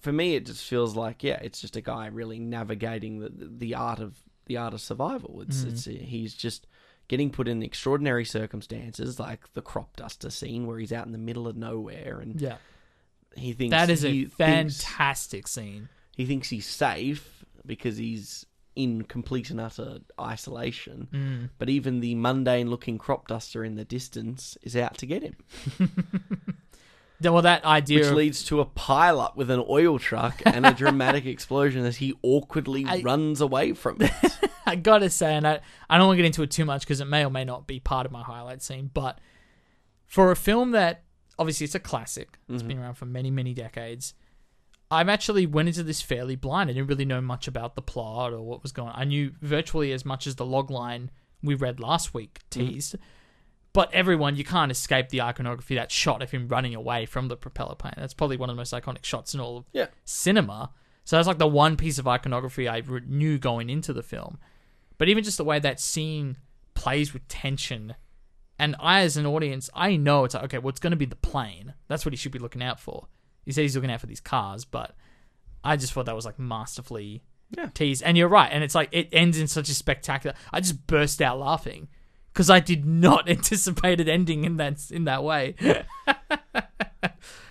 for 0.00 0.12
me, 0.12 0.34
it 0.34 0.46
just 0.46 0.64
feels 0.64 0.96
like 0.96 1.22
yeah, 1.22 1.38
it's 1.42 1.60
just 1.60 1.76
a 1.76 1.80
guy 1.82 2.06
really 2.06 2.38
navigating 2.38 3.20
the 3.20 3.30
the 3.30 3.74
art 3.74 3.98
of 3.98 4.16
the 4.46 4.56
art 4.56 4.72
of 4.72 4.80
survival. 4.80 5.42
It's 5.42 5.62
Mm. 5.64 5.68
it's 5.72 5.84
he's 5.84 6.34
just 6.34 6.66
getting 7.08 7.30
put 7.30 7.48
in 7.48 7.62
extraordinary 7.62 8.24
circumstances, 8.24 9.18
like 9.20 9.52
the 9.54 9.62
crop 9.62 9.96
duster 9.96 10.30
scene 10.30 10.66
where 10.66 10.78
he's 10.78 10.92
out 10.92 11.06
in 11.06 11.12
the 11.12 11.18
middle 11.18 11.46
of 11.46 11.56
nowhere 11.56 12.18
and 12.20 12.40
Yeah. 12.40 12.56
he 13.36 13.52
thinks 13.52 13.70
That 13.72 13.90
is 13.90 14.04
a 14.04 14.08
he 14.10 14.24
thinks- 14.26 14.82
fantastic 14.82 15.46
scene. 15.48 15.88
he 16.16 16.26
thinks 16.26 16.48
he's 16.50 16.66
safe 16.66 17.44
because 17.64 17.96
he's 17.96 18.44
in 18.74 19.02
complete 19.04 19.48
and 19.50 19.58
utter 19.60 20.00
isolation. 20.20 21.08
Mm. 21.12 21.50
But 21.58 21.70
even 21.70 22.00
the 22.00 22.14
mundane 22.14 22.68
looking 22.68 22.98
crop 22.98 23.26
duster 23.28 23.64
in 23.64 23.74
the 23.76 23.84
distance 23.86 24.58
is 24.62 24.76
out 24.76 24.98
to 24.98 25.06
get 25.06 25.22
him. 25.22 25.36
Well, 27.22 27.42
that 27.42 27.64
idea 27.64 28.00
Which 28.00 28.08
of- 28.08 28.14
leads 28.14 28.44
to 28.44 28.60
a 28.60 28.64
pile 28.66 29.20
up 29.20 29.36
with 29.36 29.50
an 29.50 29.64
oil 29.68 29.98
truck 29.98 30.42
and 30.44 30.66
a 30.66 30.72
dramatic 30.74 31.24
explosion 31.26 31.84
as 31.86 31.96
he 31.96 32.14
awkwardly 32.22 32.84
I- 32.86 33.00
runs 33.00 33.40
away 33.40 33.72
from 33.72 33.98
it. 34.00 34.12
I 34.66 34.76
gotta 34.76 35.08
say, 35.10 35.34
and 35.34 35.46
I, 35.46 35.60
I 35.88 35.96
don't 35.96 36.08
want 36.08 36.16
to 36.18 36.22
get 36.22 36.26
into 36.26 36.42
it 36.42 36.50
too 36.50 36.64
much 36.64 36.82
because 36.82 37.00
it 37.00 37.04
may 37.06 37.24
or 37.24 37.30
may 37.30 37.44
not 37.44 37.66
be 37.66 37.78
part 37.80 38.04
of 38.04 38.12
my 38.12 38.22
highlight 38.22 38.62
scene, 38.62 38.90
but 38.92 39.18
for 40.06 40.30
a 40.30 40.36
film 40.36 40.72
that 40.72 41.04
obviously 41.38 41.64
it's 41.64 41.74
a 41.74 41.80
classic, 41.80 42.38
it's 42.48 42.58
Mm-hmm. 42.58 42.68
been 42.68 42.78
around 42.80 42.94
for 42.94 43.06
many, 43.06 43.30
many 43.30 43.54
decades. 43.54 44.14
I've 44.90 45.08
actually 45.08 45.46
went 45.46 45.68
into 45.68 45.82
this 45.82 46.00
fairly 46.02 46.36
blind. 46.36 46.70
I 46.70 46.72
didn't 46.74 46.88
really 46.88 47.04
know 47.04 47.20
much 47.20 47.48
about 47.48 47.74
the 47.76 47.82
plot 47.82 48.32
or 48.32 48.40
what 48.42 48.62
was 48.62 48.72
going 48.72 48.88
on. 48.90 49.00
I 49.00 49.04
knew 49.04 49.32
virtually 49.40 49.92
as 49.92 50.04
much 50.04 50.26
as 50.26 50.36
the 50.36 50.46
log 50.46 50.70
line 50.70 51.10
we 51.42 51.54
read 51.54 51.80
last 51.80 52.12
week 52.14 52.40
Mm-hmm. 52.50 52.96
But 53.76 53.92
everyone, 53.92 54.36
you 54.36 54.44
can't 54.44 54.72
escape 54.72 55.10
the 55.10 55.20
iconography, 55.20 55.74
that 55.74 55.92
shot 55.92 56.22
of 56.22 56.30
him 56.30 56.48
running 56.48 56.74
away 56.74 57.04
from 57.04 57.28
the 57.28 57.36
propeller 57.36 57.74
plane. 57.74 57.92
That's 57.98 58.14
probably 58.14 58.38
one 58.38 58.48
of 58.48 58.56
the 58.56 58.58
most 58.58 58.72
iconic 58.72 59.04
shots 59.04 59.34
in 59.34 59.40
all 59.40 59.58
of 59.58 59.64
Yeah. 59.74 59.88
cinema. 60.06 60.70
So 61.04 61.16
that's 61.16 61.28
like 61.28 61.36
the 61.36 61.46
one 61.46 61.76
piece 61.76 61.98
of 61.98 62.08
iconography 62.08 62.70
I 62.70 62.80
knew 63.06 63.36
going 63.36 63.68
into 63.68 63.92
the 63.92 64.02
film. 64.02 64.38
But 64.96 65.10
even 65.10 65.22
just 65.22 65.36
the 65.36 65.44
way 65.44 65.58
that 65.58 65.78
scene 65.78 66.38
plays 66.72 67.12
with 67.12 67.28
tension, 67.28 67.96
and 68.58 68.76
I, 68.80 69.00
as 69.02 69.18
an 69.18 69.26
audience, 69.26 69.68
I 69.74 69.96
know 69.96 70.24
it's 70.24 70.32
like, 70.34 70.44
okay, 70.44 70.56
well, 70.56 70.70
it's 70.70 70.80
going 70.80 70.92
to 70.92 70.96
be 70.96 71.04
the 71.04 71.14
plane. 71.14 71.74
That's 71.86 72.06
what 72.06 72.14
he 72.14 72.16
should 72.16 72.32
be 72.32 72.38
looking 72.38 72.62
out 72.62 72.80
for. 72.80 73.08
He 73.44 73.52
says 73.52 73.60
he's 73.60 73.74
looking 73.76 73.90
out 73.90 74.00
for 74.00 74.06
these 74.06 74.20
cars, 74.22 74.64
but 74.64 74.96
I 75.62 75.76
just 75.76 75.92
thought 75.92 76.06
that 76.06 76.16
was 76.16 76.24
like 76.24 76.38
masterfully 76.38 77.24
Yeah. 77.54 77.68
teased. 77.74 78.02
And 78.04 78.16
you're 78.16 78.26
right, 78.26 78.50
and 78.50 78.64
it's 78.64 78.74
like 78.74 78.88
it 78.90 79.10
ends 79.12 79.38
in 79.38 79.48
such 79.48 79.68
a 79.68 79.74
spectacular. 79.74 80.34
I 80.50 80.60
just 80.60 80.86
burst 80.86 81.20
out 81.20 81.38
laughing 81.38 81.88
because 82.36 82.50
I 82.50 82.60
did 82.60 82.84
not 82.84 83.28
anticipate 83.30 83.98
it 83.98 84.08
ending 84.08 84.44
in 84.44 84.58
that 84.58 84.90
in 84.90 85.04
that 85.04 85.24
way. 85.24 85.54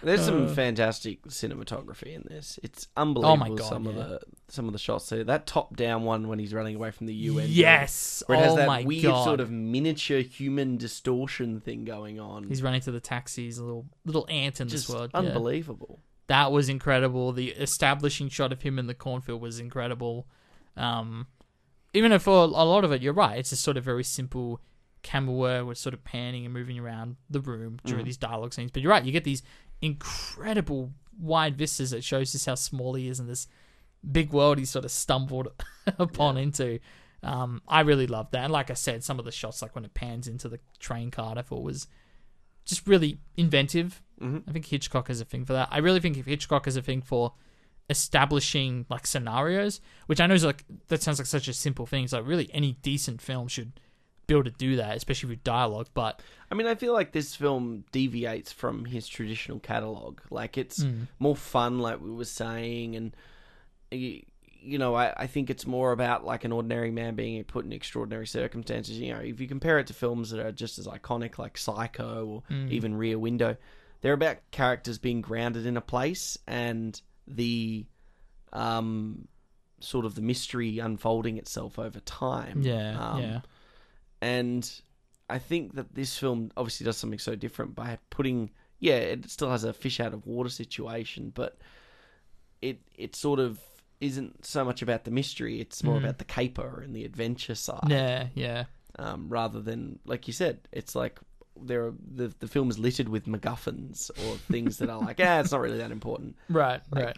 There's 0.03 0.23
some 0.23 0.45
Uh. 0.45 0.53
fantastic 0.53 1.23
cinematography 1.23 2.13
in 2.13 2.25
this. 2.29 2.59
It's 2.61 2.87
unbelievable. 2.95 3.53
Oh 3.53 3.55
God, 3.55 3.67
some 3.67 3.87
of 3.87 3.95
yeah. 3.95 4.03
the 4.03 4.19
some 4.47 4.67
of 4.67 4.73
the 4.73 4.77
shots. 4.79 5.05
So 5.05 5.23
that 5.23 5.47
top 5.47 5.75
down 5.75 6.03
one 6.03 6.27
when 6.27 6.37
he's 6.37 6.53
running 6.53 6.75
away 6.75 6.91
from 6.91 7.07
the 7.07 7.13
UN. 7.15 7.47
Yes! 7.49 8.21
where 8.27 8.37
it 8.37 8.41
has 8.43 8.53
Oh 8.53 8.55
that 8.57 8.67
my 8.67 8.83
weird 8.83 9.03
God. 9.05 9.23
sort 9.23 9.39
of 9.39 9.49
miniature 9.49 10.19
human 10.19 10.77
distortion 10.77 11.59
thing 11.59 11.85
going 11.85 12.19
on. 12.19 12.43
He's 12.47 12.61
running 12.61 12.81
to 12.81 12.91
the 12.91 12.99
taxis, 12.99 13.57
a 13.57 13.63
little 13.63 13.87
little 14.05 14.27
ant 14.29 14.61
in 14.61 14.67
just 14.67 14.87
this 14.87 14.95
world. 14.95 15.09
yeah. 15.15 15.21
unbelievable. 15.21 15.99
That 16.27 16.51
was 16.51 16.69
incredible. 16.69 17.31
The 17.31 17.49
establishing 17.49 18.29
shot 18.29 18.51
of 18.51 18.61
him 18.61 18.77
in 18.77 18.85
the 18.85 18.93
cornfield 18.93 19.41
was 19.41 19.59
incredible. 19.59 20.27
Um, 20.77 21.25
even 21.95 22.11
if 22.11 22.21
for 22.23 22.43
a 22.43 22.45
lot 22.45 22.83
of 22.83 22.91
it, 22.91 23.01
you're 23.01 23.13
right. 23.13 23.39
It's 23.39 23.49
just 23.49 23.63
sort 23.63 23.77
of 23.77 23.83
very 23.83 24.03
simple 24.03 24.59
camera 25.05 25.33
work 25.35 25.65
with 25.67 25.77
sort 25.77 25.93
of 25.93 26.03
panning 26.03 26.43
and 26.45 26.53
moving 26.53 26.79
around 26.79 27.15
the 27.29 27.39
room 27.39 27.79
during 27.85 28.01
Mhm. 28.03 28.05
these 28.05 28.17
dialogue 28.17 28.53
scenes. 28.53 28.71
But 28.71 28.81
you're 28.81 28.91
right. 28.91 29.05
You 29.05 29.11
get 29.11 29.23
these 29.23 29.43
incredible 29.81 30.91
wide 31.19 31.55
vistas 31.57 31.91
that 31.91 32.03
shows 32.03 32.31
just 32.31 32.45
how 32.45 32.55
small 32.55 32.93
he 32.95 33.07
is 33.07 33.19
in 33.19 33.27
this 33.27 33.47
big 34.11 34.31
world 34.31 34.57
he 34.57 34.65
sort 34.65 34.83
of 34.85 34.91
stumbled 34.91 35.47
upon 35.99 36.37
into. 36.37 36.79
Um, 37.23 37.61
I 37.67 37.81
really 37.81 38.07
loved 38.07 38.31
that. 38.33 38.43
And 38.43 38.53
like 38.53 38.69
I 38.69 38.73
said, 38.75 39.03
some 39.03 39.17
of 39.19 39.25
the 39.25 39.31
shots, 39.31 39.61
like 39.61 39.73
when 39.75 39.85
it 39.85 39.93
pans 39.93 40.27
into 40.27 40.49
the 40.49 40.59
train 40.79 41.11
car, 41.11 41.35
I 41.37 41.41
thought 41.41 41.63
was 41.63 41.87
just 42.65 42.85
really 42.87 43.19
inventive. 43.37 44.01
Mhm. 44.21 44.43
I 44.47 44.51
think 44.51 44.65
Hitchcock 44.65 45.07
has 45.07 45.21
a 45.21 45.25
thing 45.25 45.45
for 45.45 45.53
that. 45.53 45.69
I 45.71 45.77
really 45.79 45.99
think 45.99 46.17
if 46.17 46.25
Hitchcock 46.25 46.65
has 46.65 46.75
a 46.75 46.81
thing 46.81 47.01
for 47.01 47.33
establishing 47.89 48.85
like 48.89 49.05
scenarios, 49.07 49.79
which 50.07 50.19
I 50.19 50.27
know 50.27 50.33
is 50.33 50.43
like 50.43 50.65
that 50.87 51.01
sounds 51.03 51.19
like 51.19 51.27
such 51.27 51.47
a 51.47 51.53
simple 51.53 51.85
thing. 51.85 52.03
It's 52.03 52.13
like 52.13 52.25
really 52.25 52.49
any 52.53 52.73
decent 52.81 53.21
film 53.21 53.47
should 53.47 53.79
be 54.27 54.33
able 54.33 54.43
to 54.45 54.51
do 54.51 54.75
that, 54.77 54.95
especially 54.97 55.29
with 55.29 55.43
dialogue. 55.43 55.87
But 55.93 56.21
I 56.51 56.55
mean, 56.55 56.67
I 56.67 56.75
feel 56.75 56.93
like 56.93 57.11
this 57.11 57.35
film 57.35 57.83
deviates 57.91 58.51
from 58.51 58.85
his 58.85 59.07
traditional 59.07 59.59
catalog. 59.59 60.19
Like 60.29 60.57
it's 60.57 60.83
Mm. 60.83 61.07
more 61.19 61.35
fun, 61.35 61.79
like 61.79 62.01
we 62.01 62.11
were 62.11 62.25
saying, 62.25 62.95
and 62.95 63.15
you 63.91 64.77
know, 64.79 64.95
I, 64.95 65.13
I 65.15 65.27
think 65.27 65.49
it's 65.49 65.67
more 65.67 65.91
about 65.91 66.25
like 66.25 66.43
an 66.43 66.51
ordinary 66.51 66.89
man 66.91 67.15
being 67.15 67.43
put 67.43 67.65
in 67.65 67.71
extraordinary 67.73 68.25
circumstances. 68.27 68.97
You 68.99 69.13
know, 69.13 69.19
if 69.19 69.39
you 69.39 69.47
compare 69.47 69.77
it 69.79 69.87
to 69.87 69.93
films 69.93 70.31
that 70.31 70.43
are 70.45 70.51
just 70.51 70.79
as 70.79 70.87
iconic, 70.87 71.37
like 71.37 71.57
Psycho 71.57 72.25
or 72.27 72.43
Mm. 72.51 72.71
even 72.71 72.95
Rear 72.95 73.19
Window, 73.19 73.57
they're 74.01 74.13
about 74.13 74.37
characters 74.51 74.97
being 74.97 75.21
grounded 75.21 75.65
in 75.65 75.77
a 75.77 75.81
place 75.81 76.37
and 76.47 76.99
the 77.27 77.85
um 78.53 79.27
sort 79.79 80.05
of 80.05 80.15
the 80.15 80.21
mystery 80.21 80.79
unfolding 80.79 81.37
itself 81.37 81.77
over 81.77 81.99
time. 81.99 82.61
Yeah, 82.63 82.97
Um, 82.99 83.21
yeah. 83.21 83.39
And 84.25 84.63
I 85.29 85.39
think 85.39 85.75
that 85.75 85.93
this 85.95 86.17
film 86.17 86.51
obviously 86.57 86.85
does 86.85 86.97
something 86.97 87.19
so 87.19 87.35
different 87.35 87.75
by 87.75 87.97
putting 88.09 88.51
yeah, 88.79 88.97
it 89.13 89.29
still 89.29 89.49
has 89.49 89.63
a 89.63 89.73
fish 89.73 89.99
out 89.99 90.13
of 90.13 90.25
water 90.27 90.49
situation, 90.49 91.31
but 91.33 91.57
it 92.61 92.79
it 92.97 93.15
sort 93.15 93.39
of 93.39 93.59
isn't 94.01 94.45
so 94.45 94.65
much 94.65 94.81
about 94.81 95.03
the 95.05 95.11
mystery, 95.11 95.59
it's 95.61 95.81
more 95.83 95.95
Mm. 95.95 96.03
about 96.03 96.17
the 96.17 96.25
caper 96.25 96.81
and 96.83 96.93
the 96.95 97.05
adventure 97.05 97.55
side. 97.55 97.87
yeah, 97.89 98.27
yeah, 98.35 98.65
Um, 98.99 99.29
rather 99.29 99.61
than 99.61 99.99
like 100.05 100.27
you 100.27 100.33
said, 100.33 100.59
it's 100.71 100.95
like 100.95 101.19
there 101.69 101.85
are 101.87 101.93
the 102.15 102.27
the 102.39 102.47
film 102.47 102.69
is 102.69 102.77
littered 102.77 103.07
with 103.09 103.25
MacGuffins 103.27 104.09
or 104.23 104.37
things 104.51 104.77
that 104.79 104.89
are 104.89 104.99
like, 104.99 105.19
ah, 105.23 105.39
it's 105.39 105.51
not 105.53 105.61
really 105.61 105.77
that 105.77 105.91
important. 105.91 106.35
right, 106.49 106.81
Like, 106.91 107.05
right. 107.05 107.17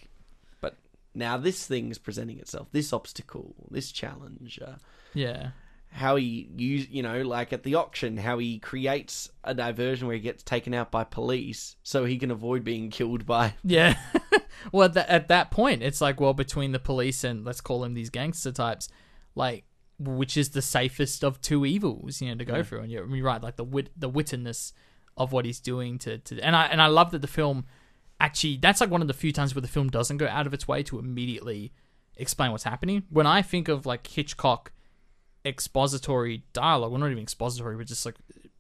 But 0.62 0.78
now 1.16 1.38
this 1.38 1.66
thing's 1.66 1.98
presenting 1.98 2.38
itself, 2.40 2.68
this 2.72 2.94
obstacle, 2.94 3.56
this 3.72 3.92
challenge. 3.92 4.60
Uh, 4.68 4.76
Yeah, 5.16 5.50
how 5.98 6.16
he 6.16 6.48
use 6.56 6.88
you 6.90 7.02
know 7.02 7.22
like 7.24 7.52
at 7.52 7.64
the 7.64 7.76
auction 7.76 8.18
how 8.18 8.38
he 8.38 8.60
creates 8.60 9.30
a 9.44 9.54
diversion 9.54 10.08
where 10.08 10.16
he 10.16 10.22
gets 10.22 10.44
taken 10.44 10.74
out 10.74 10.92
by 10.92 11.04
police 11.04 11.76
so 11.82 12.06
he 12.06 12.18
can 12.18 12.30
avoid 12.32 12.64
being 12.64 12.90
killed 12.90 13.26
by 13.26 13.54
yeah. 13.64 13.96
well, 14.72 14.86
at, 14.86 14.94
that 14.94 15.10
at 15.10 15.28
that 15.28 15.52
point, 15.52 15.82
it's 15.84 16.02
like 16.02 16.20
well 16.20 16.34
between 16.34 16.72
the 16.72 16.80
police 16.80 17.24
and 17.24 17.44
let's 17.46 17.62
call 17.62 17.82
them 17.82 17.94
these 17.94 18.10
gangster 18.10 18.52
types, 18.52 18.90
like 19.36 19.66
which 20.00 20.38
is 20.38 20.50
the 20.50 20.62
safest 20.62 21.24
of 21.24 21.42
two 21.42 21.66
evils, 21.66 22.22
you 22.22 22.30
know, 22.30 22.36
to 22.36 22.46
go 22.46 22.58
Yeah. 22.58 22.64
through. 22.64 22.82
And 22.82 22.92
you're, 22.92 23.16
you're 23.16 23.26
right, 23.26 23.42
like 23.42 23.56
the 23.56 23.64
wit, 23.64 23.90
the 23.98 24.10
wittedness 24.10 24.74
of 25.16 25.32
what 25.32 25.46
he's 25.46 25.60
doing 25.60 25.98
to, 26.00 26.20
to, 26.20 26.40
and 26.42 26.56
I 26.56 26.66
and 26.68 26.82
I 26.82 26.88
love 26.88 27.10
that 27.12 27.22
the 27.22 27.28
film 27.28 27.66
actually 28.20 28.58
that's 28.58 28.82
like 28.82 28.90
one 28.92 29.02
of 29.02 29.08
the 29.08 29.14
few 29.14 29.32
times 29.32 29.54
where 29.56 29.62
the 29.62 29.68
film 29.68 29.90
doesn't 29.90 30.18
go 30.18 30.28
out 30.28 30.48
of 30.48 30.54
its 30.54 30.68
way 30.68 30.84
to 30.84 31.00
immediately 31.00 31.72
explain 32.16 32.52
what's 32.52 32.64
happening. 32.64 33.04
When 33.10 33.26
I 33.28 33.42
think 33.42 33.68
of 33.68 33.86
like 33.86 34.06
Hitchcock 34.06 34.72
expository 35.48 36.44
dialogue, 36.54 36.92
well, 36.92 37.00
not 37.00 37.12
even 37.12 37.24
expository, 37.24 37.76
but 37.76 37.88
just 37.88 38.06
like 38.06 38.16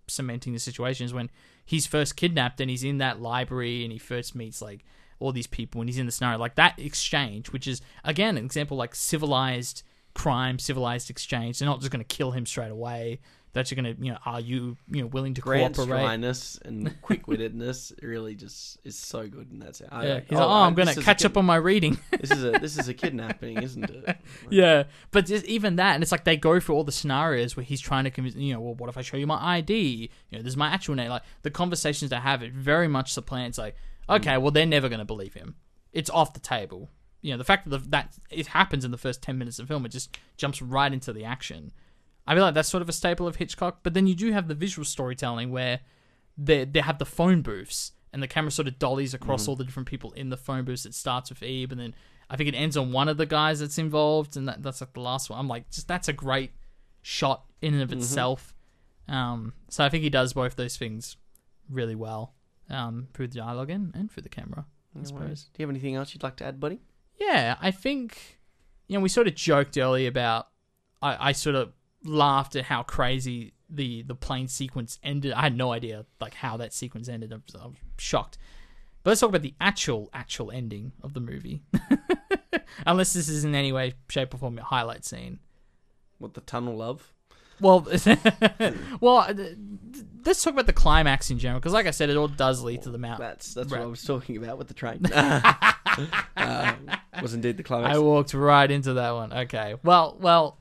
cementing 0.07 0.53
the 0.53 0.59
situations 0.59 1.13
when 1.13 1.29
he's 1.65 1.85
first 1.85 2.15
kidnapped 2.15 2.61
and 2.61 2.69
he's 2.69 2.83
in 2.83 2.97
that 2.99 3.21
library 3.21 3.83
and 3.83 3.91
he 3.91 3.99
first 3.99 4.35
meets 4.35 4.61
like 4.61 4.85
all 5.19 5.31
these 5.31 5.47
people 5.47 5.81
and 5.81 5.89
he's 5.89 5.99
in 5.99 6.05
the 6.05 6.11
scenario. 6.11 6.39
Like 6.39 6.55
that 6.55 6.79
exchange 6.79 7.51
which 7.51 7.67
is 7.67 7.81
again 8.03 8.37
an 8.37 8.45
example 8.45 8.77
like 8.77 8.95
civilized 8.95 9.83
crime 10.13 10.59
civilized 10.59 11.09
exchange. 11.09 11.59
They're 11.59 11.67
not 11.67 11.79
just 11.79 11.91
going 11.91 12.03
to 12.03 12.15
kill 12.15 12.31
him 12.31 12.45
straight 12.45 12.71
away 12.71 13.19
actually 13.57 13.81
going 13.81 13.95
to 13.95 14.05
you 14.05 14.11
know 14.11 14.17
are 14.25 14.39
you 14.39 14.77
you 14.89 15.01
know 15.01 15.07
willing 15.07 15.33
to 15.33 15.41
Grant's 15.41 15.77
cooperate 15.77 16.01
dryness 16.01 16.59
and 16.63 16.95
quick-wittedness 17.01 17.93
really 18.01 18.35
just 18.35 18.77
is 18.83 18.97
so 18.97 19.27
good 19.27 19.51
in 19.51 19.59
that 19.59 19.75
sense. 19.75 19.89
I- 19.91 20.05
yeah. 20.05 20.19
He's 20.21 20.37
oh, 20.37 20.41
like, 20.41 20.49
oh, 20.49 20.61
I'm 20.63 20.73
gonna 20.73 20.95
catch 20.95 21.25
up 21.25 21.37
on 21.37 21.45
my 21.45 21.55
reading. 21.55 21.97
this 22.19 22.31
is 22.31 22.43
a 22.43 22.51
this 22.51 22.77
is 22.77 22.87
a 22.87 22.93
kidnapping 22.95 23.61
isn't 23.61 23.89
it 23.89 24.17
yeah, 24.49 24.83
but 25.11 25.25
just 25.25 25.45
even 25.45 25.77
that, 25.77 25.93
and 25.93 26.03
it's 26.03 26.11
like 26.11 26.23
they 26.23 26.37
go 26.37 26.59
through 26.59 26.75
all 26.75 26.83
the 26.83 26.91
scenarios 26.91 27.55
where 27.55 27.63
he's 27.63 27.81
trying 27.81 28.03
to 28.05 28.11
convince, 28.11 28.35
you 28.35 28.53
know, 28.53 28.59
well, 28.59 28.75
what 28.75 28.89
if 28.89 28.97
I 28.97 29.01
show 29.01 29.17
you 29.17 29.27
my 29.27 29.57
ID? 29.57 30.09
You 30.29 30.37
know, 30.37 30.41
there's 30.41 30.57
my 30.57 30.69
actual 30.69 30.95
name. 30.95 31.09
Like 31.09 31.23
the 31.41 31.51
conversations 31.51 32.11
they 32.11 32.17
have, 32.17 32.43
it 32.43 32.53
very 32.53 32.87
much 32.87 33.11
supplants 33.11 33.57
like, 33.57 33.75
mm. 34.09 34.15
okay, 34.17 34.37
well, 34.37 34.51
they're 34.51 34.65
never 34.65 34.89
going 34.89 34.99
to 34.99 35.05
believe 35.05 35.33
him. 35.33 35.55
It's 35.93 36.09
off 36.09 36.33
the 36.33 36.39
table. 36.39 36.89
You 37.21 37.31
know, 37.31 37.37
the 37.37 37.43
fact 37.43 37.69
that 37.69 37.77
the, 37.77 37.89
that 37.89 38.13
it 38.29 38.47
happens 38.47 38.85
in 38.85 38.91
the 38.91 38.97
first 38.97 39.21
ten 39.21 39.37
minutes 39.37 39.59
of 39.59 39.67
the 39.67 39.73
film, 39.73 39.85
it 39.85 39.89
just 39.89 40.17
jumps 40.37 40.61
right 40.61 40.91
into 40.91 41.11
the 41.13 41.25
action. 41.25 41.71
I 42.27 42.35
feel 42.35 42.43
like 42.43 42.53
that's 42.53 42.69
sort 42.69 42.81
of 42.81 42.89
a 42.89 42.93
staple 42.93 43.25
of 43.27 43.37
Hitchcock. 43.37 43.79
But 43.83 43.93
then 43.93 44.05
you 44.05 44.13
do 44.15 44.31
have 44.33 44.47
the 44.47 44.55
visual 44.55 44.83
storytelling 44.85 45.51
where 45.51 45.79
they 46.37 46.65
they 46.65 46.81
have 46.81 46.99
the 46.99 47.05
phone 47.05 47.41
booths 47.41 47.93
and 48.13 48.21
the 48.21 48.27
camera 48.27 48.51
sort 48.51 48.67
of 48.67 48.77
dollies 48.79 49.13
across 49.13 49.45
Mhm. 49.45 49.49
all 49.49 49.55
the 49.55 49.63
different 49.63 49.87
people 49.87 50.11
in 50.13 50.29
the 50.29 50.37
phone 50.37 50.65
booths. 50.65 50.85
It 50.85 50.93
starts 50.93 51.29
with 51.29 51.41
Eve, 51.43 51.71
and 51.71 51.79
then 51.81 51.95
I 52.29 52.35
think 52.35 52.49
it 52.49 52.55
ends 52.55 52.75
on 52.77 52.91
one 52.91 53.07
of 53.09 53.17
the 53.17 53.25
guys 53.25 53.59
that's 53.59 53.77
involved, 53.77 54.35
and 54.37 54.47
that, 54.47 54.61
that's 54.61 54.81
like 54.81 54.93
the 54.93 54.99
last 55.01 55.29
one. 55.29 55.39
I'm 55.39 55.47
like, 55.47 55.69
just 55.71 55.87
that's 55.87 56.07
a 56.07 56.13
great 56.13 56.51
shot 57.01 57.45
in 57.61 57.73
and 57.73 57.83
of 57.83 57.89
Mhm. 57.89 57.97
itself. 58.01 58.53
Um, 59.07 59.53
so 59.69 59.85
I 59.85 59.89
think 59.89 60.03
he 60.03 60.09
does 60.09 60.33
both 60.33 60.55
those 60.57 60.75
things 60.77 61.15
really 61.69 61.95
well 61.95 62.33
um, 62.69 63.07
through 63.13 63.29
the 63.29 63.37
dialogue 63.39 63.69
and, 63.69 63.95
and 63.95 64.11
through 64.11 64.23
the 64.23 64.29
camera. 64.29 64.65
I 64.93 64.99
No 64.99 65.03
suppose. 65.05 65.21
worries. 65.21 65.43
Do 65.45 65.49
you 65.59 65.63
have 65.63 65.69
anything 65.69 65.95
else 65.95 66.13
you'd 66.13 66.23
like 66.23 66.35
to 66.37 66.43
add, 66.45 66.59
buddy? 66.59 66.81
Yeah, 67.19 67.55
I 67.61 67.71
think 67.71 68.39
you 68.87 68.97
know 68.97 69.01
we 69.01 69.07
sort 69.09 69.27
of 69.27 69.35
joked 69.35 69.77
earlier 69.77 70.09
about 70.09 70.49
I, 71.01 71.29
I 71.29 71.31
sort 71.31 71.55
of 71.55 71.71
laughed 72.07 72.55
at 72.55 72.65
how 72.65 72.83
crazy 72.83 73.53
the 73.69 74.01
the 74.03 74.15
plane 74.15 74.47
sequence 74.47 74.97
ended. 75.03 75.33
I 75.33 75.41
had 75.41 75.55
no 75.57 75.71
idea 75.73 76.05
like 76.21 76.33
how 76.33 76.57
that 76.57 76.73
sequence 76.73 77.09
ended. 77.09 77.33
I 77.33 77.35
was, 77.35 77.55
I 77.61 77.65
was 77.67 77.75
shocked. 77.97 78.37
But 79.03 79.11
let's 79.11 79.21
talk 79.21 79.29
about 79.29 79.41
the 79.41 79.53
actual 79.61 80.09
actual 80.13 80.51
ending 80.51 80.91
of 81.01 81.13
the 81.13 81.19
movie. 81.19 81.61
Unless 82.85 83.13
this 83.13 83.29
is 83.29 83.43
in 83.43 83.55
any 83.55 83.71
way, 83.71 83.93
shape, 84.09 84.33
or 84.33 84.37
form 84.37 84.57
a 84.57 84.63
highlight 84.63 85.05
scene. 85.05 85.39
What 86.17 86.33
the 86.33 86.41
tunnel 86.41 86.81
of? 86.81 87.13
Well, 87.59 87.79
well, 89.01 89.17
uh, 89.17 89.33
let's 90.25 90.43
talk 90.43 90.53
about 90.53 90.67
the 90.67 90.73
climax 90.73 91.31
in 91.31 91.39
general, 91.39 91.59
because 91.59 91.73
like 91.73 91.87
I 91.87 91.91
said, 91.91 92.09
it 92.09 92.17
all 92.17 92.27
does 92.27 92.61
lead 92.61 92.83
to 92.83 92.91
the 92.91 92.97
mountain. 92.99 93.25
That's 93.25 93.53
that's 93.53 93.71
Right. 93.71 93.79
what 93.79 93.85
I 93.85 93.89
was 93.89 94.03
talking 94.03 94.37
about 94.37 94.57
with 94.59 94.67
the 94.67 94.73
train. 94.75 95.03
uh, 95.11 95.53
was 97.21 97.33
indeed 97.33 97.57
the 97.57 97.63
climax. 97.63 97.95
I 97.95 97.99
walked 97.99 98.33
right 98.33 98.69
into 98.69 98.93
that 98.93 99.11
one. 99.11 99.33
Okay. 99.33 99.75
Well, 99.83 100.17
well, 100.19 100.59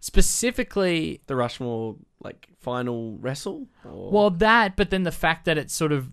specifically, 0.00 1.20
the 1.26 1.36
Rushmore 1.36 1.96
like 2.20 2.48
final 2.60 3.16
wrestle. 3.18 3.68
Or... 3.84 4.10
well, 4.10 4.30
that, 4.30 4.76
but 4.76 4.90
then 4.90 5.02
the 5.02 5.12
fact 5.12 5.44
that 5.46 5.58
it's 5.58 5.74
sort 5.74 5.92
of 5.92 6.10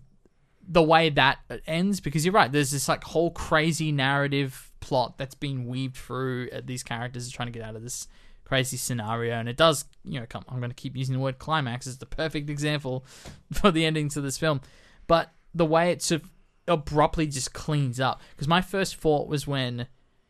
the 0.68 0.82
way 0.82 1.10
that 1.10 1.38
ends, 1.66 2.00
because 2.00 2.24
you're 2.24 2.34
right, 2.34 2.50
there's 2.50 2.70
this 2.70 2.88
like 2.88 3.04
whole 3.04 3.30
crazy 3.30 3.92
narrative 3.92 4.72
plot 4.80 5.18
that's 5.18 5.34
been 5.34 5.66
weaved 5.66 5.96
through 5.96 6.48
uh, 6.52 6.60
these 6.64 6.82
characters 6.82 7.28
are 7.28 7.32
trying 7.32 7.46
to 7.46 7.52
get 7.52 7.62
out 7.62 7.76
of 7.76 7.82
this 7.82 8.08
crazy 8.44 8.76
scenario, 8.76 9.34
and 9.34 9.48
it 9.48 9.56
does, 9.56 9.84
you 10.04 10.20
know, 10.20 10.26
come. 10.28 10.44
I'm 10.48 10.58
going 10.58 10.70
to 10.70 10.74
keep 10.74 10.96
using 10.96 11.14
the 11.14 11.20
word 11.20 11.38
climax 11.38 11.86
as 11.86 11.98
the 11.98 12.06
perfect 12.06 12.48
example 12.48 13.04
for 13.52 13.70
the 13.70 13.84
ending 13.84 14.08
to 14.10 14.20
this 14.20 14.38
film, 14.38 14.60
but 15.06 15.32
the 15.54 15.66
way 15.66 15.90
it 15.90 16.02
sort 16.02 16.22
of 16.22 16.30
abruptly 16.68 17.26
just 17.26 17.52
cleans 17.52 18.00
up. 18.00 18.20
Because 18.30 18.48
my 18.48 18.60
first 18.60 18.96
thought 18.96 19.28
was 19.28 19.46
when 19.46 19.86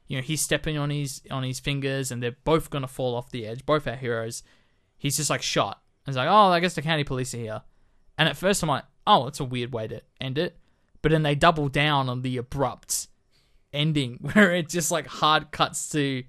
you 0.07 0.17
know 0.17 0.23
he's 0.23 0.41
stepping 0.41 0.77
on 0.79 0.91
his 0.91 1.23
on 1.31 1.43
his 1.43 1.61
fingers 1.61 2.11
and 2.11 2.23
they're 2.23 2.37
both 2.45 2.71
gonna 2.71 2.87
fall 2.89 3.15
off 3.15 3.31
the 3.31 3.47
edge 3.47 3.65
both 3.67 3.87
our 3.87 3.97
heroes 3.97 4.43
he's 4.97 5.17
just 5.17 5.31
like 5.31 5.43
shot 5.43 5.83
and 6.07 6.13
it's 6.13 6.17
like 6.17 6.29
oh 6.29 6.49
i 6.53 6.61
guess 6.61 6.75
the 6.75 6.83
county 6.83 7.05
police 7.05 7.35
are 7.35 7.39
here 7.39 7.63
and 8.19 8.29
at 8.29 8.37
first 8.37 8.63
i'm 8.63 8.69
like 8.69 8.85
oh 9.07 9.25
that's 9.25 9.41
a 9.41 9.45
weird 9.45 9.73
way 9.73 9.87
to 9.87 10.01
end 10.21 10.39
it 10.39 10.59
but 11.03 11.11
then 11.13 11.23
they 11.23 11.35
double 11.35 11.69
down 11.69 12.09
on 12.09 12.23
the 12.23 12.37
abrupt 12.37 13.09
ending 13.73 14.19
where 14.33 14.55
it 14.55 14.69
just 14.69 14.91
like 14.91 15.07
hard 15.07 15.51
cuts 15.51 15.89
to 15.91 16.23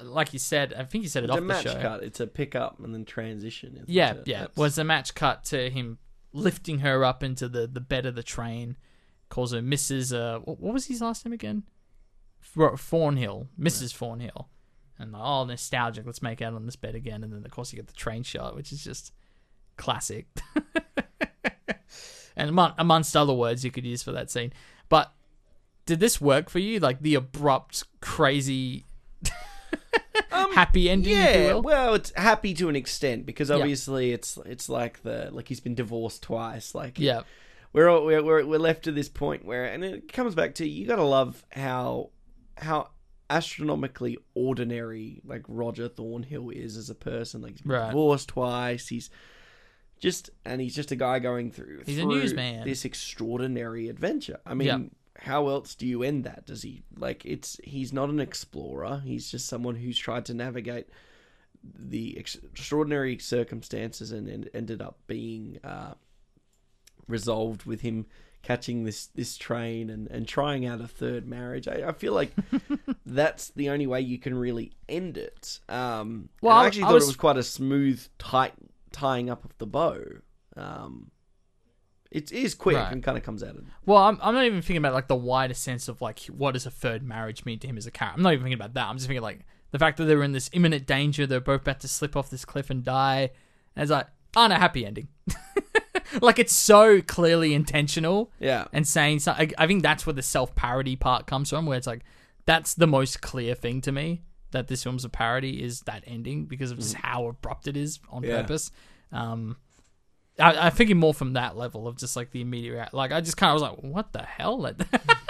like 0.00 0.32
you 0.32 0.38
said 0.38 0.72
i 0.74 0.84
think 0.84 1.02
you 1.02 1.08
said 1.10 1.24
it 1.24 1.26
it's 1.26 1.32
off 1.32 1.38
a 1.38 1.40
the 1.40 1.46
match 1.46 1.62
show 1.64 1.80
cut. 1.80 2.02
It's 2.02 2.20
a 2.20 2.26
pick 2.26 2.54
up 2.54 2.78
and 2.80 2.94
then 2.94 3.04
transition. 3.04 3.84
yeah, 3.86 4.12
it? 4.12 4.22
yeah. 4.26 4.40
That's- 4.40 4.56
Was 4.56 4.78
a 4.78 4.84
match 4.84 5.14
cut 5.14 5.44
to 5.46 5.70
him 5.70 5.98
lifting 6.32 6.78
her 6.80 7.04
up 7.04 7.22
into 7.22 7.48
the, 7.48 7.66
the 7.66 7.80
bed 7.80 8.06
of 8.06 8.14
the 8.14 8.22
train, 8.22 8.76
calls 9.28 9.52
her 9.52 9.60
Mrs. 9.60 10.16
Uh, 10.16 10.38
what 10.40 10.72
was 10.72 10.86
his 10.86 11.00
last 11.02 11.26
name 11.26 11.32
again? 11.32 11.64
Thornhill, 12.42 13.48
Mrs. 13.58 13.94
Thornhill, 13.94 14.48
and 14.98 15.12
like, 15.12 15.22
oh, 15.24 15.44
nostalgic. 15.44 16.04
Let's 16.06 16.22
make 16.22 16.42
out 16.42 16.54
on 16.54 16.66
this 16.66 16.76
bed 16.76 16.94
again, 16.94 17.22
and 17.24 17.32
then 17.32 17.44
of 17.44 17.50
course 17.50 17.72
you 17.72 17.76
get 17.76 17.86
the 17.86 17.92
train 17.94 18.22
shot, 18.22 18.54
which 18.54 18.72
is 18.72 18.82
just 18.84 19.12
classic. 19.76 20.26
and 22.36 22.48
among, 22.50 22.72
amongst 22.78 23.16
other 23.16 23.32
words 23.32 23.64
you 23.64 23.70
could 23.70 23.84
use 23.84 24.02
for 24.02 24.12
that 24.12 24.30
scene, 24.30 24.52
but 24.88 25.12
did 25.86 26.00
this 26.00 26.20
work 26.20 26.48
for 26.50 26.58
you? 26.58 26.78
Like 26.80 27.00
the 27.00 27.14
abrupt, 27.14 27.84
crazy, 28.00 28.86
happy 30.30 30.88
ending, 30.90 31.12
Um, 31.14 31.18
Yeah, 31.18 31.54
well, 31.54 31.94
it's 31.94 32.12
happy 32.16 32.54
to 32.54 32.68
an 32.68 32.76
extent 32.76 33.26
because 33.26 33.48
Yeah. 33.50 33.56
obviously 33.56 34.12
it's 34.12 34.38
it's 34.46 34.68
like 34.68 35.02
the 35.02 35.28
like 35.32 35.48
he's 35.48 35.60
been 35.60 35.74
divorced 35.74 36.22
twice. 36.22 36.74
Like 36.74 36.98
Yeah. 36.98 37.22
we're 37.72 37.88
all, 37.88 38.04
we're 38.04 38.22
we're 38.22 38.44
we're 38.46 38.58
left 38.58 38.84
to 38.84 38.92
this 38.92 39.08
point 39.08 39.44
where, 39.44 39.64
and 39.64 39.84
it 39.84 40.12
comes 40.12 40.34
back 40.34 40.54
to 40.56 40.68
you 40.68 40.86
got 40.86 40.96
to 40.96 41.02
love 41.04 41.44
how 41.52 42.10
how 42.56 42.90
astronomically 43.30 44.18
ordinary 44.34 45.20
like 45.24 45.42
Roger 45.48 45.88
Thornhill 45.88 46.50
is 46.50 46.76
as 46.76 46.90
a 46.90 46.94
person. 46.94 47.40
Like 47.42 47.52
he's 47.52 47.62
been 47.62 47.72
Right. 47.72 47.86
divorced 47.88 48.28
twice. 48.28 48.88
He's 48.88 49.08
just 50.00 50.30
and 50.44 50.60
he's 50.60 50.74
just 50.74 50.90
a 50.90 50.96
guy 50.96 51.18
going 51.18 51.50
through. 51.50 51.82
He's 51.86 51.98
a 51.98 52.02
through 52.02 52.20
newsman. 52.20 52.64
This 52.64 52.84
extraordinary 52.84 53.88
adventure. 53.88 54.40
I 54.46 54.54
mean. 54.54 54.90
How 55.18 55.48
else 55.48 55.74
do 55.76 55.86
you 55.86 56.02
end 56.02 56.24
that? 56.24 56.46
Does 56.46 56.62
he 56.62 56.82
like 56.96 57.24
it's 57.24 57.60
he's 57.62 57.92
not 57.92 58.08
an 58.08 58.18
explorer. 58.18 59.02
He's 59.04 59.30
just 59.30 59.46
someone 59.46 59.76
who's 59.76 59.96
tried 59.98 60.24
to 60.24 60.34
navigate 60.34 60.88
the 61.62 62.18
ex- 62.18 62.36
extraordinary 62.42 63.18
circumstances 63.18 64.10
and, 64.10 64.26
and 64.26 64.48
ended 64.52 64.80
up 64.82 64.98
being 65.06 65.60
uh, 65.62 65.94
resolved 67.06 67.64
with 67.64 67.82
him 67.82 68.06
catching 68.42 68.84
this 68.84 69.06
this 69.06 69.36
train 69.36 69.88
and, 69.90 70.08
and 70.10 70.26
trying 70.26 70.66
out 70.66 70.80
a 70.80 70.86
third 70.88 71.26
marriage. 71.26 71.68
I, 71.68 71.88
I 71.88 71.92
feel 71.92 72.12
like 72.12 72.32
that's 73.06 73.48
the 73.50 73.70
only 73.70 73.86
way 73.86 74.00
you 74.00 74.18
can 74.18 74.34
really 74.34 74.72
end 74.88 75.16
it. 75.16 75.60
Um, 75.68 76.28
Well, 76.40 76.56
I- 76.56 76.66
actually 76.66 76.84
I 76.84 76.86
thought 76.86 76.94
was- 76.94 77.04
it 77.04 77.08
was 77.08 77.16
quite 77.16 77.36
a 77.36 77.42
smooth, 77.42 78.06
tight 78.18 78.54
tying 78.92 79.30
up 79.30 79.44
of 79.44 79.56
the 79.58 79.66
bow. 79.66 80.02
Um, 80.56 81.10
it 82.10 82.30
is 82.30 82.54
quick 82.54 82.76
Right. 82.76 82.92
and 82.92 83.02
kind 83.02 83.16
of 83.16 83.24
comes 83.24 83.42
out 83.42 83.56
of 83.56 83.64
Well, 83.86 83.96
I'm, 84.02 84.18
I'm 84.20 84.34
not 84.34 84.44
even 84.44 84.60
thinking 84.60 84.76
about 84.76 84.92
like 84.92 85.08
the 85.08 85.14
wider 85.16 85.54
sense 85.54 85.88
of 85.88 86.02
like 86.02 86.20
what 86.26 86.52
does 86.52 86.66
a 86.66 86.70
third 86.70 87.02
marriage 87.02 87.44
mean 87.46 87.58
to 87.60 87.66
him 87.66 87.78
as 87.78 87.86
a 87.86 87.90
character. 87.90 88.16
I'm 88.18 88.22
not 88.22 88.34
even 88.34 88.42
thinking 88.44 88.60
about 88.60 88.74
that. 88.74 88.86
I'm 88.88 88.96
just 88.96 89.06
thinking 89.06 89.22
like 89.22 89.46
the 89.70 89.78
fact 89.78 89.96
that 89.96 90.04
they're 90.04 90.22
in 90.22 90.32
this 90.32 90.50
imminent 90.52 90.86
danger. 90.86 91.26
They're 91.26 91.40
both 91.40 91.62
about 91.62 91.80
to 91.80 91.88
slip 91.88 92.14
off 92.16 92.28
this 92.28 92.44
cliff 92.44 92.68
and 92.68 92.84
die. 92.84 93.30
And 93.74 93.82
it's 93.82 93.90
like, 93.90 94.08
oh 94.36 94.46
a 94.46 94.54
happy 94.54 94.86
ending. 94.86 95.08
like 96.20 96.38
it's 96.38 96.52
so 96.52 97.00
clearly 97.02 97.54
intentional. 97.54 98.30
Yeah. 98.38 98.66
And 98.72 98.86
saying 98.86 99.20
something. 99.20 99.52
I, 99.58 99.66
think 99.66 99.82
that's 99.82 100.06
where 100.06 100.12
the 100.12 100.22
self 100.22 100.54
parody 100.54 100.96
part 100.96 101.26
comes 101.26 101.50
from, 101.50 101.66
where 101.66 101.78
it's 101.78 101.86
like 101.86 102.02
that's 102.46 102.74
the 102.74 102.86
most 102.86 103.20
clear 103.22 103.54
thing 103.54 103.80
to 103.82 103.92
me 103.92 104.22
that 104.50 104.68
this 104.68 104.82
film's 104.82 105.04
a 105.04 105.08
parody 105.08 105.62
is 105.62 105.80
that 105.82 106.02
ending 106.06 106.44
because 106.44 106.70
of 106.70 106.78
just 106.78 106.94
how 106.94 107.26
abrupt 107.26 107.66
it 107.68 107.76
is 107.76 108.00
on 108.10 108.22
Yeah. 108.22 108.42
purpose. 108.42 108.70
Um, 109.10 109.56
I, 110.38 110.66
I 110.66 110.70
figured 110.70 110.98
more 110.98 111.14
from 111.14 111.34
that 111.34 111.56
level 111.56 111.86
of 111.86 111.96
just 111.96 112.16
like 112.16 112.30
the 112.30 112.40
immediate 112.40 112.92
like 112.94 113.12
I 113.12 113.20
just 113.20 113.36
kind 113.36 113.50
of 113.50 113.54
was 113.54 113.62
like, 113.62 113.78
what 113.82 114.12
the 114.12 114.22
hell? 114.22 114.58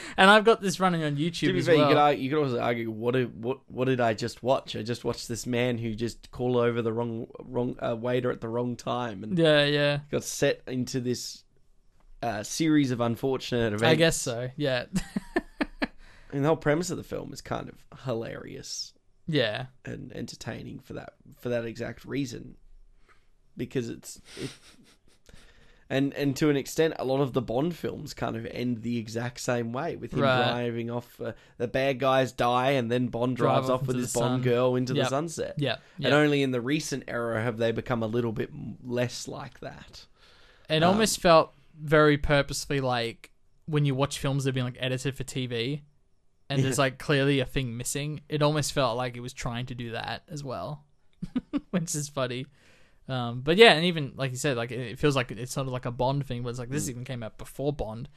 And 0.16 0.30
I've 0.30 0.44
got 0.44 0.60
this 0.60 0.80
running 0.80 1.04
on 1.04 1.16
YouTube 1.16 1.48
To 1.48 1.52
be 1.52 1.58
as 1.60 1.66
fair, 1.66 1.76
well. 1.76 1.84
you 1.84 1.94
could 1.94 2.00
argue, 2.00 2.24
you 2.24 2.30
could 2.30 2.42
also 2.42 2.58
argue 2.58 2.90
what 2.90 3.14
did 3.14 3.42
what 3.42 3.58
what 3.68 3.86
did 3.86 4.00
I 4.00 4.14
just 4.14 4.42
watch? 4.42 4.74
I 4.76 4.82
just 4.82 5.04
watched 5.04 5.28
this 5.28 5.46
man 5.46 5.78
who 5.78 5.94
just 5.94 6.30
called 6.30 6.56
over 6.56 6.82
the 6.82 6.92
wrong 6.92 7.26
wrong 7.40 7.76
uh, 7.80 7.96
waiter 7.96 8.30
at 8.30 8.40
the 8.40 8.48
wrong 8.48 8.76
time 8.76 9.22
and 9.22 9.38
yeah, 9.38 9.64
yeah. 9.64 10.00
got 10.10 10.24
set 10.24 10.62
into 10.66 11.00
this 11.00 11.44
uh, 12.22 12.42
series 12.42 12.90
of 12.90 13.00
unfortunate 13.00 13.74
events. 13.74 13.84
I 13.84 13.94
guess 13.94 14.20
so. 14.20 14.50
Yeah, 14.56 14.86
And 16.32 16.44
the 16.44 16.48
whole 16.48 16.56
premise 16.56 16.90
of 16.90 16.96
the 16.98 17.04
film 17.04 17.32
is 17.32 17.40
kind 17.40 17.68
of 17.68 17.84
hilarious 18.04 18.92
yeah. 19.26 19.66
and 19.84 20.12
entertaining 20.12 20.78
for 20.80 20.92
that 20.94 21.14
for 21.40 21.48
that 21.48 21.64
exact 21.64 22.04
reason, 22.04 22.56
because 23.56 23.88
it's 23.88 24.20
it, 24.36 24.50
and 25.90 26.12
and 26.14 26.36
to 26.36 26.50
an 26.50 26.56
extent, 26.56 26.94
a 26.98 27.04
lot 27.04 27.20
of 27.20 27.32
the 27.32 27.40
Bond 27.42 27.74
films 27.74 28.12
kind 28.14 28.36
of 28.36 28.46
end 28.46 28.82
the 28.82 28.98
exact 28.98 29.40
same 29.40 29.72
way 29.72 29.96
with 29.96 30.12
him 30.12 30.20
Right. 30.20 30.36
driving 30.50 30.90
off. 30.90 31.20
Uh, 31.20 31.32
the 31.56 31.68
bad 31.68 31.98
guys 31.98 32.32
die, 32.32 32.72
and 32.72 32.90
then 32.90 33.08
Bond 33.08 33.36
Drive 33.36 33.54
drives 33.54 33.70
off 33.70 33.80
off 33.82 33.86
with 33.86 33.96
into 33.96 34.02
his 34.02 34.12
the 34.12 34.20
Bond 34.20 34.42
sun. 34.44 34.52
girl 34.52 34.76
into 34.76 34.94
Yep. 34.94 35.04
the 35.04 35.10
sunset. 35.10 35.54
Yep, 35.58 35.82
And 36.02 36.14
only 36.14 36.42
in 36.42 36.50
the 36.50 36.60
recent 36.60 37.04
era 37.08 37.42
have 37.42 37.56
they 37.58 37.72
become 37.72 38.02
a 38.02 38.06
little 38.06 38.32
bit 38.32 38.50
m- 38.52 38.76
less 38.84 39.26
like 39.28 39.60
that. 39.60 40.06
It 40.68 40.82
Um, 40.82 40.90
almost 40.90 41.20
felt 41.20 41.54
very 41.80 42.18
purposefully 42.18 42.80
like 42.80 43.30
when 43.66 43.84
you 43.84 43.94
watch 43.94 44.18
films 44.18 44.44
that 44.44 44.48
have 44.50 44.54
been 44.54 44.64
like 44.64 44.76
edited 44.80 45.14
for 45.16 45.24
TV 45.24 45.82
and 46.50 46.62
there's 46.64 46.78
like 46.78 46.98
clearly 46.98 47.40
a 47.40 47.44
thing 47.46 47.76
missing. 47.76 48.20
It 48.28 48.42
almost 48.42 48.72
felt 48.72 48.96
like 48.96 49.16
it 49.16 49.20
was 49.20 49.32
trying 49.32 49.66
to 49.66 49.74
do 49.74 49.92
that 49.92 50.22
as 50.28 50.42
well, 50.44 50.84
which 51.70 51.94
is 51.94 52.08
funny. 52.08 52.46
Um, 53.08 53.40
but 53.40 53.56
yeah, 53.56 53.72
and 53.72 53.84
even 53.86 54.12
like 54.16 54.30
you 54.32 54.36
said, 54.36 54.56
like 54.56 54.70
it 54.70 54.98
feels 54.98 55.16
like 55.16 55.30
it's 55.30 55.52
sort 55.52 55.66
of 55.66 55.72
like 55.72 55.86
a 55.86 55.90
Bond 55.90 56.26
thing, 56.26 56.42
but 56.42 56.50
it's 56.50 56.58
like 56.58 56.68
Mm. 56.68 56.72
this 56.72 56.88
even 56.90 57.04
came 57.04 57.22
out 57.22 57.38
before 57.38 57.72
Bond, 57.72 58.08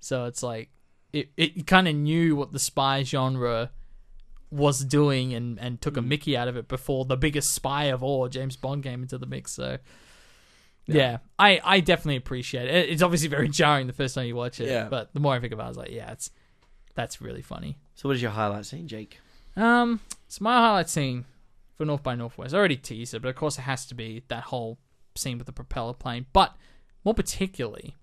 so 0.00 0.24
it's 0.24 0.42
like 0.42 0.70
it 1.12 1.30
it 1.36 1.66
kind 1.66 1.86
of 1.88 1.94
knew 1.94 2.36
what 2.36 2.52
the 2.52 2.58
spy 2.58 3.02
genre 3.02 3.70
was 4.50 4.84
doing 4.84 5.34
and 5.34 5.58
and 5.60 5.76
Mm. 5.76 5.80
took 5.80 5.96
a 5.98 6.02
Mickey 6.02 6.36
out 6.36 6.48
of 6.48 6.56
it 6.56 6.68
before 6.68 7.04
the 7.04 7.16
biggest 7.16 7.52
spy 7.52 7.84
of 7.84 8.02
all, 8.02 8.28
James 8.28 8.56
Bond, 8.56 8.82
came 8.82 9.02
into 9.02 9.18
the 9.18 9.26
mix. 9.26 9.52
So 9.52 9.76
yeah, 10.86 11.18
I, 11.38 11.60
I 11.62 11.80
definitely 11.80 12.16
appreciate 12.16 12.66
it. 12.68 12.88
It's 12.90 13.02
obviously 13.02 13.28
very 13.28 13.48
jarring 13.60 13.86
the 13.86 13.92
first 13.92 14.14
time 14.14 14.26
you 14.26 14.34
watch 14.34 14.58
it. 14.60 14.68
Yeah. 14.68 14.88
But 14.88 15.12
the 15.14 15.20
more 15.20 15.34
I 15.34 15.38
think 15.40 15.52
about 15.52 15.64
it, 15.64 15.66
I 15.66 15.68
was 15.68 15.76
like, 15.76 15.90
yeah, 15.92 16.10
it's 16.12 16.30
that's 16.94 17.20
really 17.20 17.42
funny. 17.42 17.78
So, 17.94 18.08
what 18.08 18.16
is 18.16 18.22
your 18.22 18.32
highlight 18.32 18.66
scene, 18.66 18.88
Jake? 18.88 19.20
Um, 19.56 20.00
so 20.28 20.42
my 20.42 20.56
highlight 20.56 20.88
scene 20.88 21.26
for 21.80 21.86
North 21.86 22.02
by 22.02 22.14
Northwest, 22.14 22.52
I 22.52 22.58
already 22.58 22.76
teased 22.76 23.14
it, 23.14 23.22
but 23.22 23.28
of 23.30 23.36
course 23.36 23.56
it 23.58 23.62
has 23.62 23.86
to 23.86 23.94
be 23.94 24.22
that 24.28 24.42
whole 24.44 24.78
scene 25.16 25.38
with 25.38 25.46
the 25.46 25.52
propeller 25.52 25.94
plane. 25.94 26.26
But 26.34 26.54
more 27.06 27.14
particularly, 27.14 27.96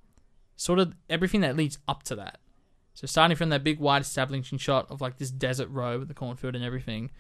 sort 0.56 0.80
of 0.80 0.96
everything 1.12 1.42
that 1.42 1.56
leads 1.56 1.78
up 1.88 2.02
to 2.04 2.16
that. 2.16 2.40
So 2.96 3.06
starting 3.06 3.38
from 3.38 3.50
that 3.50 3.64
big 3.64 3.80
wide 3.80 4.02
establishing 4.02 4.58
shot 4.58 4.88
of 4.90 5.00
like 5.00 5.18
this 5.18 5.30
desert 5.30 5.70
road 5.70 6.00
with 6.00 6.08
the 6.08 6.16
cornfield 6.16 6.56
and 6.56 6.66
everything, 6.66 7.12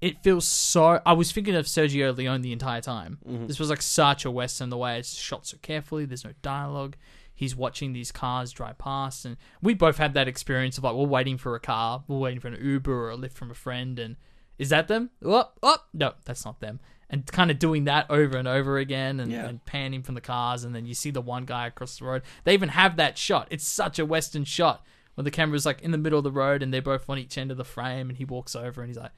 it 0.00 0.22
feels 0.22 0.48
so. 0.48 1.02
I 1.04 1.12
was 1.12 1.30
thinking 1.30 1.54
of 1.56 1.66
Sergio 1.66 2.16
Leone 2.16 2.40
the 2.40 2.52
entire 2.54 2.80
time. 2.80 3.18
Mhm. 3.28 3.46
This 3.46 3.58
was 3.58 3.68
like 3.68 3.82
such 3.82 4.24
a 4.24 4.30
western 4.30 4.70
the 4.70 4.78
way 4.78 4.98
it's 4.98 5.14
shot 5.14 5.46
so 5.46 5.58
carefully. 5.60 6.06
There's 6.06 6.24
no 6.24 6.32
dialogue. 6.40 6.96
He's 7.34 7.54
watching 7.54 7.92
these 7.92 8.10
cars 8.12 8.50
drive 8.50 8.78
past, 8.78 9.26
and 9.26 9.36
we 9.60 9.74
both 9.74 9.98
had 9.98 10.14
that 10.14 10.26
experience 10.26 10.78
of 10.78 10.84
like 10.84 10.94
we're 10.94 11.04
waiting 11.04 11.36
for 11.36 11.54
a 11.54 11.60
car, 11.60 12.02
we're 12.08 12.16
waiting 12.18 12.40
for 12.40 12.48
an 12.48 12.64
Uber 12.64 12.90
or 12.92 13.10
a 13.10 13.16
lift 13.16 13.36
from 13.36 13.50
a 13.50 13.54
friend, 13.54 13.98
and 13.98 14.16
is 14.58 14.68
that 14.70 14.88
them? 14.88 15.10
Oh, 15.24 15.50
oh, 15.62 15.78
no, 15.92 16.14
that's 16.24 16.44
not 16.44 16.60
them. 16.60 16.80
And 17.10 17.26
kind 17.26 17.50
of 17.50 17.58
doing 17.58 17.84
that 17.84 18.06
over 18.10 18.36
and 18.38 18.48
over 18.48 18.78
again, 18.78 19.20
and, 19.20 19.30
Yeah. 19.30 19.46
and 19.46 19.64
panning 19.66 20.02
from 20.02 20.14
the 20.14 20.20
cars, 20.22 20.64
and 20.64 20.74
then 20.74 20.86
you 20.86 20.94
see 20.94 21.10
the 21.10 21.20
one 21.20 21.44
guy 21.44 21.66
across 21.66 21.98
the 21.98 22.04
road. 22.06 22.22
They 22.44 22.54
even 22.54 22.70
have 22.70 22.96
that 22.96 23.18
shot. 23.18 23.48
It's 23.50 23.66
such 23.66 23.98
a 23.98 24.06
western 24.06 24.44
shot 24.44 24.84
when 25.14 25.24
the 25.26 25.30
camera's 25.30 25.66
like 25.66 25.82
in 25.82 25.90
the 25.90 25.98
middle 25.98 26.18
of 26.18 26.24
the 26.24 26.32
road, 26.32 26.62
and 26.62 26.72
they're 26.72 26.80
both 26.80 27.08
on 27.10 27.18
each 27.18 27.36
end 27.36 27.50
of 27.50 27.58
the 27.58 27.64
frame, 27.64 28.08
and 28.08 28.16
he 28.16 28.24
walks 28.24 28.56
over 28.56 28.80
and 28.80 28.88
he's 28.88 28.96
like, 28.96 29.12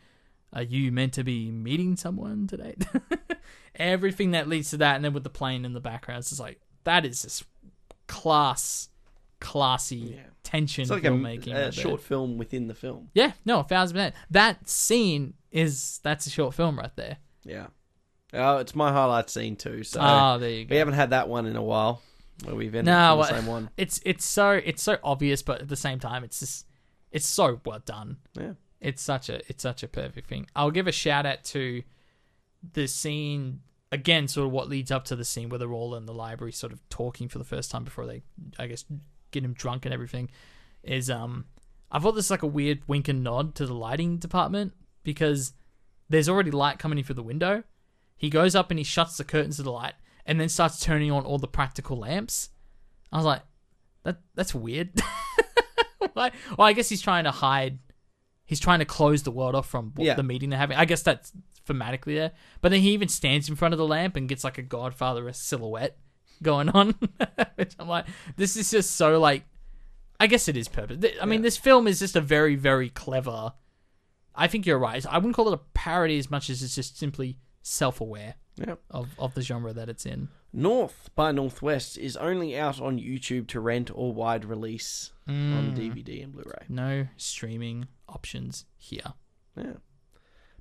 "Are 0.52 0.62
you 0.62 0.90
meant 0.90 1.12
to 1.14 1.22
be 1.22 1.52
meeting 1.52 1.96
someone 1.96 2.48
today?" 2.48 2.74
Everything 3.76 4.32
that 4.32 4.48
leads 4.48 4.70
to 4.70 4.76
that, 4.78 4.96
and 4.96 5.04
then 5.04 5.12
with 5.12 5.22
the 5.24 5.30
plane 5.30 5.64
in 5.64 5.72
the 5.72 5.80
background, 5.80 6.20
it's 6.20 6.30
just 6.30 6.40
like 6.40 6.60
that 6.82 7.04
is 7.04 7.22
just 7.22 7.44
class, 8.08 8.88
classy 9.44 10.18
tension 10.42 10.82
It's 10.82 10.90
like 10.90 11.04
a, 11.04 11.08
filmmaking. 11.08 11.48
a 11.48 11.54
right 11.54 11.60
there. 11.62 11.72
short 11.72 12.00
film 12.00 12.38
within 12.38 12.66
the 12.66 12.74
film. 12.74 13.10
Yeah, 13.14 13.32
no, 13.44 13.60
a 13.60 13.64
thousand 13.64 13.94
percent. 13.96 14.14
That 14.30 14.68
scene 14.68 15.34
is 15.52 16.00
that's 16.02 16.26
a 16.26 16.30
short 16.30 16.54
film 16.54 16.78
right 16.78 16.94
there. 16.96 17.18
Yeah. 17.44 17.66
Oh, 18.32 18.56
it's 18.58 18.74
my 18.74 18.90
highlight 18.92 19.30
scene 19.30 19.56
too. 19.56 19.84
So 19.84 20.00
Ah, 20.00 20.38
there 20.38 20.50
you 20.50 20.64
go. 20.64 20.72
we 20.72 20.78
haven't 20.78 20.94
had 20.94 21.10
that 21.10 21.28
one 21.28 21.46
in 21.46 21.56
a 21.56 21.62
while 21.62 22.02
where 22.44 22.54
we've 22.56 22.74
ended 22.74 22.86
No, 22.92 23.10
the 23.12 23.20
well, 23.20 23.28
same 23.28 23.46
one. 23.46 23.70
it's 23.76 24.00
it's 24.04 24.24
so 24.24 24.50
it's 24.52 24.82
so 24.82 24.96
obvious, 25.04 25.42
but 25.42 25.60
at 25.60 25.68
the 25.68 25.76
same 25.76 25.98
time, 26.00 26.24
it's 26.24 26.40
just 26.40 26.66
it's 27.12 27.26
so 27.26 27.60
well 27.64 27.80
done. 27.84 28.16
Yeah. 28.34 28.52
It's 28.80 29.02
such 29.02 29.28
a 29.28 29.36
it's 29.48 29.62
such 29.62 29.82
a 29.82 29.88
perfect 29.88 30.28
thing. 30.28 30.46
I'll 30.56 30.70
give 30.72 30.86
a 30.86 30.92
shout 30.92 31.26
out 31.26 31.44
to 31.44 31.82
the 32.72 32.86
scene 32.88 33.60
again, 33.92 34.26
sort 34.26 34.46
of 34.46 34.52
what 34.52 34.68
leads 34.68 34.90
up 34.90 35.04
to 35.04 35.14
the 35.16 35.24
scene 35.24 35.48
where 35.48 35.58
they're 35.58 35.72
all 35.72 35.94
in 35.94 36.06
the 36.06 36.12
library, 36.14 36.50
sort 36.52 36.72
of 36.72 36.80
talking 36.88 37.28
for 37.28 37.38
the 37.38 37.44
first 37.44 37.70
time 37.70 37.84
before 37.84 38.06
they, 38.06 38.22
I 38.58 38.66
guess, 38.66 38.84
get 39.34 39.44
him 39.44 39.52
drunk 39.54 39.84
and 39.84 39.92
everything. 39.94 40.30
Is 40.82 41.08
um, 41.10 41.44
I 41.90 41.98
thought 41.98 42.12
this 42.12 42.26
is 42.26 42.30
like 42.30 42.42
a 42.42 42.46
weird 42.46 42.80
wink 42.86 43.08
and 43.08 43.22
nod 43.22 43.54
to 43.56 43.66
the 43.66 43.74
lighting 43.74 44.18
department 44.18 44.72
because 45.02 45.52
there's 46.08 46.28
already 46.28 46.50
light 46.50 46.78
coming 46.78 46.98
in 46.98 47.04
through 47.04 47.14
the 47.16 47.22
window. 47.22 47.62
He 48.16 48.30
goes 48.30 48.54
up 48.54 48.70
and 48.70 48.78
he 48.78 48.84
shuts 48.84 49.16
the 49.16 49.24
curtains 49.24 49.58
of 49.58 49.64
the 49.64 49.72
light 49.72 49.94
and 50.26 50.40
then 50.40 50.48
starts 50.48 50.80
turning 50.80 51.10
on 51.10 51.24
all 51.24 51.38
the 51.38 51.48
practical 51.48 51.98
lamps. 51.98 52.50
I 53.12 53.16
was 53.16 53.26
like, 53.26 53.42
that 54.04 54.18
that's 54.34 54.54
weird. 54.54 54.90
Why? 56.12 56.30
well, 56.56 56.66
I 56.68 56.72
guess 56.74 56.88
he's 56.88 57.02
trying 57.02 57.24
to 57.24 57.30
hide. 57.30 57.78
He's 58.46 58.60
trying 58.60 58.78
to 58.80 58.84
close 58.84 59.22
the 59.22 59.30
world 59.30 59.54
off 59.54 59.68
from 59.68 59.92
what 59.94 60.04
Yeah. 60.06 60.14
the 60.14 60.22
meeting 60.22 60.50
they're 60.50 60.58
having. 60.58 60.76
I 60.76 60.84
guess 60.84 61.02
that's 61.02 61.32
thematically 61.66 62.14
there. 62.14 62.32
But 62.60 62.68
then 62.70 62.80
he 62.82 62.90
even 62.92 63.08
stands 63.08 63.48
in 63.48 63.56
front 63.56 63.72
of 63.72 63.78
the 63.78 63.86
lamp 63.86 64.16
and 64.16 64.28
gets 64.28 64.44
like 64.44 64.58
a 64.58 64.62
Godfather 64.62 65.32
silhouette 65.32 65.96
going 66.42 66.68
on. 66.70 66.94
Which 67.56 67.74
I'm 67.78 67.88
like, 67.88 68.06
this 68.36 68.56
is 68.56 68.70
just 68.70 68.96
so 68.96 69.18
like. 69.20 69.44
I 70.20 70.26
guess 70.28 70.46
it 70.48 70.56
is 70.56 70.68
purpose. 70.68 71.04
I 71.20 71.26
mean, 71.26 71.42
this 71.42 71.56
film 71.56 71.86
is 71.88 71.98
just 71.98 72.14
a 72.16 72.20
very, 72.20 72.54
very 72.54 72.88
clever. 72.88 73.52
I 74.34 74.46
think 74.46 74.64
you're 74.64 74.78
right. 74.78 75.04
I 75.06 75.18
wouldn't 75.18 75.34
call 75.34 75.48
it 75.48 75.54
a 75.54 75.60
parody 75.74 76.18
as 76.18 76.30
much 76.30 76.48
as 76.50 76.62
it's 76.62 76.74
just 76.76 76.96
simply 76.98 77.36
self-aware 77.62 78.34
Yeah. 78.56 78.76
of, 78.90 79.08
of 79.18 79.34
the 79.34 79.42
genre 79.42 79.72
that 79.72 79.88
it's 79.88 80.06
in. 80.06 80.28
North 80.52 81.10
by 81.16 81.32
Northwest 81.32 81.98
is 81.98 82.16
only 82.16 82.56
out 82.56 82.80
on 82.80 82.98
YouTube 82.98 83.48
to 83.48 83.60
rent 83.60 83.90
or 83.92 84.14
wide 84.14 84.44
release 84.44 85.10
on 85.28 85.74
Mm. 85.74 85.76
DVD 85.76 86.22
and 86.22 86.32
Blu-ray. 86.32 86.66
No 86.68 87.08
streaming 87.16 87.88
options 88.08 88.64
here. 88.76 89.14
Yeah. 89.56 89.74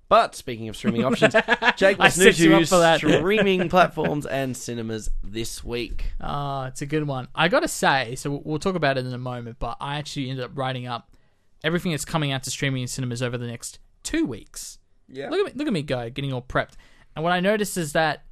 But 0.10 0.36
speaking 0.36 0.70
of 0.70 0.76
streaming 0.76 1.04
options, 1.06 1.34
Jake, 1.76 2.00
I 2.00 2.04
what's 2.06 2.18
new 2.18 2.26
set 2.26 2.40
you 2.40 2.50
to 2.50 2.56
up 2.56 2.60
you 2.62 2.66
for 2.68 2.80
that. 2.80 2.98
streaming 3.00 3.70
platforms 3.70 4.26
and 4.26 4.56
cinemas 4.56 5.10
this 5.24 5.64
week? 5.64 6.12
Ah, 6.22 6.68
it's 6.68 6.82
a 6.82 6.86
good 6.86 7.08
one. 7.08 7.28
I 7.34 7.48
gotta 7.48 7.68
say, 7.68 8.16
so 8.16 8.30
we'll- 8.32 8.42
we'll 8.46 8.60
talk 8.60 8.76
about 8.76 8.98
it 8.98 9.06
in 9.06 9.14
a 9.14 9.18
moment, 9.18 9.58
but 9.60 9.78
I 9.82 9.98
actually 9.98 10.30
ended 10.30 10.46
up 10.46 10.52
writing 10.56 10.86
up 10.86 11.16
everything 11.64 11.92
that's 11.92 12.06
coming 12.06 12.32
out 12.32 12.44
to 12.44 12.52
streaming 12.52 12.82
in 12.84 12.88
cinemas 12.88 13.24
over 13.24 13.38
the 13.38 13.48
next 13.48 13.80
two 14.04 14.26
weeks. 14.26 14.78
Yeah. 15.08 15.30
Look 15.30 15.40
at 15.40 15.46
me, 15.46 15.52
look 15.58 15.68
at 15.68 15.74
me 15.74 15.82
go, 15.82 16.10
getting 16.10 16.34
all 16.34 16.42
prepped. 16.42 16.74
And 17.16 17.24
what 17.24 17.32
I 17.34 17.40
noticed 17.40 17.78
is 17.78 17.94
that 17.94 18.24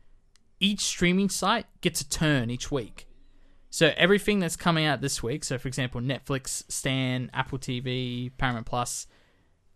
each 0.59 0.81
streaming 0.81 1.29
site 1.29 1.65
gets 1.81 2.01
a 2.01 2.09
turn 2.09 2.51
each 2.51 2.69
week. 2.69 3.07
So 3.69 3.93
everything 3.95 4.39
that's 4.39 4.57
coming 4.57 4.85
out 4.85 4.99
this 5.01 5.23
week, 5.23 5.43
so 5.45 5.57
for 5.57 5.67
example, 5.69 6.01
Netflix, 6.01 6.69
Stan, 6.69 7.31
Apple 7.33 7.57
TV, 7.57 8.29
Paramount 8.37 8.65
Plus, 8.65 9.07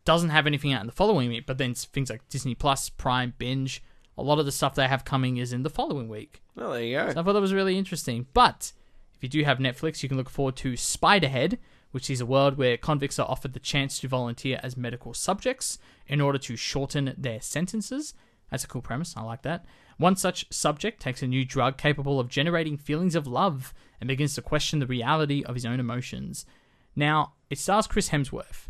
doesn't 0.05 0.29
have 0.29 0.47
anything 0.47 0.71
out 0.71 0.81
in 0.81 0.87
the 0.87 0.93
following 0.93 1.29
week, 1.29 1.45
but 1.45 1.57
then 1.57 1.73
things 1.73 2.09
like 2.09 2.27
Disney 2.29 2.55
Plus, 2.55 2.89
Prime, 2.89 3.33
Binge, 3.37 3.83
a 4.17 4.23
lot 4.23 4.39
of 4.39 4.45
the 4.45 4.51
stuff 4.51 4.75
they 4.75 4.87
have 4.87 5.03
coming 5.03 5.37
is 5.37 5.51
in 5.51 5.63
the 5.63 5.69
following 5.69 6.07
week. 6.07 6.41
Oh, 6.57 6.73
there 6.73 6.83
you 6.83 6.97
go. 6.97 7.11
So 7.11 7.19
I 7.19 7.23
thought 7.23 7.33
that 7.33 7.41
was 7.41 7.53
really 7.53 7.77
interesting. 7.77 8.27
But 8.33 8.71
if 9.15 9.23
you 9.23 9.29
do 9.29 9.43
have 9.43 9.57
Netflix, 9.57 10.03
you 10.03 10.09
can 10.09 10.17
look 10.17 10.29
forward 10.29 10.55
to 10.57 10.73
Spiderhead, 10.73 11.57
which 11.91 12.09
is 12.09 12.21
a 12.21 12.25
world 12.25 12.57
where 12.57 12.77
convicts 12.77 13.19
are 13.19 13.29
offered 13.29 13.53
the 13.53 13.59
chance 13.59 13.99
to 13.99 14.07
volunteer 14.07 14.59
as 14.63 14.77
medical 14.77 15.13
subjects 15.13 15.79
in 16.07 16.21
order 16.21 16.37
to 16.37 16.55
shorten 16.55 17.13
their 17.17 17.41
sentences. 17.41 18.13
That's 18.51 18.63
a 18.63 18.67
cool 18.67 18.81
premise. 18.81 19.15
I 19.17 19.23
like 19.23 19.41
that. 19.41 19.65
One 19.97 20.15
such 20.15 20.45
subject 20.51 21.01
takes 21.01 21.23
a 21.23 21.27
new 21.27 21.45
drug 21.45 21.77
capable 21.77 22.19
of 22.19 22.29
generating 22.29 22.77
feelings 22.77 23.15
of 23.15 23.27
love 23.27 23.73
and 23.99 24.07
begins 24.07 24.35
to 24.35 24.41
question 24.41 24.79
the 24.79 24.87
reality 24.87 25.43
of 25.43 25.55
his 25.55 25.65
own 25.65 25.79
emotions. 25.79 26.45
Now, 26.95 27.33
it 27.49 27.57
stars 27.57 27.87
Chris 27.87 28.09
Hemsworth. 28.09 28.67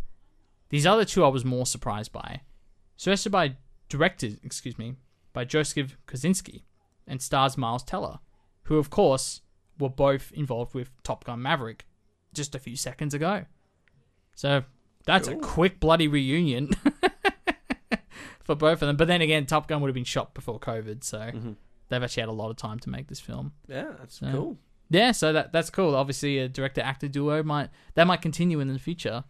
These 0.76 0.86
other 0.86 1.06
two 1.06 1.24
I 1.24 1.30
was 1.30 1.46
more 1.46 1.66
surprised 1.66 2.12
by. 2.12 2.42
Directed 3.02 3.30
by 3.30 3.56
directed, 3.88 4.42
excuse 4.44 4.78
me, 4.78 4.96
by 5.32 5.46
Joseph 5.46 5.98
Kosinski 6.06 6.64
and 7.08 7.22
stars 7.22 7.58
Miles 7.58 7.82
Teller, 7.82 8.20
who 8.64 8.78
of 8.78 8.90
course 8.90 9.40
were 9.80 9.88
both 9.88 10.34
involved 10.34 10.74
with 10.74 10.92
Top 11.02 11.24
Gun 11.24 11.42
Maverick 11.42 11.86
just 12.34 12.56
a 12.56 12.60
few 12.60 12.76
seconds 12.76 13.14
ago. 13.14 13.46
So 14.36 14.64
that's 15.06 15.30
a 15.30 15.36
quick 15.36 15.80
bloody 15.80 16.10
reunion 16.10 16.72
for 18.44 18.56
both 18.56 18.82
of 18.82 18.88
them. 18.88 18.98
But 18.98 19.08
then 19.08 19.22
again, 19.22 19.46
Top 19.46 19.70
Gun 19.70 19.80
would 19.80 19.88
have 19.88 19.96
been 19.96 20.04
shot 20.04 20.34
before 20.34 20.60
COVID, 20.60 21.06
so 21.06 21.20
mm-hmm. 21.20 21.52
they've 21.88 22.04
actually 22.04 22.24
had 22.24 22.28
a 22.28 22.34
lot 22.34 22.50
of 22.50 22.58
time 22.58 22.80
to 22.80 22.90
make 22.90 23.08
this 23.08 23.22
film. 23.22 23.54
Yeah, 23.70 23.94
that's 23.98 24.20
So- 24.20 24.30
cool. 24.30 24.58
Yeah, 24.90 25.14
so 25.14 25.32
that 25.32 25.54
that's 25.54 25.70
cool. 25.70 25.96
Obviously, 25.96 26.38
a 26.38 26.50
director 26.50 26.82
actor 26.82 27.08
duo 27.08 27.42
might 27.44 27.70
that 27.94 28.06
might 28.06 28.22
continue 28.22 28.60
in 28.60 28.72
the 28.72 28.78
future 28.78 29.24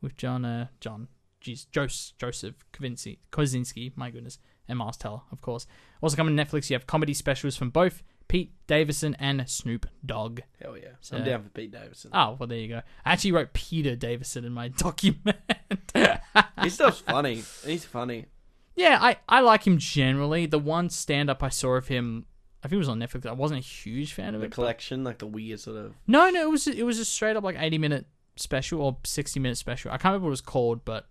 with 0.00 0.16
John 0.16 0.44
uh, 0.44 0.68
John 0.80 1.08
geez, 1.40 1.66
Jos, 1.66 2.14
Joseph 2.18 2.54
Kosinski, 2.72 3.18
Kosinski, 3.32 3.92
my 3.96 4.10
goodness, 4.10 4.38
and 4.68 4.78
Miles 4.78 4.96
Teller, 4.96 5.20
of 5.32 5.40
course. 5.40 5.66
Also 6.00 6.16
coming 6.16 6.36
to 6.36 6.44
Netflix, 6.44 6.68
you 6.70 6.74
have 6.74 6.86
comedy 6.86 7.14
specials 7.14 7.56
from 7.56 7.70
both 7.70 8.02
Pete 8.26 8.52
Davidson 8.66 9.14
and 9.20 9.48
Snoop 9.48 9.86
Dogg. 10.04 10.40
Hell 10.62 10.76
yeah. 10.76 10.88
So- 11.00 11.16
I'm 11.16 11.24
down 11.24 11.42
for 11.44 11.48
Pete 11.50 11.70
Davidson. 11.70 12.10
Oh, 12.12 12.36
well, 12.38 12.46
there 12.46 12.58
you 12.58 12.68
go. 12.68 12.82
I 13.04 13.12
actually 13.12 13.32
wrote 13.32 13.52
Peter 13.52 13.94
Davison 13.96 14.44
in 14.44 14.52
my 14.52 14.68
document. 14.76 15.36
His 16.62 16.74
stuff's 16.74 17.00
funny. 17.00 17.42
He's 17.64 17.84
funny. 17.84 18.26
yeah, 18.76 18.98
I, 19.00 19.16
I 19.28 19.40
like 19.40 19.66
him 19.66 19.78
generally. 19.78 20.46
The 20.46 20.58
one 20.58 20.90
stand 20.90 21.30
up 21.30 21.42
I 21.42 21.48
saw 21.48 21.76
of 21.76 21.88
him, 21.88 22.26
I 22.62 22.68
think 22.68 22.74
it 22.74 22.78
was 22.78 22.88
on 22.88 22.98
Netflix. 22.98 23.26
I 23.26 23.32
wasn't 23.32 23.60
a 23.60 23.66
huge 23.66 24.12
fan 24.12 24.34
of 24.34 24.40
The 24.40 24.46
it. 24.46 24.50
but- 24.50 24.54
collection, 24.54 25.04
like 25.04 25.18
the 25.18 25.26
weird 25.26 25.60
sort 25.60 25.76
of. 25.78 25.94
No, 26.06 26.28
no, 26.30 26.42
it 26.42 26.50
was 26.50 26.66
it 26.66 26.82
was 26.84 26.98
a 26.98 27.04
straight 27.04 27.36
up 27.36 27.44
like 27.44 27.56
eighty 27.58 27.78
minute 27.78 28.06
special 28.38 28.80
or 28.82 28.96
sixty 29.04 29.40
minute 29.40 29.58
special. 29.58 29.90
I 29.90 29.94
can't 29.98 30.06
remember 30.12 30.24
what 30.24 30.30
it 30.30 30.30
was 30.30 30.40
called, 30.40 30.84
but 30.84 31.06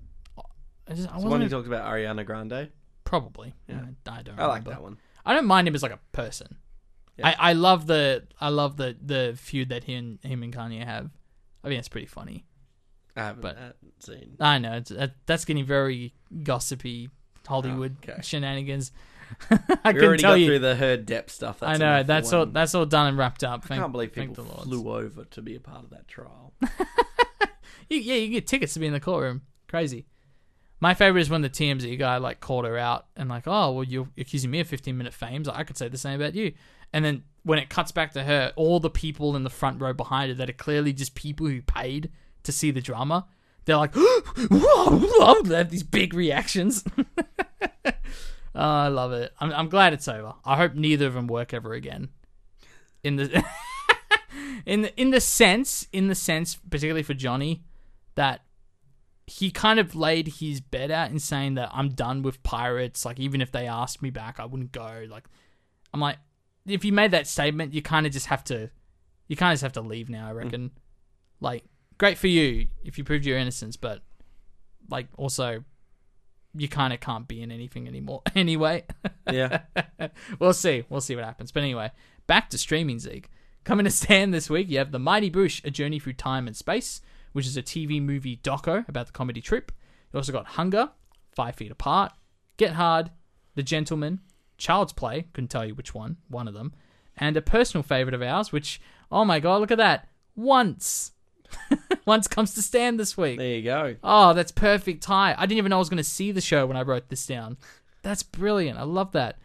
I 0.88 0.94
just 0.94 1.10
I 1.10 1.14
the 1.14 1.20
one 1.20 1.32
wasn't 1.32 1.44
he 1.44 1.50
talked 1.50 1.68
about 1.68 1.86
Ariana 1.92 2.26
Grande. 2.26 2.70
probably. 3.04 3.54
Yeah. 3.68 3.82
I, 4.08 4.20
I 4.20 4.22
don't. 4.22 4.40
I 4.40 4.46
like 4.46 4.52
remember. 4.62 4.70
that 4.72 4.82
one. 4.82 4.98
I 5.26 5.34
don't 5.34 5.46
mind 5.46 5.68
him 5.68 5.76
as 5.76 5.84
like 5.84 5.92
a 5.92 6.00
person. 6.14 6.58
Yeah. 7.18 7.30
I, 7.30 7.50
I 7.50 7.54
love 7.54 7.88
the 7.88 8.24
I 8.40 8.50
love 8.50 8.78
the 8.78 8.96
the 9.02 9.34
feud 9.38 9.70
that 9.70 9.84
he 9.86 9.96
and 9.96 10.20
him 10.24 10.44
and 10.44 10.56
Kanye 10.56 10.84
have. 10.86 11.10
I 11.64 11.70
mean, 11.70 11.80
it's 11.80 11.90
pretty 11.90 12.08
funny. 12.08 12.46
I 13.16 13.22
haven't 13.22 13.42
But- 13.42 13.58
seen. 14.00 14.38
I 14.40 14.60
know 14.60 14.74
it's, 14.74 14.92
that, 14.92 15.14
that's 15.26 15.44
getting 15.44 15.66
very 15.66 16.14
gossipy 16.44 17.10
Hollywood 17.48 17.96
Oh, 18.08 18.12
okay. 18.14 18.22
shenanigans. 18.22 18.92
I 19.84 19.92
we 19.92 20.06
already 20.06 20.22
tell 20.22 20.34
got 20.34 20.36
you. 20.36 20.46
through 20.48 20.60
the 20.60 20.76
Heard 20.76 21.06
Depp 21.08 21.30
stuff. 21.32 21.60
That's 21.60 21.82
I 21.82 21.84
know 21.84 22.04
that's 22.04 22.32
all 22.32 22.46
that's 22.46 22.76
all 22.76 22.86
done 22.86 23.08
and 23.08 23.18
wrapped 23.18 23.44
up. 23.44 23.62
I 23.66 23.68
Thank, 23.70 23.82
can't 23.82 23.92
believe 23.92 24.14
people 24.14 24.44
the 24.46 24.62
flew 24.62 24.90
over 24.94 25.26
to 25.26 25.42
be 25.42 25.56
a 25.56 25.60
part 25.60 25.84
of 25.84 25.90
that 25.90 26.08
trial. 26.08 26.54
You, 27.90 28.00
yeah, 28.00 28.16
you 28.16 28.30
get 28.30 28.48
tickets 28.48 28.74
to 28.74 28.80
be 28.80 28.88
in 28.88 28.94
the 28.94 29.00
courtroom. 29.00 29.42
Crazy. 29.68 30.06
My 30.80 30.94
favorite 30.94 31.22
is 31.22 31.30
when 31.30 31.42
the 31.42 31.50
TMZ 31.50 31.98
guy 31.98 32.18
like 32.18 32.40
called 32.40 32.66
her 32.66 32.78
out 32.78 33.08
and 33.16 33.30
like, 33.30 33.48
oh 33.48 33.72
well, 33.72 33.84
you're 33.84 34.10
accusing 34.18 34.52
me 34.52 34.60
of 34.60 34.68
15 34.68 34.98
minute 34.98 35.14
fame. 35.14 35.44
So 35.44 35.52
I 35.54 35.64
could 35.64 35.78
say 35.78 35.88
the 35.88 35.98
same 35.98 36.22
about 36.22 36.36
you. 36.36 36.54
And 36.94 37.04
then 37.04 37.24
when 37.44 37.60
it 37.60 37.70
cuts 37.70 37.92
back 37.92 38.14
to 38.14 38.24
her, 38.24 38.54
all 38.56 38.80
the 38.80 38.90
people 38.90 39.36
in 39.36 39.44
the 39.44 39.50
front 39.50 39.82
row 39.82 39.94
behind 39.94 40.30
her 40.30 40.36
that 40.36 40.50
are 40.50 40.54
clearly 40.54 40.94
just 40.94 41.16
people 41.16 41.48
who 41.48 41.62
paid 41.62 42.12
to 42.44 42.52
see 42.52 42.72
the 42.72 42.82
drama, 42.82 43.26
they're 43.66 43.78
like, 43.78 43.94
whoa, 43.96 45.42
they 45.44 45.58
have 45.58 45.70
these 45.70 45.84
big 45.84 46.14
reactions. 46.14 46.84
oh, 47.86 47.94
I 48.56 48.88
love 48.88 49.12
it. 49.14 49.34
I'm, 49.40 49.52
I'm 49.52 49.70
glad 49.70 49.94
it's 49.94 50.08
over. 50.08 50.36
I 50.46 50.58
hope 50.58 50.76
neither 50.76 51.08
of 51.08 51.16
them 51.16 51.28
work 51.28 51.54
ever 51.54 51.74
again. 51.74 52.10
In 53.04 53.16
the 53.16 53.44
in 54.66 54.84
the 54.84 55.00
in 55.00 55.12
the 55.12 55.22
sense, 55.22 55.88
in 55.92 56.08
the 56.08 56.16
sense, 56.16 56.56
particularly 56.56 57.04
for 57.04 57.14
Johnny, 57.14 57.64
that 58.18 58.42
he 59.26 59.52
kind 59.52 59.80
of 59.80 59.96
laid 59.96 60.28
his 60.40 60.60
bed 60.60 60.92
out 60.92 61.12
in 61.12 61.20
saying 61.20 61.54
that 61.54 61.70
I'm 61.74 61.90
done 61.90 62.22
with 62.22 62.44
pirates. 62.44 63.06
Like 63.06 63.20
even 63.20 63.42
if 63.42 63.52
they 63.52 63.68
asked 63.68 64.02
me 64.02 64.10
back, 64.10 64.40
I 64.40 64.46
wouldn't 64.46 64.72
go. 64.72 65.06
Like 65.10 65.26
I'm 65.94 66.00
like, 66.00 66.18
if 66.66 66.84
you 66.84 66.92
made 66.92 67.12
that 67.12 67.28
statement, 67.28 67.74
you 67.74 67.82
kind 67.82 68.06
of 68.06 68.12
just 68.12 68.28
have 68.28 68.44
to 68.46 68.70
you 69.28 69.36
kind 69.36 69.52
of 69.52 69.56
just 69.56 69.64
have 69.64 69.74
to 69.74 69.82
leave 69.82 70.10
now. 70.10 70.28
I 70.28 70.32
mm. 70.32 70.38
reckon. 70.38 70.72
Like, 71.40 71.64
great 71.98 72.18
for 72.18 72.28
you 72.28 72.68
if 72.84 72.98
you 72.98 73.04
proved 73.04 73.26
your 73.26 73.38
innocence, 73.38 73.78
but 73.78 74.02
like 74.90 75.08
also, 75.18 75.64
you 76.56 76.68
kind 76.68 76.94
of 76.94 77.00
can't 77.00 77.28
be 77.28 77.42
in 77.42 77.52
anything 77.52 77.88
anymore 77.88 78.22
anyway. 78.36 78.86
Yeah. 79.32 79.62
we'll 80.40 80.54
see. 80.54 80.84
We'll 80.90 81.02
see 81.02 81.16
what 81.16 81.26
happens. 81.26 81.52
But 81.52 81.64
anyway, 81.64 81.92
back 82.26 82.50
to 82.52 82.58
streaming 82.58 83.00
Zeke. 83.00 83.30
Coming 83.64 83.84
to 83.84 83.92
Stan 83.92 84.32
this 84.32 84.50
week, 84.50 84.70
you 84.70 84.78
have 84.78 84.92
The 84.94 85.00
Mighty 85.00 85.30
Boosh, 85.30 85.64
A 85.66 85.70
Journey 85.70 86.00
Through 86.00 86.14
Time 86.14 86.48
and 86.48 86.56
Space, 86.56 87.02
which 87.38 87.46
is 87.46 87.56
a 87.56 87.62
TV 87.62 88.02
movie 88.02 88.38
doco 88.38 88.84
about 88.90 89.06
the 89.06 89.12
comedy 89.12 89.40
trip. 89.40 89.72
You 90.12 90.18
also 90.18 90.32
got 90.32 90.48
Hunger, 90.48 90.90
Five 91.36 91.54
Feet 91.54 91.72
Apart, 91.72 92.14
Get 92.58 92.72
Hard, 92.72 93.12
The 93.54 93.62
Gentleman, 93.62 94.22
Child's 94.58 94.92
Play, 94.92 95.28
couldn't 95.34 95.50
tell 95.50 95.64
you 95.64 95.76
which 95.76 95.94
one, 95.94 96.18
one 96.30 96.48
of 96.48 96.56
them, 96.56 96.74
and 97.16 97.38
a 97.38 97.42
personal 97.44 97.84
favourite 97.84 98.16
of 98.16 98.24
ours, 98.24 98.52
which, 98.52 98.82
oh 99.12 99.24
my 99.24 99.40
god, 99.40 99.62
look 99.62 99.70
at 99.70 99.78
that. 99.78 100.10
Once. 100.36 101.12
Once 102.08 102.28
comes 102.28 102.56
to 102.56 102.64
Stan 102.64 102.98
this 102.98 103.16
week. 103.16 103.38
There 103.38 103.58
you 103.58 103.62
go. 103.62 103.98
Oh, 104.04 104.34
that's 104.34 104.52
perfect 104.52 105.04
tie. 105.04 105.36
I 105.38 105.46
didn't 105.46 105.60
even 105.60 105.70
know 105.70 105.76
I 105.76 105.78
was 105.78 105.90
going 105.90 105.98
to 105.98 106.04
see 106.04 106.32
the 106.32 106.42
show 106.42 106.66
when 106.66 106.76
I 106.76 106.82
wrote 106.82 107.10
this 107.10 107.28
down. 107.28 107.58
That's 108.02 108.24
brilliant. 108.24 108.80
I 108.80 108.84
love 108.84 109.12
that. 109.12 109.38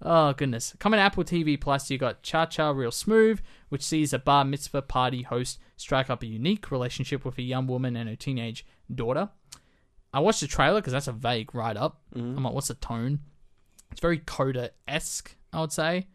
Oh 0.00 0.34
goodness. 0.34 0.76
Coming 0.78 0.98
to 0.98 1.02
Apple 1.02 1.24
TV 1.24 1.60
Plus, 1.60 1.90
you 1.90 1.98
got 1.98 2.22
Cha 2.22 2.46
Cha 2.46 2.70
Real 2.70 2.92
Smooth, 2.92 3.40
which 3.70 3.82
sees 3.82 4.12
a 4.12 4.20
bar 4.20 4.44
mitzvah 4.44 4.82
party 4.82 5.22
host 5.22 5.58
strike 5.80 6.10
up 6.10 6.22
a 6.22 6.26
unique 6.26 6.70
relationship 6.70 7.24
with 7.24 7.38
a 7.38 7.42
young 7.42 7.66
woman 7.66 7.96
and 7.96 8.08
her 8.08 8.16
teenage 8.16 8.66
daughter. 8.94 9.30
I 10.12 10.20
watched 10.20 10.40
the 10.40 10.46
trailer 10.46 10.80
because 10.80 10.92
that's 10.92 11.08
a 11.08 11.12
vague 11.12 11.54
write 11.54 11.76
up. 11.76 12.02
I'm 12.14 12.42
like, 12.42 12.52
what's 12.52 12.68
the 12.68 12.74
tone? 12.74 13.20
It's 13.90 14.00
very 14.00 14.18
Coda 14.18 14.70
esque, 14.86 15.36
I 15.52 15.60
would 15.60 15.72
say. 15.72 16.06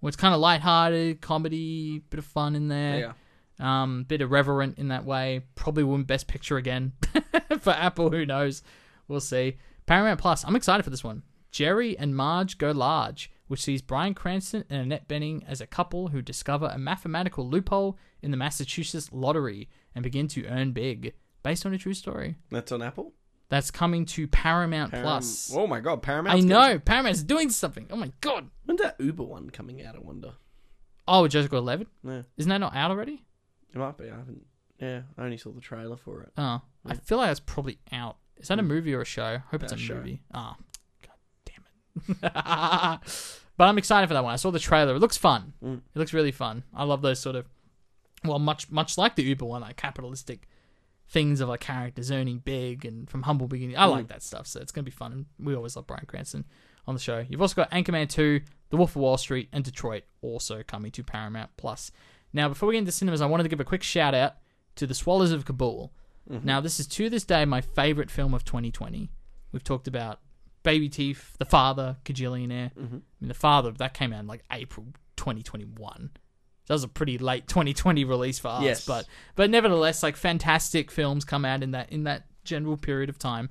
Where 0.00 0.08
it's 0.08 0.16
kind 0.16 0.34
of 0.34 0.40
lighthearted, 0.40 1.20
comedy, 1.20 2.02
bit 2.10 2.18
of 2.18 2.24
fun 2.24 2.54
in 2.54 2.68
there. 2.68 2.98
Yeah. 2.98 3.12
Um, 3.60 4.04
bit 4.06 4.20
irreverent 4.20 4.78
in 4.78 4.88
that 4.88 5.04
way. 5.04 5.42
Probably 5.56 5.82
win 5.82 6.04
Best 6.04 6.28
Picture 6.28 6.56
again 6.56 6.92
for 7.60 7.70
Apple. 7.70 8.10
Who 8.10 8.24
knows? 8.24 8.62
We'll 9.08 9.20
see. 9.20 9.56
Paramount 9.86 10.20
Plus. 10.20 10.44
I'm 10.44 10.54
excited 10.54 10.84
for 10.84 10.90
this 10.90 11.02
one. 11.02 11.22
Jerry 11.50 11.98
and 11.98 12.14
Marge 12.14 12.58
Go 12.58 12.70
Large, 12.70 13.32
which 13.48 13.62
sees 13.62 13.82
Bryan 13.82 14.14
Cranston 14.14 14.64
and 14.70 14.80
Annette 14.80 15.08
Bening 15.08 15.42
as 15.46 15.60
a 15.60 15.66
couple 15.66 16.08
who 16.08 16.22
discover 16.22 16.70
a 16.72 16.78
mathematical 16.78 17.48
loophole 17.48 17.98
in 18.22 18.30
the 18.30 18.36
Massachusetts 18.36 19.10
lottery 19.12 19.68
and 19.94 20.02
begin 20.02 20.28
to 20.28 20.46
earn 20.46 20.72
big, 20.72 21.14
based 21.42 21.66
on 21.66 21.74
a 21.74 21.78
true 21.78 21.94
story. 21.94 22.36
That's 22.50 22.72
on 22.72 22.82
Apple. 22.82 23.12
That's 23.48 23.70
coming 23.70 24.04
to 24.06 24.28
Paramount 24.28 24.92
Param- 24.92 25.02
Plus. 25.02 25.52
Oh 25.54 25.66
my 25.66 25.80
god, 25.80 26.02
Paramount. 26.02 26.36
I 26.36 26.40
know 26.40 26.78
Paramount's 26.78 27.22
doing 27.22 27.48
something. 27.50 27.86
Oh 27.90 27.96
my 27.96 28.12
god. 28.20 28.50
When's 28.64 28.80
that 28.82 28.96
Uber 29.00 29.24
one 29.24 29.50
coming 29.50 29.84
out? 29.84 29.96
I 29.96 30.00
wonder. 30.00 30.32
Oh, 31.06 31.26
Jessica 31.26 31.56
Eleven. 31.56 31.86
Yeah, 32.04 32.22
Isn't 32.36 32.50
that 32.50 32.58
not 32.58 32.76
out 32.76 32.90
already? 32.90 33.24
it 33.72 33.78
might 33.78 33.96
be. 33.96 34.04
I 34.04 34.16
haven't. 34.16 34.44
Yeah, 34.78 35.02
I 35.16 35.24
only 35.24 35.38
saw 35.38 35.50
the 35.50 35.60
trailer 35.60 35.96
for 35.96 36.22
it. 36.22 36.30
Oh, 36.36 36.60
I 36.86 36.94
feel 36.94 37.18
like 37.18 37.28
that's 37.28 37.40
probably 37.40 37.78
out. 37.90 38.18
Is 38.36 38.48
that 38.48 38.58
a 38.58 38.62
hmm. 38.62 38.68
movie 38.68 38.94
or 38.94 39.00
a 39.00 39.06
show? 39.06 39.24
I 39.24 39.38
Hope 39.50 39.62
it's 39.62 39.72
a 39.72 39.76
movie. 39.76 40.22
Oh, 40.32 40.54
it. 40.58 40.64
but 42.22 43.00
I'm 43.64 43.78
excited 43.78 44.06
for 44.08 44.14
that 44.14 44.24
one. 44.24 44.32
I 44.32 44.36
saw 44.36 44.50
the 44.50 44.58
trailer. 44.58 44.94
It 44.94 45.00
looks 45.00 45.16
fun. 45.16 45.52
Mm. 45.64 45.78
It 45.94 45.98
looks 45.98 46.12
really 46.12 46.32
fun. 46.32 46.64
I 46.74 46.84
love 46.84 47.02
those 47.02 47.18
sort 47.20 47.36
of, 47.36 47.46
well, 48.24 48.38
much 48.38 48.70
much 48.70 48.96
like 48.98 49.16
the 49.16 49.22
Uber 49.22 49.44
one, 49.44 49.62
like 49.62 49.76
capitalistic 49.76 50.48
things 51.08 51.40
of 51.40 51.48
like 51.48 51.60
characters 51.60 52.10
earning 52.10 52.38
big 52.38 52.84
and 52.84 53.08
from 53.08 53.22
humble 53.22 53.48
beginning. 53.48 53.76
I 53.76 53.86
Mm. 53.86 53.90
like 53.92 54.08
that 54.08 54.22
stuff. 54.22 54.46
So 54.46 54.60
it's 54.60 54.72
gonna 54.72 54.84
be 54.84 54.90
fun. 54.90 55.12
And 55.12 55.26
we 55.38 55.54
always 55.54 55.74
love 55.76 55.86
Bryan 55.86 56.04
Cranston 56.06 56.44
on 56.86 56.94
the 56.94 57.00
show. 57.00 57.24
You've 57.28 57.40
also 57.42 57.54
got 57.54 57.70
Anchorman 57.70 58.08
2, 58.08 58.40
The 58.70 58.76
Wolf 58.76 58.90
of 58.90 58.96
Wall 58.96 59.16
Street, 59.16 59.48
and 59.52 59.64
Detroit 59.64 60.04
also 60.22 60.62
coming 60.62 60.90
to 60.92 61.02
Paramount 61.02 61.50
Plus. 61.56 61.90
Now, 62.32 62.48
before 62.48 62.68
we 62.68 62.74
get 62.74 62.80
into 62.80 62.92
cinemas, 62.92 63.22
I 63.22 63.26
wanted 63.26 63.44
to 63.44 63.48
give 63.48 63.60
a 63.60 63.64
quick 63.64 63.82
shout 63.82 64.14
out 64.14 64.34
to 64.76 64.86
The 64.86 64.94
Swallows 64.94 65.32
of 65.32 65.44
Kabul. 65.46 65.92
Now, 66.44 66.60
this 66.60 66.78
is 66.78 66.86
to 66.88 67.08
this 67.08 67.24
day 67.24 67.46
my 67.46 67.62
favorite 67.62 68.10
film 68.10 68.34
of 68.34 68.44
2020. 68.44 69.08
We've 69.50 69.64
talked 69.64 69.88
about 69.88 70.20
Baby 70.68 70.90
Teeth, 70.90 71.34
The 71.38 71.46
Father, 71.46 71.96
Kajillionaire. 72.04 72.72
I 72.76 72.80
mean, 72.80 73.02
The 73.22 73.32
Father, 73.32 73.70
that 73.72 73.94
came 73.94 74.12
out 74.12 74.20
in 74.20 74.26
like 74.26 74.44
April 74.52 74.84
2021. 75.16 76.10
That 76.66 76.74
was 76.74 76.84
a 76.84 76.88
pretty 76.88 77.16
late 77.16 77.48
2020 77.48 78.04
release 78.04 78.38
for 78.38 78.48
us, 78.48 78.62
Yes. 78.62 78.84
but 78.84 79.06
but 79.34 79.48
nevertheless, 79.48 80.02
like 80.02 80.14
fantastic 80.14 80.90
films 80.90 81.24
come 81.24 81.46
out 81.46 81.62
in 81.62 81.70
that 81.70 81.90
in 81.90 82.04
that 82.04 82.26
general 82.44 82.76
period 82.76 83.08
of 83.08 83.18
time. 83.18 83.48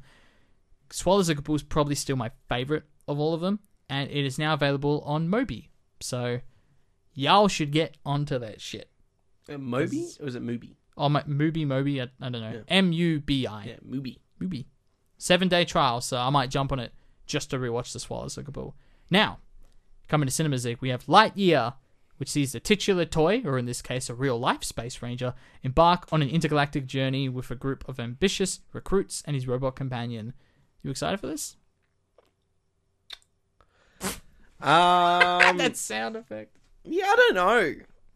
Swallows 0.91 1.27
of 1.29 1.37
Kabul 1.37 1.55
is 1.55 1.63
probably 1.63 1.95
still 1.95 2.15
my 2.17 2.29
favorite 2.49 2.83
of 3.07 3.19
all 3.19 3.33
of 3.33 3.41
them, 3.41 3.61
and 3.89 4.11
it 4.11 4.23
is 4.23 4.37
now 4.37 4.53
available 4.53 5.01
on 5.03 5.27
Mobi. 5.27 5.69
So 5.99 6.41
y'all 7.15 7.47
should 7.47 7.71
get 7.71 7.97
onto 8.05 8.37
that 8.37 8.61
shit. 8.61 8.91
Uh, 9.51 9.57
Moby 9.57 10.05
or 10.19 10.27
is 10.27 10.35
it 10.35 10.43
Mubi? 10.45 10.75
Oh, 10.95 11.09
my, 11.09 11.23
Mubi, 11.23 11.65
Mobi, 11.65 11.99
I, 11.99 12.09
I 12.25 12.29
don't 12.29 12.41
know. 12.41 12.63
M 12.67 12.91
U 12.91 13.19
B 13.21 13.47
I. 13.47 13.63
Yeah, 13.65 13.75
Mubi. 13.83 14.17
Mubi. 14.39 14.65
Seven 15.17 15.47
day 15.47 15.65
trial, 15.65 15.99
so 16.01 16.17
I 16.17 16.29
might 16.29 16.51
jump 16.51 16.71
on 16.71 16.79
it 16.79 16.93
just 17.27 17.49
to 17.51 17.57
rewatch 17.57 17.93
The 17.93 17.99
Swallows 17.99 18.37
of 18.37 18.45
Kabul. 18.45 18.75
Now, 19.09 19.39
coming 20.07 20.27
to 20.27 20.33
Cinema 20.33 20.57
Zeke, 20.57 20.81
we 20.81 20.89
have 20.89 21.05
Lightyear, 21.05 21.75
which 22.17 22.29
sees 22.29 22.53
the 22.53 22.59
titular 22.59 23.05
toy, 23.05 23.41
or 23.45 23.57
in 23.57 23.65
this 23.65 23.81
case, 23.81 24.09
a 24.09 24.15
real 24.15 24.39
life 24.39 24.63
space 24.63 25.01
ranger, 25.01 25.33
embark 25.63 26.07
on 26.11 26.21
an 26.21 26.29
intergalactic 26.29 26.87
journey 26.87 27.29
with 27.29 27.51
a 27.51 27.55
group 27.55 27.87
of 27.87 27.99
ambitious 27.99 28.61
recruits 28.73 29.21
and 29.25 29.35
his 29.35 29.47
robot 29.47 29.75
companion. 29.75 30.33
You 30.81 30.91
excited 30.91 31.19
for 31.19 31.27
this? 31.27 31.57
Um, 34.01 34.09
that 35.57 35.77
sound 35.77 36.15
effect. 36.15 36.57
yeah, 36.83 37.05
I 37.05 37.15
don't 37.15 37.35
know. 37.35 37.75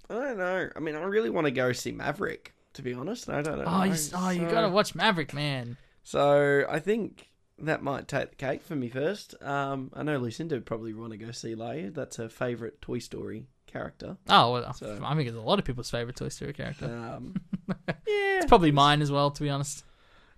I 0.10 0.14
don't 0.14 0.38
know. 0.38 0.70
I 0.76 0.80
mean, 0.80 0.96
I 0.96 1.04
really 1.04 1.30
want 1.30 1.46
to 1.46 1.52
go 1.52 1.72
see 1.72 1.92
Maverick. 1.92 2.54
To 2.76 2.82
be 2.82 2.94
honest, 2.94 3.30
I 3.30 3.42
don't 3.42 3.58
know. 3.58 3.66
Oh, 3.68 3.84
you, 3.84 3.96
oh, 4.16 4.30
you 4.30 4.48
gotta 4.48 4.70
watch 4.70 4.96
Maverick, 4.96 5.34
man. 5.34 5.76
So 6.04 6.66
I 6.70 6.80
think 6.80 7.31
that 7.68 7.84
might 7.84 8.08
take 8.08 8.30
the 8.32 8.36
cake 8.36 8.64
for 8.64 8.76
me 8.76 8.90
first. 8.90 9.36
Um, 9.42 9.92
I 9.94 10.04
know 10.04 10.18
Lucinda 10.18 10.56
would 10.56 10.66
probably 10.66 10.94
want 10.94 11.12
to 11.12 11.18
go 11.18 11.32
see 11.32 11.56
Lightyear. 11.56 11.94
That's 11.94 12.18
her 12.18 12.30
favorite 12.30 12.82
Toy 12.82 13.00
Story 13.00 13.46
character. 13.68 14.18
Oh, 14.30 14.54
well, 14.54 14.74
So- 14.74 15.00
I 15.04 15.16
think 15.16 15.28
it's 15.30 15.38
a 15.38 15.42
lot 15.42 15.60
of 15.60 15.66
people's 15.66 15.90
favorite 15.90 16.16
Toy 16.16 16.30
Story 16.30 16.54
character. 16.54 16.86
Um, 16.86 17.36
yeah, 17.88 17.94
It's 18.08 18.46
probably 18.48 18.72
mine 18.72 19.02
as 19.02 19.12
well, 19.12 19.32
to 19.32 19.42
be 19.44 19.50
honest. 19.50 19.84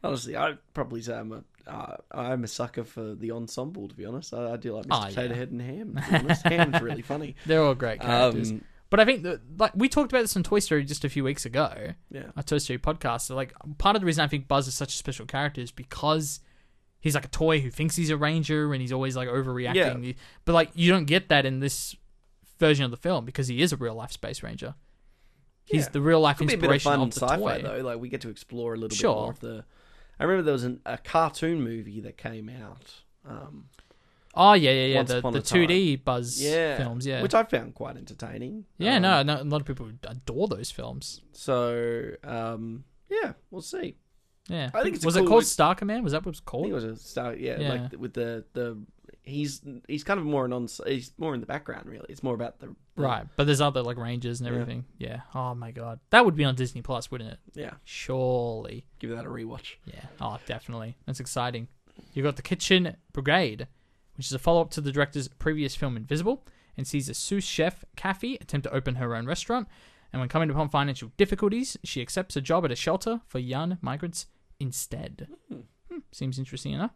honestly, 0.04 0.36
I'd 0.36 0.58
probably 0.74 1.02
say 1.02 1.14
I'm 1.16 1.32
a 1.32 1.44
uh, 1.66 1.96
I'm 2.12 2.44
a 2.44 2.48
sucker 2.48 2.84
for 2.84 3.16
the 3.16 3.32
ensemble. 3.32 3.88
To 3.88 3.96
be 3.96 4.06
honest, 4.06 4.34
I, 4.34 4.52
I 4.52 4.58
do 4.58 4.74
like 4.76 4.86
Mr. 4.86 5.02
Oh, 5.02 5.08
Potato 5.08 5.34
yeah. 5.34 5.40
Head 5.40 5.52
and 5.52 5.62
Ham. 5.62 5.96
To 5.96 6.10
be 6.12 6.16
honest, 6.26 6.44
Ham's 6.46 6.82
really 6.82 7.02
funny. 7.02 7.36
They're 7.46 7.64
all 7.64 7.74
great 7.74 8.02
characters. 8.02 8.52
Um, 8.52 8.66
but 8.90 9.00
I 9.00 9.06
think 9.06 9.24
that 9.24 9.40
like 9.58 9.72
we 9.74 9.88
talked 9.88 10.12
about 10.12 10.22
this 10.24 10.36
in 10.36 10.44
Toy 10.44 10.60
Story 10.60 10.84
just 10.84 11.06
a 11.06 11.10
few 11.10 11.24
weeks 11.24 11.46
ago, 11.46 11.94
yeah, 12.12 12.32
our 12.36 12.44
Toy 12.44 12.58
Story 12.58 12.80
podcast. 12.80 13.22
So 13.22 13.36
like 13.36 13.54
part 13.78 13.96
of 13.96 14.02
the 14.02 14.06
reason 14.06 14.26
I 14.26 14.28
think 14.28 14.50
Buzz 14.50 14.68
is 14.68 14.74
such 14.74 14.94
a 14.94 14.98
special 14.98 15.26
character 15.26 15.62
is 15.62 15.72
because 15.72 16.42
he's 17.04 17.14
like 17.14 17.26
a 17.26 17.30
toy 17.30 17.60
who 17.60 17.70
thinks 17.70 17.96
he's 17.96 18.10
a 18.10 18.18
ranger 18.18 18.72
and 18.74 18.82
he's 18.82 18.92
always 18.92 19.16
like 19.16 19.28
overreacting. 19.28 20.16
But 20.46 20.54
like 20.54 20.72
you 20.74 20.90
don't 20.92 21.06
get 21.06 21.30
that 21.30 21.46
in 21.46 21.60
this 21.60 21.96
version 22.60 22.86
of 22.86 22.92
the 22.92 22.98
film 22.98 23.26
because 23.26 23.48
he 23.50 23.62
is 23.62 23.72
a 23.74 23.78
real 23.78 23.94
life 23.94 24.12
space 24.14 24.42
ranger. 24.42 24.74
He's 25.66 25.84
Yeah. 25.86 25.90
the 25.92 26.02
real 26.02 26.22
life 26.22 26.38
could 26.38 26.48
be 26.48 26.54
a 26.54 26.58
bit 26.58 26.66
of 26.70 26.74
inspiration 26.74 26.92
fun 27.00 27.08
of 27.08 27.14
the 27.14 27.20
sci-fi 27.20 27.62
toy. 27.62 27.68
though. 27.68 27.84
Like 27.84 28.00
we 28.00 28.10
get 28.10 28.22
to 28.22 28.30
explore 28.30 28.74
a 28.74 28.78
little 28.78 28.96
Sure. 28.96 29.14
bit 29.14 29.20
more 29.22 29.30
of 29.32 29.40
the. 29.42 29.66
I 30.20 30.24
remember 30.24 30.44
there 30.44 30.54
was 30.54 30.64
an, 30.64 30.80
a 30.86 30.98
cartoon 30.98 31.62
movie 31.62 32.00
that 32.02 32.18
came 32.18 32.50
out. 32.50 33.02
Um, 33.28 33.66
Oh 34.36 34.54
yeah, 34.54 34.72
yeah, 34.72 34.86
yeah. 34.96 35.04
The 35.04 35.22
the 35.30 35.42
two 35.42 35.68
D 35.68 35.96
Buzz 35.96 36.42
yeah, 36.42 36.76
films, 36.78 37.06
yeah. 37.06 37.22
which 37.22 37.36
I 37.36 37.44
found 37.44 37.76
quite 37.76 37.98
entertaining. 37.98 38.66
yeah, 38.80 38.96
Um, 38.96 39.02
no, 39.04 39.22
no, 39.24 39.42
a 39.42 39.44
lot 39.44 39.62
of 39.62 39.68
people 39.68 39.90
adore 40.08 40.48
those 40.48 40.72
films. 40.72 41.22
So 41.34 42.12
um, 42.24 42.84
yeah, 43.12 43.34
we'll 43.52 43.62
see. 43.62 43.96
Yeah, 44.50 44.70
I 44.74 44.84
think 44.84 44.96
it's 44.96 45.06
a 45.06 45.08
was 45.08 45.16
it 45.16 45.26
called 45.26 45.46
Star 45.46 45.74
Command? 45.76 46.04
Was 46.04 46.12
that 46.14 46.20
what 46.26 46.28
it 46.28 46.32
was 46.32 46.42
I 46.46 46.50
called? 46.50 46.64
think 46.66 46.72
it 46.72 46.76
was 46.76 46.84
a 46.84 46.96
star. 46.98 47.34
Yeah, 47.36 47.60
Yeah. 47.60 47.70
like 47.74 47.92
with 48.00 48.14
the 48.14 48.44
the 48.54 48.78
he's 49.22 49.62
he's 49.88 50.04
kind 50.04 50.20
of 50.20 50.26
more 50.26 50.44
an 50.46 50.52
on. 50.54 50.68
He's 50.86 51.14
more 51.18 51.34
in 51.34 51.40
the 51.40 51.46
background 51.46 51.86
really. 51.88 52.06
It's 52.10 52.24
more 52.24 52.34
about 52.36 52.60
the, 52.60 52.76
Right, 52.98 53.26
but 53.38 53.46
there's 53.46 53.62
other 53.62 53.82
like 53.82 53.98
Rangers 53.98 54.42
and 54.42 54.48
Yeah. 54.48 54.54
everything. 54.54 54.86
Yeah. 54.98 55.22
Oh 55.34 55.56
my 55.56 55.72
god, 55.72 56.00
that 56.10 56.26
would 56.26 56.36
be 56.36 56.44
on 56.44 56.56
Disney 56.56 56.82
Plus, 56.82 57.10
wouldn't 57.10 57.32
it? 57.32 57.40
Yeah, 57.54 57.76
Surely. 57.86 58.86
give 59.00 59.10
that 59.12 59.26
a 59.26 59.30
rewatch. 59.30 59.76
Yeah. 59.86 60.06
Oh, 60.20 60.38
definitely. 60.46 60.98
That's 61.06 61.20
exciting. 61.22 61.68
You've 62.14 62.24
got 62.26 62.36
the 62.36 62.42
Kitchen 62.42 62.98
Brigade, 63.14 63.68
which 64.18 64.26
is 64.28 64.34
a 64.34 64.40
follow-up 64.40 64.72
to 64.72 64.82
the 64.82 64.92
director's 64.92 65.28
previous 65.28 65.76
film 65.76 65.96
Invisible, 65.96 66.46
and 66.76 66.86
sees 66.88 67.08
a 67.08 67.14
sous 67.14 67.44
chef 67.44 67.86
Kathy 67.96 68.36
attempt 68.36 68.66
to 68.66 68.74
open 68.74 68.96
her 68.96 69.16
own 69.16 69.26
restaurant. 69.26 69.68
And 70.14 70.20
when 70.20 70.30
coming 70.30 70.50
upon 70.50 70.70
financial 70.70 71.12
difficulties, 71.18 71.76
she 71.84 72.02
accepts 72.02 72.36
a 72.38 72.42
job 72.42 72.64
at 72.64 72.72
a 72.72 72.76
shelter 72.76 73.20
for 73.28 73.40
young 73.40 73.80
migrants 73.82 74.28
instead. 74.60 75.28
Hmm, 75.50 75.98
seems 76.12 76.38
interesting 76.40 76.72
enough. 76.74 76.92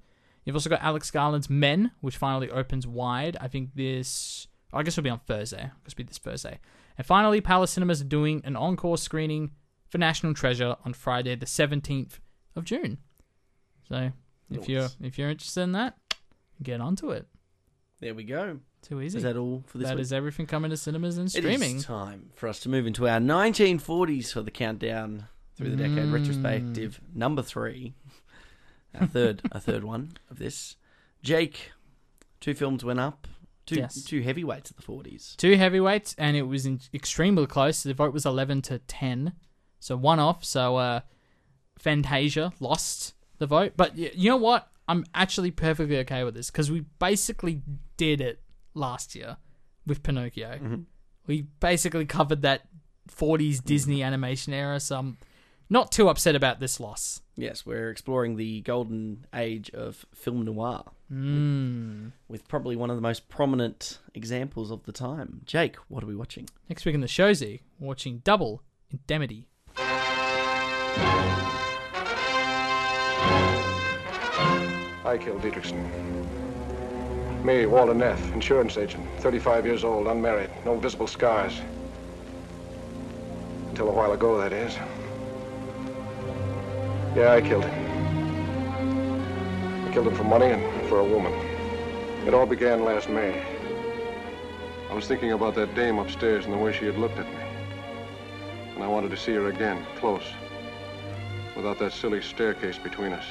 You've 0.46 0.56
also 0.56 0.70
got 0.70 0.82
Alex 0.84 1.12
Garland's 1.12 1.50
Men, 1.50 1.92
which 2.00 2.16
finally 2.16 2.50
opens 2.50 2.88
wide. 2.88 3.36
I 3.42 3.48
think 3.50 3.72
this. 3.76 4.48
I 4.72 4.84
guess 4.84 4.94
it'll 4.94 5.04
be 5.04 5.10
on 5.10 5.20
Thursday. 5.28 5.58
I 5.64 5.68
guess 5.84 5.94
it'll 5.94 5.98
be 5.98 6.04
this 6.04 6.18
Thursday. 6.20 6.60
And 6.98 7.06
finally, 7.06 7.42
Palace 7.42 7.72
Cinemas 7.72 8.02
are 8.02 8.06
doing 8.06 8.42
an 8.46 8.56
encore 8.56 8.98
screening 8.98 9.52
for 9.90 9.98
National 9.98 10.34
Treasure 10.34 10.76
on 10.86 10.94
Friday, 10.94 11.36
the 11.36 11.46
seventeenth 11.46 12.20
of 12.56 12.64
June. 12.66 13.00
So 13.90 14.12
if 14.52 14.60
Nice. 14.60 14.70
you're 14.70 14.88
if 15.02 15.18
you're 15.18 15.30
interested 15.30 15.62
in 15.62 15.72
that, 15.74 15.98
get 16.62 16.82
onto 16.82 17.12
it. 17.12 17.28
There 18.00 18.14
we 18.14 18.24
go. 18.24 18.60
Too 18.88 19.02
easy. 19.02 19.18
Is 19.18 19.24
that 19.24 19.36
all 19.36 19.64
for 19.68 19.78
this 19.80 19.88
That 19.90 19.96
week? 19.98 20.02
is 20.04 20.14
everything 20.14 20.46
coming 20.46 20.72
to 20.72 20.78
cinemas 20.78 21.18
and 21.18 21.30
streaming. 21.30 21.78
is 21.78 21.86
time 21.86 22.30
for 22.36 22.48
us 22.48 22.60
to 22.62 22.70
move 22.70 22.88
into 22.88 23.08
our 23.08 23.20
1940s 23.20 24.32
for 24.32 24.42
the 24.42 24.52
countdown 24.52 25.28
through 25.56 25.72
the 25.72 25.76
decade 25.76 26.06
Mm. 26.06 26.14
retrospective 26.14 27.02
number 27.14 27.42
three. 27.42 27.96
Our 28.98 29.08
third, 29.08 29.42
a 29.52 29.60
third 29.60 29.84
one 29.84 30.14
of 30.30 30.40
this. 30.40 30.78
Jake, 31.22 31.72
two 32.40 32.54
films 32.54 32.86
went 32.86 33.00
up. 33.00 33.28
Two, 33.66 33.76
Yes. 33.76 34.02
two 34.04 34.22
heavyweights 34.22 34.70
of 34.72 34.78
the 34.78 34.82
40s. 34.84 35.36
Two 35.36 35.58
heavyweights, 35.58 36.16
and 36.18 36.38
it 36.38 36.44
was 36.44 36.66
in, 36.66 36.80
extremely 36.94 37.46
close. 37.46 37.84
The 37.84 37.94
vote 37.94 38.14
was 38.14 38.26
11 38.26 38.62
to 38.64 38.80
10. 38.80 39.34
So 39.82 39.98
one 39.98 40.20
off. 40.20 40.46
So 40.46 40.78
uh, 40.78 41.02
Fantasia 41.78 42.54
lost 42.62 43.14
the 43.40 43.46
vote. 43.48 43.74
But 43.76 43.98
you 43.98 44.30
know 44.30 44.38
what? 44.38 44.70
I'm 44.88 45.06
actually 45.14 45.52
perfectly 45.52 45.98
okay 46.00 46.24
with 46.24 46.34
this 46.34 46.50
because 46.50 46.72
we 46.72 46.86
basically 47.00 47.62
did 47.98 48.22
it 48.22 48.40
last 48.78 49.16
year 49.16 49.38
with 49.86 50.04
Pinocchio. 50.04 50.84
We 51.26 51.42
basically 51.60 52.06
covered 52.06 52.42
that 52.44 52.62
40s 53.10 53.64
Disney 53.64 54.02
animation 54.04 54.54
era. 54.54 54.80
So 54.80 54.98
I'm 54.98 55.18
not 55.70 55.92
too 55.92 56.08
upset 56.10 56.36
about 56.36 56.60
this 56.60 56.80
loss. 56.80 57.22
Yes, 57.36 57.66
we're 57.66 57.90
exploring 57.90 58.36
the 58.38 58.62
golden 58.62 59.26
age 59.34 59.70
of 59.72 60.06
film 60.14 60.46
noir 60.46 60.84
Mm. 61.12 62.12
with 62.28 62.46
probably 62.50 62.76
one 62.76 62.90
of 62.90 62.98
the 62.98 63.02
most 63.02 63.30
prominent 63.30 64.00
examples 64.14 64.72
of 64.72 64.84
the 64.84 64.92
time. 64.92 65.42
Jake, 65.46 65.78
what 65.88 66.04
are 66.04 66.08
we 66.08 66.16
watching? 66.18 66.50
Next 66.70 66.84
week 66.86 66.96
in 66.96 67.00
the 67.02 67.08
Showsy, 67.08 67.62
we're 67.80 67.88
watching 67.88 68.18
Double 68.26 68.62
Indemnity. 68.92 69.46
I 75.06 75.18
killed 75.18 75.42
Dietrichson. 75.42 76.37
Me, 77.48 77.66
Walter 77.66 77.94
Neff, 77.94 78.34
insurance 78.34 78.76
agent, 78.78 79.08
35 79.22 79.66
years 79.66 79.86
old, 79.86 80.08
unmarried, 80.08 80.50
no 80.66 80.76
visible 80.76 81.08
scars. 81.08 81.62
Until 83.70 83.88
a 83.88 83.94
while 83.94 84.12
ago, 84.12 84.38
that 84.38 84.52
is. 84.52 84.76
Yeah, 87.16 87.32
I 87.32 87.40
killed 87.40 87.64
him. 87.64 87.74
I 89.88 89.94
killed 89.94 90.08
him 90.08 90.16
for 90.16 90.26
money 90.26 90.48
and 90.48 90.90
for 90.90 91.00
a 91.00 91.06
woman. 91.06 91.32
It 92.28 92.34
all 92.34 92.46
began 92.46 92.84
last 92.84 93.08
May. 93.08 93.42
I 94.90 94.94
was 94.94 95.08
thinking 95.08 95.32
about 95.32 95.56
that 95.56 95.74
dame 95.74 96.00
upstairs 96.00 96.44
and 96.44 96.54
the 96.54 96.58
way 96.58 96.74
she 96.74 96.84
had 96.84 96.98
looked 96.98 97.18
at 97.18 97.28
me. 97.28 97.40
And 98.76 98.84
I 98.84 98.88
wanted 98.90 99.10
to 99.12 99.18
see 99.18 99.32
her 99.36 99.48
again, 99.48 99.86
close, 99.96 100.26
without 101.56 101.80
that 101.80 101.94
silly 101.94 102.22
staircase 102.22 102.78
between 102.78 103.14
us. 103.14 103.26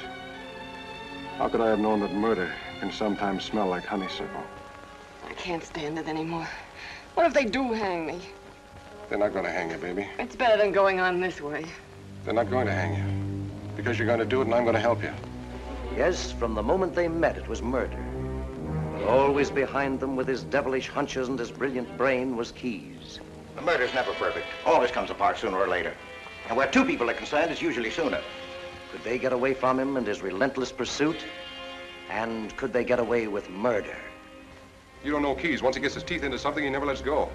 How 1.37 1.51
could 1.51 1.61
I 1.61 1.69
have 1.69 1.81
known 1.81 2.01
that 2.01 2.15
murder 2.15 2.51
can 2.81 2.93
sometimes 2.93 3.45
smell 3.45 3.67
like 3.67 3.85
honeysuckle? 3.85 4.43
I 5.29 5.33
can't 5.35 5.65
stand 5.65 5.99
it 5.99 6.09
anymore. 6.09 6.49
What 7.15 7.27
if 7.27 7.35
they 7.35 7.45
do 7.45 7.73
hang 7.73 8.07
me? 8.07 8.21
They're 9.09 9.19
not 9.19 9.33
going 9.33 9.45
to 9.45 9.51
hang 9.51 9.71
you, 9.71 9.79
baby. 9.79 10.07
It's 10.19 10.37
better 10.37 10.57
than 10.57 10.73
going 10.73 11.01
on 11.01 11.21
this 11.21 11.41
way. 11.41 11.65
They're 12.25 12.35
not 12.35 12.51
going 12.51 12.67
to 12.67 12.73
hang 12.73 12.95
you. 12.97 13.75
Because 13.77 13.99
you're 13.99 14.07
going 14.07 14.19
to 14.19 14.27
do 14.27 14.41
it 14.41 14.47
and 14.47 14.55
I'm 14.55 14.65
going 14.65 14.75
to 14.75 14.81
help 14.81 15.03
you. 15.03 15.13
Yes, 15.97 16.33
from 16.33 16.55
the 16.55 16.63
moment 16.63 16.95
they 16.95 17.09
met, 17.09 17.39
it 17.39 17.49
was 17.49 17.63
murder. 17.63 18.05
But 18.93 19.05
always 19.05 19.51
behind 19.51 20.01
them, 20.01 20.17
with 20.17 20.27
his 20.27 20.43
devilish 20.45 20.89
hunches 20.89 21.29
and 21.29 21.39
his 21.39 21.51
brilliant 21.51 21.97
brain, 21.97 22.37
was 22.37 22.53
Keyes. 22.53 23.21
The 23.55 23.63
murder's 23.63 23.95
never 23.95 24.13
perfect. 24.15 24.47
Always 24.67 24.91
comes 24.91 25.11
apart 25.11 25.39
sooner 25.39 25.57
or 25.57 25.69
later. 25.69 25.95
And 26.49 26.57
where 26.57 26.67
two 26.67 26.85
people 26.85 27.09
are 27.09 27.15
concerned, 27.15 27.51
it's 27.51 27.63
usually 27.63 27.91
sooner. 27.91 28.21
Could 28.93 29.05
they 29.05 29.19
get 29.19 29.33
away 29.33 29.55
from 29.55 29.79
him 29.79 29.97
and 29.97 30.07
his 30.07 30.23
relentless 30.23 30.73
pursuit? 30.73 31.25
And 32.11 32.57
could 32.57 32.73
they 32.73 32.85
get 32.85 32.99
away 32.99 33.27
with 33.27 33.51
murder? 33.51 33.97
You 35.05 35.13
don't 35.13 35.23
know 35.23 35.35
Keyes. 35.35 35.63
Once 35.63 35.77
he 35.77 35.83
gets 35.83 35.95
his 35.95 36.03
teeth 36.03 36.23
into 36.23 36.39
something, 36.39 36.65
he 36.65 36.71
never 36.71 36.87
lets 36.87 37.01
go. 37.01 37.29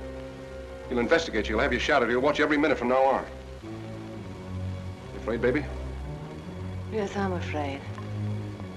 He'll 0.89 0.99
investigate 0.99 1.47
you. 1.47 1.55
He'll 1.55 1.63
have 1.63 1.73
you 1.73 1.79
shot 1.79 2.03
at. 2.03 2.09
He'll 2.09 2.19
watch 2.19 2.39
you 2.39 2.43
every 2.43 2.57
minute 2.57 2.77
from 2.77 2.89
now 2.89 3.03
on. 3.03 3.25
You 3.63 5.19
afraid, 5.19 5.41
baby? 5.41 5.63
Yes, 6.91 7.15
I'm 7.15 7.33
afraid. 7.33 7.79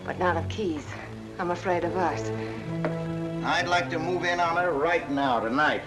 But 0.05 0.19
not 0.19 0.37
of 0.37 0.49
Keyes. 0.49 0.87
I'm 1.39 1.51
afraid 1.51 1.85
of 1.85 1.97
us. 1.97 2.31
I'd 3.45 3.67
like 3.67 3.91
to 3.91 3.99
move 3.99 4.25
in 4.25 4.39
on 4.39 4.57
her 4.57 4.73
right 4.73 5.11
now, 5.11 5.41
tonight. 5.41 5.83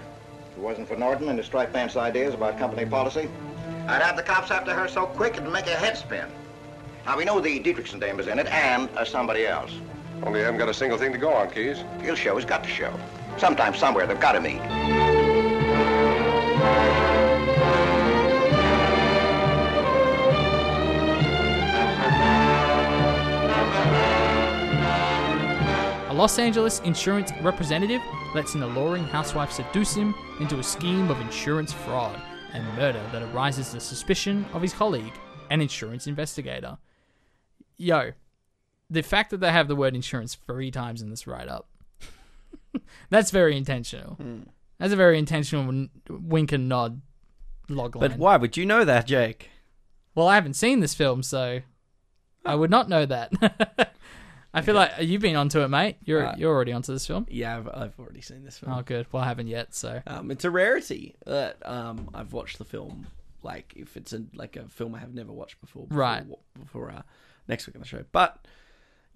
If 0.51 0.57
it 0.57 0.61
wasn't 0.61 0.87
for 0.87 0.95
Norton 0.95 1.29
and 1.29 1.37
his 1.37 1.47
striped 1.47 1.73
pants 1.73 1.95
ideas 1.95 2.33
about 2.33 2.59
company 2.59 2.85
policy, 2.85 3.29
I'd 3.87 4.01
have 4.01 4.17
the 4.17 4.23
cops 4.23 4.51
after 4.51 4.73
her 4.73 4.87
so 4.87 5.05
quick 5.05 5.37
it'd 5.37 5.51
make 5.51 5.67
a 5.67 5.75
head 5.75 5.97
spin. 5.97 6.27
Now, 7.05 7.17
we 7.17 7.23
know 7.23 7.39
the 7.39 7.59
Dietrichson 7.61 8.01
dame 8.01 8.19
is 8.19 8.27
in 8.27 8.37
it, 8.37 8.47
and 8.47 8.89
uh, 8.97 9.05
somebody 9.05 9.47
else. 9.47 9.71
Only 10.23 10.39
you 10.39 10.45
haven't 10.45 10.59
got 10.59 10.69
a 10.69 10.73
single 10.73 10.97
thing 10.97 11.11
to 11.11 11.17
go 11.17 11.31
on, 11.31 11.49
Keyes. 11.49 11.83
He'll 12.01 12.15
show. 12.15 12.35
He's 12.35 12.45
got 12.45 12.63
to 12.63 12.69
show. 12.69 12.93
Sometime, 13.37 13.75
somewhere, 13.75 14.07
they've 14.07 14.19
got 14.19 14.33
to 14.33 14.41
meet. 14.41 14.61
A 26.09 26.13
Los 26.13 26.39
Angeles 26.39 26.79
insurance 26.79 27.31
representative 27.41 28.01
lets 28.33 28.55
an 28.55 28.63
alluring 28.63 29.03
housewife 29.03 29.51
seduce 29.51 29.93
him 29.93 30.15
into 30.39 30.59
a 30.59 30.63
scheme 30.63 31.11
of 31.11 31.21
insurance 31.21 31.71
fraud 31.71 32.19
and 32.53 32.65
murder 32.75 33.01
that 33.11 33.21
arises 33.33 33.71
the 33.71 33.79
suspicion 33.79 34.45
of 34.53 34.61
his 34.61 34.73
colleague, 34.73 35.13
an 35.51 35.61
insurance 35.61 36.07
investigator. 36.07 36.77
Yo, 37.77 38.11
the 38.89 39.01
fact 39.03 39.31
that 39.31 39.39
they 39.39 39.51
have 39.51 39.67
the 39.67 39.75
word 39.75 39.95
insurance 39.95 40.35
three 40.35 40.71
times 40.71 41.01
in 41.01 41.09
this 41.09 41.27
write 41.27 41.47
up, 41.49 41.67
that's 43.09 43.31
very 43.31 43.57
intentional. 43.57 44.17
That's 44.79 44.93
a 44.93 44.95
very 44.97 45.17
intentional 45.17 45.87
wink 46.09 46.51
and 46.51 46.69
nod 46.69 47.01
logline. 47.69 47.99
But 47.99 48.17
why 48.17 48.37
would 48.37 48.57
you 48.57 48.65
know 48.65 48.85
that, 48.85 49.07
Jake? 49.07 49.49
Well, 50.15 50.27
I 50.27 50.35
haven't 50.35 50.53
seen 50.55 50.79
this 50.79 50.93
film, 50.93 51.23
so 51.23 51.61
I 52.45 52.55
would 52.55 52.71
not 52.71 52.89
know 52.89 53.05
that. 53.05 53.31
I 54.53 54.61
feel 54.61 54.73
like 54.73 54.91
you've 55.01 55.21
been 55.21 55.35
onto 55.35 55.59
it, 55.61 55.67
mate. 55.67 55.97
You're 56.03 56.25
Uh, 56.25 56.35
you're 56.37 56.51
already 56.53 56.71
onto 56.71 56.91
this 56.91 57.05
film. 57.05 57.27
Yeah, 57.29 57.57
I've, 57.57 57.67
I've 57.67 57.99
already 57.99 58.21
seen 58.21 58.43
this 58.43 58.57
film. 58.57 58.71
Oh, 58.73 58.81
good. 58.81 59.05
Well, 59.11 59.21
I 59.21 59.27
haven't 59.27 59.47
yet, 59.47 59.75
so 59.75 60.01
Um, 60.07 60.31
it's 60.31 60.45
a 60.45 60.49
rarity 60.49 61.15
that 61.25 61.57
um, 61.67 62.09
I've 62.13 62.33
watched 62.33 62.57
the 62.57 62.65
film. 62.65 63.07
Like 63.43 63.73
if 63.75 63.95
it's 63.95 64.13
a 64.13 64.23
like 64.33 64.55
a 64.55 64.67
film 64.67 64.95
I 64.95 64.99
have 64.99 65.13
never 65.13 65.31
watched 65.31 65.61
before, 65.61 65.85
before 65.85 65.99
Right. 65.99 66.23
Before 66.59 66.91
uh, 66.91 67.01
next 67.47 67.67
week 67.67 67.75
on 67.75 67.81
the 67.81 67.87
show, 67.87 68.03
but 68.11 68.47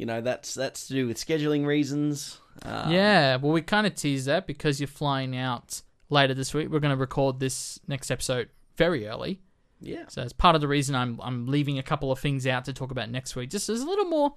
you 0.02 0.08
know 0.08 0.20
that's 0.20 0.56
that's 0.56 0.88
to 0.88 0.94
do 0.94 1.06
with 1.08 1.18
scheduling 1.18 1.64
reasons. 1.66 2.40
Um, 2.64 2.92
yeah. 2.92 3.36
Well, 3.36 3.52
we 3.52 3.62
kind 3.62 3.86
of 3.86 3.94
teased 3.94 4.26
that 4.26 4.48
because 4.48 4.80
you're 4.80 4.88
flying 4.88 5.38
out 5.38 5.84
later 6.10 6.34
this 6.34 6.54
week. 6.56 6.70
We're 6.72 6.80
going 6.80 6.96
to 6.98 7.00
record 7.00 7.40
this 7.40 7.80
next 7.88 8.10
episode 8.10 8.50
very 8.78 9.08
early. 9.08 9.42
Yeah. 9.80 10.06
So 10.10 10.24
it's 10.24 10.34
part 10.34 10.56
of 10.56 10.62
the 10.62 10.68
reason 10.68 10.96
I'm 10.96 11.20
I'm 11.22 11.46
leaving 11.46 11.78
a 11.78 11.84
couple 11.84 12.12
of 12.12 12.18
things 12.18 12.48
out 12.48 12.66
to 12.66 12.74
talk 12.74 12.90
about 12.90 13.12
next 13.12 13.36
week. 13.36 13.52
Just 13.52 13.70
as 13.70 13.82
a 13.82 13.86
little 13.86 14.06
more, 14.06 14.34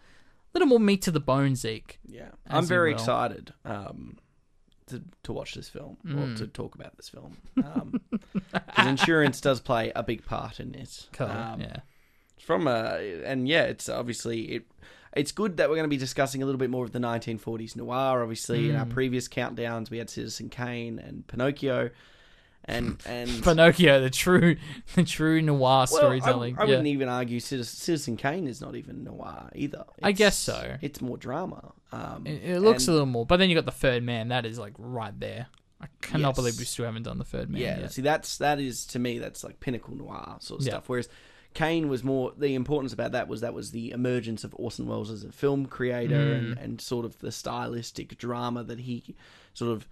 little 0.53 0.69
more 0.69 0.79
meat 0.79 1.01
to 1.03 1.11
the 1.11 1.19
bone, 1.21 1.57
Zeke. 1.57 1.99
Yeah, 2.07 2.29
I'm 2.49 2.67
very 2.67 2.93
excited 2.93 3.55
um, 3.65 4.19
to 4.89 5.03
to 5.23 5.33
watch 5.33 5.55
this 5.55 5.71
film 5.71 5.97
or 6.05 6.27
Mm. 6.29 6.37
to 6.39 6.47
talk 6.47 6.75
about 6.75 6.95
this 6.99 7.09
film 7.09 7.39
because 7.55 8.87
insurance 8.87 9.41
does 9.41 9.61
play 9.61 9.93
a 9.97 10.03
big 10.03 10.27
part 10.27 10.61
in 10.61 10.73
this. 10.73 11.09
Cool, 11.13 11.27
Um, 11.29 11.61
yeah. 11.63 11.77
From 12.39 12.67
a 12.69 13.23
and 13.25 13.49
yeah, 13.49 13.63
it's 13.63 13.89
obviously 13.89 14.43
it. 14.57 14.65
It's 15.17 15.33
good 15.33 15.57
that 15.59 15.69
we're 15.69 15.77
going 15.77 15.85
to 15.89 15.95
be 15.95 15.97
discussing 15.97 16.43
a 16.43 16.47
little 16.47 16.59
bit 16.59 16.71
more 16.71 16.85
of 16.85 16.93
the 16.93 16.99
1940s 16.99 17.77
noir. 17.77 18.23
Obviously, 18.23 18.71
in 18.71 18.77
our 18.77 18.85
Mm. 18.87 18.91
previous 18.91 19.29
countdowns, 19.29 19.91
we 19.91 19.99
had 19.99 20.11
Citizen 20.11 20.49
Kane 20.49 20.99
and 20.99 21.27
Pinocchio, 21.27 21.91
and 22.65 23.01
and 23.07 23.43
Pinocchio, 23.45 24.01
the 24.01 24.11
true, 24.11 24.57
the 24.95 25.05
true 25.05 25.41
noir 25.41 25.59
Well, 25.61 25.71
I- 25.83 25.85
storytelling. 25.85 26.57
I, 26.59 26.63
yeah. 26.63 26.69
wouldn't 26.71 26.87
even 26.89 27.09
argue 27.09 27.39
Citizen, 27.41 28.17
Kane 28.17 28.47
is 28.49 28.61
not 28.61 28.75
even 28.75 29.05
noir 29.05 29.51
either. 29.55 29.85
I 30.03 30.13
guess 30.13 30.37
so. 30.37 30.77
It's 30.81 31.01
more 31.01 31.17
drama. 31.17 31.73
Um, 31.93 32.27
It, 32.27 32.43
it 32.43 32.61
looks 32.61 32.85
and- 32.85 32.89
a 32.91 32.93
little 32.93 33.07
more, 33.07 33.25
but 33.27 33.37
then 33.37 33.49
you 33.51 33.55
got 33.55 33.67
the 33.67 33.71
third 33.71 34.03
man. 34.03 34.29
That 34.29 34.45
is 34.47 34.59
like 34.59 34.75
right 34.79 35.19
there. 35.21 35.47
I 35.81 35.87
cannot 36.01 36.29
Yes. 36.31 36.37
believe 36.37 36.59
we 36.59 36.65
still 36.65 36.87
haven't 36.87 37.03
done 37.03 37.19
the 37.19 37.25
third 37.25 37.51
man. 37.51 37.61
Yeah, 37.61 37.79
yet. 37.81 37.93
see, 37.93 38.01
that's 38.03 38.39
that 38.39 38.59
is 38.59 38.87
to 38.87 38.99
me 38.99 39.19
that's 39.19 39.45
like 39.45 39.61
pinnacle 39.61 39.95
noir 39.95 40.37
sort 40.41 40.61
of 40.61 40.67
Yeah. 40.67 40.73
stuff. 40.73 40.89
Whereas 40.89 41.09
Kane 41.55 41.89
was 41.89 42.03
more 42.05 42.33
the 42.37 42.55
importance 42.55 42.93
about 42.93 43.13
that 43.13 43.29
was 43.29 43.41
that 43.41 43.55
was 43.55 43.71
the 43.71 43.93
emergence 43.93 44.43
of 44.45 44.55
Orson 44.59 44.87
Welles 44.87 45.11
as 45.11 45.23
a 45.25 45.31
film 45.33 45.67
creator 45.67 46.33
and, 46.35 46.57
Mm. 46.57 46.63
and 46.65 46.81
sort 46.81 47.05
of 47.07 47.19
the 47.21 47.31
stylistic 47.33 48.19
drama 48.19 48.65
that 48.65 48.81
he 48.81 49.15
sort 49.55 49.71
of 49.71 49.87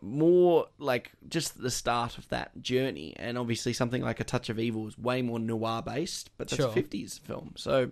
more 0.00 0.66
like 0.78 1.10
just 1.28 1.60
the 1.60 1.70
start 1.70 2.18
of 2.18 2.28
that 2.28 2.62
journey. 2.62 3.14
And 3.16 3.36
obviously, 3.36 3.72
something 3.72 4.02
like 4.02 4.20
A 4.20 4.24
Touch 4.24 4.48
of 4.48 4.58
Evil 4.58 4.86
is 4.86 4.96
way 4.98 5.22
more 5.22 5.40
noir 5.40 5.82
based, 5.82 6.30
but 6.38 6.48
that's 6.48 6.60
Sure. 6.62 6.70
a 6.70 6.72
fifties 6.72 7.18
film, 7.18 7.54
so 7.56 7.90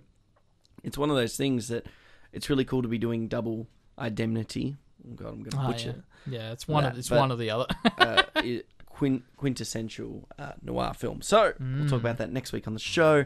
it's 0.85 0.97
one 0.97 1.11
of 1.11 1.17
those 1.17 1.37
things 1.37 1.67
that 1.69 1.87
it's 2.33 2.49
really 2.49 2.65
cool 2.65 2.83
to 2.83 2.89
be 2.89 2.99
doing 2.99 3.27
double 3.29 3.67
indemnity. 4.01 4.77
Oh 5.09 5.15
God, 5.15 5.29
I'm 5.29 5.39
going 5.43 5.51
to 5.51 5.57
Ah, 5.59 5.67
butcher. 5.73 6.05
yeah. 6.29 6.39
Yeah, 6.39 6.53
it's 6.53 6.67
one 6.69 6.85
of- 6.85 6.97
it's 6.99 7.09
but, 7.09 7.19
one 7.19 7.33
or 7.33 7.37
the 7.37 7.51
other. 7.51 7.67
uh, 7.99 8.23
i- 8.37 8.63
quin- 8.97 9.23
quintessential 9.37 10.27
uh, 10.39 10.53
noir 10.63 10.95
film. 10.95 11.23
So 11.23 11.53
we'll 11.61 11.89
talk 11.89 11.99
Mm. 11.99 12.05
about 12.05 12.19
that 12.19 12.33
next 12.33 12.53
week 12.53 12.67
on 12.67 12.73
the 12.75 12.81
show. 12.81 13.25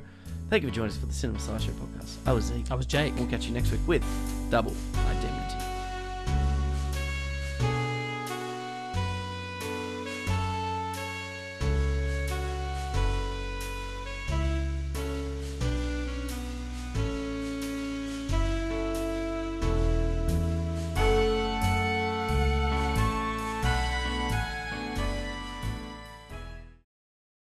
Thank 0.48 0.62
you 0.62 0.68
for 0.68 0.74
joining 0.74 0.90
us 0.90 0.96
for 0.98 1.06
the 1.06 1.12
Cinema 1.12 1.38
Sideshow 1.40 1.72
podcast. 1.72 2.16
I 2.26 2.32
was 2.32 2.44
Zeke. 2.44 2.70
I 2.70 2.74
was 2.74 2.86
Jake. 2.86 3.14
We'll 3.16 3.28
catch 3.28 3.46
you 3.46 3.52
next 3.52 3.70
week 3.70 3.80
with 3.86 4.04
Double. 4.50 4.74